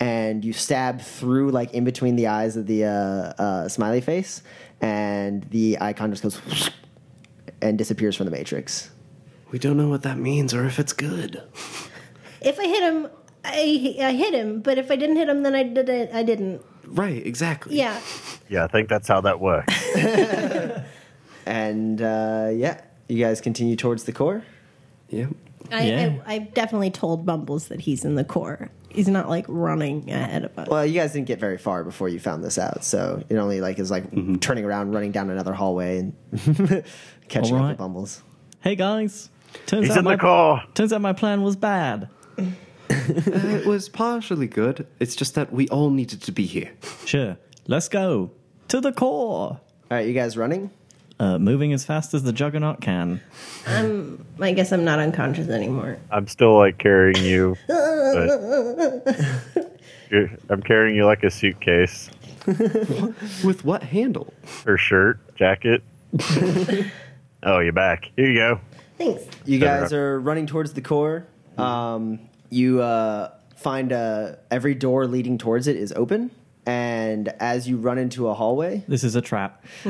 and 0.00 0.44
you 0.44 0.52
stab 0.52 1.00
through 1.00 1.50
like 1.50 1.72
in 1.74 1.84
between 1.84 2.16
the 2.16 2.26
eyes 2.28 2.56
of 2.56 2.66
the 2.66 2.84
uh, 2.84 2.88
uh, 3.42 3.68
smiley 3.68 4.00
face, 4.00 4.42
and 4.80 5.44
the 5.50 5.78
icon 5.80 6.10
just 6.10 6.22
goes 6.22 6.70
and 7.62 7.78
disappears 7.78 8.16
from 8.16 8.26
the 8.26 8.32
matrix. 8.32 8.90
We 9.50 9.58
don't 9.58 9.76
know 9.76 9.88
what 9.88 10.02
that 10.02 10.18
means 10.18 10.52
or 10.52 10.66
if 10.66 10.78
it's 10.78 10.92
good. 10.92 11.42
If 12.40 12.58
I 12.58 12.66
hit 12.66 12.82
him, 12.82 13.08
I 13.44 13.96
I 14.02 14.12
hit 14.12 14.34
him, 14.34 14.60
but 14.60 14.76
if 14.78 14.90
I 14.90 14.96
didn't 14.96 15.16
hit 15.16 15.28
him, 15.28 15.42
then 15.42 15.54
I 15.54 15.62
did 15.62 15.88
it. 15.88 16.10
I 16.12 16.22
didn't. 16.22 16.62
Right, 16.86 17.24
exactly. 17.26 17.76
Yeah. 17.76 18.00
Yeah, 18.48 18.64
I 18.64 18.68
think 18.68 18.88
that's 18.88 19.08
how 19.08 19.20
that 19.22 19.40
works. 19.40 19.74
And 21.46 22.02
uh, 22.02 22.50
yeah, 22.52 22.80
you 23.08 23.24
guys 23.24 23.40
continue 23.40 23.76
towards 23.76 24.04
the 24.04 24.12
core. 24.12 24.42
Yeah. 25.08 25.26
I, 25.70 25.86
Yeah. 25.86 26.18
I 26.26 26.34
I've 26.34 26.54
definitely 26.54 26.90
told 26.90 27.24
Bumbles 27.24 27.68
that 27.68 27.80
he's 27.80 28.04
in 28.04 28.16
the 28.16 28.24
core. 28.24 28.70
He's 28.96 29.08
not 29.08 29.28
like 29.28 29.44
running 29.46 30.10
ahead 30.10 30.44
of 30.46 30.58
us. 30.58 30.68
Well, 30.68 30.86
you 30.86 30.94
guys 30.94 31.12
didn't 31.12 31.26
get 31.26 31.38
very 31.38 31.58
far 31.58 31.84
before 31.84 32.08
you 32.08 32.18
found 32.18 32.42
this 32.42 32.58
out, 32.58 32.82
so 32.82 33.22
it 33.28 33.36
only 33.36 33.60
like 33.60 33.78
is 33.78 33.90
like 33.90 34.10
mm-hmm. 34.10 34.36
turning 34.36 34.64
around, 34.64 34.92
running 34.92 35.12
down 35.12 35.28
another 35.28 35.52
hallway, 35.52 35.98
and 35.98 36.14
catching 37.28 37.54
up 37.54 37.60
Alright. 37.60 37.68
with 37.68 37.78
Bumbles. 37.78 38.22
Hey 38.60 38.74
guys, 38.74 39.28
turns 39.66 39.86
He's 39.86 39.90
out 39.92 39.98
in 39.98 40.04
my 40.04 40.16
the 40.16 40.22
core. 40.22 40.62
turns 40.72 40.94
out 40.94 41.02
my 41.02 41.12
plan 41.12 41.42
was 41.42 41.56
bad. 41.56 42.08
Uh, 42.88 43.48
it 43.48 43.66
was 43.66 43.88
partially 43.88 44.46
good. 44.46 44.86
It's 45.00 45.16
just 45.16 45.34
that 45.34 45.52
we 45.52 45.68
all 45.70 45.90
needed 45.90 46.22
to 46.22 46.30
be 46.30 46.46
here. 46.46 46.70
Sure, 47.04 47.36
let's 47.66 47.88
go 47.88 48.30
to 48.68 48.80
the 48.80 48.92
core. 48.92 49.48
All 49.50 49.60
right, 49.90 50.06
you 50.06 50.14
guys 50.14 50.36
running? 50.36 50.70
Uh, 51.18 51.38
moving 51.38 51.72
as 51.72 51.84
fast 51.84 52.12
as 52.12 52.24
the 52.24 52.32
juggernaut 52.32 52.80
can. 52.82 53.20
I 53.66 54.52
guess 54.52 54.70
I'm 54.70 54.84
not 54.84 54.98
unconscious 54.98 55.48
anymore. 55.48 55.98
I'm 56.10 56.28
still 56.28 56.56
like 56.58 56.76
carrying 56.78 57.24
you. 57.24 57.56
You're- 60.10 60.36
I'm 60.50 60.62
carrying 60.62 60.94
you 60.94 61.04
like 61.04 61.24
a 61.24 61.30
suitcase 61.30 62.10
With 62.46 63.64
what 63.64 63.82
handle? 63.82 64.32
Her 64.64 64.78
shirt, 64.78 65.18
jacket. 65.36 65.82
oh, 67.42 67.58
you're 67.58 67.72
back. 67.72 68.10
Here 68.16 68.30
you 68.30 68.36
go. 68.36 68.60
Thanks. 68.98 69.24
You 69.44 69.58
guys 69.58 69.92
are 69.92 70.20
running 70.20 70.46
towards 70.46 70.72
the 70.74 70.80
core. 70.80 71.26
Um, 71.58 72.20
you 72.50 72.80
uh, 72.82 73.32
find 73.56 73.92
uh, 73.92 74.36
every 74.50 74.74
door 74.74 75.06
leading 75.06 75.38
towards 75.38 75.66
it 75.66 75.76
is 75.76 75.92
open, 75.92 76.30
and 76.66 77.28
as 77.40 77.68
you 77.68 77.76
run 77.76 77.96
into 77.96 78.28
a 78.28 78.34
hallway, 78.34 78.82
This 78.88 79.04
is 79.04 79.14
a 79.14 79.22
trap. 79.22 79.64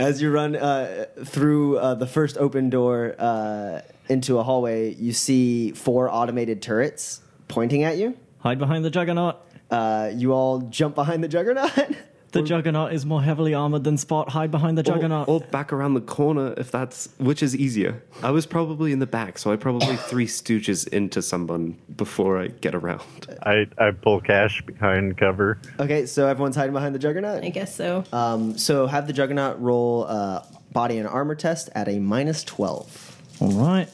as 0.00 0.20
you 0.20 0.30
run 0.32 0.56
uh, 0.56 1.06
through 1.24 1.78
uh, 1.78 1.94
the 1.94 2.06
first 2.06 2.36
open 2.36 2.68
door 2.68 3.14
uh, 3.18 3.82
into 4.08 4.38
a 4.38 4.42
hallway, 4.42 4.94
you 4.94 5.12
see 5.12 5.70
four 5.72 6.10
automated 6.12 6.60
turrets 6.60 7.20
pointing 7.48 7.84
at 7.84 7.96
you. 7.98 8.16
Hide 8.40 8.58
behind 8.58 8.84
the 8.84 8.90
juggernaut. 8.90 9.36
Uh, 9.70 10.10
you 10.14 10.32
all 10.32 10.60
jump 10.60 10.94
behind 10.94 11.22
the 11.22 11.28
juggernaut. 11.28 11.70
The 12.32 12.42
juggernaut 12.42 12.92
is 12.92 13.06
more 13.06 13.22
heavily 13.22 13.54
armored 13.54 13.84
than 13.84 13.96
Spot. 13.96 14.28
Hide 14.28 14.50
behind 14.50 14.76
the 14.76 14.82
juggernaut. 14.82 15.28
Or, 15.28 15.36
or 15.36 15.40
back 15.40 15.72
around 15.72 15.94
the 15.94 16.00
corner 16.00 16.54
if 16.58 16.70
that's 16.70 17.08
which 17.18 17.42
is 17.42 17.56
easier. 17.56 18.02
I 18.22 18.30
was 18.30 18.44
probably 18.46 18.92
in 18.92 18.98
the 18.98 19.06
back, 19.06 19.38
so 19.38 19.52
I 19.52 19.56
probably 19.56 19.96
three 20.10 20.26
stooges 20.26 20.86
into 20.88 21.22
someone 21.22 21.78
before 21.96 22.38
I 22.38 22.48
get 22.48 22.74
around. 22.74 23.02
I, 23.42 23.66
I 23.78 23.92
pull 23.92 24.20
cash 24.20 24.60
behind 24.62 25.16
cover. 25.16 25.58
okay, 25.80 26.04
so 26.06 26.26
everyone's 26.26 26.56
hiding 26.56 26.72
behind 26.74 26.94
the 26.94 26.98
juggernaut. 26.98 27.42
I 27.42 27.48
guess 27.48 27.74
so. 27.74 28.04
Um, 28.12 28.58
so 28.58 28.86
have 28.86 29.06
the 29.06 29.12
juggernaut 29.12 29.60
roll 29.60 30.04
uh, 30.06 30.44
body 30.72 30.98
and 30.98 31.08
armor 31.08 31.34
test 31.36 31.70
at 31.74 31.88
a 31.88 31.98
minus 31.98 32.44
twelve. 32.44 33.16
All 33.40 33.52
right. 33.52 33.88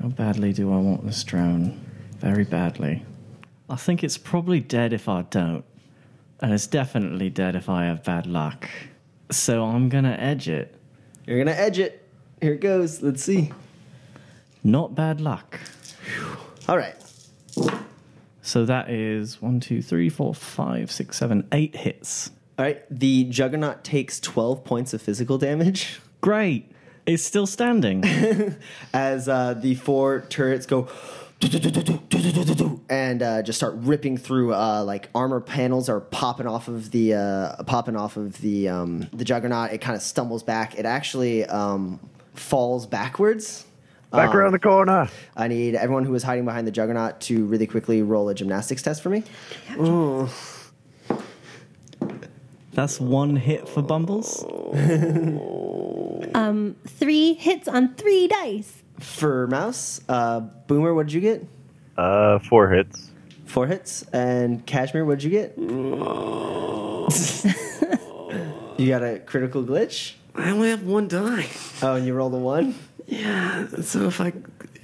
How 0.00 0.08
badly 0.08 0.52
do 0.52 0.72
I 0.72 0.76
want 0.76 1.06
this 1.06 1.22
drone? 1.24 1.80
Very 2.18 2.44
badly. 2.44 3.04
I 3.68 3.76
think 3.76 4.04
it's 4.04 4.18
probably 4.18 4.60
dead 4.60 4.92
if 4.92 5.08
I 5.08 5.22
don't. 5.22 5.64
And 6.40 6.52
it's 6.52 6.66
definitely 6.66 7.30
dead 7.30 7.56
if 7.56 7.68
I 7.68 7.84
have 7.86 8.04
bad 8.04 8.26
luck. 8.26 8.68
So 9.30 9.64
I'm 9.64 9.88
gonna 9.88 10.16
edge 10.18 10.48
it. 10.48 10.74
You're 11.26 11.38
gonna 11.38 11.56
edge 11.56 11.78
it. 11.78 12.06
Here 12.40 12.52
it 12.52 12.60
goes. 12.60 13.02
Let's 13.02 13.22
see. 13.22 13.52
Not 14.62 14.94
bad 14.94 15.20
luck. 15.20 15.60
All 16.68 16.76
right. 16.76 16.94
So 18.42 18.64
that 18.64 18.90
is 18.90 19.40
one, 19.40 19.60
two, 19.60 19.82
three, 19.82 20.08
four, 20.08 20.34
five, 20.34 20.90
six, 20.90 21.16
seven, 21.16 21.48
eight 21.52 21.74
hits. 21.74 22.30
All 22.58 22.64
right. 22.64 22.82
The 22.90 23.24
juggernaut 23.24 23.82
takes 23.82 24.20
twelve 24.20 24.64
points 24.64 24.92
of 24.94 25.02
physical 25.02 25.38
damage 25.38 26.00
Great. 26.26 26.72
It's 27.06 27.22
still 27.22 27.46
standing. 27.46 28.02
as 28.92 29.28
uh, 29.28 29.54
the 29.54 29.76
four 29.76 30.22
turrets 30.28 30.66
go. 30.66 30.88
And 32.88 33.22
uh, 33.22 33.42
just 33.42 33.58
start 33.58 33.74
ripping 33.76 34.16
through. 34.16 34.54
Uh, 34.54 34.82
like 34.84 35.10
armor 35.14 35.40
panels 35.40 35.88
are 35.88 36.00
popping 36.00 36.46
off 36.46 36.68
of 36.68 36.90
the 36.90 37.14
uh, 37.14 37.62
popping 37.64 37.96
off 37.96 38.16
of 38.16 38.40
the 38.40 38.68
um, 38.68 39.08
the 39.12 39.24
juggernaut. 39.24 39.72
It 39.72 39.80
kind 39.80 39.96
of 39.96 40.02
stumbles 40.02 40.42
back. 40.42 40.78
It 40.78 40.86
actually 40.86 41.44
um, 41.44 42.00
falls 42.34 42.86
backwards. 42.86 43.66
Back 44.12 44.34
around 44.34 44.52
the 44.52 44.58
corner. 44.58 45.10
I 45.36 45.48
need 45.48 45.74
everyone 45.74 46.04
who 46.04 46.14
is 46.14 46.22
hiding 46.22 46.46
behind 46.46 46.66
the 46.66 46.70
juggernaut 46.70 47.20
to 47.22 47.44
really 47.44 47.66
quickly 47.66 48.02
roll 48.02 48.28
a 48.30 48.34
gymnastics 48.34 48.80
test 48.80 49.02
for 49.02 49.10
me. 49.10 49.24
That's 52.72 52.98
one 53.00 53.36
hit 53.36 53.68
for 53.68 53.82
Bumbles. 53.82 54.44
um, 56.34 56.76
Three 56.86 57.34
hits 57.34 57.68
on 57.68 57.94
three 57.94 58.28
dice. 58.28 58.82
For 59.00 59.46
Mouse, 59.48 60.00
uh, 60.08 60.40
Boomer, 60.40 60.94
what 60.94 61.06
did 61.06 61.12
you 61.12 61.20
get? 61.20 61.46
Uh, 61.96 62.38
four 62.38 62.70
hits. 62.70 63.10
Four 63.44 63.66
hits. 63.66 64.02
And 64.12 64.64
Kashmir, 64.66 65.04
what 65.04 65.18
did 65.20 65.24
you 65.24 65.30
get? 65.30 65.58
you 68.78 68.88
got 68.88 69.02
a 69.02 69.20
critical 69.24 69.64
glitch? 69.64 70.14
I 70.34 70.50
only 70.50 70.70
have 70.70 70.82
one 70.82 71.08
die. 71.08 71.46
Oh, 71.82 71.94
and 71.94 72.06
you 72.06 72.14
rolled 72.14 72.34
a 72.34 72.38
one? 72.38 72.74
Yeah, 73.06 73.66
so 73.82 74.06
if 74.06 74.20
I 74.20 74.32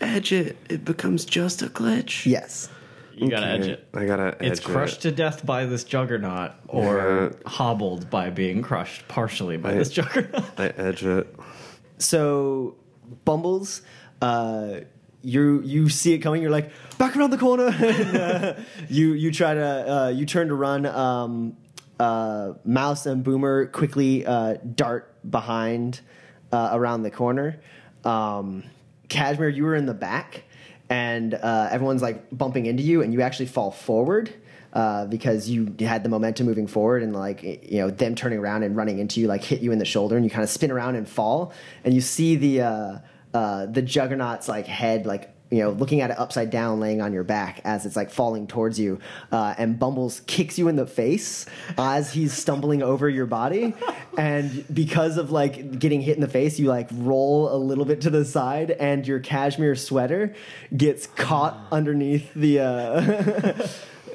edge 0.01 0.33
it, 0.33 0.57
it 0.69 0.85
becomes 0.85 1.25
just 1.25 1.63
a 1.63 1.67
glitch. 1.67 2.27
Yes. 2.27 2.69
You 3.15 3.29
gotta 3.29 3.47
edge 3.47 3.67
it. 3.67 3.87
I 3.93 4.07
gotta 4.07 4.37
edge 4.41 4.53
It's 4.53 4.61
crushed 4.61 5.05
it. 5.05 5.11
to 5.11 5.17
death 5.17 5.45
by 5.45 5.67
this 5.67 5.85
juggernaut, 5.85 6.53
or 6.69 7.35
hobbled 7.45 8.09
by 8.09 8.31
being 8.31 8.63
crushed 8.63 9.07
partially 9.09 9.59
by 9.59 9.75
this 9.75 9.91
juggernaut. 9.91 10.45
I 10.59 10.69
edge 10.69 11.05
it. 11.05 11.35
So, 11.99 12.77
Bumbles, 13.25 13.83
uh, 14.23 14.81
you 15.23 15.61
you 15.63 15.89
see 15.89 16.15
it 16.15 16.19
coming. 16.19 16.41
You're 16.41 16.51
like 16.51 16.71
back 16.97 17.17
around 17.17 17.31
the 17.31 17.39
corner. 17.39 17.67
and, 17.79 18.17
uh, 18.17 18.55
you 18.89 19.13
you 19.13 19.33
try 19.33 19.55
to 19.55 19.93
uh, 19.93 20.09
you 20.09 20.25
turn 20.25 20.49
to 20.49 20.55
run. 20.55 20.87
Um, 20.87 21.57
uh, 22.01 22.55
Mouse 22.65 23.07
and 23.07 23.23
Boomer 23.23 23.67
quickly 23.67 24.27
uh, 24.27 24.57
dart 24.75 25.15
behind 25.29 26.01
uh, 26.51 26.71
around 26.73 27.03
the 27.03 27.11
corner. 27.11 27.61
Um, 28.05 28.65
Kashmir, 29.09 29.49
you 29.49 29.65
were 29.65 29.77
in 29.77 29.87
the 29.87 29.95
back, 29.95 30.43
and 30.89 31.35
everyone's 31.35 32.03
like 32.03 32.27
bumping 32.37 32.67
into 32.67 32.83
you, 32.83 33.03
and 33.03 33.13
you 33.13 33.21
actually 33.21 33.47
fall 33.47 33.71
forward. 33.71 34.33
Uh, 34.73 35.05
because 35.05 35.51
you 35.51 35.75
had 35.81 36.03
the 36.03 36.09
momentum 36.09 36.47
moving 36.47 36.67
forward 36.67 37.03
and 37.03 37.15
like 37.15 37.43
you 37.43 37.77
know 37.77 37.91
them 37.91 38.15
turning 38.15 38.39
around 38.39 38.63
and 38.63 38.75
running 38.75 39.01
into 39.01 39.21
you 39.21 39.27
like 39.27 39.45
hit 39.45 39.61
you 39.61 39.71
in 39.71 39.79
the 39.79 39.85
shoulder 39.85 40.17
and 40.17 40.25
you 40.25 40.31
kind 40.31 40.43
of 40.43 40.49
spin 40.49 40.71
around 40.71 40.97
and 40.97 41.07
fall 41.07 41.53
and 41.85 41.93
you 41.93 42.01
see 42.01 42.37
the 42.37 42.63
uh, 42.63 42.99
uh, 43.35 43.67
the 43.67 43.83
juggernaut's 43.83 44.49
like 44.49 44.67
head 44.67 45.07
like 45.07 45.33
you 45.53 45.59
know 45.59 45.71
looking 45.71 46.01
at 46.01 46.11
it 46.11 46.19
upside 46.19 46.51
down 46.51 46.81
laying 46.81 47.03
on 47.03 47.13
your 47.13 47.23
back 47.23 47.61
as 47.65 47.85
it's 47.85 47.95
like 47.95 48.11
falling 48.11 48.47
towards 48.47 48.81
you 48.81 48.99
uh, 49.31 49.55
and 49.59 49.79
bumbles 49.79 50.23
kicks 50.27 50.59
you 50.59 50.67
in 50.67 50.77
the 50.77 50.87
face 50.87 51.45
as 51.77 52.13
he's 52.13 52.33
stumbling 52.33 52.83
over 52.83 53.09
your 53.09 53.27
body. 53.27 53.75
And 54.15 54.67
because 54.75 55.17
of 55.17 55.31
like 55.31 55.79
getting 55.79 56.03
hit 56.03 56.17
in 56.17 56.21
the 56.21 56.29
face 56.29 56.59
you 56.59 56.69
like 56.69 56.91
roll 56.93 57.51
a 57.51 57.57
little 57.57 57.87
bit 57.87 58.03
to 58.03 58.11
the 58.11 58.27
side 58.27 58.71
and 58.73 59.07
your 59.07 59.21
cashmere 59.21 59.75
sweater 59.75 60.35
gets 60.77 61.07
caught 61.07 61.59
underneath 61.73 62.31
the 62.35 62.61
uh, 62.61 63.69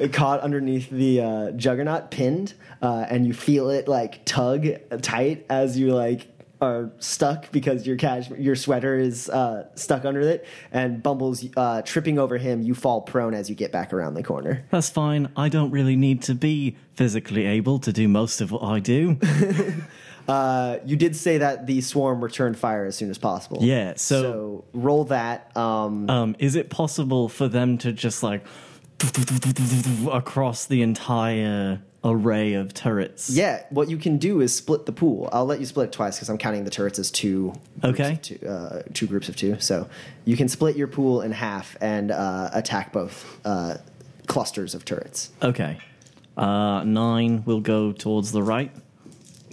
caught 0.13 0.41
underneath 0.41 0.91
the 0.91 1.21
uh, 1.21 1.51
juggernaut 1.53 2.11
pinned 2.11 2.53
uh, 2.83 3.07
and 3.09 3.25
you 3.25 3.33
feel 3.33 3.71
it 3.71 3.87
like 3.87 4.23
tug 4.23 4.67
tight 5.01 5.47
as 5.49 5.79
you 5.79 5.95
like 5.95 6.36
are 6.61 6.91
stuck 6.99 7.51
because 7.51 7.85
your 7.85 7.95
cash 7.97 8.29
your 8.31 8.55
sweater 8.55 8.97
is 8.97 9.29
uh, 9.29 9.67
stuck 9.75 10.05
under 10.05 10.21
it 10.21 10.45
and 10.71 11.03
bumbles 11.03 11.45
uh, 11.55 11.81
tripping 11.83 12.17
over 12.17 12.37
him 12.37 12.61
you 12.61 12.73
fall 12.73 13.01
prone 13.01 13.33
as 13.33 13.49
you 13.49 13.55
get 13.55 13.71
back 13.71 13.93
around 13.93 14.13
the 14.15 14.23
corner 14.23 14.65
That's 14.71 14.89
fine. 14.89 15.29
I 15.35 15.49
don't 15.49 15.71
really 15.71 15.95
need 15.95 16.21
to 16.23 16.33
be 16.35 16.75
physically 16.93 17.45
able 17.45 17.79
to 17.79 17.93
do 17.93 18.07
most 18.07 18.41
of 18.41 18.51
what 18.51 18.63
I 18.63 18.79
do. 18.79 19.19
uh, 20.27 20.77
you 20.85 20.95
did 20.95 21.15
say 21.15 21.37
that 21.37 21.67
the 21.67 21.81
swarm 21.81 22.21
returned 22.23 22.57
fire 22.57 22.85
as 22.85 22.95
soon 22.95 23.09
as 23.09 23.17
possible 23.17 23.59
Yeah, 23.61 23.93
so- 23.95 24.21
so 24.21 24.65
roll 24.73 25.03
that 25.05 25.55
um, 25.55 26.09
Um, 26.09 26.35
is 26.39 26.55
it 26.55 26.69
possible 26.69 27.29
for 27.29 27.47
them 27.47 27.77
to 27.79 27.91
just 27.93 28.23
like 28.23 28.43
across 30.11 30.65
the 30.65 30.81
entire 30.81 31.81
array 32.03 32.53
of 32.53 32.73
turrets? 32.73 33.29
yeah 33.29 33.63
what 33.69 33.89
you 33.89 33.97
can 33.97 34.17
do 34.17 34.39
is 34.41 34.55
split 34.55 34.85
the 34.85 34.91
pool 34.91 35.27
i'll 35.31 35.45
let 35.45 35.59
you 35.59 35.65
split 35.65 35.87
it 35.87 35.91
twice 35.91 36.15
because 36.17 36.29
i'm 36.29 36.37
counting 36.37 36.63
the 36.63 36.69
turrets 36.69 36.99
as 36.99 37.09
two 37.11 37.53
Okay. 37.83 38.13
of 38.13 38.21
two, 38.21 38.47
uh, 38.47 38.81
two 38.93 39.07
groups 39.07 39.27
of 39.29 39.35
two 39.35 39.59
so 39.59 39.89
you 40.25 40.37
can 40.37 40.47
split 40.47 40.75
your 40.77 40.87
pool 40.87 41.21
in 41.21 41.31
half 41.31 41.75
and 41.81 42.11
uh, 42.11 42.49
attack 42.53 42.93
both 42.93 43.39
uh, 43.45 43.77
clusters 44.27 44.75
of 44.75 44.85
turrets 44.85 45.31
Okay. 45.41 45.77
Uh, 46.37 46.83
nine 46.83 47.43
will 47.45 47.61
go 47.61 47.91
towards 47.91 48.31
the 48.31 48.43
right. 48.43 48.71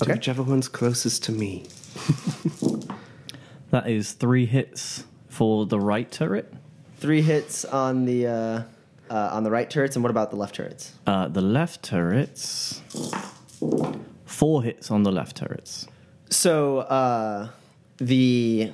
Okay. 0.02 0.12
Whichever 0.12 0.42
one's 0.42 0.68
closest 0.68 1.24
to 1.24 1.32
me. 1.32 1.64
That 3.70 3.88
is 3.88 4.12
three 4.12 4.46
hits 4.46 5.04
for 5.28 5.66
the 5.66 5.80
right 5.80 6.10
turret. 6.10 6.52
Three 6.98 7.22
hits 7.22 7.64
on 7.64 8.04
the 8.04 8.66
uh, 9.10 9.30
on 9.32 9.44
the 9.44 9.50
right 9.50 9.68
turrets, 9.68 9.96
and 9.96 10.02
what 10.02 10.10
about 10.10 10.30
the 10.30 10.36
left 10.36 10.54
turrets? 10.54 10.92
Uh, 11.06 11.28
the 11.28 11.40
left 11.40 11.82
turrets. 11.82 12.82
Four 14.24 14.62
hits 14.62 14.90
on 14.90 15.02
the 15.02 15.12
left 15.12 15.36
turrets. 15.36 15.86
So 16.30 16.78
uh, 16.78 17.50
the 17.98 18.72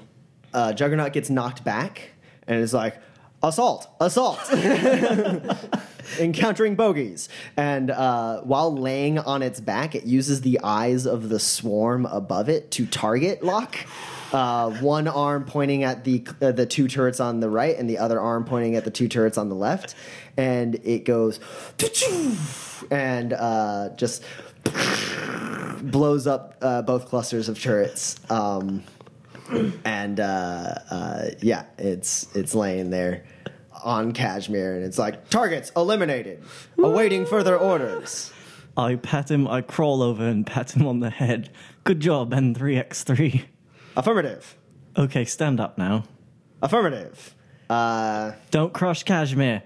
uh, 0.54 0.72
Juggernaut 0.72 1.12
gets 1.12 1.30
knocked 1.30 1.64
back 1.64 2.10
and 2.46 2.60
is 2.60 2.72
like, 2.72 2.96
assault, 3.42 3.88
assault, 4.00 4.38
encountering 6.18 6.74
bogeys. 6.74 7.28
And 7.56 7.90
uh, 7.90 8.40
while 8.40 8.74
laying 8.74 9.18
on 9.18 9.42
its 9.42 9.60
back, 9.60 9.94
it 9.94 10.04
uses 10.04 10.40
the 10.42 10.60
eyes 10.62 11.06
of 11.06 11.28
the 11.28 11.38
swarm 11.38 12.06
above 12.06 12.48
it 12.48 12.70
to 12.72 12.86
target 12.86 13.42
lock. 13.42 13.76
Uh, 14.32 14.70
one 14.80 15.08
arm 15.08 15.44
pointing 15.44 15.82
at 15.82 16.04
the 16.04 16.24
uh, 16.40 16.52
the 16.52 16.66
two 16.66 16.86
turrets 16.86 17.18
on 17.18 17.40
the 17.40 17.50
right, 17.50 17.76
and 17.76 17.90
the 17.90 17.98
other 17.98 18.20
arm 18.20 18.44
pointing 18.44 18.76
at 18.76 18.84
the 18.84 18.90
two 18.90 19.08
turrets 19.08 19.36
on 19.36 19.48
the 19.48 19.56
left, 19.56 19.94
and 20.36 20.76
it 20.84 21.04
goes, 21.04 21.40
and 22.90 23.32
uh, 23.32 23.88
just 23.96 24.22
blows 25.82 26.26
up 26.26 26.56
uh, 26.62 26.82
both 26.82 27.06
clusters 27.06 27.48
of 27.48 27.60
turrets. 27.60 28.16
Um, 28.30 28.84
and 29.84 30.20
uh, 30.20 30.74
uh, 30.90 31.30
yeah, 31.40 31.64
it's 31.78 32.28
it's 32.36 32.54
laying 32.54 32.90
there 32.90 33.24
on 33.82 34.12
Kashmir, 34.12 34.76
and 34.76 34.84
it's 34.84 34.98
like 34.98 35.28
targets 35.30 35.72
eliminated, 35.76 36.42
awaiting 36.78 37.26
further 37.26 37.56
orders. 37.56 38.32
I 38.76 38.94
pat 38.94 39.30
him, 39.30 39.48
I 39.48 39.62
crawl 39.62 40.02
over 40.02 40.24
and 40.24 40.46
pat 40.46 40.76
him 40.76 40.86
on 40.86 41.00
the 41.00 41.10
head. 41.10 41.50
Good 41.84 42.00
job, 42.00 42.30
N3X3. 42.32 43.44
Affirmative. 43.96 44.56
Okay, 44.96 45.24
stand 45.24 45.60
up 45.60 45.78
now. 45.78 46.04
Affirmative. 46.62 47.34
Uh, 47.68 48.32
Don't 48.50 48.72
crush 48.72 49.02
Kashmir. 49.04 49.62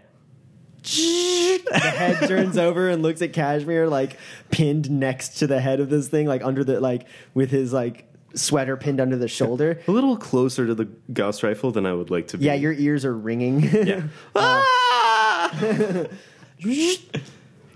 the 0.85 1.61
head 1.73 2.29
turns 2.29 2.59
over 2.59 2.91
and 2.91 3.03
looks 3.03 3.23
at 3.23 3.33
Kashmir, 3.33 3.89
like 3.89 4.19
pinned 4.51 4.91
next 4.91 5.39
to 5.39 5.47
the 5.47 5.59
head 5.61 5.81
of 5.81 5.89
this 5.89 6.09
thing, 6.09 6.27
like 6.27 6.45
under 6.45 6.63
the 6.63 6.79
like 6.79 7.07
with 7.33 7.51
his 7.51 7.73
like 7.73 8.07
sweater 8.35 8.77
pinned 8.77 9.01
under 9.01 9.17
the 9.17 9.29
shoulder. 9.29 9.81
A 9.89 9.91
little 9.91 10.19
closer 10.19 10.67
to 10.67 10.75
the 10.75 10.85
Gauss 11.13 11.43
rifle 11.43 11.71
than 11.71 11.87
I 11.87 11.95
would 11.95 12.11
like 12.11 12.29
to 12.29 12.39
be. 12.39 12.45
Yeah, 12.45 12.55
your 12.55 12.73
ears 12.75 13.07
are 13.07 13.17
ringing. 13.17 13.63
Yeah. 13.63 14.03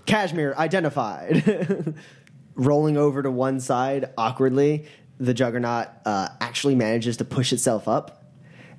Kashmir 0.05 0.53
identified. 0.57 1.95
Rolling 2.55 2.97
over 2.97 3.23
to 3.23 3.31
one 3.31 3.59
side 3.59 4.09
awkwardly, 4.17 4.85
the 5.19 5.33
Juggernaut 5.33 5.87
uh, 6.05 6.29
actually 6.41 6.75
manages 6.75 7.17
to 7.17 7.25
push 7.25 7.53
itself 7.53 7.87
up. 7.87 8.15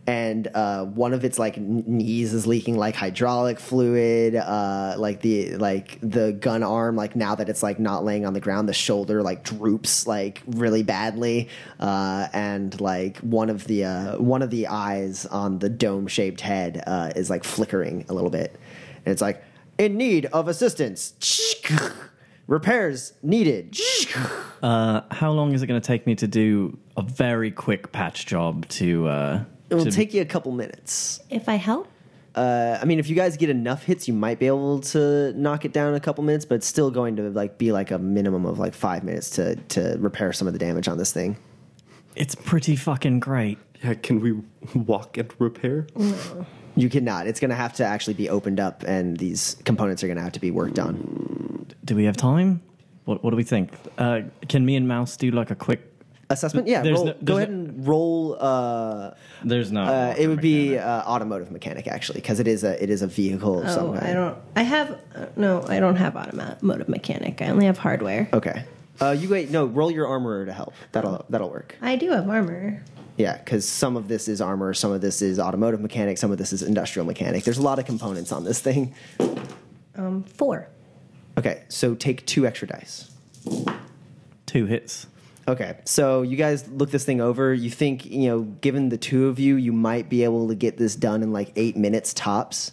And 0.06 0.48
uh, 0.54 0.86
one 0.86 1.12
of 1.12 1.24
its 1.24 1.38
like 1.38 1.58
knees 1.58 2.32
is 2.32 2.46
leaking 2.46 2.76
like 2.76 2.96
hydraulic 2.96 3.60
fluid. 3.60 4.34
Uh, 4.34 4.94
like 4.96 5.20
the 5.20 5.56
like 5.56 5.98
the 6.00 6.32
gun 6.32 6.62
arm, 6.62 6.96
like 6.96 7.14
now 7.14 7.34
that 7.34 7.48
it's 7.48 7.62
like 7.62 7.78
not 7.78 8.02
laying 8.02 8.24
on 8.26 8.32
the 8.32 8.40
ground, 8.40 8.68
the 8.68 8.72
shoulder 8.72 9.22
like 9.22 9.44
droops 9.44 10.06
like 10.06 10.42
really 10.46 10.82
badly. 10.82 11.48
Uh, 11.78 12.28
and 12.32 12.80
like 12.80 13.18
one 13.18 13.50
of 13.50 13.66
the 13.66 13.84
uh, 13.84 14.18
one 14.18 14.42
of 14.42 14.50
the 14.50 14.66
eyes 14.68 15.26
on 15.26 15.58
the 15.58 15.68
dome 15.68 16.06
shaped 16.06 16.40
head 16.40 16.82
uh, 16.86 17.12
is 17.14 17.28
like 17.28 17.44
flickering 17.44 18.06
a 18.08 18.14
little 18.14 18.30
bit. 18.30 18.58
And 19.04 19.12
it's 19.12 19.22
like 19.22 19.44
in 19.78 19.96
need 19.96 20.26
of 20.26 20.48
assistance. 20.48 21.12
Repairs 22.51 23.14
needed. 23.22 23.78
Uh, 24.62 25.01
how 25.10 25.32
long 25.32 25.55
is 25.55 25.62
it 25.62 25.66
going 25.68 25.81
to 25.81 25.86
take 25.86 26.06
me 26.06 26.14
to 26.14 26.27
do 26.28 26.77
a 26.94 27.01
very 27.01 27.51
quick 27.51 27.93
patch 27.93 28.27
job 28.27 28.68
to. 28.68 29.09
Uh, 29.09 29.43
It 29.70 29.74
will 29.77 29.85
to- 29.86 29.90
take 29.90 30.12
you 30.12 30.20
a 30.20 30.27
couple 30.27 30.52
minutes. 30.52 31.18
If 31.31 31.48
I 31.48 31.55
help, 31.55 31.89
Uh, 32.35 32.77
I 32.78 32.85
mean, 32.85 32.98
if 32.98 33.09
you 33.09 33.16
guys 33.16 33.39
get 33.39 33.48
enough 33.48 33.85
hits, 33.85 34.06
you 34.06 34.12
might 34.12 34.39
be 34.39 34.47
able 34.47 34.81
to 34.81 35.32
knock 35.32 35.64
it 35.64 35.72
down 35.72 35.89
in 35.89 35.94
a 35.94 36.01
couple 36.01 36.22
minutes, 36.24 36.44
but 36.44 36.56
it's 36.56 36.66
still 36.66 36.90
going 36.90 37.16
to 37.16 37.31
like 37.31 37.56
be 37.56 37.72
like 37.72 37.90
a 37.90 37.98
minimum 37.98 38.44
of 38.44 38.59
like 38.59 38.74
five 38.74 39.02
minutes 39.02 39.31
to 39.31 39.56
to 39.74 39.97
repair 39.98 40.31
some 40.35 40.47
of 40.47 40.52
the 40.52 40.59
damage 40.59 40.89
on 40.89 40.98
this 40.98 41.10
thing. 41.12 41.39
It's 42.16 42.35
pretty 42.35 42.77
fucking 42.77 43.20
great. 43.20 43.56
Yeah, 43.82 43.94
can 43.94 44.20
we 44.20 44.32
walk 44.74 45.16
and 45.16 45.32
repair? 45.39 45.86
You 46.76 46.88
cannot. 46.88 47.26
It's 47.26 47.40
going 47.40 47.51
to 47.51 47.56
have 47.56 47.72
to 47.74 47.84
actually 47.84 48.14
be 48.14 48.28
opened 48.28 48.60
up, 48.60 48.82
and 48.84 49.16
these 49.16 49.56
components 49.64 50.02
are 50.02 50.06
going 50.06 50.16
to 50.16 50.22
have 50.22 50.32
to 50.32 50.40
be 50.40 50.51
worked 50.51 50.78
on. 50.78 51.66
Do 51.84 51.97
we 51.97 52.05
have 52.05 52.16
time? 52.16 52.62
What, 53.05 53.24
what 53.24 53.30
do 53.30 53.36
we 53.36 53.42
think? 53.42 53.72
Uh, 53.98 54.22
can 54.48 54.64
me 54.64 54.76
and 54.76 54.86
Mouse 54.86 55.16
do 55.16 55.30
like 55.30 55.51
a 55.51 55.55
quick. 55.56 55.86
Assessment, 56.32 56.68
yeah. 56.68 56.82
There's 56.82 56.98
roll- 56.98 57.06
no- 57.06 57.16
go 57.24 57.36
ahead 57.38 57.51
no- 57.51 57.56
and 57.56 57.86
roll. 57.88 58.36
Uh, 58.38 59.14
There's 59.42 59.72
no. 59.72 59.82
uh, 59.82 60.14
it 60.16 60.28
would 60.28 60.40
be 60.40 60.78
uh, 60.78 61.02
automotive 61.02 61.51
mechanic 61.51 61.88
actually, 61.88 62.20
because 62.20 62.38
it 62.38 62.47
is 62.47 62.62
a 62.62 62.80
it 62.80 62.88
is 62.88 63.02
a 63.02 63.09
vehicle 63.09 63.62
of 63.62 63.68
some 63.68 63.88
oh, 63.88 63.92
kind. 63.94 64.06
I 64.06 64.12
don't. 64.12 64.38
I 64.55 64.62
have 64.62 64.90
uh, 65.16 65.26
no. 65.34 65.64
I 65.66 65.80
don't 65.80 65.97
have 65.97 66.14
automotive 66.14 66.88
mechanic. 66.88 67.42
I 67.42 67.48
only 67.48 67.66
have 67.66 67.78
hardware. 67.78 68.28
Okay. 68.32 68.64
Uh, 69.01 69.12
you 69.12 69.28
wait. 69.28 69.51
No, 69.51 69.64
roll 69.64 69.90
your 69.90 70.06
armorer 70.06 70.44
to 70.47 70.52
help. 70.52 70.74
That'll 70.93 71.24
that'll 71.28 71.51
work. 71.51 71.77
I 71.81 71.97
do 71.97 72.10
have 72.10 72.28
armor. 72.28 72.82
Yeah, 73.16 73.36
because 73.36 73.68
some 73.68 73.97
of 73.97 74.09
this 74.09 74.28
is 74.28 74.40
armor, 74.40 74.72
some 74.72 74.93
of 74.93 75.02
this 75.02 75.20
is 75.20 75.39
automotive 75.39 75.81
mechanic, 75.81 76.16
some 76.16 76.32
of 76.32 76.39
this 76.39 76.55
is 76.55 76.62
industrial 76.62 77.05
mechanic. 77.05 77.44
There's 77.44 77.59
a 77.59 77.62
lot 77.62 77.78
of 77.78 77.85
components 77.85 78.32
on 78.32 78.44
this 78.44 78.60
thing. 78.60 78.94
Um, 79.94 80.22
four. 80.24 80.68
Okay, 81.36 81.64
so 81.68 81.94
take 81.94 82.24
two 82.24 82.47
extra 82.47 82.68
dice. 82.68 83.10
Two 84.47 84.64
hits. 84.64 85.06
Okay, 85.48 85.78
so 85.85 86.22
you 86.22 86.36
guys 86.36 86.68
look 86.68 86.90
this 86.90 87.05
thing 87.05 87.20
over. 87.20 87.52
You 87.52 87.70
think, 87.70 88.06
you 88.06 88.28
know, 88.28 88.40
given 88.43 88.89
the 88.89 88.98
two 88.98 89.28
of 89.28 89.39
you, 89.39 89.56
you 89.56 89.72
might 89.72 90.09
be 90.09 90.24
able 90.24 90.48
to 90.48 90.55
get 90.55 90.78
this 90.78 90.94
done 90.97 91.22
in 91.22 91.32
like 91.32 91.52
eight 91.56 91.77
minutes 91.77 92.14
tops 92.14 92.72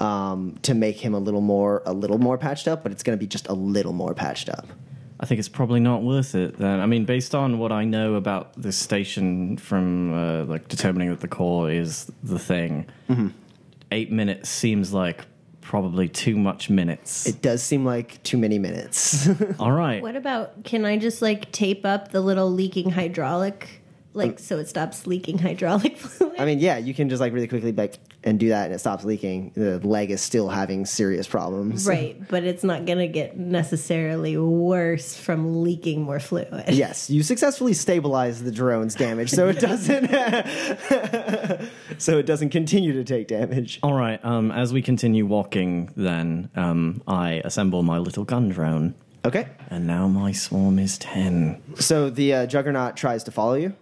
um, 0.00 0.58
to 0.62 0.74
make 0.74 0.96
him 0.96 1.14
a 1.14 1.18
little 1.18 1.40
more, 1.40 1.82
a 1.86 1.92
little 1.92 2.18
more 2.18 2.36
patched 2.36 2.68
up. 2.68 2.82
But 2.82 2.92
it's 2.92 3.02
going 3.02 3.16
to 3.16 3.20
be 3.20 3.26
just 3.26 3.48
a 3.48 3.54
little 3.54 3.92
more 3.92 4.14
patched 4.14 4.48
up. 4.48 4.66
I 5.20 5.26
think 5.26 5.38
it's 5.40 5.48
probably 5.48 5.80
not 5.80 6.02
worth 6.02 6.34
it 6.34 6.58
then. 6.58 6.80
I 6.80 6.86
mean, 6.86 7.04
based 7.04 7.34
on 7.34 7.58
what 7.58 7.72
I 7.72 7.84
know 7.84 8.14
about 8.14 8.52
this 8.60 8.76
station 8.76 9.56
from 9.56 10.12
uh, 10.12 10.44
like 10.44 10.68
determining 10.68 11.10
that 11.10 11.20
the 11.20 11.28
core 11.28 11.70
is 11.70 12.10
the 12.22 12.38
thing, 12.38 12.86
eight 13.90 14.12
minutes 14.12 14.48
seems 14.48 14.92
like 14.92 15.26
probably 15.60 16.08
too 16.08 16.36
much 16.36 16.70
minutes. 16.70 17.26
It 17.26 17.42
does 17.42 17.62
seem 17.62 17.84
like 17.84 18.22
too 18.22 18.38
many 18.38 18.58
minutes. 18.58 19.28
All 19.58 19.72
right. 19.72 20.00
What 20.00 20.16
about? 20.16 20.64
Can 20.64 20.84
I 20.84 20.96
just 20.96 21.20
like 21.20 21.52
tape 21.52 21.84
up 21.84 22.10
the 22.10 22.20
little 22.20 22.50
leaking 22.50 22.90
hydraulic, 22.90 23.77
like 24.18 24.38
so 24.38 24.58
it 24.58 24.68
stops 24.68 25.06
leaking 25.06 25.38
hydraulic 25.46 25.96
fluid? 25.96 26.34
I 26.38 26.44
mean, 26.44 26.58
yeah, 26.58 26.76
you 26.78 26.94
can 26.94 27.08
just 27.08 27.20
like 27.20 27.32
really 27.32 27.48
quickly 27.48 27.72
like 27.72 27.98
and 28.24 28.38
do 28.38 28.48
that, 28.50 28.66
and 28.66 28.74
it 28.74 28.78
stops 28.80 29.04
leaking. 29.04 29.52
The 29.54 29.78
leg 29.78 30.10
is 30.10 30.20
still 30.20 30.48
having 30.48 30.84
serious 30.84 31.26
problems. 31.26 31.86
right, 31.88 32.16
but 32.28 32.44
it's 32.44 32.64
not 32.64 32.84
gonna 32.84 33.06
get 33.06 33.38
necessarily 33.38 34.36
worse 34.36 35.16
from 35.16 35.62
leaking 35.62 36.02
more 36.02 36.20
fluid. 36.20 36.64
Yes, 36.68 37.08
you 37.08 37.22
successfully 37.22 37.72
stabilize 37.72 38.42
the 38.42 38.52
drone's 38.52 38.94
damage, 38.94 39.30
so 39.30 39.48
it 39.48 39.58
doesn't, 39.60 40.10
so 41.98 42.18
it 42.18 42.26
doesn't 42.26 42.50
continue 42.50 42.92
to 42.92 43.04
take 43.04 43.28
damage. 43.28 43.78
All 43.82 43.94
right. 43.94 44.22
Um, 44.24 44.50
as 44.50 44.72
we 44.72 44.82
continue 44.82 45.26
walking, 45.26 45.90
then 45.96 46.50
um, 46.56 47.02
I 47.06 47.40
assemble 47.44 47.82
my 47.82 47.98
little 47.98 48.24
gun 48.24 48.48
drone, 48.48 48.94
Okay, 49.28 49.46
and 49.68 49.86
now 49.86 50.08
my 50.08 50.32
swarm 50.32 50.78
is 50.78 50.96
ten. 50.96 51.62
so 51.76 52.08
the 52.08 52.32
uh, 52.32 52.46
Juggernaut 52.46 52.96
tries 52.96 53.22
to 53.24 53.30
follow 53.30 53.54
you. 53.54 53.74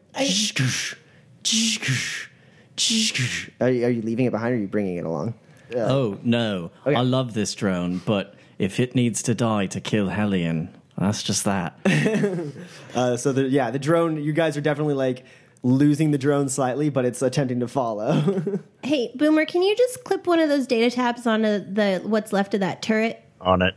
Are 3.60 3.70
you, 3.70 3.85
are 3.86 3.90
you 3.90 4.02
leaving 4.02 4.27
it 4.27 4.31
behind, 4.32 4.55
or 4.55 4.56
are 4.56 4.60
you 4.60 4.66
bringing 4.66 4.97
it 4.97 5.05
along? 5.05 5.35
Oh 5.73 6.18
no! 6.24 6.73
Okay. 6.85 6.97
I 6.97 7.02
love 7.02 7.35
this 7.35 7.55
drone, 7.55 8.02
but 8.05 8.35
if 8.59 8.81
it 8.81 8.97
needs 8.97 9.23
to 9.23 9.36
die 9.36 9.66
to 9.66 9.81
kill 9.81 10.09
Hellion, 10.09 10.77
that's 10.98 11.23
just 11.23 11.44
that. 11.44 11.78
Uh, 12.97 13.14
so 13.16 13.31
the, 13.31 13.43
yeah, 13.43 13.70
the 13.70 13.78
drone. 13.78 14.20
You 14.20 14.32
guys 14.32 14.56
are 14.56 14.62
definitely 14.62 14.94
like 14.94 15.24
losing 15.62 16.10
the 16.12 16.18
drone 16.18 16.48
slightly, 16.48 16.89
but 16.89 17.05
it's 17.05 17.20
attempting 17.23 17.60
to 17.60 17.68
follow. 17.68 18.43
Hey, 18.82 19.10
Boomer, 19.16 19.44
can 19.47 19.62
you 19.62 19.74
just 19.77 20.05
clip 20.05 20.28
one 20.28 20.39
of 20.39 20.48
those 20.48 20.66
data 20.66 20.94
taps 20.94 21.27
onto 21.27 21.59
the 21.59 22.01
what's 22.05 22.32
left 22.32 22.55
of 22.55 22.60
that 22.60 22.82
turret? 22.82 23.23
On 23.40 23.60
it. 23.60 23.74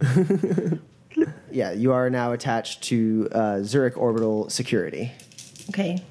yeah, 1.50 1.72
you 1.72 1.92
are 1.92 2.10
now 2.10 2.32
attached 2.32 2.82
to 2.84 3.28
uh, 3.32 3.62
Zurich 3.62 3.96
Orbital 3.96 4.48
Security. 4.50 5.12
Okay. 5.70 6.02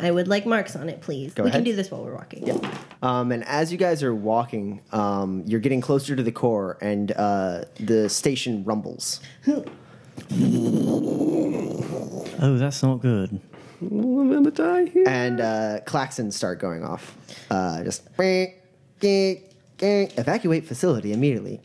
I 0.00 0.10
would 0.10 0.26
like 0.26 0.46
marks 0.46 0.74
on 0.74 0.88
it, 0.88 1.00
please. 1.00 1.34
Go 1.34 1.44
we 1.44 1.50
ahead. 1.50 1.58
can 1.58 1.64
do 1.64 1.76
this 1.76 1.90
while 1.90 2.02
we're 2.02 2.14
walking. 2.14 2.60
Um, 3.02 3.30
and 3.30 3.44
as 3.44 3.70
you 3.70 3.78
guys 3.78 4.02
are 4.02 4.14
walking, 4.14 4.80
um, 4.90 5.44
you're 5.46 5.60
getting 5.60 5.80
closer 5.80 6.16
to 6.16 6.22
the 6.22 6.32
core, 6.32 6.78
and 6.80 7.12
uh, 7.12 7.64
the 7.78 8.08
station 8.08 8.64
rumbles. 8.64 9.20
oh, 9.46 9.64
that's 12.58 12.82
not 12.82 13.00
good. 13.00 13.40
I'm 13.80 14.30
gonna 14.30 14.50
die 14.50 14.86
here. 14.86 15.04
and 15.08 15.40
uh, 15.40 15.80
klaxons 15.84 16.34
start 16.34 16.58
going 16.60 16.84
off. 16.84 17.16
Uh, 17.50 17.82
just 17.82 18.08
evacuate 19.80 20.64
facility 20.66 21.12
immediately. 21.12 21.60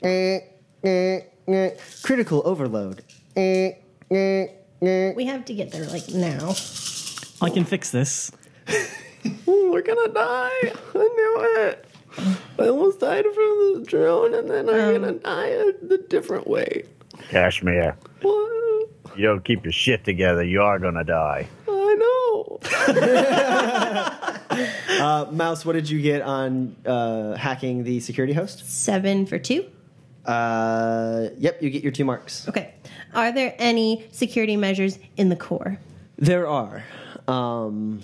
Critical 2.03 2.41
overload. 2.45 3.03
We 3.35 3.75
have 5.25 5.45
to 5.45 5.53
get 5.53 5.71
there 5.71 5.85
like 5.87 6.09
now. 6.09 6.53
I 7.41 7.49
can 7.49 7.63
fix 7.65 7.89
this. 7.91 8.31
We're 9.45 9.81
gonna 9.81 10.09
die. 10.13 10.49
I 10.61 10.73
knew 10.93 11.65
it. 11.69 11.85
I 12.59 12.67
almost 12.67 12.99
died 12.99 13.23
from 13.25 13.33
the 13.33 13.83
drone, 13.85 14.33
and 14.33 14.49
then 14.49 14.67
I'm 14.69 14.93
gonna 15.01 15.13
die 15.13 15.47
a, 15.47 15.67
a 15.93 15.97
different 16.09 16.47
way. 16.47 16.83
Kashmir, 17.29 17.95
What? 18.21 18.89
you 19.15 19.25
don't 19.27 19.43
keep 19.43 19.63
your 19.63 19.71
shit 19.71 20.03
together, 20.03 20.43
you 20.43 20.61
are 20.61 20.79
gonna 20.79 21.03
die. 21.03 21.47
I 21.67 21.95
know. 21.99 22.59
Uh, 24.99 25.27
Mouse, 25.31 25.63
what 25.63 25.73
did 25.73 25.87
you 25.87 26.01
get 26.01 26.23
on 26.23 26.75
uh, 26.83 27.35
hacking 27.35 27.83
the 27.83 27.99
security 27.99 28.33
host? 28.33 28.67
Seven 28.67 29.27
for 29.27 29.37
two. 29.37 29.69
Uh, 30.27 31.29
yep, 31.37 31.61
you 31.61 31.69
get 31.69 31.83
your 31.83 31.91
two 31.91 32.05
marks. 32.05 32.47
Okay. 32.49 32.73
Are 33.13 33.31
there 33.31 33.55
any 33.57 34.05
security 34.11 34.57
measures 34.57 34.99
in 35.15 35.29
the 35.29 35.35
core? 35.35 35.79
There 36.17 36.47
are. 36.47 36.83
Um, 37.27 38.01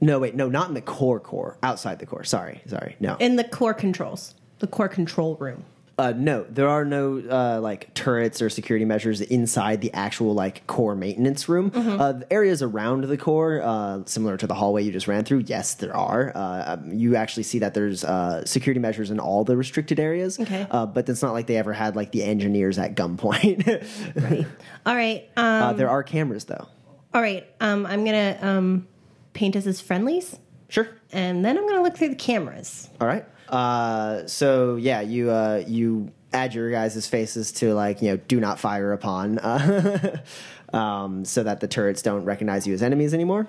no, 0.00 0.20
wait, 0.20 0.36
no, 0.36 0.48
not 0.48 0.68
in 0.68 0.74
the 0.74 0.80
core 0.80 1.18
core. 1.18 1.58
Outside 1.62 1.98
the 1.98 2.06
core. 2.06 2.22
Sorry, 2.24 2.62
sorry. 2.66 2.96
No. 3.00 3.16
In 3.18 3.36
the 3.36 3.44
core 3.44 3.74
controls, 3.74 4.34
the 4.60 4.68
core 4.68 4.88
control 4.88 5.36
room. 5.36 5.64
Uh, 5.98 6.12
no, 6.16 6.46
there 6.48 6.68
are 6.68 6.84
no 6.84 7.18
uh, 7.18 7.60
like 7.60 7.92
turrets 7.92 8.40
or 8.40 8.48
security 8.48 8.84
measures 8.84 9.20
inside 9.20 9.80
the 9.80 9.92
actual 9.94 10.32
like 10.32 10.64
core 10.68 10.94
maintenance 10.94 11.48
room. 11.48 11.72
Uh, 11.74 12.12
the 12.12 12.32
areas 12.32 12.62
around 12.62 13.02
the 13.04 13.16
core, 13.16 13.60
uh, 13.62 14.00
similar 14.06 14.36
to 14.36 14.46
the 14.46 14.54
hallway 14.54 14.82
you 14.84 14.92
just 14.92 15.08
ran 15.08 15.24
through, 15.24 15.38
yes, 15.46 15.74
there 15.74 15.96
are. 15.96 16.30
Uh, 16.36 16.74
um, 16.76 16.92
you 16.92 17.16
actually 17.16 17.42
see 17.42 17.58
that 17.58 17.74
there's 17.74 18.04
uh, 18.04 18.44
security 18.44 18.78
measures 18.78 19.10
in 19.10 19.18
all 19.18 19.42
the 19.42 19.56
restricted 19.56 19.98
areas. 19.98 20.38
Okay. 20.38 20.66
Uh, 20.70 20.86
but 20.86 21.08
it's 21.08 21.20
not 21.20 21.32
like 21.32 21.48
they 21.48 21.56
ever 21.56 21.72
had 21.72 21.96
like 21.96 22.12
the 22.12 22.22
engineers 22.22 22.78
at 22.78 22.94
gunpoint. 22.94 24.46
All 24.86 24.94
right. 24.94 25.28
Um, 25.36 25.44
uh, 25.62 25.72
there 25.72 25.90
are 25.90 26.02
cameras 26.04 26.44
though. 26.44 26.68
all 27.12 27.20
right. 27.20 27.44
Um, 27.60 27.84
I'm 27.86 28.04
gonna 28.04 28.38
um, 28.40 28.86
paint 29.32 29.56
us 29.56 29.66
as 29.66 29.80
friendlies, 29.80 30.38
Sure. 30.68 30.88
and 31.12 31.44
then 31.44 31.58
I'm 31.58 31.66
gonna 31.68 31.82
look 31.82 31.96
through 31.96 32.10
the 32.10 32.14
cameras. 32.14 32.88
All 33.00 33.06
right. 33.08 33.24
Uh, 33.48 34.26
so 34.26 34.76
yeah, 34.76 35.00
you 35.00 35.30
uh, 35.30 35.62
you 35.66 36.10
add 36.32 36.54
your 36.54 36.70
guys' 36.70 37.06
faces 37.08 37.52
to 37.52 37.72
like 37.74 38.02
you 38.02 38.10
know 38.10 38.16
do 38.28 38.38
not 38.40 38.58
fire 38.60 38.92
upon, 38.92 39.38
uh, 39.38 40.22
um, 40.76 41.24
so 41.24 41.42
that 41.42 41.60
the 41.60 41.68
turrets 41.68 42.02
don't 42.02 42.24
recognize 42.24 42.66
you 42.66 42.74
as 42.74 42.82
enemies 42.82 43.14
anymore. 43.14 43.48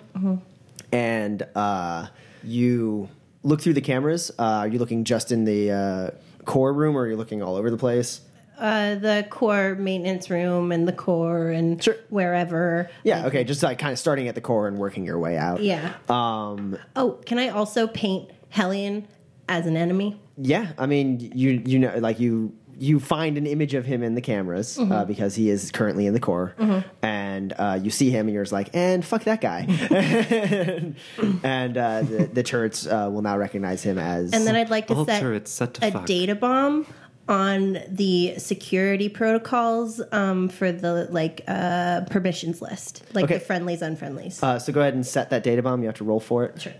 And 0.92 1.44
uh, 1.56 2.08
you 2.44 3.10
look 3.44 3.62
through 3.62 3.74
the 3.74 3.82
cameras. 3.82 4.32
Uh, 4.40 4.44
are 4.44 4.68
you 4.68 4.80
looking 4.80 5.04
just 5.04 5.32
in 5.32 5.46
the 5.46 5.72
uh, 5.72 6.10
core 6.46 6.74
room, 6.74 6.96
or 6.98 7.02
are 7.02 7.08
you 7.08 7.16
looking 7.16 7.44
all 7.44 7.56
over 7.56 7.70
the 7.70 7.78
place? 7.78 8.22
Uh, 8.58 8.96
the 8.96 9.26
core 9.30 9.76
maintenance 9.76 10.30
room 10.30 10.72
and 10.74 10.86
the 10.86 10.92
core 10.92 11.50
and 11.50 11.82
Sure. 11.82 11.96
wherever. 12.10 12.90
Yeah. 13.06 13.28
Okay. 13.28 13.46
Just 13.46 13.64
like 13.64 13.80
kind 13.80 13.94
of 13.94 14.00
starting 14.00 14.28
at 14.28 14.36
the 14.36 14.42
core 14.42 14.68
and 14.68 14.78
working 14.78 15.06
your 15.06 15.18
way 15.18 15.38
out. 15.38 15.62
Yeah. 15.64 15.94
Um, 16.10 16.78
Oh, 16.94 17.12
can 17.26 17.38
I 17.40 17.50
also 17.50 17.88
paint 17.88 18.30
Hellion 18.50 19.08
as 19.50 19.66
an 19.66 19.76
enemy? 19.76 20.20
Yeah, 20.38 20.72
I 20.78 20.86
mean, 20.86 21.20
you 21.20 21.62
you 21.66 21.80
know, 21.80 21.98
like 21.98 22.20
you 22.20 22.54
you 22.78 22.98
find 23.02 23.38
an 23.38 23.46
image 23.46 23.74
of 23.74 23.84
him 23.84 24.04
in 24.04 24.16
the 24.16 24.22
cameras 24.22 24.80
uh, 24.80 25.04
because 25.04 25.36
he 25.36 25.50
is 25.50 25.70
currently 25.72 26.06
in 26.08 26.14
the 26.14 26.20
core, 26.22 26.56
and 27.02 27.54
uh, 27.58 27.78
you 27.82 27.90
see 27.90 28.10
him, 28.10 28.28
and 28.28 28.34
you're 28.34 28.44
just 28.44 28.54
like, 28.54 28.70
and 28.74 29.04
fuck 29.04 29.26
that 29.26 29.42
guy, 29.42 29.66
and 31.44 31.78
uh, 31.78 32.02
the, 32.04 32.30
the 32.32 32.44
turrets 32.44 32.88
uh, 32.88 33.10
will 33.12 33.22
now 33.22 33.38
recognize 33.38 33.84
him 33.84 33.98
as. 33.98 34.32
And 34.32 34.48
then 34.48 34.56
I'd 34.56 34.70
like 34.70 34.88
to 34.88 35.04
set 35.04 35.20
turrets 35.20 35.52
set 35.52 35.74
to 35.74 35.88
a 35.88 35.92
fuck. 35.92 36.06
data 36.06 36.36
bomb 36.36 36.86
on 37.30 37.77
the 37.88 38.34
security 38.39 39.07
protocols 39.07 40.01
um, 40.11 40.49
for 40.49 40.72
the 40.72 41.07
like 41.11 41.41
uh, 41.47 42.01
permissions 42.10 42.60
list, 42.61 43.03
like 43.14 43.26
Okay. 43.26 43.35
the 43.35 43.39
friendlies, 43.39 43.81
unfriendlies. 43.81 44.41
Uh, 44.43 44.57
so 44.57 44.73
go 44.73 44.81
ahead 44.81 44.95
and 44.95 45.06
set 45.06 45.30
that 45.30 45.43
data 45.43 45.61
bomb. 45.61 45.81
You 45.81 45.88
have 45.88 45.95
to 45.97 46.03
roll 46.03 46.19
for 46.19 46.43
it. 46.45 46.60
Sure. 46.61 46.73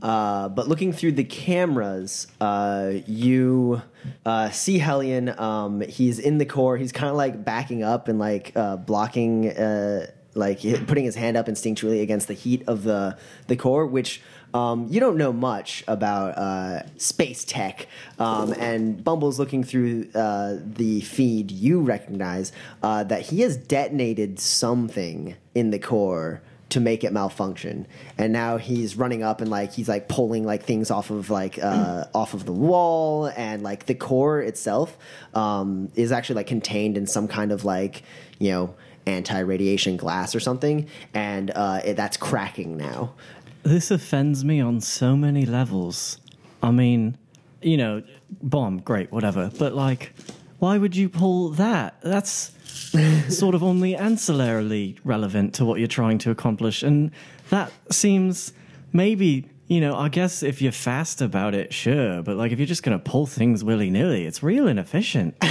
Uh, 0.00 0.48
but 0.48 0.66
looking 0.68 0.92
through 0.94 1.12
the 1.12 1.24
cameras, 1.24 2.26
uh, 2.40 2.92
you 3.06 3.82
uh, 4.24 4.48
see 4.50 4.78
Hellion. 4.78 5.38
Um, 5.38 5.82
he's 5.82 6.18
in 6.18 6.38
the 6.38 6.46
core. 6.46 6.78
He's 6.78 6.92
kind 6.92 7.10
of 7.10 7.16
like 7.16 7.44
backing 7.44 7.82
up 7.82 8.08
and 8.08 8.18
like 8.18 8.52
uh, 8.56 8.76
blocking, 8.76 9.50
uh, 9.50 10.06
like 10.34 10.60
putting 10.86 11.04
his 11.04 11.14
hand 11.14 11.36
up 11.36 11.46
instinctually 11.46 12.00
against 12.02 12.26
the 12.26 12.34
heat 12.34 12.62
of 12.66 12.84
the 12.84 13.18
the 13.48 13.56
core, 13.56 13.86
which. 13.86 14.22
Um, 14.52 14.88
you 14.90 15.00
don't 15.00 15.16
know 15.16 15.32
much 15.32 15.84
about 15.86 16.36
uh, 16.36 16.82
space 16.96 17.44
tech, 17.44 17.86
um, 18.18 18.52
and 18.54 19.02
Bumble's 19.02 19.38
looking 19.38 19.64
through 19.64 20.08
uh, 20.14 20.56
the 20.60 21.00
feed. 21.02 21.50
You 21.50 21.80
recognize 21.80 22.52
uh, 22.82 23.04
that 23.04 23.22
he 23.22 23.40
has 23.42 23.56
detonated 23.56 24.40
something 24.40 25.36
in 25.54 25.70
the 25.70 25.78
core 25.78 26.42
to 26.70 26.80
make 26.80 27.04
it 27.04 27.12
malfunction. 27.12 27.86
And 28.16 28.32
now 28.32 28.56
he's 28.56 28.96
running 28.96 29.22
up 29.22 29.40
and 29.40 29.50
like 29.50 29.72
he's 29.72 29.88
like 29.88 30.08
pulling 30.08 30.44
like 30.44 30.62
things 30.62 30.90
off 30.90 31.10
of 31.10 31.28
like 31.28 31.58
uh 31.62 32.04
off 32.14 32.32
of 32.34 32.46
the 32.46 32.52
wall. 32.52 33.26
And 33.26 33.62
like 33.62 33.86
the 33.86 33.94
core 33.94 34.40
itself 34.40 34.96
um 35.34 35.90
is 35.94 36.12
actually 36.12 36.36
like 36.36 36.46
contained 36.46 36.96
in 36.96 37.06
some 37.06 37.28
kind 37.28 37.52
of 37.52 37.64
like 37.64 38.02
you 38.38 38.50
know 38.52 38.74
anti-radiation 39.06 39.96
glass 39.96 40.34
or 40.34 40.40
something. 40.40 40.88
And 41.12 41.50
uh 41.50 41.80
it, 41.84 41.94
that's 41.94 42.16
cracking 42.16 42.76
now 42.76 43.14
This 43.62 43.90
offends 43.90 44.44
me 44.44 44.60
on 44.60 44.80
so 44.80 45.16
many 45.16 45.44
levels. 45.46 46.18
I 46.62 46.70
mean, 46.70 47.18
you 47.62 47.76
know, 47.76 48.02
bomb, 48.42 48.78
great, 48.78 49.12
whatever. 49.12 49.50
But 49.58 49.74
like, 49.74 50.14
why 50.58 50.78
would 50.78 50.96
you 50.96 51.08
pull 51.08 51.50
that? 51.50 52.00
That's 52.02 52.52
sort 53.28 53.54
of 53.54 53.62
only 53.62 53.94
ancillarily 53.94 54.98
relevant 55.04 55.54
to 55.54 55.64
what 55.64 55.78
you're 55.78 55.88
trying 55.88 56.18
to 56.18 56.30
accomplish. 56.30 56.82
And 56.82 57.10
that 57.50 57.72
seems 57.90 58.52
maybe, 58.92 59.48
you 59.68 59.80
know, 59.80 59.96
I 59.96 60.08
guess 60.08 60.42
if 60.42 60.62
you're 60.62 60.72
fast 60.72 61.20
about 61.20 61.54
it, 61.54 61.72
sure. 61.72 62.22
But 62.22 62.36
like, 62.36 62.52
if 62.52 62.58
you're 62.58 62.66
just 62.66 62.82
going 62.82 62.98
to 62.98 63.10
pull 63.10 63.26
things 63.26 63.62
willy 63.62 63.90
nilly, 63.90 64.26
it's 64.26 64.42
real 64.42 64.66
inefficient. 64.66 65.36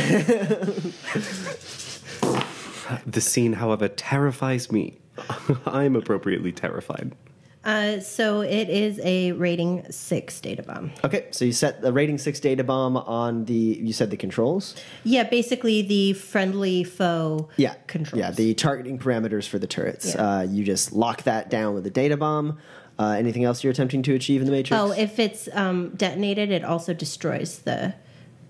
The 3.06 3.22
scene, 3.22 3.54
however, 3.54 3.88
terrifies 3.88 4.72
me. 4.72 4.98
I'm 5.66 5.96
appropriately 5.96 6.52
terrified. 6.52 7.16
Uh, 7.64 8.00
so 8.00 8.40
it 8.40 8.70
is 8.70 9.02
a 9.04 9.34
rating 9.34 9.86
six 9.92 10.40
data 10.40 10.64
bomb. 10.64 10.92
okay 11.04 11.28
so 11.32 11.44
you 11.44 11.52
set 11.52 11.82
the 11.82 11.92
rating 11.92 12.18
6 12.18 12.40
data 12.40 12.64
bomb 12.64 12.96
on 12.96 13.44
the 13.46 13.54
you 13.54 13.92
said 13.92 14.10
the 14.10 14.16
controls 14.18 14.76
Yeah, 15.04 15.24
basically 15.26 15.82
the 15.82 16.14
friendly 16.14 16.86
foe 16.86 17.50
yeah 17.58 17.74
controls. 17.88 18.20
yeah 18.22 18.32
the 18.32 18.54
targeting 18.54 18.98
parameters 18.98 19.46
for 19.46 19.60
the 19.60 19.68
turrets 19.68 20.16
Yeah. 20.16 20.22
uh 20.38 20.42
you 20.44 20.64
just 20.64 20.94
lock 20.94 21.24
that 21.24 21.50
down 21.50 21.74
with 21.74 21.84
the 21.84 21.90
data 21.90 22.16
bomb 22.16 22.60
uh, 22.98 23.16
anything 23.18 23.44
else 23.44 23.62
you're 23.62 23.72
attempting 23.72 24.04
to 24.04 24.14
achieve 24.16 24.40
in 24.40 24.46
the 24.46 24.54
matrix 24.54 24.82
Oh, 24.82 24.92
if 24.94 25.20
it's 25.20 25.48
um, 25.54 25.90
detonated, 25.96 26.52
it 26.52 26.64
also 26.66 26.94
destroys 26.94 27.60
the 27.60 27.94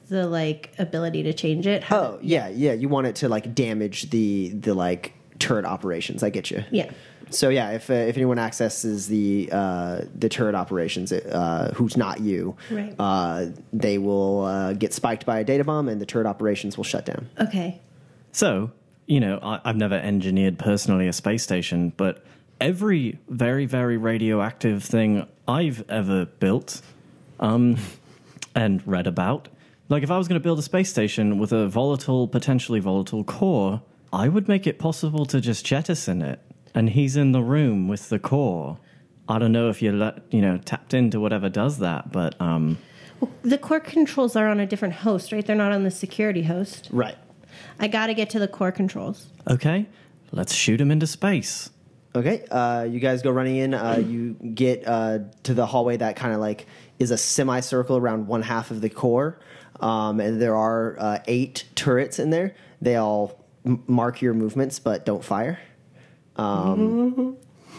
the 0.07 0.27
like 0.27 0.73
ability 0.79 1.21
to 1.23 1.33
change 1.33 1.67
it. 1.67 1.83
How- 1.83 1.99
Oh 1.99 2.19
yeah, 2.23 2.47
yeah. 2.49 2.73
You 2.73 2.89
want 2.89 3.05
it 3.05 3.15
to 3.17 3.29
like 3.29 3.53
damage 3.53 4.09
the 4.09 4.49
the 4.49 4.73
like 4.73 5.13
turret 5.37 5.65
operations. 5.65 6.23
I 6.23 6.31
get 6.31 6.49
you. 6.49 6.63
Yeah. 6.71 6.89
So 7.31 7.49
yeah, 7.49 7.71
if 7.71 7.89
uh, 7.89 7.93
if 7.93 8.17
anyone 8.17 8.39
accesses 8.39 9.07
the 9.07 9.49
uh, 9.51 10.01
the 10.15 10.29
turret 10.29 10.55
operations, 10.55 11.11
uh, 11.11 11.71
who's 11.75 11.95
not 11.97 12.19
you, 12.21 12.55
Right. 12.71 12.95
uh, 12.99 13.47
they 13.71 13.97
will 13.97 14.43
uh, 14.45 14.73
get 14.73 14.93
spiked 14.93 15.25
by 15.25 15.39
a 15.39 15.43
data 15.43 15.63
bomb, 15.63 15.87
and 15.87 16.01
the 16.01 16.05
turret 16.05 16.27
operations 16.27 16.77
will 16.77 16.83
shut 16.83 17.05
down. 17.05 17.29
Okay. 17.39 17.79
So, 18.31 18.71
you 19.05 19.19
know, 19.19 19.39
I, 19.41 19.59
I've 19.65 19.75
never 19.77 19.95
engineered 19.95 20.57
personally 20.59 21.07
a 21.07 21.13
space 21.13 21.43
station, 21.43 21.93
but 21.97 22.23
every 22.61 23.19
very, 23.29 23.65
very 23.65 23.97
radioactive 23.97 24.83
thing 24.83 25.25
I've 25.47 25.87
ever 25.89 26.25
built 26.25 26.81
um, 27.39 27.77
and 28.55 28.85
read 28.87 29.07
about, 29.07 29.47
like 29.87 30.03
if 30.03 30.11
I 30.11 30.17
was 30.17 30.27
going 30.27 30.39
to 30.39 30.43
build 30.43 30.59
a 30.59 30.63
space 30.63 30.89
station 30.89 31.39
with 31.39 31.51
a 31.51 31.67
volatile, 31.67 32.27
potentially 32.27 32.79
volatile 32.79 33.23
core, 33.23 33.81
I 34.11 34.27
would 34.27 34.47
make 34.47 34.67
it 34.67 34.77
possible 34.79 35.25
to 35.27 35.39
just 35.39 35.65
jettison 35.65 36.21
it. 36.21 36.39
And 36.75 36.89
he's 36.89 37.15
in 37.15 37.31
the 37.31 37.41
room 37.41 37.87
with 37.87 38.09
the 38.09 38.19
core. 38.19 38.77
I 39.27 39.37
don't 39.39 39.51
know 39.51 39.69
if 39.69 39.81
you 39.81 39.91
let 39.91 40.23
you 40.31 40.41
know 40.41 40.57
tapped 40.57 40.93
into 40.93 41.19
whatever 41.19 41.49
does 41.49 41.79
that, 41.79 42.11
but 42.11 42.39
um, 42.41 42.77
The 43.43 43.57
core 43.57 43.79
controls 43.79 44.35
are 44.35 44.47
on 44.47 44.59
a 44.59 44.65
different 44.65 44.95
host, 44.95 45.31
right? 45.31 45.45
They're 45.45 45.55
not 45.55 45.71
on 45.71 45.83
the 45.83 45.91
security 45.91 46.43
host. 46.43 46.89
Right. 46.91 47.17
I 47.79 47.87
got 47.87 48.07
to 48.07 48.13
get 48.13 48.29
to 48.31 48.39
the 48.39 48.47
core 48.47 48.71
controls. 48.71 49.27
okay, 49.49 49.87
let's 50.31 50.53
shoot 50.53 50.79
him 50.79 50.91
into 50.91 51.07
space. 51.07 51.69
Okay, 52.15 52.43
uh, 52.49 52.83
you 52.83 52.99
guys 52.99 53.21
go 53.21 53.29
running 53.29 53.57
in. 53.57 53.73
Uh, 53.73 54.01
you 54.03 54.33
get 54.33 54.87
uh, 54.87 55.19
to 55.43 55.53
the 55.53 55.65
hallway 55.65 55.97
that 55.97 56.15
kind 56.15 56.33
of 56.33 56.39
like 56.39 56.65
is 56.97 57.11
a 57.11 57.17
semicircle 57.17 57.97
around 57.97 58.27
one 58.27 58.41
half 58.41 58.71
of 58.71 58.81
the 58.81 58.89
core, 58.89 59.39
um, 59.79 60.19
and 60.19 60.41
there 60.41 60.55
are 60.55 60.95
uh, 60.99 61.19
eight 61.27 61.65
turrets 61.75 62.17
in 62.19 62.31
there. 62.31 62.55
They 62.81 62.95
all 62.95 63.45
m- 63.65 63.83
mark 63.87 64.21
your 64.23 64.33
movements, 64.33 64.79
but 64.79 65.05
don't 65.05 65.23
fire. 65.23 65.59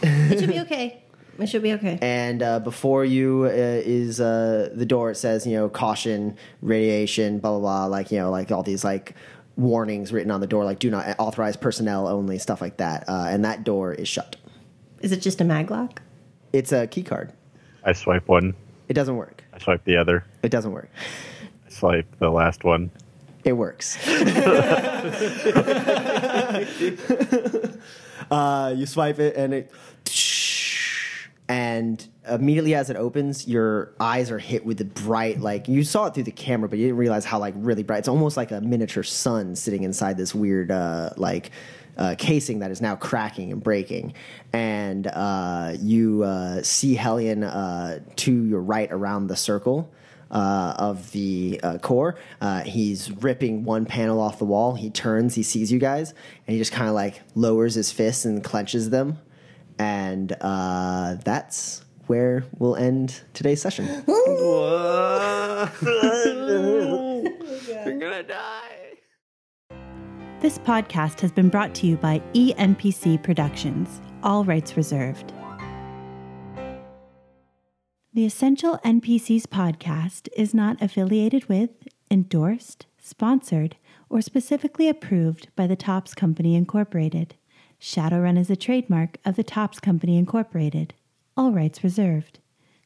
It 0.03 0.39
should 0.39 0.49
be 0.49 0.59
okay. 0.61 1.03
It 1.39 1.47
should 1.47 1.63
be 1.63 1.73
okay. 1.73 1.97
And 2.01 2.43
uh, 2.43 2.59
before 2.59 3.03
you 3.03 3.45
uh, 3.45 3.49
is 3.49 4.21
uh, 4.21 4.69
the 4.73 4.85
door. 4.85 5.11
It 5.11 5.15
says 5.15 5.47
you 5.47 5.55
know 5.55 5.69
caution, 5.69 6.37
radiation, 6.61 7.39
blah 7.39 7.51
blah 7.51 7.59
blah. 7.59 7.85
Like 7.85 8.11
you 8.11 8.19
know 8.19 8.31
like 8.31 8.51
all 8.51 8.63
these 8.63 8.83
like 8.83 9.15
warnings 9.57 10.13
written 10.13 10.31
on 10.31 10.41
the 10.41 10.47
door, 10.47 10.63
like 10.63 10.79
do 10.79 10.89
not 10.89 11.15
authorize 11.19 11.57
personnel 11.57 12.07
only, 12.07 12.37
stuff 12.37 12.61
like 12.61 12.77
that. 12.77 13.07
Uh, 13.07 13.27
and 13.29 13.43
that 13.45 13.63
door 13.63 13.93
is 13.93 14.07
shut. 14.07 14.35
Is 15.01 15.11
it 15.11 15.21
just 15.21 15.41
a 15.41 15.43
maglock? 15.43 15.97
It's 16.53 16.71
a 16.71 16.87
key 16.87 17.03
card. 17.03 17.33
I 17.83 17.93
swipe 17.93 18.27
one. 18.27 18.53
It 18.87 18.93
doesn't 18.93 19.15
work. 19.15 19.43
I 19.53 19.59
swipe 19.59 19.83
the 19.83 19.97
other. 19.97 20.25
It 20.43 20.49
doesn't 20.49 20.71
work. 20.71 20.89
I 21.65 21.69
swipe 21.69 22.05
the 22.19 22.29
last 22.29 22.63
one. 22.63 22.91
It 23.43 23.53
works. 23.53 23.97
uh, 28.31 28.73
you 28.75 28.85
swipe 28.85 29.19
it 29.19 29.35
and 29.35 29.53
it. 29.53 29.71
And 31.47 32.07
immediately 32.29 32.75
as 32.75 32.89
it 32.89 32.95
opens, 32.95 33.45
your 33.45 33.93
eyes 33.99 34.31
are 34.31 34.39
hit 34.39 34.65
with 34.65 34.77
the 34.77 34.85
bright, 34.85 35.41
like 35.41 35.67
you 35.67 35.83
saw 35.83 36.05
it 36.05 36.13
through 36.13 36.23
the 36.23 36.31
camera, 36.31 36.69
but 36.69 36.79
you 36.79 36.85
didn't 36.85 36.97
realize 36.97 37.25
how 37.25 37.39
like 37.39 37.53
really 37.57 37.83
bright. 37.83 37.99
It's 37.99 38.07
almost 38.07 38.37
like 38.37 38.51
a 38.51 38.61
miniature 38.61 39.03
sun 39.03 39.55
sitting 39.57 39.83
inside 39.83 40.15
this 40.15 40.33
weird, 40.33 40.71
uh, 40.71 41.09
like 41.17 41.51
uh, 41.97 42.15
casing 42.17 42.59
that 42.59 42.71
is 42.71 42.79
now 42.79 42.95
cracking 42.95 43.51
and 43.51 43.61
breaking. 43.61 44.13
And 44.53 45.07
uh, 45.07 45.73
you 45.81 46.23
uh, 46.23 46.63
see 46.63 46.95
Hellion 46.95 47.43
uh, 47.43 47.99
to 48.15 48.45
your 48.45 48.61
right 48.61 48.89
around 48.89 49.27
the 49.27 49.35
circle 49.35 49.91
uh, 50.31 50.73
of 50.77 51.11
the 51.11 51.59
uh, 51.61 51.77
core. 51.79 52.15
Uh, 52.39 52.61
he's 52.61 53.11
ripping 53.11 53.63
one 53.63 53.85
panel 53.85 54.19
off 54.19 54.39
the 54.39 54.45
wall. 54.45 54.75
He 54.75 54.89
turns, 54.89 55.35
he 55.35 55.43
sees 55.43 55.71
you 55.71 55.79
guys, 55.79 56.11
and 56.11 56.53
he 56.53 56.57
just 56.57 56.71
kind 56.71 56.87
of 56.87 56.95
like 56.95 57.21
lowers 57.35 57.75
his 57.75 57.91
fists 57.91 58.25
and 58.25 58.43
clenches 58.43 58.89
them. 58.89 59.19
And 59.77 60.35
uh, 60.41 61.17
that's 61.23 61.83
where 62.07 62.43
we'll 62.57 62.75
end 62.75 63.21
today's 63.33 63.61
session. 63.61 63.87
I'm 64.07 64.07
gonna 67.99 68.23
die. 68.23 68.77
This 70.39 70.57
podcast 70.57 71.19
has 71.19 71.31
been 71.31 71.49
brought 71.49 71.75
to 71.75 71.87
you 71.87 71.97
by 71.97 72.19
ENPC 72.33 73.21
Productions, 73.21 74.01
all 74.23 74.43
rights 74.43 74.75
reserved. 74.75 75.33
The 78.13 78.25
Essential 78.25 78.77
NPCs 78.83 79.43
podcast 79.43 80.27
is 80.35 80.53
not 80.53 80.81
affiliated 80.81 81.47
with, 81.47 81.69
endorsed, 82.09 82.85
sponsored, 82.97 83.77
or 84.09 84.19
specifically 84.19 84.89
approved 84.89 85.47
by 85.55 85.65
the 85.65 85.77
Topps 85.77 86.13
Company 86.13 86.55
Incorporated. 86.55 87.35
Shadowrun 87.79 88.37
is 88.37 88.49
a 88.49 88.57
trademark 88.57 89.17
of 89.23 89.37
the 89.37 89.45
Topps 89.45 89.79
Company 89.79 90.17
Incorporated, 90.17 90.93
all 91.37 91.53
rights 91.53 91.85
reserved. 91.85 92.39